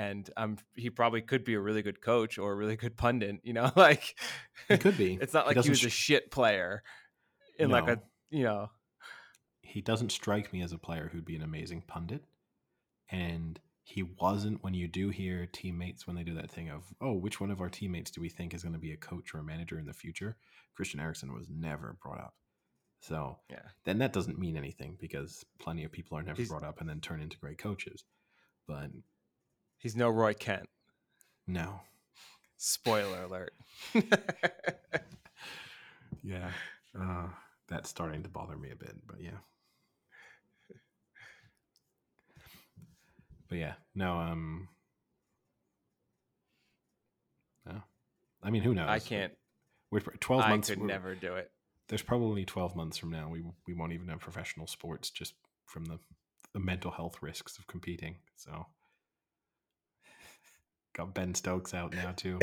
and 0.00 0.30
um, 0.36 0.56
he 0.74 0.88
probably 0.90 1.20
could 1.20 1.44
be 1.44 1.54
a 1.54 1.60
really 1.60 1.82
good 1.82 2.00
coach 2.00 2.38
or 2.38 2.52
a 2.52 2.54
really 2.54 2.76
good 2.76 2.96
pundit. 2.96 3.40
You 3.42 3.52
know, 3.52 3.70
like 3.76 4.14
He 4.68 4.78
could 4.78 4.96
be. 4.96 5.18
it's 5.20 5.34
not 5.34 5.46
like 5.46 5.54
he, 5.56 5.58
doesn't 5.58 5.70
was 5.70 5.84
a 5.84 5.90
shit 5.90 6.30
player 6.30 6.82
in 7.58 7.70
like 7.70 7.88
a 7.88 7.96
No. 7.96 8.02
you 8.30 8.44
know. 8.44 8.70
he 9.62 9.80
doesn't 9.80 10.12
strike 10.12 10.52
me 10.52 10.62
as 10.62 10.72
a 10.72 10.78
player 10.78 11.08
who'd 11.12 11.24
be 11.24 11.36
an 11.36 11.42
amazing 11.42 11.82
pundit. 11.86 12.22
And 13.10 13.58
he 13.82 14.02
wasn't 14.04 14.62
when 14.62 14.74
you 14.74 14.86
do 14.88 15.08
hear 15.10 15.46
teammates 15.52 16.06
when 16.06 16.14
they 16.16 16.22
do 16.22 16.34
that 16.34 16.50
thing 16.50 16.70
of, 16.70 16.84
oh, 17.00 17.14
which 17.14 17.40
one 17.40 17.50
of 17.50 17.60
our 17.60 17.68
teammates 17.68 18.10
do 18.10 18.20
we 18.20 18.28
think 18.28 18.54
is 18.54 18.62
going 18.62 18.72
to 18.72 18.78
be 18.78 18.92
a 18.92 18.96
coach 18.96 19.34
or 19.34 19.38
a 19.38 19.42
manager 19.44 19.78
in 19.78 19.86
the 19.86 19.92
future? 19.92 20.36
Christian 20.76 21.00
Eriksen 21.00 21.32
was 21.34 21.46
never 21.50 21.96
brought 22.02 22.20
up. 22.20 22.34
So 23.00 23.38
Yeah. 23.50 23.62
then 23.84 23.98
that 23.98 24.12
doesn't 24.12 24.38
mean 24.38 24.56
anything 24.56 24.96
because 25.00 25.44
plenty 25.58 25.84
of 25.84 25.90
people 25.92 26.16
are 26.16 26.22
never 26.22 26.36
He's- 26.36 26.48
brought 26.48 26.64
up 26.64 26.80
and 26.80 26.88
then 26.88 27.00
turn 27.00 27.20
into 27.20 27.36
great 27.38 27.58
coaches. 27.58 28.04
But 28.68 28.90
He's 29.80 29.96
no 29.96 30.08
Roy 30.10 30.34
Kent. 30.34 30.68
no. 31.46 31.80
Spoiler 32.62 33.22
alert. 33.24 33.52
Yeah. 36.22 36.50
Uh, 36.98 37.28
that's 37.68 37.88
starting 37.88 38.22
to 38.24 38.28
bother 38.28 38.54
me 38.56 38.70
a 38.70 38.76
bit, 38.76 38.94
but 39.06 39.22
yeah. 39.22 39.38
But 43.48 43.56
yeah, 43.58 43.72
no, 43.94 44.18
um, 44.18 44.68
no. 47.66 47.82
I 48.42 48.50
mean, 48.50 48.62
who 48.62 48.74
knows? 48.74 48.88
I 48.88 48.98
can't. 48.98 49.32
We're 49.90 50.00
twelve 50.00 50.42
I 50.44 50.50
months. 50.50 50.68
could 50.68 50.78
we're- 50.80 50.92
never 50.92 51.14
do 51.14 51.34
it. 51.36 51.50
There's 51.88 52.02
probably 52.02 52.44
twelve 52.44 52.76
months 52.76 52.98
from 52.98 53.10
now. 53.10 53.28
We 53.30 53.42
we 53.66 53.72
won't 53.74 53.92
even 53.92 54.08
have 54.08 54.20
professional 54.20 54.66
sports 54.66 55.10
just 55.10 55.32
from 55.66 55.86
the 55.86 55.98
the 56.52 56.60
mental 56.60 56.90
health 56.90 57.16
risks 57.22 57.58
of 57.58 57.66
competing. 57.66 58.16
So, 58.36 58.66
got 60.94 61.14
Ben 61.14 61.34
Stokes 61.34 61.74
out 61.74 61.94
now 61.94 62.12
too. 62.12 62.38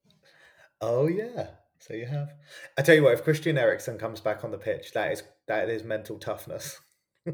oh 0.80 1.06
yeah. 1.06 1.48
So 1.78 1.94
you 1.94 2.06
have. 2.06 2.28
I 2.78 2.82
tell 2.82 2.94
you 2.94 3.02
what, 3.02 3.14
if 3.14 3.24
Christian 3.24 3.58
Eriksen 3.58 3.98
comes 3.98 4.20
back 4.20 4.44
on 4.44 4.52
the 4.52 4.58
pitch, 4.58 4.92
that 4.92 5.12
is 5.12 5.22
that 5.48 5.68
is 5.68 5.82
mental 5.82 6.18
toughness. 6.18 6.80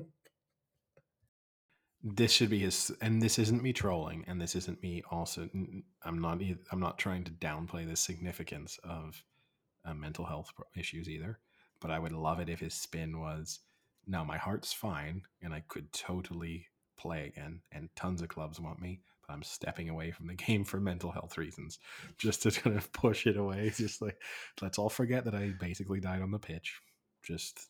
this 2.02 2.32
should 2.32 2.50
be 2.50 2.60
his 2.60 2.92
and 3.00 3.20
this 3.20 3.38
isn't 3.38 3.62
me 3.62 3.72
trolling 3.72 4.24
and 4.26 4.40
this 4.40 4.54
isn't 4.54 4.82
me 4.82 5.02
also 5.10 5.48
I'm 6.02 6.20
not 6.20 6.40
I'm 6.70 6.80
not 6.80 6.98
trying 6.98 7.24
to 7.24 7.32
downplay 7.32 7.88
the 7.88 7.96
significance 7.96 8.78
of 8.84 9.22
uh, 9.84 9.94
mental 9.94 10.24
health 10.24 10.52
issues 10.76 11.08
either 11.08 11.38
but 11.80 11.90
i 11.90 11.98
would 11.98 12.12
love 12.12 12.40
it 12.40 12.48
if 12.48 12.60
his 12.60 12.74
spin 12.74 13.20
was 13.20 13.60
no 14.06 14.24
my 14.24 14.36
heart's 14.36 14.72
fine 14.72 15.22
and 15.42 15.54
i 15.54 15.62
could 15.68 15.92
totally 15.92 16.66
play 16.98 17.26
again 17.26 17.60
and 17.72 17.88
tons 17.96 18.20
of 18.20 18.28
clubs 18.28 18.60
want 18.60 18.80
me 18.80 19.00
i'm 19.28 19.42
stepping 19.42 19.88
away 19.88 20.10
from 20.10 20.26
the 20.26 20.34
game 20.46 20.64
for 20.64 20.80
mental 20.80 21.10
health 21.10 21.36
reasons 21.38 21.78
just 22.16 22.42
to 22.42 22.50
kind 22.50 22.76
of 22.76 22.92
push 22.92 23.26
it 23.26 23.36
away 23.36 23.66
It's 23.66 23.78
just 23.86 24.02
like 24.02 24.16
let's 24.60 24.78
all 24.78 24.88
forget 24.90 25.24
that 25.24 25.34
i 25.34 25.52
basically 25.60 26.00
died 26.00 26.22
on 26.22 26.30
the 26.30 26.38
pitch 26.38 26.80
just 27.22 27.68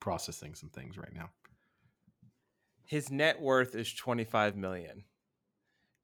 processing 0.00 0.54
some 0.54 0.68
things 0.70 0.98
right 0.98 1.14
now 1.14 1.30
His 2.86 3.10
net 3.10 3.40
worth 3.40 3.74
is 3.74 3.92
25 3.94 4.56
million. 4.56 5.04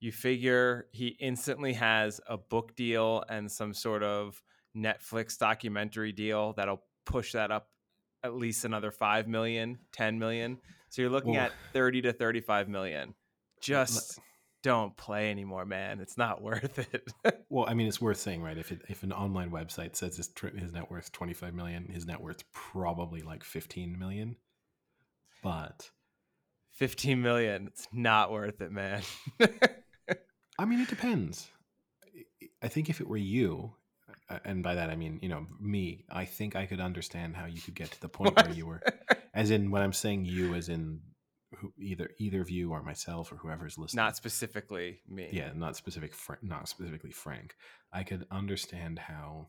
You 0.00 0.12
figure 0.12 0.86
he 0.92 1.08
instantly 1.20 1.74
has 1.74 2.20
a 2.26 2.38
book 2.38 2.74
deal 2.74 3.22
and 3.28 3.52
some 3.52 3.74
sort 3.74 4.02
of 4.02 4.42
Netflix 4.74 5.36
documentary 5.36 6.12
deal 6.12 6.54
that'll 6.54 6.82
push 7.04 7.32
that 7.32 7.50
up 7.50 7.68
at 8.24 8.34
least 8.34 8.64
another 8.64 8.90
5 8.90 9.28
million, 9.28 9.78
10 9.92 10.18
million. 10.18 10.58
So 10.88 11.02
you're 11.02 11.10
looking 11.10 11.36
at 11.36 11.52
30 11.74 12.02
to 12.02 12.12
35 12.14 12.68
million. 12.68 13.14
Just 13.60 14.18
don't 14.62 14.96
play 14.96 15.30
anymore, 15.30 15.64
man. 15.64 16.00
It's 16.00 16.16
not 16.18 16.42
worth 16.42 16.78
it. 16.78 17.12
Well, 17.48 17.66
I 17.68 17.74
mean, 17.74 17.86
it's 17.88 18.00
worth 18.00 18.18
saying, 18.18 18.42
right? 18.42 18.58
If 18.58 18.72
it, 18.72 18.82
if 18.88 19.02
an 19.02 19.12
online 19.12 19.50
website 19.50 19.96
says 19.96 20.16
his 20.16 20.30
his 20.56 20.72
net 20.72 20.90
worth 20.90 21.12
twenty 21.12 21.34
five 21.34 21.54
million, 21.54 21.88
his 21.88 22.06
net 22.06 22.20
worth 22.20 22.42
probably 22.52 23.22
like 23.22 23.44
fifteen 23.44 23.98
million. 23.98 24.36
But 25.42 25.90
15 26.80 27.20
million. 27.20 27.66
It's 27.66 27.86
not 27.92 28.32
worth 28.32 28.60
it, 28.62 28.72
man. 28.72 29.02
I 30.58 30.64
mean, 30.64 30.80
it 30.80 30.88
depends. 30.88 31.48
I- 32.62 32.68
think 32.68 32.88
if 32.88 33.00
it 33.00 33.08
were 33.08 33.16
you, 33.18 33.74
and 34.44 34.62
by 34.62 34.74
that 34.76 34.90
I 34.90 34.96
mean 34.96 35.18
you 35.22 35.28
know 35.28 35.46
me, 35.60 36.04
I 36.10 36.24
think 36.24 36.56
I 36.56 36.66
could 36.66 36.80
understand 36.80 37.36
how 37.36 37.46
you 37.46 37.60
could 37.60 37.74
get 37.74 37.90
to 37.90 38.00
the 38.00 38.08
point 38.08 38.36
where 38.36 38.54
you 38.54 38.64
were, 38.66 38.82
as 39.34 39.50
in 39.50 39.70
when 39.70 39.82
I'm 39.82 39.92
saying 39.92 40.24
you, 40.24 40.54
as 40.54 40.68
in 40.68 41.00
who, 41.58 41.72
either 41.78 42.10
either 42.18 42.40
of 42.40 42.50
you 42.50 42.70
or 42.72 42.82
myself 42.82 43.32
or 43.32 43.36
whoever's 43.36 43.76
listening. 43.76 44.04
not 44.04 44.16
specifically 44.16 45.00
me. 45.08 45.28
yeah 45.32 45.50
not 45.54 45.76
specific 45.76 46.14
Fra- 46.14 46.38
not 46.42 46.68
specifically 46.68 47.10
frank 47.10 47.54
i 47.92 48.02
could 48.02 48.26
understand 48.30 48.98
how 48.98 49.48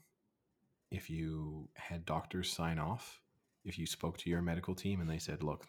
if 0.90 1.10
you 1.10 1.70
had 1.76 2.06
doctors 2.06 2.52
sign 2.52 2.80
off 2.80 3.22
if 3.64 3.78
you 3.78 3.86
spoke 3.86 4.18
to 4.18 4.30
your 4.30 4.42
medical 4.42 4.74
team 4.76 5.00
and 5.00 5.10
they 5.10 5.20
said 5.20 5.44
look 5.44 5.66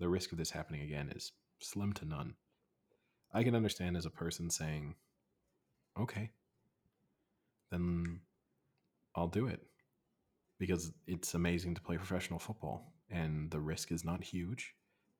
the 0.00 0.08
risk 0.08 0.32
of 0.32 0.38
this 0.38 0.50
happening 0.50 0.82
again 0.82 1.10
is 1.14 1.32
slim 1.60 1.92
to 1.92 2.04
none 2.04 2.34
i 3.32 3.42
can 3.44 3.54
understand 3.54 3.96
as 3.96 4.06
a 4.06 4.10
person 4.10 4.50
saying 4.50 4.94
okay 5.98 6.30
then 7.70 8.20
i'll 9.14 9.28
do 9.28 9.46
it 9.46 9.62
because 10.58 10.92
it's 11.06 11.34
amazing 11.34 11.74
to 11.74 11.80
play 11.80 11.96
professional 11.96 12.38
football 12.38 12.92
and 13.10 13.50
the 13.50 13.60
risk 13.60 13.92
is 13.92 14.04
not 14.04 14.24
huge 14.24 14.74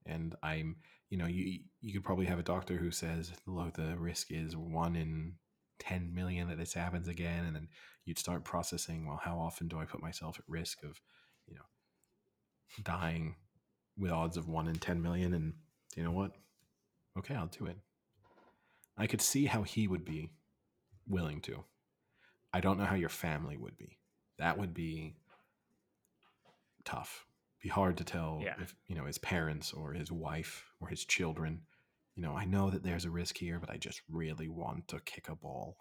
and 0.07 0.35
i'm 0.43 0.77
you 1.11 1.19
know 1.19 1.27
you 1.27 1.61
you 1.81 1.93
could 1.93 2.05
probably 2.05 2.27
have 2.27 2.39
a 2.39 2.45
doctor 2.45 2.77
who 2.77 2.91
says 2.91 3.33
look 3.47 3.75
the 3.75 3.97
risk 3.99 4.29
is 4.31 4.57
1 4.57 4.97
in 4.97 5.35
10 5.79 6.15
million 6.15 6.49
that 6.49 6.59
this 6.59 6.73
happens 6.73 7.07
again 7.07 7.45
and 7.45 7.55
then 7.55 7.69
you'd 8.05 8.19
start 8.19 8.45
processing 8.45 9.07
well 9.07 9.21
how 9.23 9.39
often 9.39 9.69
do 9.69 9.79
i 9.79 9.85
put 9.85 10.01
myself 10.03 10.39
at 10.39 10.45
risk 10.49 10.83
of 10.83 11.01
you 11.47 11.55
know 11.55 11.63
dying 12.83 13.37
with 13.97 14.11
odds 14.11 14.37
of 14.37 14.49
1 14.49 14.69
in 14.69 14.77
10 14.77 15.03
million? 15.03 15.35
And 15.35 15.55
you 15.97 16.03
know 16.03 16.13
what? 16.13 16.33
Okay 17.19 17.35
i'll 17.35 17.47
do 17.47 17.67
it. 17.67 17.79
I 18.99 19.07
could 19.07 19.23
see 19.23 19.47
how 19.47 19.63
he 19.63 19.89
would 19.89 20.05
be 20.05 20.31
willing 21.09 21.41
to. 21.43 21.65
I 22.53 22.61
don't 22.61 22.79
know 22.79 22.85
how 22.85 22.95
your 22.95 23.09
family 23.09 23.57
would 23.57 23.77
be. 23.77 23.99
That 24.39 24.59
would 24.59 24.75
be 24.75 25.17
tough 26.85 27.26
be 27.67 27.71
hard 27.71 27.97
to 27.97 28.05
tell 28.05 28.41
Yeah. 28.45 28.55
if 28.61 28.75
you 28.87 28.95
know 28.97 29.07
his 29.07 29.19
parents 29.19 29.73
or 29.73 29.93
his 29.93 30.11
wife 30.13 30.55
or 30.81 30.89
his 30.89 31.05
children 31.05 31.63
you 32.15 32.23
know 32.23 32.35
i 32.43 32.45
know 32.45 32.71
that 32.71 32.83
there's 32.85 33.05
a 33.05 33.11
risk 33.11 33.37
here 33.39 33.59
but 33.59 33.71
i 33.71 33.77
just 33.77 34.01
really 34.09 34.49
want 34.49 34.87
to 34.89 35.01
kick 35.01 35.29
a 35.29 35.35
ball 35.35 35.77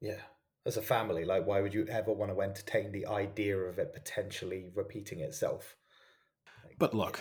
Yeah. 0.00 0.22
As 0.66 0.76
a 0.78 0.82
family, 0.82 1.24
like 1.24 1.46
why 1.46 1.60
would 1.60 1.74
you 1.74 1.86
ever 1.88 2.12
want 2.12 2.32
to 2.32 2.40
entertain 2.40 2.90
the 2.92 3.06
idea 3.06 3.56
of 3.58 3.78
it 3.78 3.92
potentially 3.92 4.70
repeating 4.74 5.20
itself? 5.20 5.76
Like, 6.64 6.78
but 6.78 6.94
look 6.94 7.20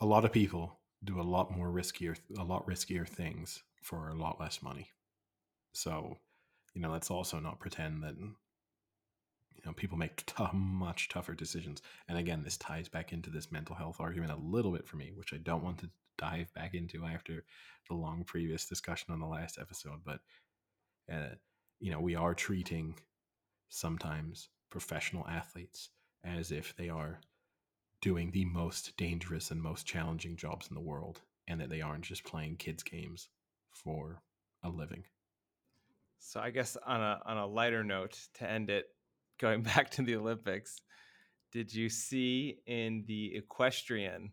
a 0.00 0.06
lot 0.06 0.24
of 0.24 0.32
people 0.32 0.78
do 1.04 1.20
a 1.20 1.30
lot 1.34 1.50
more 1.56 1.68
riskier 1.70 2.16
a 2.38 2.44
lot 2.44 2.66
riskier 2.66 3.06
things 3.06 3.62
for 3.82 4.08
a 4.08 4.14
lot 4.14 4.40
less 4.40 4.62
money 4.62 4.90
so 5.72 6.16
you 6.74 6.80
know 6.80 6.90
let's 6.90 7.10
also 7.10 7.38
not 7.38 7.60
pretend 7.60 8.02
that 8.02 8.14
you 9.56 9.62
know 9.64 9.72
people 9.72 9.98
make 9.98 10.24
t- 10.26 10.44
much 10.52 11.08
tougher 11.08 11.34
decisions 11.34 11.82
and 12.08 12.18
again 12.18 12.42
this 12.42 12.56
ties 12.56 12.88
back 12.88 13.12
into 13.12 13.30
this 13.30 13.50
mental 13.52 13.74
health 13.74 13.96
argument 14.00 14.32
a 14.32 14.36
little 14.36 14.72
bit 14.72 14.86
for 14.86 14.96
me 14.96 15.12
which 15.14 15.32
i 15.32 15.38
don't 15.38 15.64
want 15.64 15.78
to 15.78 15.90
dive 16.18 16.52
back 16.54 16.74
into 16.74 17.04
after 17.04 17.44
the 17.88 17.94
long 17.94 18.24
previous 18.24 18.66
discussion 18.66 19.12
on 19.12 19.20
the 19.20 19.26
last 19.26 19.58
episode 19.60 20.00
but 20.04 20.20
uh, 21.12 21.34
you 21.80 21.90
know 21.90 22.00
we 22.00 22.14
are 22.14 22.34
treating 22.34 22.94
sometimes 23.68 24.48
professional 24.70 25.26
athletes 25.28 25.90
as 26.24 26.50
if 26.50 26.74
they 26.76 26.88
are 26.88 27.20
doing 28.00 28.30
the 28.30 28.44
most 28.44 28.96
dangerous 28.96 29.50
and 29.50 29.60
most 29.60 29.86
challenging 29.86 30.36
jobs 30.36 30.68
in 30.68 30.74
the 30.74 30.80
world 30.80 31.22
and 31.48 31.60
that 31.60 31.70
they 31.70 31.80
aren't 31.80 32.04
just 32.04 32.24
playing 32.24 32.56
kids 32.56 32.82
games 32.82 33.28
for 33.72 34.22
a 34.62 34.68
living. 34.68 35.04
So 36.18 36.40
I 36.40 36.50
guess 36.50 36.76
on 36.84 37.00
a 37.00 37.20
on 37.24 37.36
a 37.36 37.46
lighter 37.46 37.84
note 37.84 38.18
to 38.34 38.50
end 38.50 38.70
it, 38.70 38.86
going 39.38 39.62
back 39.74 39.90
to 39.92 40.02
the 40.02 40.16
Olympics, 40.16 40.80
did 41.52 41.74
you 41.74 41.88
see 41.88 42.58
in 42.66 43.04
the 43.06 43.34
equestrian 43.36 44.32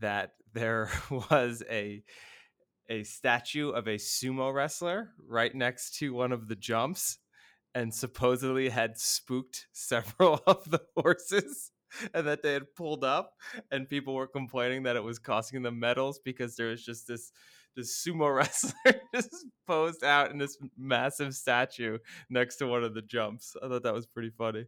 that 0.00 0.32
there 0.52 0.90
was 1.30 1.62
a 1.70 2.02
a 2.88 3.02
statue 3.02 3.70
of 3.70 3.88
a 3.88 3.96
sumo 3.96 4.54
wrestler 4.54 5.10
right 5.26 5.54
next 5.54 5.96
to 5.98 6.14
one 6.14 6.30
of 6.30 6.46
the 6.46 6.54
jumps 6.54 7.18
and 7.74 7.92
supposedly 7.92 8.68
had 8.68 8.96
spooked 8.96 9.66
several 9.72 10.40
of 10.46 10.70
the 10.70 10.80
horses 10.96 11.72
and 12.14 12.26
that 12.26 12.42
they 12.42 12.52
had 12.52 12.74
pulled 12.76 13.02
up 13.04 13.32
and 13.70 13.88
people 13.88 14.14
were 14.14 14.26
complaining 14.26 14.84
that 14.84 14.96
it 14.96 15.02
was 15.02 15.18
costing 15.18 15.62
them 15.62 15.80
medals 15.80 16.20
because 16.24 16.54
there 16.56 16.68
was 16.68 16.84
just 16.84 17.08
this 17.08 17.32
this 17.76 18.04
sumo 18.04 18.34
wrestler 18.36 18.94
just 19.14 19.46
posed 19.66 20.02
out 20.02 20.30
in 20.30 20.38
this 20.38 20.56
massive 20.76 21.34
statue 21.34 21.98
next 22.30 22.56
to 22.56 22.66
one 22.66 22.82
of 22.82 22.94
the 22.94 23.02
jumps. 23.02 23.54
I 23.62 23.68
thought 23.68 23.82
that 23.82 23.94
was 23.94 24.06
pretty 24.06 24.30
funny. 24.30 24.66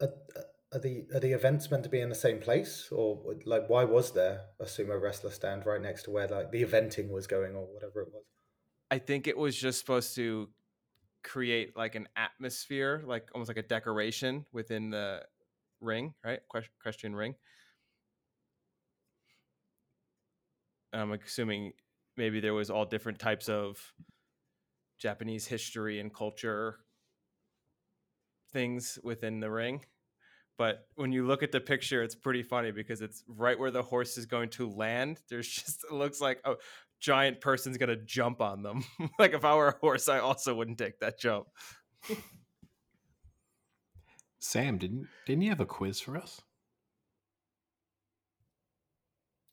Are, 0.00 0.08
uh, 0.36 0.40
are 0.72 0.78
the 0.80 1.06
are 1.14 1.20
the 1.20 1.32
events 1.32 1.70
meant 1.70 1.82
to 1.84 1.88
be 1.88 2.00
in 2.00 2.08
the 2.08 2.14
same 2.14 2.38
place, 2.38 2.88
or 2.92 3.20
like 3.44 3.68
why 3.68 3.84
was 3.84 4.12
there 4.12 4.42
a 4.60 4.64
sumo 4.64 5.00
wrestler 5.00 5.30
stand 5.30 5.66
right 5.66 5.80
next 5.80 6.04
to 6.04 6.10
where 6.10 6.28
like 6.28 6.52
the 6.52 6.62
eventing 6.62 7.10
was 7.10 7.26
going, 7.26 7.54
or 7.54 7.66
whatever 7.66 8.02
it 8.02 8.08
was? 8.12 8.24
I 8.90 8.98
think 8.98 9.26
it 9.26 9.36
was 9.36 9.56
just 9.56 9.78
supposed 9.80 10.14
to 10.16 10.48
create 11.24 11.76
like 11.76 11.94
an 11.94 12.08
atmosphere, 12.16 13.02
like 13.06 13.28
almost 13.34 13.48
like 13.48 13.56
a 13.56 13.62
decoration 13.62 14.46
within 14.52 14.90
the 14.90 15.22
ring, 15.80 16.14
right? 16.24 16.40
Ques- 16.48 16.68
Equestrian 16.80 17.14
ring. 17.14 17.34
I'm 20.92 21.12
assuming 21.12 21.72
maybe 22.16 22.40
there 22.40 22.54
was 22.54 22.70
all 22.70 22.84
different 22.84 23.18
types 23.18 23.48
of 23.48 23.78
Japanese 24.98 25.46
history 25.46 26.00
and 26.00 26.12
culture 26.12 26.78
things 28.52 28.98
within 29.02 29.40
the 29.40 29.50
ring. 29.50 29.84
But 30.56 30.88
when 30.96 31.12
you 31.12 31.24
look 31.24 31.44
at 31.44 31.52
the 31.52 31.60
picture, 31.60 32.02
it's 32.02 32.16
pretty 32.16 32.42
funny 32.42 32.72
because 32.72 33.00
it's 33.00 33.22
right 33.28 33.58
where 33.58 33.70
the 33.70 33.82
horse 33.82 34.18
is 34.18 34.26
going 34.26 34.50
to 34.50 34.68
land. 34.68 35.20
There's 35.28 35.48
just 35.48 35.84
it 35.84 35.92
looks 35.92 36.20
like 36.20 36.40
a 36.44 36.54
giant 37.00 37.40
person's 37.40 37.78
gonna 37.78 37.96
jump 37.96 38.40
on 38.40 38.62
them. 38.62 38.84
like 39.18 39.34
if 39.34 39.44
I 39.44 39.54
were 39.54 39.68
a 39.68 39.78
horse, 39.78 40.08
I 40.08 40.18
also 40.18 40.54
wouldn't 40.54 40.78
take 40.78 40.98
that 40.98 41.18
jump. 41.18 41.46
Sam, 44.40 44.78
didn't 44.78 45.06
didn't 45.26 45.42
you 45.42 45.50
have 45.50 45.60
a 45.60 45.66
quiz 45.66 46.00
for 46.00 46.16
us? 46.16 46.40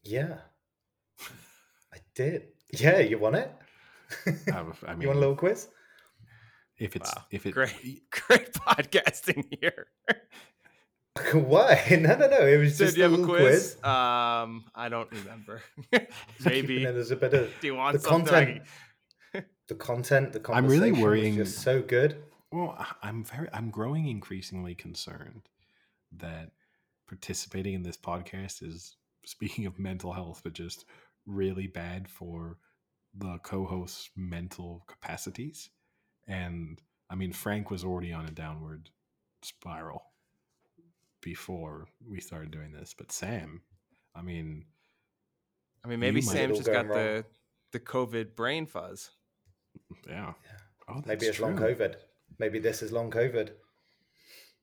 Yeah, 0.03 0.38
I 1.96 2.00
did. 2.14 2.48
Yeah, 2.74 3.00
you 3.00 3.18
want 3.18 3.36
it? 3.38 3.52
I, 4.48 4.52
w- 4.52 4.74
I 4.88 4.92
mean, 4.94 5.02
you 5.02 5.08
want 5.08 5.18
a 5.18 5.20
little 5.22 5.36
quiz? 5.36 5.68
if 6.78 6.96
it's 6.96 7.14
Wow, 7.16 7.24
if 7.32 7.46
it 7.46 7.52
Great, 7.52 8.04
great 8.12 8.52
podcasting 8.54 9.46
here. 9.60 9.88
Why? 11.34 11.82
No, 12.02 12.16
no, 12.18 12.28
no. 12.28 12.46
It 12.46 12.58
was 12.58 12.78
So 12.78 12.86
just 12.86 12.98
you 12.98 13.04
a 13.06 13.10
have 13.10 13.14
a 13.14 13.22
little 13.22 13.34
quiz? 13.36 13.76
quiz. 13.76 13.84
Um, 13.86 14.66
I 14.76 14.90
don't 14.90 15.10
remember. 15.12 15.62
Maybe. 16.44 16.84
then 16.84 16.94
there's 16.96 17.12
a 17.12 17.16
bit 17.16 17.34
of 17.34 17.50
Do 17.62 17.68
you 17.68 17.76
want 17.76 17.94
the 17.94 18.00
something? 18.02 18.62
content. 19.32 19.46
the 19.70 19.76
content, 19.76 20.34
the 20.34 20.42
I'm 20.54 20.68
really 20.68 20.92
worrying- 20.92 21.38
was 21.38 21.52
just 21.54 21.64
so 21.64 21.82
good. 21.82 22.22
Well, 22.52 22.78
I'm 23.02 23.24
very 23.24 23.48
I'm 23.54 23.70
growing 23.70 24.08
increasingly 24.08 24.76
concerned 24.76 25.48
that 26.18 26.52
participating 27.08 27.74
in 27.74 27.84
this 27.84 27.98
podcast 27.98 28.62
is 28.64 28.98
speaking 29.26 29.66
of 29.66 29.80
mental 29.80 30.12
health, 30.12 30.42
but 30.44 30.54
just 30.54 30.86
really 31.26 31.68
bad 31.68 32.08
for 32.08 32.58
the 33.18 33.38
co-host's 33.44 34.10
mental 34.16 34.84
capacities. 34.88 35.70
And 36.28 36.82
I 37.10 37.16
mean, 37.16 37.32
Frank 37.34 37.70
was 37.72 37.84
already 37.84 38.12
on 38.14 38.26
a 38.26 38.32
downward 38.32 38.90
spiral 39.44 40.04
before 41.22 41.88
we 42.08 42.20
started 42.20 42.52
doing 42.52 42.72
this, 42.72 42.94
but 42.98 43.12
Sam, 43.12 43.62
I 44.16 44.22
mean, 44.22 44.66
I 45.84 45.88
mean, 45.88 46.00
maybe 46.00 46.20
You 46.22 46.26
might- 46.28 46.34
Sam 46.34 46.50
just 46.56 46.66
go 46.66 46.74
got 46.74 46.88
wrong. 46.88 46.98
the 46.98 47.26
the 47.72 47.80
COVID 47.80 48.36
brain 48.36 48.66
fuzz. 48.66 49.12
yeah. 50.08 50.34
Oh, 50.88 50.96
Maybe 51.06 51.08
that's 51.08 51.24
it's 51.26 51.40
long. 51.40 51.58
COVID. 51.58 51.96
Maybe 52.40 52.60
this 52.60 52.82
is 52.84 52.92
long 52.92 53.12
COVID. 53.12 53.52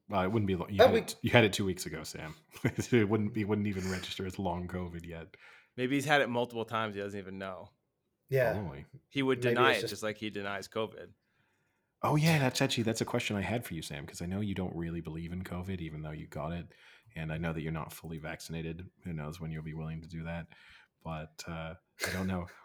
Well, 0.09 0.23
it 0.23 0.29
wouldn't 0.33 0.47
be. 0.47 0.57
Long. 0.57 0.71
You, 0.71 0.83
Oh, 0.83 0.87
had 0.87 0.93
we- 0.95 1.01
it, 1.01 1.17
you 1.23 1.31
had 1.31 1.45
it 1.45 1.53
two 1.53 1.65
weeks 1.65 1.85
ago, 1.87 2.03
Sam. 2.05 2.35
it 2.65 3.09
wouldn't 3.09 3.35
be. 3.35 3.45
Wouldn't 3.45 3.67
even 3.67 3.91
register 3.91 4.25
as 4.27 4.39
long 4.39 4.67
COVID 4.69 5.05
yet. 5.07 5.37
Maybe 5.77 5.95
he's 5.97 6.05
had 6.05 6.21
it 6.21 6.29
multiple 6.29 6.65
times. 6.65 6.95
He 6.95 7.01
doesn't 7.01 7.19
even 7.19 7.39
know. 7.39 7.71
Yeah. 8.29 8.53
Probably. 8.53 8.85
He 9.09 9.23
would 9.23 9.43
Maybe 9.43 9.55
deny 9.55 9.71
it's 9.73 9.79
it 9.79 9.81
just- 9.83 9.91
just 9.93 10.03
like 10.03 10.17
he 10.19 10.31
denies 10.31 10.69
COVID. 10.69 11.09
Oh 12.05 12.17
yeah, 12.17 12.39
that's 12.41 12.61
actually 12.61 12.83
that's 12.83 13.01
a 13.01 13.05
question 13.05 13.37
I 13.37 13.43
had 13.43 13.65
for 13.65 13.75
you, 13.75 13.83
Sam, 13.83 14.05
because 14.05 14.21
I 14.21 14.27
know 14.27 14.41
you 14.41 14.55
don't 14.57 14.75
really 14.75 15.01
believe 15.01 15.33
in 15.33 15.45
COVID, 15.45 15.81
even 15.81 16.03
though 16.03 16.11
you 16.11 16.27
got 16.27 16.51
it, 16.53 16.67
and 17.15 17.33
I 17.33 17.39
know 17.39 17.53
that 17.53 17.63
you're 17.63 17.71
not 17.71 17.93
fully 17.93 18.19
vaccinated. 18.19 18.85
Who 19.05 19.13
knows 19.13 19.41
when 19.41 19.53
you'll 19.53 19.63
be 19.63 19.75
willing 19.75 20.01
to 20.03 20.09
do 20.09 20.25
that? 20.25 20.47
But 21.05 21.45
uh, 21.47 21.75
I 22.07 22.13
don't 22.13 22.27
know. 22.27 22.47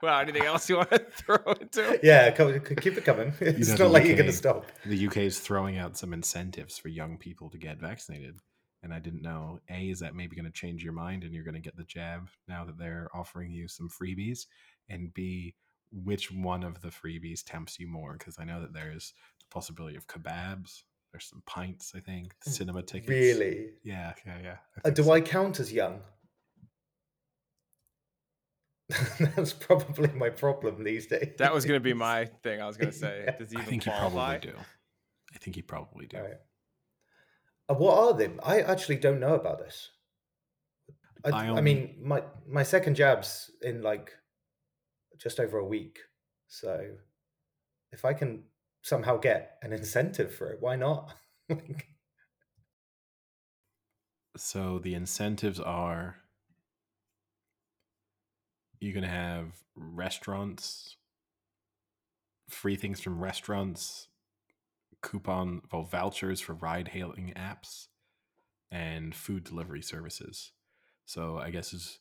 Well, 0.00 0.20
anything 0.20 0.44
else 0.44 0.68
you 0.70 0.76
want 0.76 0.90
to 0.90 0.98
throw 1.10 1.38
into? 1.60 1.94
it? 1.94 2.00
Yeah, 2.04 2.30
come, 2.30 2.60
keep 2.60 2.96
it 2.96 3.04
coming. 3.04 3.32
It's 3.40 3.66
know, 3.70 3.74
not 3.74 3.78
the 3.78 3.88
like 3.88 4.04
you're 4.04 4.14
going 4.14 4.26
to 4.30 4.32
stop. 4.32 4.64
the 4.86 5.08
UK 5.08 5.16
is 5.18 5.40
throwing 5.40 5.76
out 5.76 5.96
some 5.98 6.12
incentives 6.12 6.78
for 6.78 6.86
young 6.86 7.18
people 7.18 7.50
to 7.50 7.58
get 7.58 7.80
vaccinated, 7.80 8.36
and 8.82 8.92
I 8.94 8.98
didn't 8.98 9.22
know. 9.22 9.60
A 9.70 9.90
is 9.90 10.00
that 10.00 10.14
maybe 10.14 10.36
going 10.36 10.46
to 10.46 10.52
change 10.52 10.82
your 10.84 10.92
mind, 10.92 11.24
and 11.24 11.34
you're 11.34 11.44
going 11.44 11.54
to 11.54 11.60
get 11.60 11.76
the 11.76 11.84
jab 11.84 12.28
now 12.46 12.64
that 12.64 12.78
they're 12.78 13.08
offering 13.14 13.52
you 13.52 13.68
some 13.68 13.88
freebies, 13.88 14.46
and 14.88 15.12
B, 15.14 15.54
which 15.90 16.30
one 16.30 16.62
of 16.62 16.80
the 16.80 16.88
freebies 16.88 17.42
tempts 17.44 17.78
you 17.78 17.88
more? 17.88 18.14
Because 18.18 18.36
I 18.38 18.44
know 18.44 18.60
that 18.60 18.72
there's 18.74 19.14
the 19.40 19.46
possibility 19.52 19.96
of 19.96 20.06
kebabs. 20.06 20.82
There's 21.12 21.24
some 21.24 21.42
pints, 21.46 21.92
I 21.96 22.00
think, 22.00 22.34
cinema 22.42 22.82
tickets. 22.82 23.08
Really? 23.08 23.70
Yeah, 23.82 24.12
yeah, 24.26 24.38
yeah. 24.42 24.56
I 24.84 24.88
Uh, 24.88 24.90
do 24.90 25.04
so. 25.04 25.12
I 25.12 25.22
count 25.22 25.58
as 25.58 25.72
young? 25.72 26.00
That's 29.36 29.52
probably 29.52 30.08
my 30.12 30.30
problem 30.30 30.82
these 30.84 31.06
days. 31.06 31.34
That 31.38 31.52
was 31.52 31.64
going 31.64 31.78
to 31.78 31.82
be 31.84 31.94
my 31.94 32.26
thing. 32.42 32.60
I 32.60 32.66
was 32.66 32.76
going 32.76 32.90
to 32.92 32.96
say, 32.96 33.24
Yeah. 33.26 33.36
does 33.38 33.50
he 33.50 33.56
I 33.56 33.60
even 33.60 33.70
think 33.70 33.86
you 33.86 33.92
qualify? 33.92 34.38
probably 34.38 34.50
do. 34.50 34.56
I 35.34 35.38
think 35.38 35.56
you 35.56 35.62
probably 35.62 36.06
do. 36.06 36.18
Right. 36.18 36.34
Uh, 37.68 37.74
what 37.74 37.98
are 37.98 38.16
they? 38.16 38.30
I 38.42 38.60
actually 38.60 38.96
don't 38.96 39.20
know 39.20 39.34
about 39.34 39.58
this. 39.58 39.90
I, 41.24 41.30
I 41.30 41.58
I, 41.58 41.60
mean, 41.60 41.96
my 42.00 42.22
my 42.46 42.62
second 42.62 42.94
jab's 42.94 43.50
in 43.62 43.82
like 43.82 44.12
just 45.18 45.40
over 45.40 45.58
a 45.58 45.66
week. 45.66 45.98
So 46.46 46.86
if 47.92 48.04
I 48.04 48.12
can 48.12 48.44
somehow 48.82 49.18
get 49.18 49.58
an 49.62 49.72
incentive 49.72 50.34
for 50.34 50.50
it, 50.50 50.58
why 50.60 50.76
not? 50.76 51.14
So 54.38 54.78
the 54.78 54.94
incentives 54.94 55.58
are 55.58 56.16
you're 58.78 58.92
going 58.92 59.02
to 59.02 59.10
have 59.10 59.46
restaurants, 59.74 60.96
free 62.48 62.76
things 62.76 63.00
from 63.00 63.18
restaurants, 63.18 64.07
coupon, 65.02 65.62
well, 65.72 65.84
vouchers 65.84 66.40
for 66.40 66.54
ride 66.54 66.88
hailing 66.88 67.32
apps, 67.36 67.88
and 68.70 69.14
food 69.14 69.44
delivery 69.44 69.82
services. 69.82 70.52
So 71.04 71.38
I 71.38 71.50
guess 71.50 71.72
is 71.72 71.98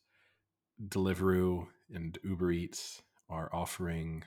Deliveroo 0.86 1.68
and 1.94 2.18
Uber 2.24 2.52
Eats 2.52 3.02
are 3.30 3.50
offering 3.54 4.24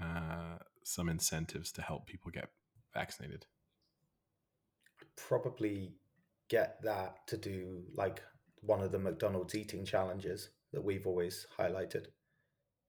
uh, 0.00 0.58
some 0.84 1.08
incentives 1.08 1.72
to 1.72 1.82
help 1.82 2.06
people 2.06 2.30
get 2.30 2.50
vaccinated. 2.94 3.46
Probably 5.16 5.92
get 6.48 6.82
that 6.82 7.26
to 7.28 7.36
do 7.36 7.82
like 7.94 8.22
one 8.60 8.82
of 8.82 8.92
the 8.92 8.98
McDonald's 8.98 9.54
eating 9.54 9.84
challenges 9.84 10.50
that 10.72 10.84
we've 10.84 11.06
always 11.06 11.46
highlighted. 11.58 12.06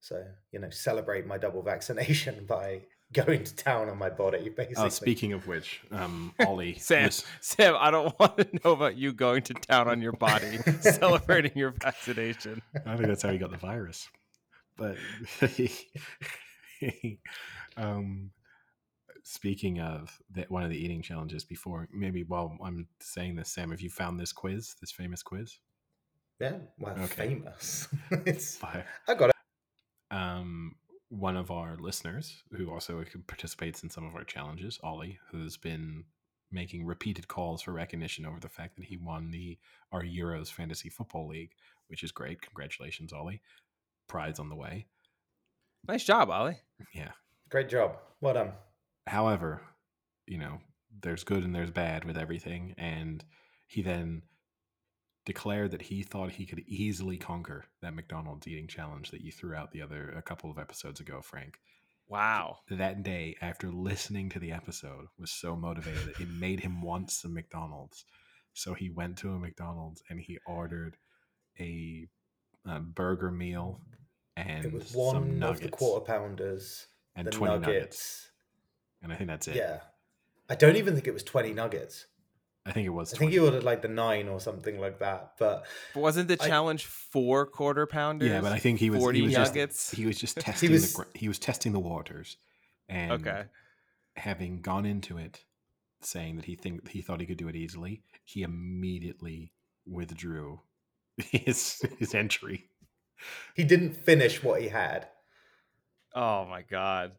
So, 0.02 0.24
you 0.52 0.60
know, 0.60 0.70
celebrate 0.70 1.26
my 1.26 1.38
double 1.38 1.62
vaccination 1.62 2.46
by 2.48 2.84
going 3.14 3.44
to 3.44 3.56
town 3.56 3.90
on 3.90 3.98
my 3.98 4.10
body, 4.10 4.50
basically. 4.58 4.84
Uh, 4.86 4.90
speaking 4.90 5.34
of 5.34 5.48
which, 5.48 5.82
um, 5.92 6.34
Ollie, 6.46 6.76
Sam, 6.76 7.10
Sam, 7.42 7.76
I 7.80 7.92
don't 7.92 8.18
want 8.20 8.38
to 8.38 8.50
know 8.64 8.72
about 8.74 8.98
you 8.98 9.14
going 9.14 9.44
to 9.44 9.54
town 9.54 9.88
on 9.88 10.02
your 10.02 10.12
body, 10.14 10.60
celebrating 10.82 11.54
your 11.56 11.72
vaccination. 11.72 12.62
I 12.86 12.96
think 12.96 13.08
that's 13.08 13.24
how 13.24 13.32
he 13.32 13.38
got 13.38 13.52
the 13.52 13.58
virus. 13.58 14.08
But 14.78 14.98
um, 17.78 18.32
speaking 19.24 19.80
of 19.82 20.18
that, 20.36 20.50
one 20.50 20.64
of 20.64 20.70
the 20.70 20.78
eating 20.78 21.02
challenges 21.02 21.44
before, 21.44 21.88
maybe 21.92 22.24
while 22.24 22.58
I'm 22.64 22.88
saying 23.00 23.36
this, 23.36 23.50
Sam, 23.50 23.72
have 23.72 23.82
you 23.82 23.90
found 23.90 24.20
this 24.20 24.32
quiz, 24.32 24.76
this 24.80 24.92
famous 24.92 25.22
quiz? 25.24 25.58
Yeah, 26.40 26.54
well, 26.80 26.96
Okay. 27.00 27.28
famous. 27.28 27.90
it's, 28.26 28.56
But, 28.58 28.86
I 29.08 29.14
got 29.16 29.30
it. 29.32 29.36
um, 30.12 30.76
one 31.10 31.36
of 31.36 31.52
our 31.52 31.76
listeners 31.80 32.44
who 32.56 32.72
also 32.72 33.04
participates 33.28 33.84
in 33.84 33.90
some 33.90 34.06
of 34.06 34.16
our 34.16 34.24
challenges, 34.24 34.80
Ollie, 34.84 35.20
who's 35.32 35.58
been 35.58 36.06
making 36.52 36.86
repeated 36.86 37.28
calls 37.28 37.62
for 37.62 37.72
recognition 37.72 38.26
over 38.26 38.40
the 38.40 38.50
fact 38.50 38.76
that 38.76 38.86
he 38.86 38.98
won 38.98 39.32
the 39.32 39.58
our 39.92 40.04
Euros 40.04 40.52
Fantasy 40.52 40.90
Football 40.90 41.28
League, 41.28 41.52
which 41.88 42.04
is 42.04 42.12
great. 42.12 42.42
Congratulations, 42.42 43.12
Ollie. 43.12 43.42
Pride's 44.08 44.40
on 44.40 44.50
the 44.50 44.56
way. 44.56 44.88
Nice 45.88 46.04
job, 46.04 46.30
Ollie. 46.30 46.60
Yeah. 46.94 47.12
Great 47.50 47.70
job. 47.70 47.98
Well 48.22 48.34
done. 48.34 48.52
However, 49.08 49.62
you 50.28 50.38
know, 50.38 50.60
there's 51.02 51.24
good 51.24 51.44
and 51.44 51.54
there's 51.56 51.72
bad 51.72 52.06
with 52.06 52.18
everything. 52.18 52.76
And 52.78 53.24
he 53.68 53.82
then 53.82 54.24
declared 55.26 55.72
that 55.72 55.82
he 55.84 56.04
thought 56.04 56.32
he 56.32 56.46
could 56.46 56.64
easily 56.68 57.18
conquer 57.18 57.66
that 57.82 57.94
McDonald's 57.94 58.48
eating 58.48 58.68
challenge 58.68 59.12
that 59.12 59.22
you 59.22 59.32
threw 59.32 59.54
out 59.56 59.72
the 59.72 59.82
other 59.82 60.14
a 60.16 60.22
couple 60.22 60.50
of 60.50 60.58
episodes 60.58 61.00
ago, 61.00 61.22
Frank. 61.22 61.60
Wow. 62.08 62.58
That 62.70 63.04
day, 63.04 63.36
after 63.42 63.70
listening 63.70 64.30
to 64.30 64.40
the 64.40 64.52
episode, 64.52 65.06
was 65.20 65.32
so 65.32 65.56
motivated 65.56 66.08
that 66.08 66.20
it 66.20 66.30
made 66.30 66.60
him 66.60 66.82
want 66.82 67.12
some 67.12 67.34
McDonald's. 67.34 68.06
So 68.54 68.74
he 68.74 68.90
went 68.90 69.18
to 69.20 69.30
a 69.30 69.40
McDonald's 69.40 70.02
and 70.10 70.20
he 70.20 70.40
ordered 70.48 70.98
a, 71.60 72.08
a 72.66 72.80
burger 72.80 73.30
meal 73.30 73.82
and 74.36 74.66
It 74.66 74.74
was 74.74 74.90
some 74.90 75.00
one 75.02 75.40
nuggets 75.40 75.66
of 75.66 75.72
the 75.72 75.78
quarter 75.78 76.06
pounders, 76.06 76.88
and 77.16 77.28
the 77.28 77.32
20 77.32 77.54
nuggets. 77.54 77.68
nuggets. 77.68 78.32
And 79.04 79.14
I 79.14 79.16
think 79.16 79.30
that's 79.30 79.48
it. 79.48 79.56
Yeah. 79.58 79.80
I 80.50 80.56
don't 80.56 80.78
even 80.78 80.96
think 80.96 81.08
it 81.08 81.14
was 81.14 81.24
20 81.24 81.54
nuggets. 81.54 82.08
I 82.66 82.72
think 82.72 82.86
it 82.86 82.90
was. 82.90 83.14
I 83.14 83.18
think 83.18 83.32
20. 83.32 83.34
he 83.34 83.40
ordered 83.40 83.64
like 83.64 83.82
the 83.82 83.88
nine 83.88 84.28
or 84.28 84.40
something 84.40 84.80
like 84.80 85.00
that. 85.00 85.34
But 85.40 85.66
But 85.94 86.02
wasn't 86.02 86.28
the 86.28 86.38
I- 86.40 86.48
challenge 86.48 86.86
four 86.86 87.46
quarter 87.46 87.86
pounders? 87.88 88.30
Yeah, 88.30 88.42
but 88.42 88.52
I 88.52 88.60
think 88.60 88.80
he 88.80 88.90
was. 88.90 89.00
40 89.00 89.20
he 89.20 89.26
was 89.26 89.34
nuggets. 89.34 89.90
Just, 89.90 89.96
he 89.96 90.06
was 90.06 90.18
just 90.20 90.38
testing 90.40 90.72
was- 90.72 90.94
the. 90.94 91.06
He 91.16 91.28
was 91.28 91.40
testing 91.40 91.72
the 91.72 91.80
waters, 91.80 92.38
and 92.88 93.12
okay. 93.14 93.44
having 94.16 94.62
gone 94.62 94.86
into 94.86 95.18
it, 95.18 95.46
saying 96.02 96.36
that 96.36 96.46
he 96.46 96.56
think 96.56 96.90
he 96.90 97.02
thought 97.02 97.20
he 97.22 97.26
could 97.26 97.38
do 97.38 97.48
it 97.48 97.56
easily, 97.56 98.04
he 98.24 98.44
immediately 98.44 99.52
withdrew 99.88 100.60
his 101.18 101.82
his 101.98 102.14
entry. 102.14 102.66
he 103.56 103.64
didn't 103.64 103.94
finish 103.96 104.44
what 104.44 104.62
he 104.62 104.68
had. 104.68 105.08
Oh 106.14 106.46
my 106.46 106.62
god. 106.62 107.14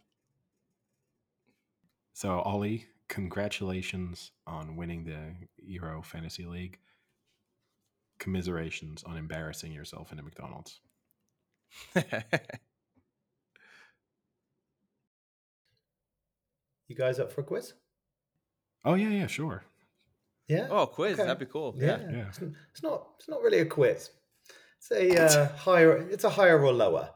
So 2.13 2.41
Ollie, 2.41 2.87
congratulations 3.11 4.31
on 4.47 4.77
winning 4.77 5.05
the 5.05 5.35
Euro 5.59 6.01
Fantasy 6.01 6.47
League. 6.47 6.79
Commiserations 8.19 9.03
on 9.05 9.19
embarrassing 9.19 9.73
yourself 9.73 10.13
in 10.13 10.19
a 10.19 10.23
McDonald's. 10.23 10.81
You 16.89 16.97
guys 16.97 17.21
up 17.21 17.31
for 17.31 17.43
a 17.43 17.45
quiz? 17.45 17.73
Oh 18.85 18.95
yeah, 18.95 19.11
yeah, 19.11 19.29
sure. 19.29 19.63
Yeah. 20.49 20.67
oh, 20.73 20.87
quiz. 20.87 21.13
Okay. 21.15 21.23
That'd 21.23 21.39
be 21.39 21.47
cool. 21.47 21.73
yeah. 21.79 21.99
Yeah. 22.01 22.11
Yeah. 22.11 22.25
It's, 22.27 22.41
it's 22.73 22.83
not. 22.83 23.07
It's 23.17 23.29
not 23.29 23.43
really 23.43 23.61
a 23.61 23.65
quiz. 23.65 24.11
It's 24.79 24.91
a 24.91 25.17
uh, 25.17 25.49
higher. 25.57 25.99
It's 26.11 26.25
a 26.25 26.31
higher 26.31 26.61
or 26.61 26.73
lower. 26.73 27.11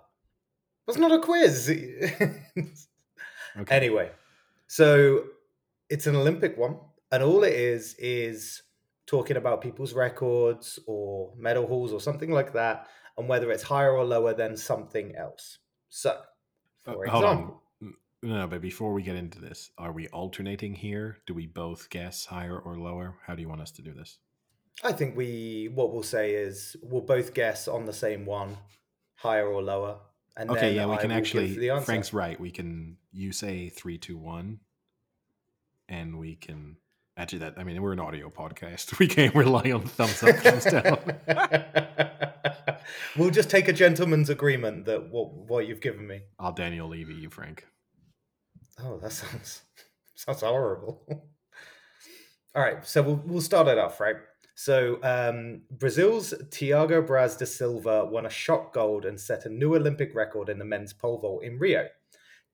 It's 0.86 0.96
not 0.96 1.10
a 1.10 1.18
quiz. 1.18 1.68
Okay. 3.56 3.76
Anyway, 3.76 4.10
so 4.66 5.22
it's 5.88 6.06
an 6.06 6.16
Olympic 6.16 6.56
one, 6.56 6.78
and 7.12 7.22
all 7.22 7.44
it 7.44 7.52
is 7.52 7.94
is 7.98 8.62
talking 9.06 9.36
about 9.36 9.60
people's 9.60 9.92
records 9.92 10.78
or 10.86 11.32
medal 11.36 11.66
hauls 11.66 11.92
or 11.92 12.00
something 12.00 12.30
like 12.30 12.52
that, 12.54 12.88
and 13.18 13.28
whether 13.28 13.50
it's 13.50 13.62
higher 13.62 13.92
or 13.96 14.04
lower 14.04 14.34
than 14.34 14.56
something 14.56 15.14
else. 15.16 15.58
So, 15.88 16.20
Uh, 16.86 16.92
for 16.94 17.06
hold 17.06 17.24
on. 17.24 17.32
example, 17.32 17.60
No, 18.22 18.46
but 18.46 18.62
before 18.62 18.94
we 18.94 19.02
get 19.02 19.16
into 19.16 19.38
this, 19.38 19.70
are 19.76 19.92
we 19.92 20.08
alternating 20.08 20.74
here? 20.74 21.18
Do 21.26 21.34
we 21.34 21.46
both 21.46 21.90
guess 21.90 22.24
higher 22.24 22.58
or 22.58 22.78
lower? 22.78 23.18
How 23.26 23.34
do 23.34 23.42
you 23.42 23.48
want 23.50 23.60
us 23.60 23.70
to 23.72 23.82
do 23.82 23.92
this? 23.92 24.18
I 24.82 24.92
think 24.92 25.14
we 25.16 25.70
what 25.74 25.92
we'll 25.92 26.02
say 26.02 26.32
is 26.34 26.74
we'll 26.82 27.02
both 27.02 27.34
guess 27.34 27.68
on 27.68 27.84
the 27.84 27.92
same 27.92 28.24
one, 28.24 28.56
higher 29.16 29.46
or 29.46 29.62
lower. 29.62 30.00
And 30.36 30.50
okay, 30.50 30.60
then 30.60 30.74
yeah, 30.74 30.86
we 30.86 30.94
I 30.94 30.96
can 30.96 31.12
actually. 31.12 31.54
the. 31.54 31.80
Frank's 31.82 32.12
right. 32.12 32.40
We 32.40 32.50
can. 32.50 32.96
You 33.12 33.30
say 33.30 33.68
three, 33.68 33.98
two, 33.98 34.16
one, 34.18 34.58
and 35.88 36.18
we 36.18 36.36
can. 36.36 36.76
Actually, 37.16 37.40
that 37.40 37.54
I 37.56 37.64
mean, 37.64 37.80
we're 37.80 37.92
an 37.92 38.00
audio 38.00 38.28
podcast. 38.28 38.98
We 38.98 39.06
can't 39.06 39.34
rely 39.34 39.70
on 39.70 39.82
thumbs 39.82 40.22
up, 40.22 40.36
thumbs 40.36 40.64
down. 40.70 40.98
we'll 43.16 43.30
just 43.30 43.50
take 43.50 43.68
a 43.68 43.72
gentleman's 43.72 44.30
agreement 44.30 44.86
that 44.86 45.10
what 45.10 45.32
what 45.32 45.66
you've 45.68 45.80
given 45.80 46.06
me. 46.06 46.22
I'll 46.38 46.52
Daniel 46.52 46.88
Levy 46.88 47.14
you, 47.14 47.30
Frank. 47.30 47.66
Oh, 48.82 48.98
that 48.98 49.12
sounds 49.12 49.62
sounds 50.14 50.40
horrible. 50.40 51.04
All 52.54 52.62
right, 52.62 52.84
so 52.86 53.02
we'll 53.02 53.22
we'll 53.24 53.40
start 53.40 53.68
it 53.68 53.78
off, 53.78 54.00
right? 54.00 54.16
So 54.56 54.98
um, 55.02 55.62
Brazil's 55.70 56.32
Thiago 56.50 57.04
Braz 57.04 57.36
da 57.38 57.44
Silva 57.44 58.04
won 58.04 58.26
a 58.26 58.30
shot 58.30 58.72
gold 58.72 59.04
and 59.04 59.18
set 59.18 59.46
a 59.46 59.48
new 59.48 59.74
Olympic 59.74 60.14
record 60.14 60.48
in 60.48 60.58
the 60.58 60.64
men's 60.64 60.92
pole 60.92 61.18
vault 61.18 61.42
in 61.42 61.58
Rio. 61.58 61.88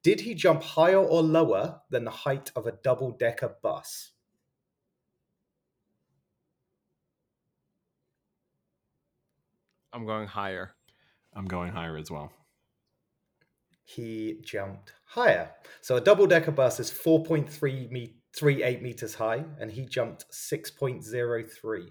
Did 0.02 0.20
he 0.20 0.34
jump 0.34 0.62
higher 0.62 0.98
or 0.98 1.22
lower 1.22 1.82
than 1.90 2.04
the 2.04 2.10
height 2.10 2.50
of 2.56 2.66
a 2.66 2.72
double 2.72 3.10
decker 3.10 3.56
bus? 3.62 4.12
I'm 9.92 10.06
going 10.06 10.26
higher. 10.28 10.72
I'm 11.34 11.46
going 11.46 11.72
higher 11.72 11.96
as 11.96 12.10
well. 12.10 12.32
He 13.84 14.40
jumped 14.44 14.92
higher. 15.04 15.50
So 15.80 15.96
a 15.96 16.00
double 16.00 16.26
decker 16.26 16.52
bus 16.52 16.78
is 16.78 16.90
4.3 16.90 17.90
me- 17.90 18.16
38 18.36 18.82
meters 18.82 19.14
high, 19.14 19.44
and 19.58 19.70
he 19.70 19.84
jumped 19.84 20.26
6.03. 20.32 21.90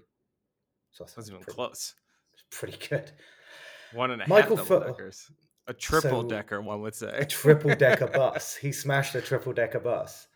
So 0.92 1.04
that's 1.04 1.14
That's 1.14 1.28
even 1.28 1.40
pretty, 1.40 1.54
close. 1.54 1.94
pretty 2.50 2.88
good. 2.88 3.12
One 3.92 4.10
and 4.12 4.22
a 4.22 4.24
half 4.24 4.28
Michael 4.30 4.56
double 4.56 4.80
Phe- 4.80 4.86
deckers. 4.86 5.30
A 5.70 5.74
triple 5.74 6.22
So- 6.22 6.28
decker, 6.28 6.60
one 6.60 6.80
would 6.82 6.96
say. 6.96 7.16
a 7.16 7.24
triple 7.24 7.74
decker 7.76 8.06
bus. 8.12 8.56
He 8.56 8.72
smashed 8.72 9.14
a 9.14 9.20
triple 9.22 9.52
decker 9.52 9.78
bus. 9.78 10.26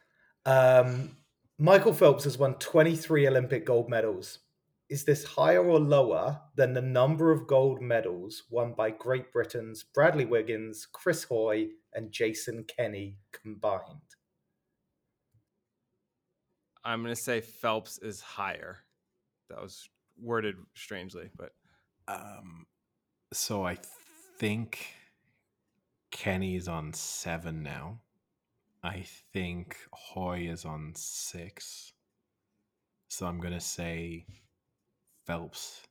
Um, 0.46 1.16
Michael 1.58 1.92
Phelps 1.92 2.22
has 2.22 2.38
won 2.38 2.54
23 2.54 3.26
Olympic 3.26 3.66
gold 3.66 3.88
medals. 3.90 4.38
Is 4.88 5.04
this 5.04 5.24
higher 5.24 5.64
or 5.64 5.80
lower 5.80 6.40
than 6.54 6.72
the 6.72 6.82
number 6.82 7.32
of 7.32 7.48
gold 7.48 7.80
medals 7.82 8.44
won 8.50 8.74
by 8.74 8.90
Great 8.90 9.32
Britain's 9.32 9.82
Bradley 9.82 10.24
Wiggins, 10.24 10.86
Chris 10.92 11.24
Hoy, 11.24 11.70
and 11.94 12.12
Jason 12.12 12.64
Kenny 12.64 13.18
combined? 13.32 13.82
I'm 16.84 17.02
gonna 17.02 17.16
say 17.16 17.40
Phelps 17.40 17.98
is 17.98 18.20
higher. 18.20 18.78
That 19.48 19.60
was 19.60 19.88
worded 20.20 20.56
strangely, 20.74 21.30
but 21.36 21.52
Um, 22.06 22.66
so 23.32 23.64
I 23.66 23.78
think 24.38 24.86
Kenny's 26.24 26.68
on 26.68 26.92
seven 26.92 27.64
now. 27.64 27.98
I 28.84 29.04
think 29.32 29.76
Hoy 29.92 30.46
is 30.48 30.64
on 30.64 30.92
six. 30.94 31.92
So 33.08 33.26
I'm 33.26 33.40
gonna 33.40 33.60
say 33.60 34.24
Phelps 35.26 35.82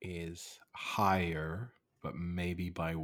is 0.00 0.58
higher, 0.72 1.72
but 2.02 2.14
maybe 2.16 2.70
by 2.70 2.94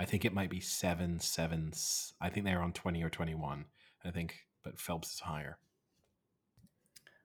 I 0.00 0.04
think 0.04 0.24
it 0.24 0.34
might 0.34 0.50
be 0.50 0.60
seven, 0.60 1.20
seven. 1.20 1.70
s- 1.72 2.12
I 2.20 2.30
think 2.30 2.44
they're 2.44 2.60
on 2.62 2.72
twenty 2.72 3.02
or 3.04 3.08
twenty-one. 3.10 3.64
I 4.04 4.10
think, 4.10 4.34
but 4.64 4.80
Phelps 4.80 5.14
is 5.14 5.20
higher. 5.20 5.58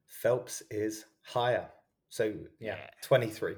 Phelps 0.08 0.62
is 0.70 1.06
higher. 1.24 1.68
So 2.10 2.26
yeah, 2.60 2.76
Yeah. 2.78 2.90
23. 3.02 3.56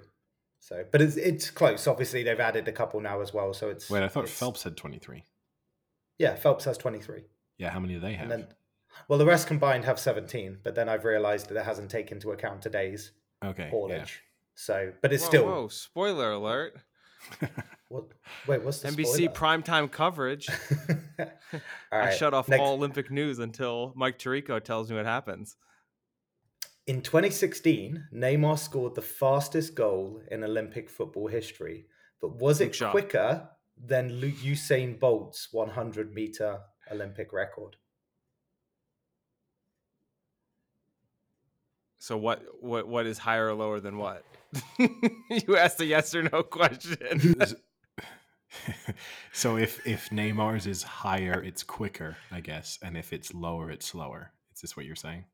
So 0.66 0.84
but 0.92 1.00
it's 1.00 1.16
it's 1.16 1.52
close. 1.52 1.86
Obviously 1.86 2.24
they've 2.24 2.40
added 2.40 2.68
a 2.68 2.72
couple 2.72 3.00
now 3.00 3.22
as 3.22 3.32
well. 3.32 3.54
So 3.54 3.70
it's 3.70 3.88
Wait, 3.88 4.02
I 4.02 4.08
thought 4.08 4.24
it's- 4.24 4.36
Phelps 4.36 4.64
had 4.64 4.76
twenty-three. 4.76 5.24
Yeah, 6.18 6.34
Phelps 6.36 6.64
has 6.66 6.78
23. 6.78 7.26
Yeah, 7.58 7.70
how 7.72 7.80
many 7.80 7.94
do 7.96 8.00
they 8.00 8.14
have? 8.14 8.32
And 8.32 8.32
then 8.32 8.48
well 9.08 9.20
the 9.20 9.28
rest 9.28 9.46
combined 9.46 9.86
have 9.86 10.00
17, 10.00 10.60
but 10.64 10.74
then 10.74 10.90
I've 10.90 11.04
realized 11.06 11.50
that 11.50 11.60
it 11.60 11.66
hasn't 11.66 11.92
taken 11.92 12.18
into 12.18 12.32
account 12.32 12.64
today's 12.64 13.12
okay, 13.44 13.70
haulage. 13.70 14.24
So 14.56 14.92
but 15.04 15.14
it's 15.14 15.24
whoa, 15.24 15.30
still 15.30 15.46
whoa, 15.46 15.68
spoiler 15.68 16.32
alert. 16.32 16.78
what 17.90 18.06
wait, 18.48 18.64
what's 18.64 18.80
the 18.80 18.88
NBC 18.88 19.06
spoiler? 19.06 19.30
primetime 19.34 19.92
coverage. 19.92 20.48
all 21.20 21.28
I 21.92 22.10
shut 22.16 22.34
off 22.34 22.48
next- 22.48 22.62
all 22.62 22.74
Olympic 22.74 23.12
news 23.12 23.38
until 23.38 23.94
Mike 23.96 24.18
Tirico 24.18 24.64
tells 24.64 24.90
me 24.90 24.96
what 24.96 25.06
happens. 25.06 25.58
In 26.88 27.02
2016, 27.02 28.10
Neymar 28.14 28.60
scored 28.60 28.94
the 28.94 29.02
fastest 29.02 29.74
goal 29.74 30.22
in 30.30 30.44
Olympic 30.44 30.88
football 30.90 31.28
history, 31.28 31.88
but 32.22 32.36
was 32.36 32.60
Big 32.60 32.70
it 32.70 32.76
shot. 32.76 32.91
quicker 32.91 33.49
than 33.76 34.14
Lu- 34.14 34.32
Usain 34.32 34.99
Bolt's 34.99 35.48
100 35.52 36.14
meter 36.14 36.60
Olympic 36.91 37.34
record? 37.34 37.78
So 41.98 42.18
what 42.18 42.44
what 42.62 42.88
what 42.88 43.07
is 43.07 43.18
higher 43.18 43.48
or 43.48 43.53
lower 43.56 43.80
than 43.80 43.98
what? 43.98 44.24
you 44.78 45.57
asked 45.57 45.82
a 45.82 45.86
yes 45.86 46.14
or 46.14 46.22
no 46.22 46.44
question. 46.44 47.36
so 49.34 49.57
if 49.57 49.86
if 49.88 50.10
Neymar's 50.12 50.68
is 50.68 50.84
higher, 50.84 51.41
it's 51.44 51.64
quicker, 51.64 52.16
I 52.32 52.41
guess, 52.41 52.78
and 52.84 52.95
if 52.95 53.12
it's 53.12 53.34
lower, 53.34 53.72
it's 53.72 53.88
slower. 53.88 54.34
Is 54.53 54.62
this 54.62 54.78
what 54.78 54.86
you're 54.86 54.95
saying? 54.95 55.26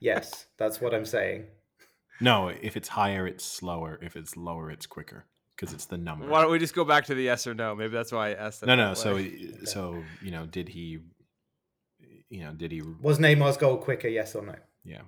Yes, 0.00 0.46
that's 0.58 0.80
what 0.80 0.94
I'm 0.94 1.04
saying. 1.06 1.44
No, 2.20 2.48
if 2.48 2.76
it's 2.76 2.88
higher, 2.88 3.26
it's 3.26 3.44
slower. 3.44 3.98
If 4.02 4.16
it's 4.16 4.36
lower, 4.36 4.70
it's 4.70 4.86
quicker 4.86 5.24
because 5.54 5.74
it's 5.74 5.86
the 5.86 5.98
number. 5.98 6.26
Why 6.26 6.42
don't 6.42 6.50
we 6.50 6.58
just 6.58 6.74
go 6.74 6.84
back 6.84 7.04
to 7.06 7.14
the 7.14 7.22
yes 7.22 7.46
or 7.46 7.54
no? 7.54 7.74
Maybe 7.74 7.92
that's 7.92 8.12
why 8.12 8.30
I 8.30 8.34
asked 8.34 8.60
that. 8.60 8.66
no, 8.66 8.76
that 8.76 8.82
no. 8.88 8.94
So, 8.94 9.14
way. 9.16 9.52
so 9.64 10.02
you 10.22 10.30
know, 10.30 10.46
did 10.46 10.68
he? 10.68 10.98
You 12.30 12.44
know, 12.44 12.52
did 12.52 12.72
he? 12.72 12.82
Was 13.02 13.18
Neymar's 13.18 13.56
goal 13.56 13.76
quicker? 13.76 14.08
Yes 14.08 14.34
or 14.34 14.44
no? 14.44 14.54
Yeah. 14.84 15.02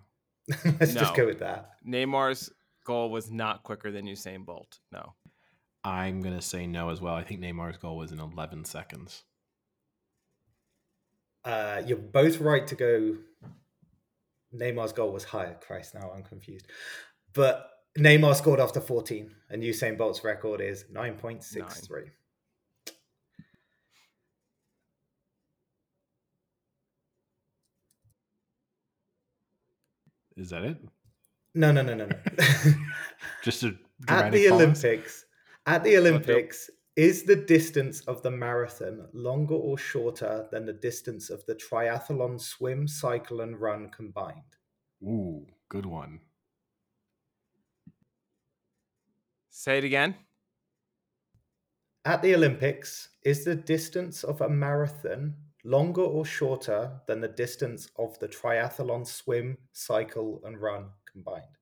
Let's 0.81 0.95
No. 0.95 1.01
just 1.01 1.15
go 1.15 1.27
with 1.27 1.39
that. 1.40 1.70
Neymar's 1.86 2.51
goal 2.85 3.11
was 3.11 3.31
not 3.31 3.62
quicker 3.62 3.90
than 3.90 4.07
Usain 4.07 4.45
Bolt. 4.45 4.78
No. 4.93 5.15
I'm 5.85 6.20
gonna 6.23 6.43
say 6.43 6.66
no 6.66 6.90
as 6.90 7.01
well. 7.01 7.15
I 7.15 7.23
think 7.24 7.40
Neymar's 7.40 7.77
goal 7.78 7.97
was 7.97 8.12
in 8.12 8.19
11 8.20 8.65
seconds. 8.65 9.23
Uh, 11.45 11.82
you're 11.86 11.97
both 11.99 12.40
right 12.40 12.66
to 12.66 12.74
go. 12.74 13.16
Neymar's 14.55 14.93
goal 14.93 15.12
was 15.12 15.25
higher. 15.25 15.57
Christ, 15.61 15.95
now 15.95 16.11
I'm 16.15 16.23
confused. 16.23 16.66
But 17.35 17.70
Neymar 17.99 18.35
scored 18.37 18.61
after 18.61 18.81
14, 18.81 19.35
and 19.51 19.62
Usain 19.62 19.99
Bolt's 19.99 20.25
record 20.25 20.61
is 20.61 20.85
9.63. 20.93 22.11
Is 30.37 30.51
that 30.51 30.62
it? 30.62 30.79
No, 31.55 31.73
no, 31.73 31.83
no, 31.83 31.95
no, 31.95 32.07
no. 32.07 32.16
Just 33.43 33.65
a 33.65 33.75
at 34.07 34.31
the 34.31 34.49
pause? 34.49 34.53
Olympics, 34.53 35.25
at 35.66 35.83
the 35.83 35.99
Olympics, 35.99 36.70
is 36.99 37.23
the 37.23 37.37
distance 37.37 38.01
of 38.09 38.23
the 38.25 38.31
marathon 38.31 39.07
longer 39.12 39.55
or 39.55 39.79
shorter 39.79 40.49
than 40.51 40.66
the 40.66 40.73
distance 40.73 41.31
of 41.31 41.47
the 41.47 41.55
triathlon 41.55 42.41
swim, 42.41 42.89
cycle, 42.89 43.41
and 43.41 43.61
run 43.61 43.89
combined? 43.91 44.57
Ooh, 45.05 45.47
good 45.69 45.87
one. 45.87 46.19
Say 49.49 49.79
it 49.79 49.85
again. 49.85 50.16
At 52.05 52.20
the 52.20 52.35
Olympics, 52.35 53.11
is 53.23 53.45
the 53.45 53.55
distance 53.55 54.25
of 54.25 54.41
a 54.41 54.49
marathon 54.49 55.37
longer 55.62 56.03
or 56.03 56.25
shorter 56.25 57.01
than 57.07 57.20
the 57.20 57.29
distance 57.29 57.91
of 57.95 58.19
the 58.19 58.27
triathlon 58.27 59.07
swim, 59.07 59.57
cycle, 59.73 60.43
and 60.45 60.61
run 60.61 60.91
combined? 61.12 61.58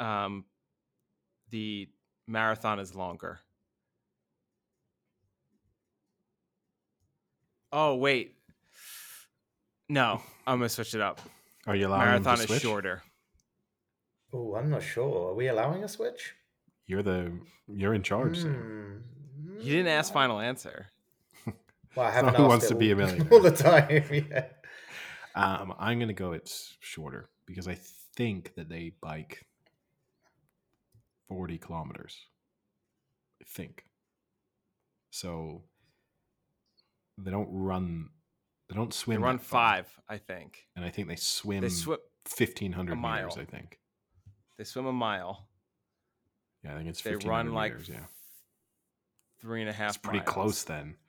Um, 0.00 0.44
the 1.50 1.88
marathon 2.26 2.78
is 2.78 2.94
longer. 2.94 3.40
Oh 7.72 7.96
wait. 7.96 8.34
No, 9.88 10.20
I'm 10.46 10.58
gonna 10.58 10.68
switch 10.68 10.94
it 10.94 11.00
up. 11.00 11.20
Are 11.66 11.74
you 11.76 11.86
allowing 11.86 12.00
him 12.02 12.06
to 12.06 12.12
Marathon 12.12 12.34
is 12.40 12.46
switch? 12.46 12.62
shorter. 12.62 13.02
Oh, 14.32 14.54
I'm 14.54 14.70
not 14.70 14.82
sure. 14.82 15.30
Are 15.30 15.34
we 15.34 15.48
allowing 15.48 15.84
a 15.84 15.88
switch? 15.88 16.34
You're 16.86 17.02
the 17.02 17.32
you're 17.68 17.94
in 17.94 18.02
charge. 18.02 18.38
Sam. 18.42 19.02
Hmm. 19.44 19.60
You 19.60 19.72
didn't 19.72 19.88
ask 19.88 20.12
final 20.12 20.40
answer. 20.40 20.86
Well, 21.96 22.04
I 22.06 22.10
not 22.10 22.14
haven't 22.14 22.34
Who 22.36 22.42
asked 22.42 22.48
Wants 22.48 22.64
it 22.66 22.68
to 22.68 22.74
Be 22.76 22.90
a 22.92 22.96
Millionaire. 22.96 23.28
all 23.32 23.40
the 23.40 23.50
time. 23.50 24.04
Yeah. 24.30 24.44
Um, 25.34 25.74
I'm 25.78 25.98
gonna 25.98 26.12
go. 26.12 26.32
It's 26.32 26.76
shorter 26.80 27.28
because 27.46 27.66
I 27.66 27.78
think 28.14 28.54
that 28.56 28.68
they 28.68 28.92
bike 29.00 29.42
40 31.28 31.58
kilometers. 31.58 32.16
I 33.40 33.44
think. 33.48 33.84
So 35.10 35.62
they 37.16 37.30
don't 37.30 37.48
run. 37.50 38.10
They 38.68 38.76
don't 38.76 38.92
swim. 38.92 39.20
They 39.20 39.24
run 39.24 39.36
that 39.36 39.44
far, 39.44 39.76
five, 39.76 39.86
I 40.08 40.18
think. 40.18 40.66
and 40.76 40.84
I 40.84 40.90
think 40.90 41.08
they 41.08 41.16
swim. 41.16 41.62
They 41.62 41.68
swim. 41.68 41.98
1500 42.36 42.92
a 42.92 42.96
mile. 42.96 43.26
meters. 43.26 43.38
I 43.38 43.44
think. 43.44 43.78
They 44.58 44.64
swim 44.64 44.86
a 44.86 44.92
mile. 44.92 45.48
Yeah, 46.64 46.74
I 46.74 46.76
think 46.78 46.88
it's. 46.88 47.02
They 47.02 47.16
run 47.16 47.52
like 47.52 47.72
meters, 47.72 47.88
yeah. 47.88 48.00
three 49.40 49.60
and 49.60 49.70
a 49.70 49.72
half. 49.72 49.90
It's 49.90 49.98
pretty 49.98 50.18
miles. 50.18 50.28
close 50.28 50.64
then. 50.64 50.96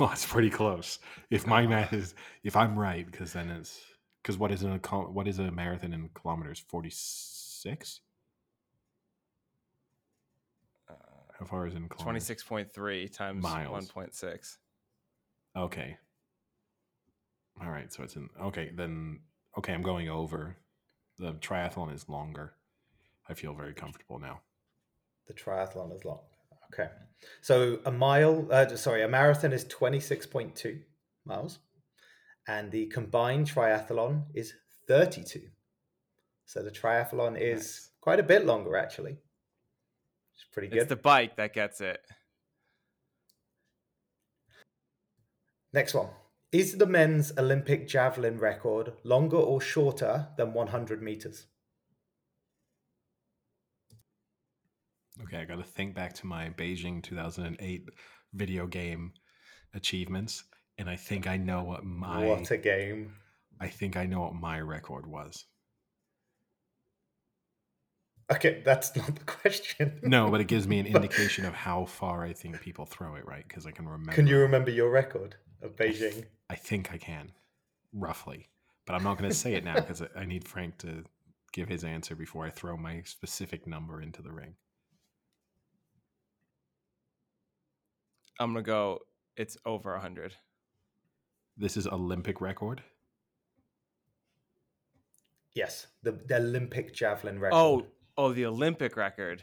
Well, 0.00 0.10
it's 0.10 0.26
pretty 0.26 0.50
close. 0.50 0.98
If 1.30 1.46
my 1.46 1.68
math 1.68 1.92
is, 1.92 2.16
if 2.42 2.56
I'm 2.56 2.76
right, 2.76 3.08
because 3.08 3.32
then 3.32 3.48
it's 3.48 3.80
because 4.20 4.36
what 4.36 4.50
is 4.50 4.64
a 4.64 4.78
what 4.78 5.28
is 5.28 5.38
a 5.38 5.52
marathon 5.52 5.92
in 5.92 6.10
kilometers? 6.14 6.64
Forty 6.66 6.90
six. 6.90 8.00
Uh, 10.88 10.94
How 11.38 11.46
far 11.46 11.66
is 11.66 11.74
it 11.74 11.76
in 11.78 11.88
kilometers? 11.88 12.02
Twenty-six 12.04 12.42
point 12.44 12.72
three 12.72 13.08
times 13.08 13.42
Miles. 13.42 13.70
one 13.70 13.86
point 13.86 14.14
six. 14.14 14.58
Okay. 15.56 15.96
All 17.62 17.70
right, 17.70 17.92
so 17.92 18.02
it's 18.02 18.16
in. 18.16 18.28
Okay, 18.40 18.70
then. 18.74 19.20
Okay, 19.58 19.72
I'm 19.72 19.82
going 19.82 20.08
over. 20.08 20.56
The 21.18 21.32
triathlon 21.34 21.94
is 21.94 22.08
longer. 22.08 22.54
I 23.28 23.34
feel 23.34 23.54
very 23.54 23.72
comfortable 23.74 24.18
now. 24.18 24.40
The 25.28 25.34
triathlon 25.34 25.94
is 25.94 26.04
long. 26.04 26.20
Okay. 26.72 26.90
So 27.40 27.78
a 27.86 27.92
mile, 27.92 28.48
uh, 28.50 28.66
sorry, 28.76 29.02
a 29.02 29.08
marathon 29.08 29.52
is 29.52 29.64
26.2 29.66 30.80
miles, 31.24 31.60
and 32.48 32.72
the 32.72 32.86
combined 32.86 33.46
triathlon 33.48 34.24
is 34.34 34.52
32. 34.88 35.40
So 36.46 36.62
the 36.62 36.70
triathlon 36.72 37.40
is 37.40 37.60
Nice. 37.60 37.90
quite 38.00 38.18
a 38.20 38.24
bit 38.24 38.44
longer, 38.44 38.76
actually. 38.76 39.18
It's 40.36 40.44
pretty 40.52 40.68
good. 40.68 40.78
It's 40.78 40.88
the 40.88 40.96
bike 40.96 41.36
that 41.36 41.54
gets 41.54 41.80
it. 41.80 42.00
Next 45.72 45.94
one. 45.94 46.08
Is 46.52 46.78
the 46.78 46.86
men's 46.86 47.32
Olympic 47.36 47.88
javelin 47.88 48.38
record 48.38 48.92
longer 49.02 49.38
or 49.38 49.60
shorter 49.60 50.28
than 50.36 50.52
100 50.52 51.02
meters? 51.02 51.46
Okay, 55.22 55.38
I 55.38 55.44
got 55.44 55.56
to 55.56 55.64
think 55.64 55.94
back 55.94 56.12
to 56.14 56.26
my 56.26 56.50
Beijing 56.50 57.02
2008 57.02 57.88
video 58.32 58.66
game 58.66 59.12
achievements, 59.74 60.44
and 60.78 60.88
I 60.88 60.96
think 60.96 61.26
I 61.26 61.36
know 61.36 61.64
what 61.64 61.84
my 61.84 62.24
What 62.24 62.50
a 62.50 62.56
game. 62.56 63.14
I 63.60 63.68
think 63.68 63.96
I 63.96 64.06
know 64.06 64.20
what 64.20 64.34
my 64.34 64.60
record 64.60 65.06
was. 65.06 65.44
Okay, 68.32 68.62
that's 68.64 68.96
not 68.96 69.14
the 69.14 69.24
question. 69.24 70.00
No, 70.02 70.30
but 70.30 70.40
it 70.40 70.48
gives 70.48 70.66
me 70.66 70.78
an 70.78 70.86
indication 70.96 71.44
of 71.44 71.54
how 71.54 71.84
far 71.84 72.24
I 72.24 72.32
think 72.32 72.60
people 72.60 72.86
throw 72.86 73.16
it, 73.16 73.26
right? 73.26 73.46
Because 73.46 73.66
I 73.66 73.70
can 73.70 73.86
remember. 73.86 74.12
Can 74.12 74.26
you 74.26 74.38
remember 74.38 74.70
your 74.70 74.90
record 74.90 75.36
of 75.62 75.76
Beijing? 75.76 76.24
I 76.48 76.54
think 76.54 76.92
I 76.92 76.96
can, 76.96 77.32
roughly, 77.92 78.48
but 78.86 78.94
I'm 78.94 79.02
not 79.02 79.18
going 79.18 79.30
to 79.30 79.36
say 79.36 79.54
it 79.54 79.64
now 79.64 79.74
because 79.74 80.02
I- 80.02 80.08
I 80.20 80.24
need 80.24 80.46
Frank 80.46 80.78
to 80.78 81.04
give 81.52 81.68
his 81.68 81.84
answer 81.84 82.14
before 82.14 82.44
I 82.44 82.50
throw 82.50 82.76
my 82.76 83.02
specific 83.02 83.66
number 83.66 84.00
into 84.00 84.22
the 84.22 84.32
ring. 84.32 84.56
I'm 88.40 88.52
gonna 88.52 88.62
go. 88.62 88.98
It's 89.36 89.56
over 89.64 89.96
hundred. 89.98 90.34
This 91.56 91.76
is 91.76 91.86
Olympic 91.86 92.40
record. 92.40 92.82
Yes, 95.54 95.86
the, 96.02 96.12
the 96.12 96.38
Olympic 96.38 96.92
javelin 96.92 97.36
oh, 97.36 97.40
record. 97.40 97.54
Oh, 97.54 97.86
oh, 98.16 98.32
the 98.32 98.46
Olympic 98.46 98.96
record. 98.96 99.42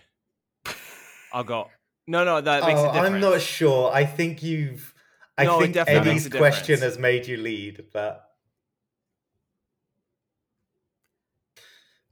I'll 1.34 1.44
go. 1.44 1.70
No, 2.08 2.26
no, 2.26 2.42
that 2.42 2.64
makes 2.66 2.80
Oh, 2.80 2.90
a 2.90 2.94
difference. 2.94 3.14
I'm 3.14 3.22
not 3.22 3.42
sure. 3.42 3.92
I 3.94 4.06
think 4.06 4.42
you've. 4.42 4.94
I 5.38 5.46
No, 5.46 5.60
it 5.60 5.62
think 5.62 5.76
definitely 5.76 6.10
Eddie's 6.10 6.26
makes 6.26 6.36
a 6.36 6.38
question 6.38 6.80
has 6.82 6.98
made 6.98 7.28
you 7.28 7.38
lead, 7.38 7.86
but 7.94 8.28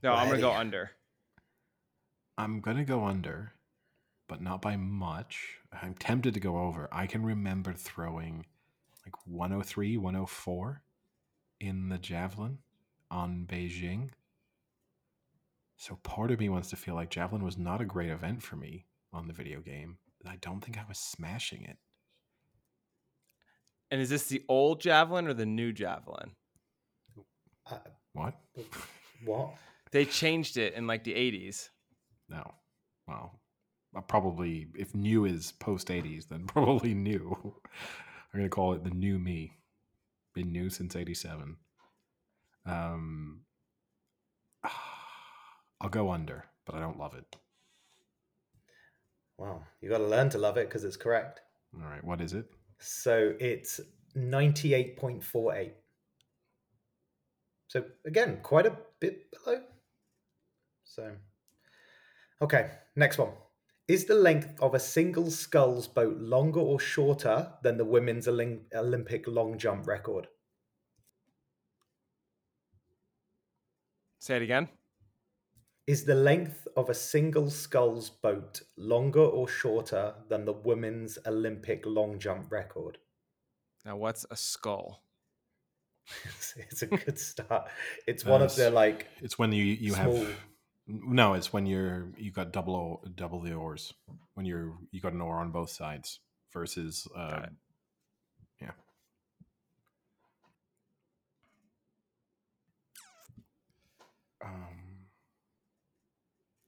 No, 0.02 0.14
I'm 0.14 0.30
gonna 0.30 0.40
go 0.40 0.54
under. 0.54 0.92
I'm 2.38 2.62
gonna 2.62 2.86
go 2.86 3.04
under, 3.04 3.54
but 4.28 4.42
not 4.42 4.62
by 4.62 4.78
much. 4.78 5.58
I'm 5.74 5.96
tempted 5.96 6.34
to 6.36 6.40
go 6.40 6.60
over. 6.60 6.88
I 6.92 7.06
can 7.08 7.26
remember 7.26 7.74
throwing 7.74 8.46
like 9.06 9.16
103, 9.28 9.98
104 9.98 10.84
in 11.60 11.90
the 11.90 11.98
javelin 11.98 12.60
on 13.12 13.46
Beijing. 13.50 14.12
So 15.80 15.98
part 16.04 16.30
of 16.30 16.42
me 16.42 16.50
wants 16.50 16.70
to 16.72 16.76
feel 16.76 16.94
like 16.94 17.10
javelin 17.10 17.42
was 17.42 17.58
not 17.58 17.80
a 17.80 17.86
great 17.86 18.10
event 18.10 18.44
for 18.44 18.58
me 18.58 18.86
on 19.14 19.28
the 19.28 19.34
video 19.34 19.62
game. 19.62 19.98
I 20.28 20.36
don't 20.42 20.60
think 20.60 20.78
I 20.78 20.84
was 20.90 21.00
smashing 21.00 21.64
it. 21.64 21.78
And 23.90 24.02
is 24.02 24.10
this 24.10 24.28
the 24.28 24.44
old 24.50 24.82
javelin 24.82 25.26
or 25.26 25.34
the 25.34 25.46
new 25.46 25.72
javelin? 25.72 26.32
uh, 27.72 27.78
What? 28.12 28.36
what? 29.24 29.52
They 29.92 30.06
changed 30.06 30.58
it 30.58 30.76
in 30.76 30.86
like 30.86 31.04
the 31.04 31.16
80s. 31.16 31.70
No. 32.28 32.54
Well, 33.08 33.40
uh, 33.96 34.02
probably 34.02 34.68
if 34.76 34.94
new 34.94 35.26
is 35.26 35.54
post 35.54 35.88
80s, 35.88 36.28
then 36.28 36.44
probably 36.48 36.94
new. 36.94 37.36
I'm 37.44 38.40
going 38.40 38.46
to 38.46 38.50
call 38.50 38.74
it 38.74 38.84
the 38.84 38.92
new 38.92 39.18
me. 39.18 39.54
Been 40.36 40.52
new 40.52 40.70
since 40.70 40.96
87. 40.96 41.56
Um, 42.68 43.42
I'll 45.82 45.90
go 45.90 46.12
under, 46.12 46.46
but 46.66 46.76
I 46.76 46.80
don't 46.80 47.00
love 47.00 47.14
it. 47.14 47.36
Wow, 49.38 49.64
you 49.82 49.90
got 49.90 50.00
to 50.00 50.08
learn 50.08 50.30
to 50.32 50.38
love 50.38 50.58
it 50.58 50.68
because 50.68 50.84
it's 50.84 50.98
correct. 50.98 51.42
All 51.74 51.90
right, 51.90 52.04
what 52.04 52.20
is 52.20 52.34
it? 52.34 52.46
So 52.80 53.34
it's 53.40 53.80
98.48. 54.18 55.72
So 57.68 57.86
again, 58.06 58.40
quite 58.44 58.66
a 58.66 58.76
bit 59.00 59.32
below. 59.32 59.62
So, 60.84 61.12
okay, 62.42 62.72
next 62.96 63.18
one. 63.18 63.30
Is 63.88 64.06
the 64.06 64.16
length 64.16 64.50
of 64.62 64.74
a 64.74 64.80
single 64.80 65.32
sculls 65.32 65.88
boat 65.88 66.18
longer 66.18 66.60
or 66.60 66.80
shorter 66.80 67.54
than 67.64 67.78
the 67.78 67.86
women's 67.86 68.28
Olympic 68.28 69.28
long 69.28 69.58
jump 69.58 69.88
record? 69.88 70.28
Say 74.20 74.36
it 74.36 74.42
again. 74.42 74.68
Is 75.90 76.06
the 76.06 76.14
length 76.14 76.68
of 76.78 76.92
a 76.92 76.94
single 76.94 77.50
sculls 77.50 78.12
boat 78.12 78.62
longer 78.78 79.24
or 79.24 79.48
shorter 79.48 80.14
than 80.28 80.46
the 80.46 80.54
women's 80.54 81.18
Olympic 81.26 81.84
long 81.84 82.20
jump 82.20 82.52
record? 82.52 83.00
Now, 83.84 83.98
what's 83.98 84.24
a 84.30 84.36
skull? 84.36 85.02
It's, 86.26 86.54
it's 86.58 86.82
a 86.84 86.86
good 86.86 87.18
start. 87.32 87.70
It's 88.06 88.24
one 88.24 88.44
of 88.44 88.56
the 88.56 88.70
like 88.70 89.08
It's 89.20 89.40
when 89.40 89.52
you 89.52 89.64
you 89.64 89.96
Small. 89.96 90.14
have 90.14 90.28
no. 90.86 91.34
It's 91.34 91.52
when 91.52 91.66
you're 91.66 92.10
you 92.20 92.30
got 92.32 92.54
double 92.54 92.76
o- 92.76 93.10
double 93.16 93.42
the 93.42 93.56
oars 93.56 93.92
when 94.36 94.46
you're 94.46 94.76
you 94.92 95.02
got 95.02 95.14
an 95.14 95.22
oar 95.22 95.40
on 95.40 95.50
both 95.50 95.72
sides 95.72 96.20
versus 96.54 97.08
uh, 97.18 97.42
it. 97.46 97.50
yeah. 98.62 98.72
Um, 104.46 104.69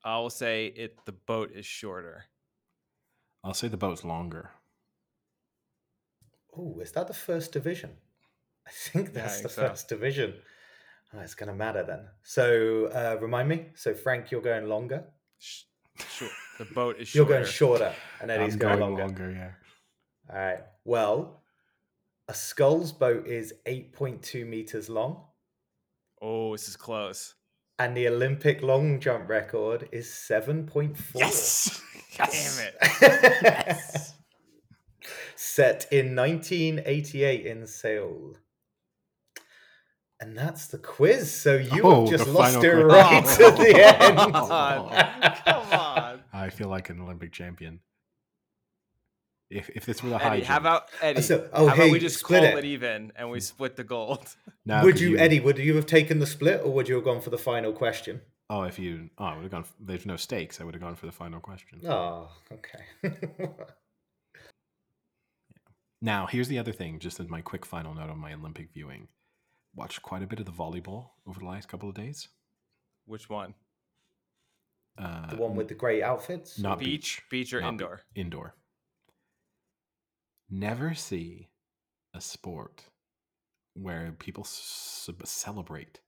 I 0.03 0.17
will 0.19 0.29
say 0.29 0.67
it. 0.67 1.05
The 1.05 1.11
boat 1.11 1.51
is 1.53 1.65
shorter. 1.65 2.25
I'll 3.43 3.53
say 3.53 3.67
the 3.67 3.77
boat's 3.77 4.03
longer. 4.03 4.51
Oh, 6.57 6.79
is 6.81 6.91
that 6.93 7.07
the 7.07 7.13
first 7.13 7.51
division? 7.51 7.91
I 8.67 8.71
think 8.71 9.09
Yeah, 9.13 9.21
I 9.21 9.23
that's 9.23 9.33
think 9.35 9.43
the 9.43 9.49
so. 9.49 9.67
first 9.69 9.87
division. 9.89 10.33
Oh, 11.13 11.19
it's 11.19 11.35
going 11.35 11.49
to 11.49 11.55
matter 11.55 11.83
then. 11.83 12.07
So 12.23 12.87
uh, 12.87 13.17
remind 13.21 13.49
me. 13.49 13.67
So 13.75 13.93
Frank, 13.93 14.31
you're 14.31 14.41
going 14.41 14.67
longer. 14.67 15.05
Sh- 15.39 15.63
short. 16.09 16.31
The 16.57 16.65
boat 16.65 16.97
is 16.99 17.13
You're 17.13 17.25
shorter. 17.25 17.33
going 17.39 17.45
shorter, 17.51 17.93
and 18.21 18.31
Eddie's 18.31 18.53
I'm 18.53 18.59
going, 18.59 18.79
going 18.79 18.95
longer. 18.97 19.05
longer. 19.07 19.31
Yeah. 19.31 19.51
All 20.33 20.41
right. 20.41 20.59
Well, 20.85 21.41
a 22.27 22.33
sculls 22.33 22.91
boat 22.91 23.27
is 23.27 23.53
8.2 23.65 24.45
meters 24.47 24.89
long, 24.89 25.25
Oh, 26.21 26.51
this 26.51 26.67
is 26.67 26.75
close. 26.77 27.33
And 27.85 27.97
the 27.97 28.07
Olympic 28.07 28.61
long 28.61 28.99
jump 28.99 29.27
record 29.27 29.89
is 29.91 30.07
7.4. 30.07 30.95
Yes. 31.15 31.81
Damn 32.17 32.67
it. 32.67 32.75
it. 33.01 33.77
Set 35.35 35.87
in 35.91 36.15
1988 36.15 37.45
in 37.45 37.65
Seoul. 37.65 38.37
And 40.19 40.37
that's 40.37 40.67
the 40.67 40.77
quiz. 40.77 41.31
So 41.31 41.55
you 41.57 41.81
Oh, 41.83 42.01
have 42.01 42.09
just 42.19 42.27
lost 42.29 42.55
final 42.55 42.69
it 42.69 42.83
right 42.83 43.23
Oh, 43.25 43.35
to 43.35 43.57
the 43.57 43.73
oh, 43.75 44.05
end. 44.05 44.17
come 44.17 44.35
on. 44.35 44.89
Come 45.45 45.79
on. 45.79 46.19
I 46.31 46.49
feel 46.51 46.69
like 46.69 46.89
an 46.91 47.01
Olympic 47.01 47.31
champion. 47.31 47.79
If 49.51 49.69
if 49.69 49.85
this 49.85 50.01
were 50.01 50.09
the 50.09 50.17
high 50.17 50.35
Eddie, 50.37 50.45
how 50.45 50.55
jump, 50.55 50.63
about 50.65 50.83
Eddie? 51.01 51.21
So- 51.21 51.49
oh, 51.53 51.67
how 51.67 51.73
about 51.73 51.77
hey, 51.77 51.91
we 51.91 51.99
just 51.99 52.19
split 52.19 52.41
call 52.43 52.57
it. 52.57 52.63
it. 52.63 52.67
even 52.67 53.11
and 53.15 53.29
we 53.29 53.39
split 53.41 53.75
the 53.75 53.83
gold? 53.83 54.25
now 54.65 54.83
would 54.83 54.93
could 54.95 55.01
you, 55.01 55.17
Eddie, 55.17 55.39
would 55.41 55.57
you 55.57 55.75
have 55.75 55.85
taken 55.85 56.19
the 56.19 56.25
split 56.25 56.61
or 56.63 56.71
would 56.73 56.87
you 56.87 56.95
have 56.95 57.03
gone 57.03 57.19
for 57.21 57.29
the 57.29 57.37
final 57.37 57.73
question? 57.73 58.21
Oh, 58.49 58.63
if 58.63 58.79
you 58.79 59.09
oh, 59.17 59.25
I 59.25 59.35
would 59.35 59.43
have 59.43 59.51
gone. 59.51 59.61
f- 59.61 59.73
There's 59.79 60.05
no 60.05 60.15
stakes. 60.15 60.59
I 60.59 60.63
would 60.63 60.73
have 60.73 60.81
gone 60.81 60.95
for 60.95 61.05
the 61.05 61.11
final 61.11 61.39
question. 61.39 61.81
Oh, 61.87 62.29
okay. 62.51 63.49
Now, 66.01 66.25
here's 66.25 66.47
the 66.47 66.57
other 66.57 66.71
thing. 66.71 66.97
Just 66.99 67.19
as 67.19 67.29
my 67.29 67.41
quick 67.41 67.65
final 67.65 67.93
note 67.93 68.09
on 68.09 68.17
my 68.17 68.33
Olympic 68.33 68.71
viewing, 68.73 69.07
watched 69.75 70.01
quite 70.01 70.23
a 70.23 70.27
bit 70.27 70.39
of 70.39 70.45
the 70.45 70.51
volleyball 70.51 71.09
over 71.27 71.39
the 71.39 71.45
last 71.45 71.67
couple 71.67 71.87
of 71.89 71.95
days. 71.95 72.27
Which 73.05 73.29
one? 73.29 73.53
Uh, 74.97 75.29
the 75.29 75.35
one 75.35 75.55
with 75.55 75.67
the 75.67 75.75
great 75.75 76.01
outfits? 76.03 76.57
not 76.59 76.79
Beach, 76.79 77.21
beach, 77.29 77.53
or 77.53 77.61
Not 77.61 77.69
be- 77.71 77.73
indoor? 77.83 78.01
indoor. 78.15 78.55
Never 80.51 80.93
see 80.93 81.49
a 82.13 82.19
sport 82.21 82.83
where 83.73 84.11
people 84.11 84.43
s- 84.43 85.09
celebrate 85.23 86.01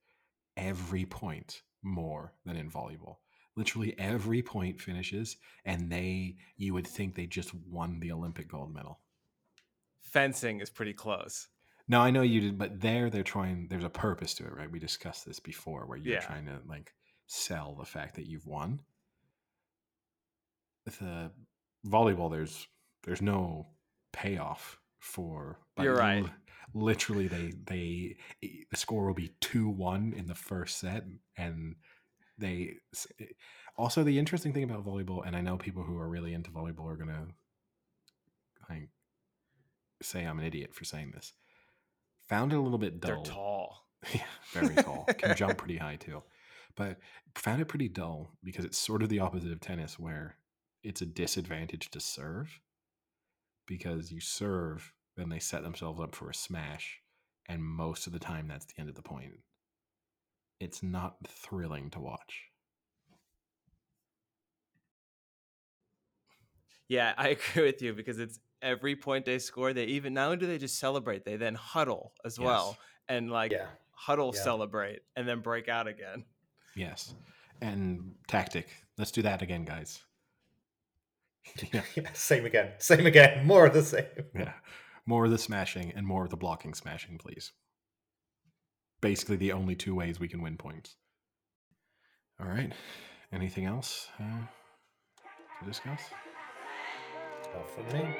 every 0.57 1.06
point 1.06 1.61
more 1.82 2.34
than 2.45 2.57
in 2.57 2.70
volleyball. 2.70 3.18
Literally 3.56 3.98
every 3.98 4.41
point 4.41 4.82
finishes, 4.82 5.38
and 5.64 5.90
they 5.91 6.36
you 6.57 6.74
would 6.74 6.88
think 6.88 7.15
they 7.15 7.26
just 7.26 7.53
won 7.53 7.99
the 7.99 8.11
Olympic 8.11 8.49
gold 8.49 8.74
medal. 8.74 8.99
Fencing 10.02 10.60
is 10.60 10.70
pretty 10.70 10.94
close. 10.94 11.48
No, 11.88 12.02
I 12.02 12.11
know 12.11 12.22
you 12.22 12.41
did, 12.41 12.57
but 12.57 12.82
there 12.82 13.10
they're 13.10 13.24
trying. 13.24 13.68
There's 13.70 13.84
a 13.84 13.90
purpose 13.90 14.34
to 14.36 14.45
it, 14.45 14.53
right? 14.56 14.72
We 14.72 14.80
discussed 14.80 15.26
this 15.26 15.40
before, 15.40 15.86
where 15.86 15.98
you're 15.98 16.15
Yeah. 16.15 16.20
trying 16.26 16.45
to 16.48 16.60
like 16.65 16.94
sell 17.28 17.76
the 17.76 17.86
fact 17.86 18.15
that 18.15 18.26
you've 18.26 18.45
won. 18.45 18.82
With 20.86 20.99
the 20.99 21.32
volleyball, 21.86 22.30
there's 22.32 22.68
there's 23.03 23.22
no 23.22 23.68
payoff 24.14 24.80
for. 24.99 25.60
but 25.76 25.84
You're 25.84 25.98
right. 25.98 26.26
Literally, 26.73 27.27
they 27.27 27.53
they 27.65 28.15
the 28.41 28.77
score 28.77 29.06
will 29.06 29.14
be 29.14 29.34
two 29.41 29.68
one 29.68 30.14
in 30.15 30.27
the 30.27 30.35
first 30.35 30.80
set, 30.80 31.03
and 31.38 31.76
they 32.38 32.76
also 33.77 34.03
the 34.03 34.18
interesting 34.18 34.53
thing 34.53 34.64
about 34.64 34.85
volleyball, 34.85 35.26
and 35.26 35.35
I 35.35 35.41
know 35.41 35.57
people 35.57 35.84
who 35.84 35.99
are 35.99 36.10
really 36.10 36.34
into 36.34 36.49
volleyball 36.49 36.91
are 36.91 36.95
gonna 36.98 37.27
like 38.69 38.90
say 40.02 40.23
I'm 40.23 40.40
an 40.40 40.45
idiot 40.45 40.73
for 40.73 40.85
saying 40.85 41.11
this. 41.14 41.34
Found 42.30 42.53
it 42.53 42.56
a 42.56 42.61
little 42.61 42.80
bit 42.80 42.99
dull. 42.99 43.23
They're 43.23 43.34
tall. 43.34 43.80
Yeah, 44.14 44.22
very 44.52 44.76
tall. 44.76 45.06
Can 45.18 45.34
jump 45.38 45.57
pretty 45.57 45.77
high 45.77 45.95
too. 45.95 46.23
But 46.76 46.98
found 47.35 47.61
it 47.61 47.69
pretty 47.69 47.88
dull 47.88 48.31
because 48.44 48.65
it's 48.65 48.77
sort 48.77 49.02
of 49.02 49.07
the 49.07 49.19
opposite 49.19 49.52
of 49.52 49.61
tennis 49.61 49.98
where 49.98 50.35
it's 50.84 51.02
a 51.02 51.06
disadvantage 51.06 51.90
to 51.91 52.02
serve 52.02 52.60
because 53.65 54.11
you 54.11 54.19
serve, 54.19 54.94
then 55.15 55.30
they 55.30 55.40
set 55.40 55.64
themselves 55.64 55.99
up 55.99 56.15
for 56.15 56.30
a 56.30 56.34
smash, 56.34 56.99
and 57.48 57.64
most 57.64 58.07
of 58.07 58.14
the 58.14 58.19
time 58.19 58.48
that's 58.48 58.65
the 58.65 58.80
end 58.80 58.90
of 58.90 58.95
the 58.95 59.02
point. 59.02 59.34
It's 60.60 60.81
not 60.84 61.15
thrilling 61.27 61.90
to 61.91 61.99
watch. 61.99 62.45
Yeah, 66.88 67.14
I 67.18 67.30
agree 67.53 67.64
with 67.64 67.81
you 67.81 67.94
because 67.94 68.19
it's 68.19 68.40
every 68.61 68.95
point 68.95 69.26
they 69.26 69.40
score. 69.40 69.73
They 69.73 69.85
even 69.85 70.14
not 70.14 70.26
only 70.26 70.38
do 70.38 70.48
they 70.48 70.57
just 70.57 70.80
celebrate, 70.80 71.26
they 71.26 71.35
then 71.35 71.56
huddle 71.56 72.14
as 72.23 72.40
well 72.40 72.77
and 73.07 73.30
like 73.31 73.52
yeah. 73.52 73.68
huddle 73.91 74.31
Yeah. 74.34 74.41
celebrate 74.41 75.02
and 75.15 75.27
then 75.27 75.40
break 75.41 75.68
out 75.68 75.88
again. 75.88 76.23
Yes. 76.76 77.14
And 77.61 78.15
tactic. 78.27 78.68
Let's 78.98 79.11
do 79.11 79.22
that 79.23 79.41
again, 79.41 79.65
guys. 79.65 80.02
yeah. 81.74 81.82
yeah. 81.95 82.10
Same 82.14 82.45
again. 82.45 82.72
Same 82.80 83.06
again. 83.06 83.45
More 83.45 83.65
of 83.65 83.74
the 83.74 83.84
same. 83.84 84.06
Yeah. 84.36 84.53
More 85.06 85.26
of 85.26 85.32
the 85.32 85.38
smashing 85.38 85.91
and 85.95 86.07
more 86.07 86.24
of 86.24 86.30
the 86.30 86.38
blocking 86.38 86.74
smashing, 86.74 87.18
please. 87.18 87.52
Basically, 89.02 89.36
the 89.36 89.52
only 89.52 89.76
two 89.76 89.94
ways 89.94 90.20
we 90.20 90.30
can 90.30 90.41
win 90.41 90.57
points. 90.57 90.95
All 92.40 92.48
right. 92.48 92.72
Anything 93.34 93.65
else 93.65 94.07
uh, 94.20 94.24
to 95.60 95.65
discuss? 95.65 96.02
Not 97.53 97.70
for 97.70 97.82
me. 97.94 98.15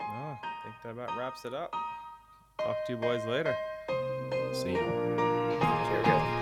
Oh, 0.00 0.38
I 0.42 0.62
think 0.64 0.74
that 0.84 0.90
about 0.90 1.16
wraps 1.16 1.44
it 1.44 1.54
up. 1.54 1.72
Talk 2.58 2.76
to 2.86 2.92
you 2.92 2.98
boys 2.98 3.24
later. 3.24 3.56
See 4.52 4.72
you. 4.72 4.78
Cheerio. 4.78 6.37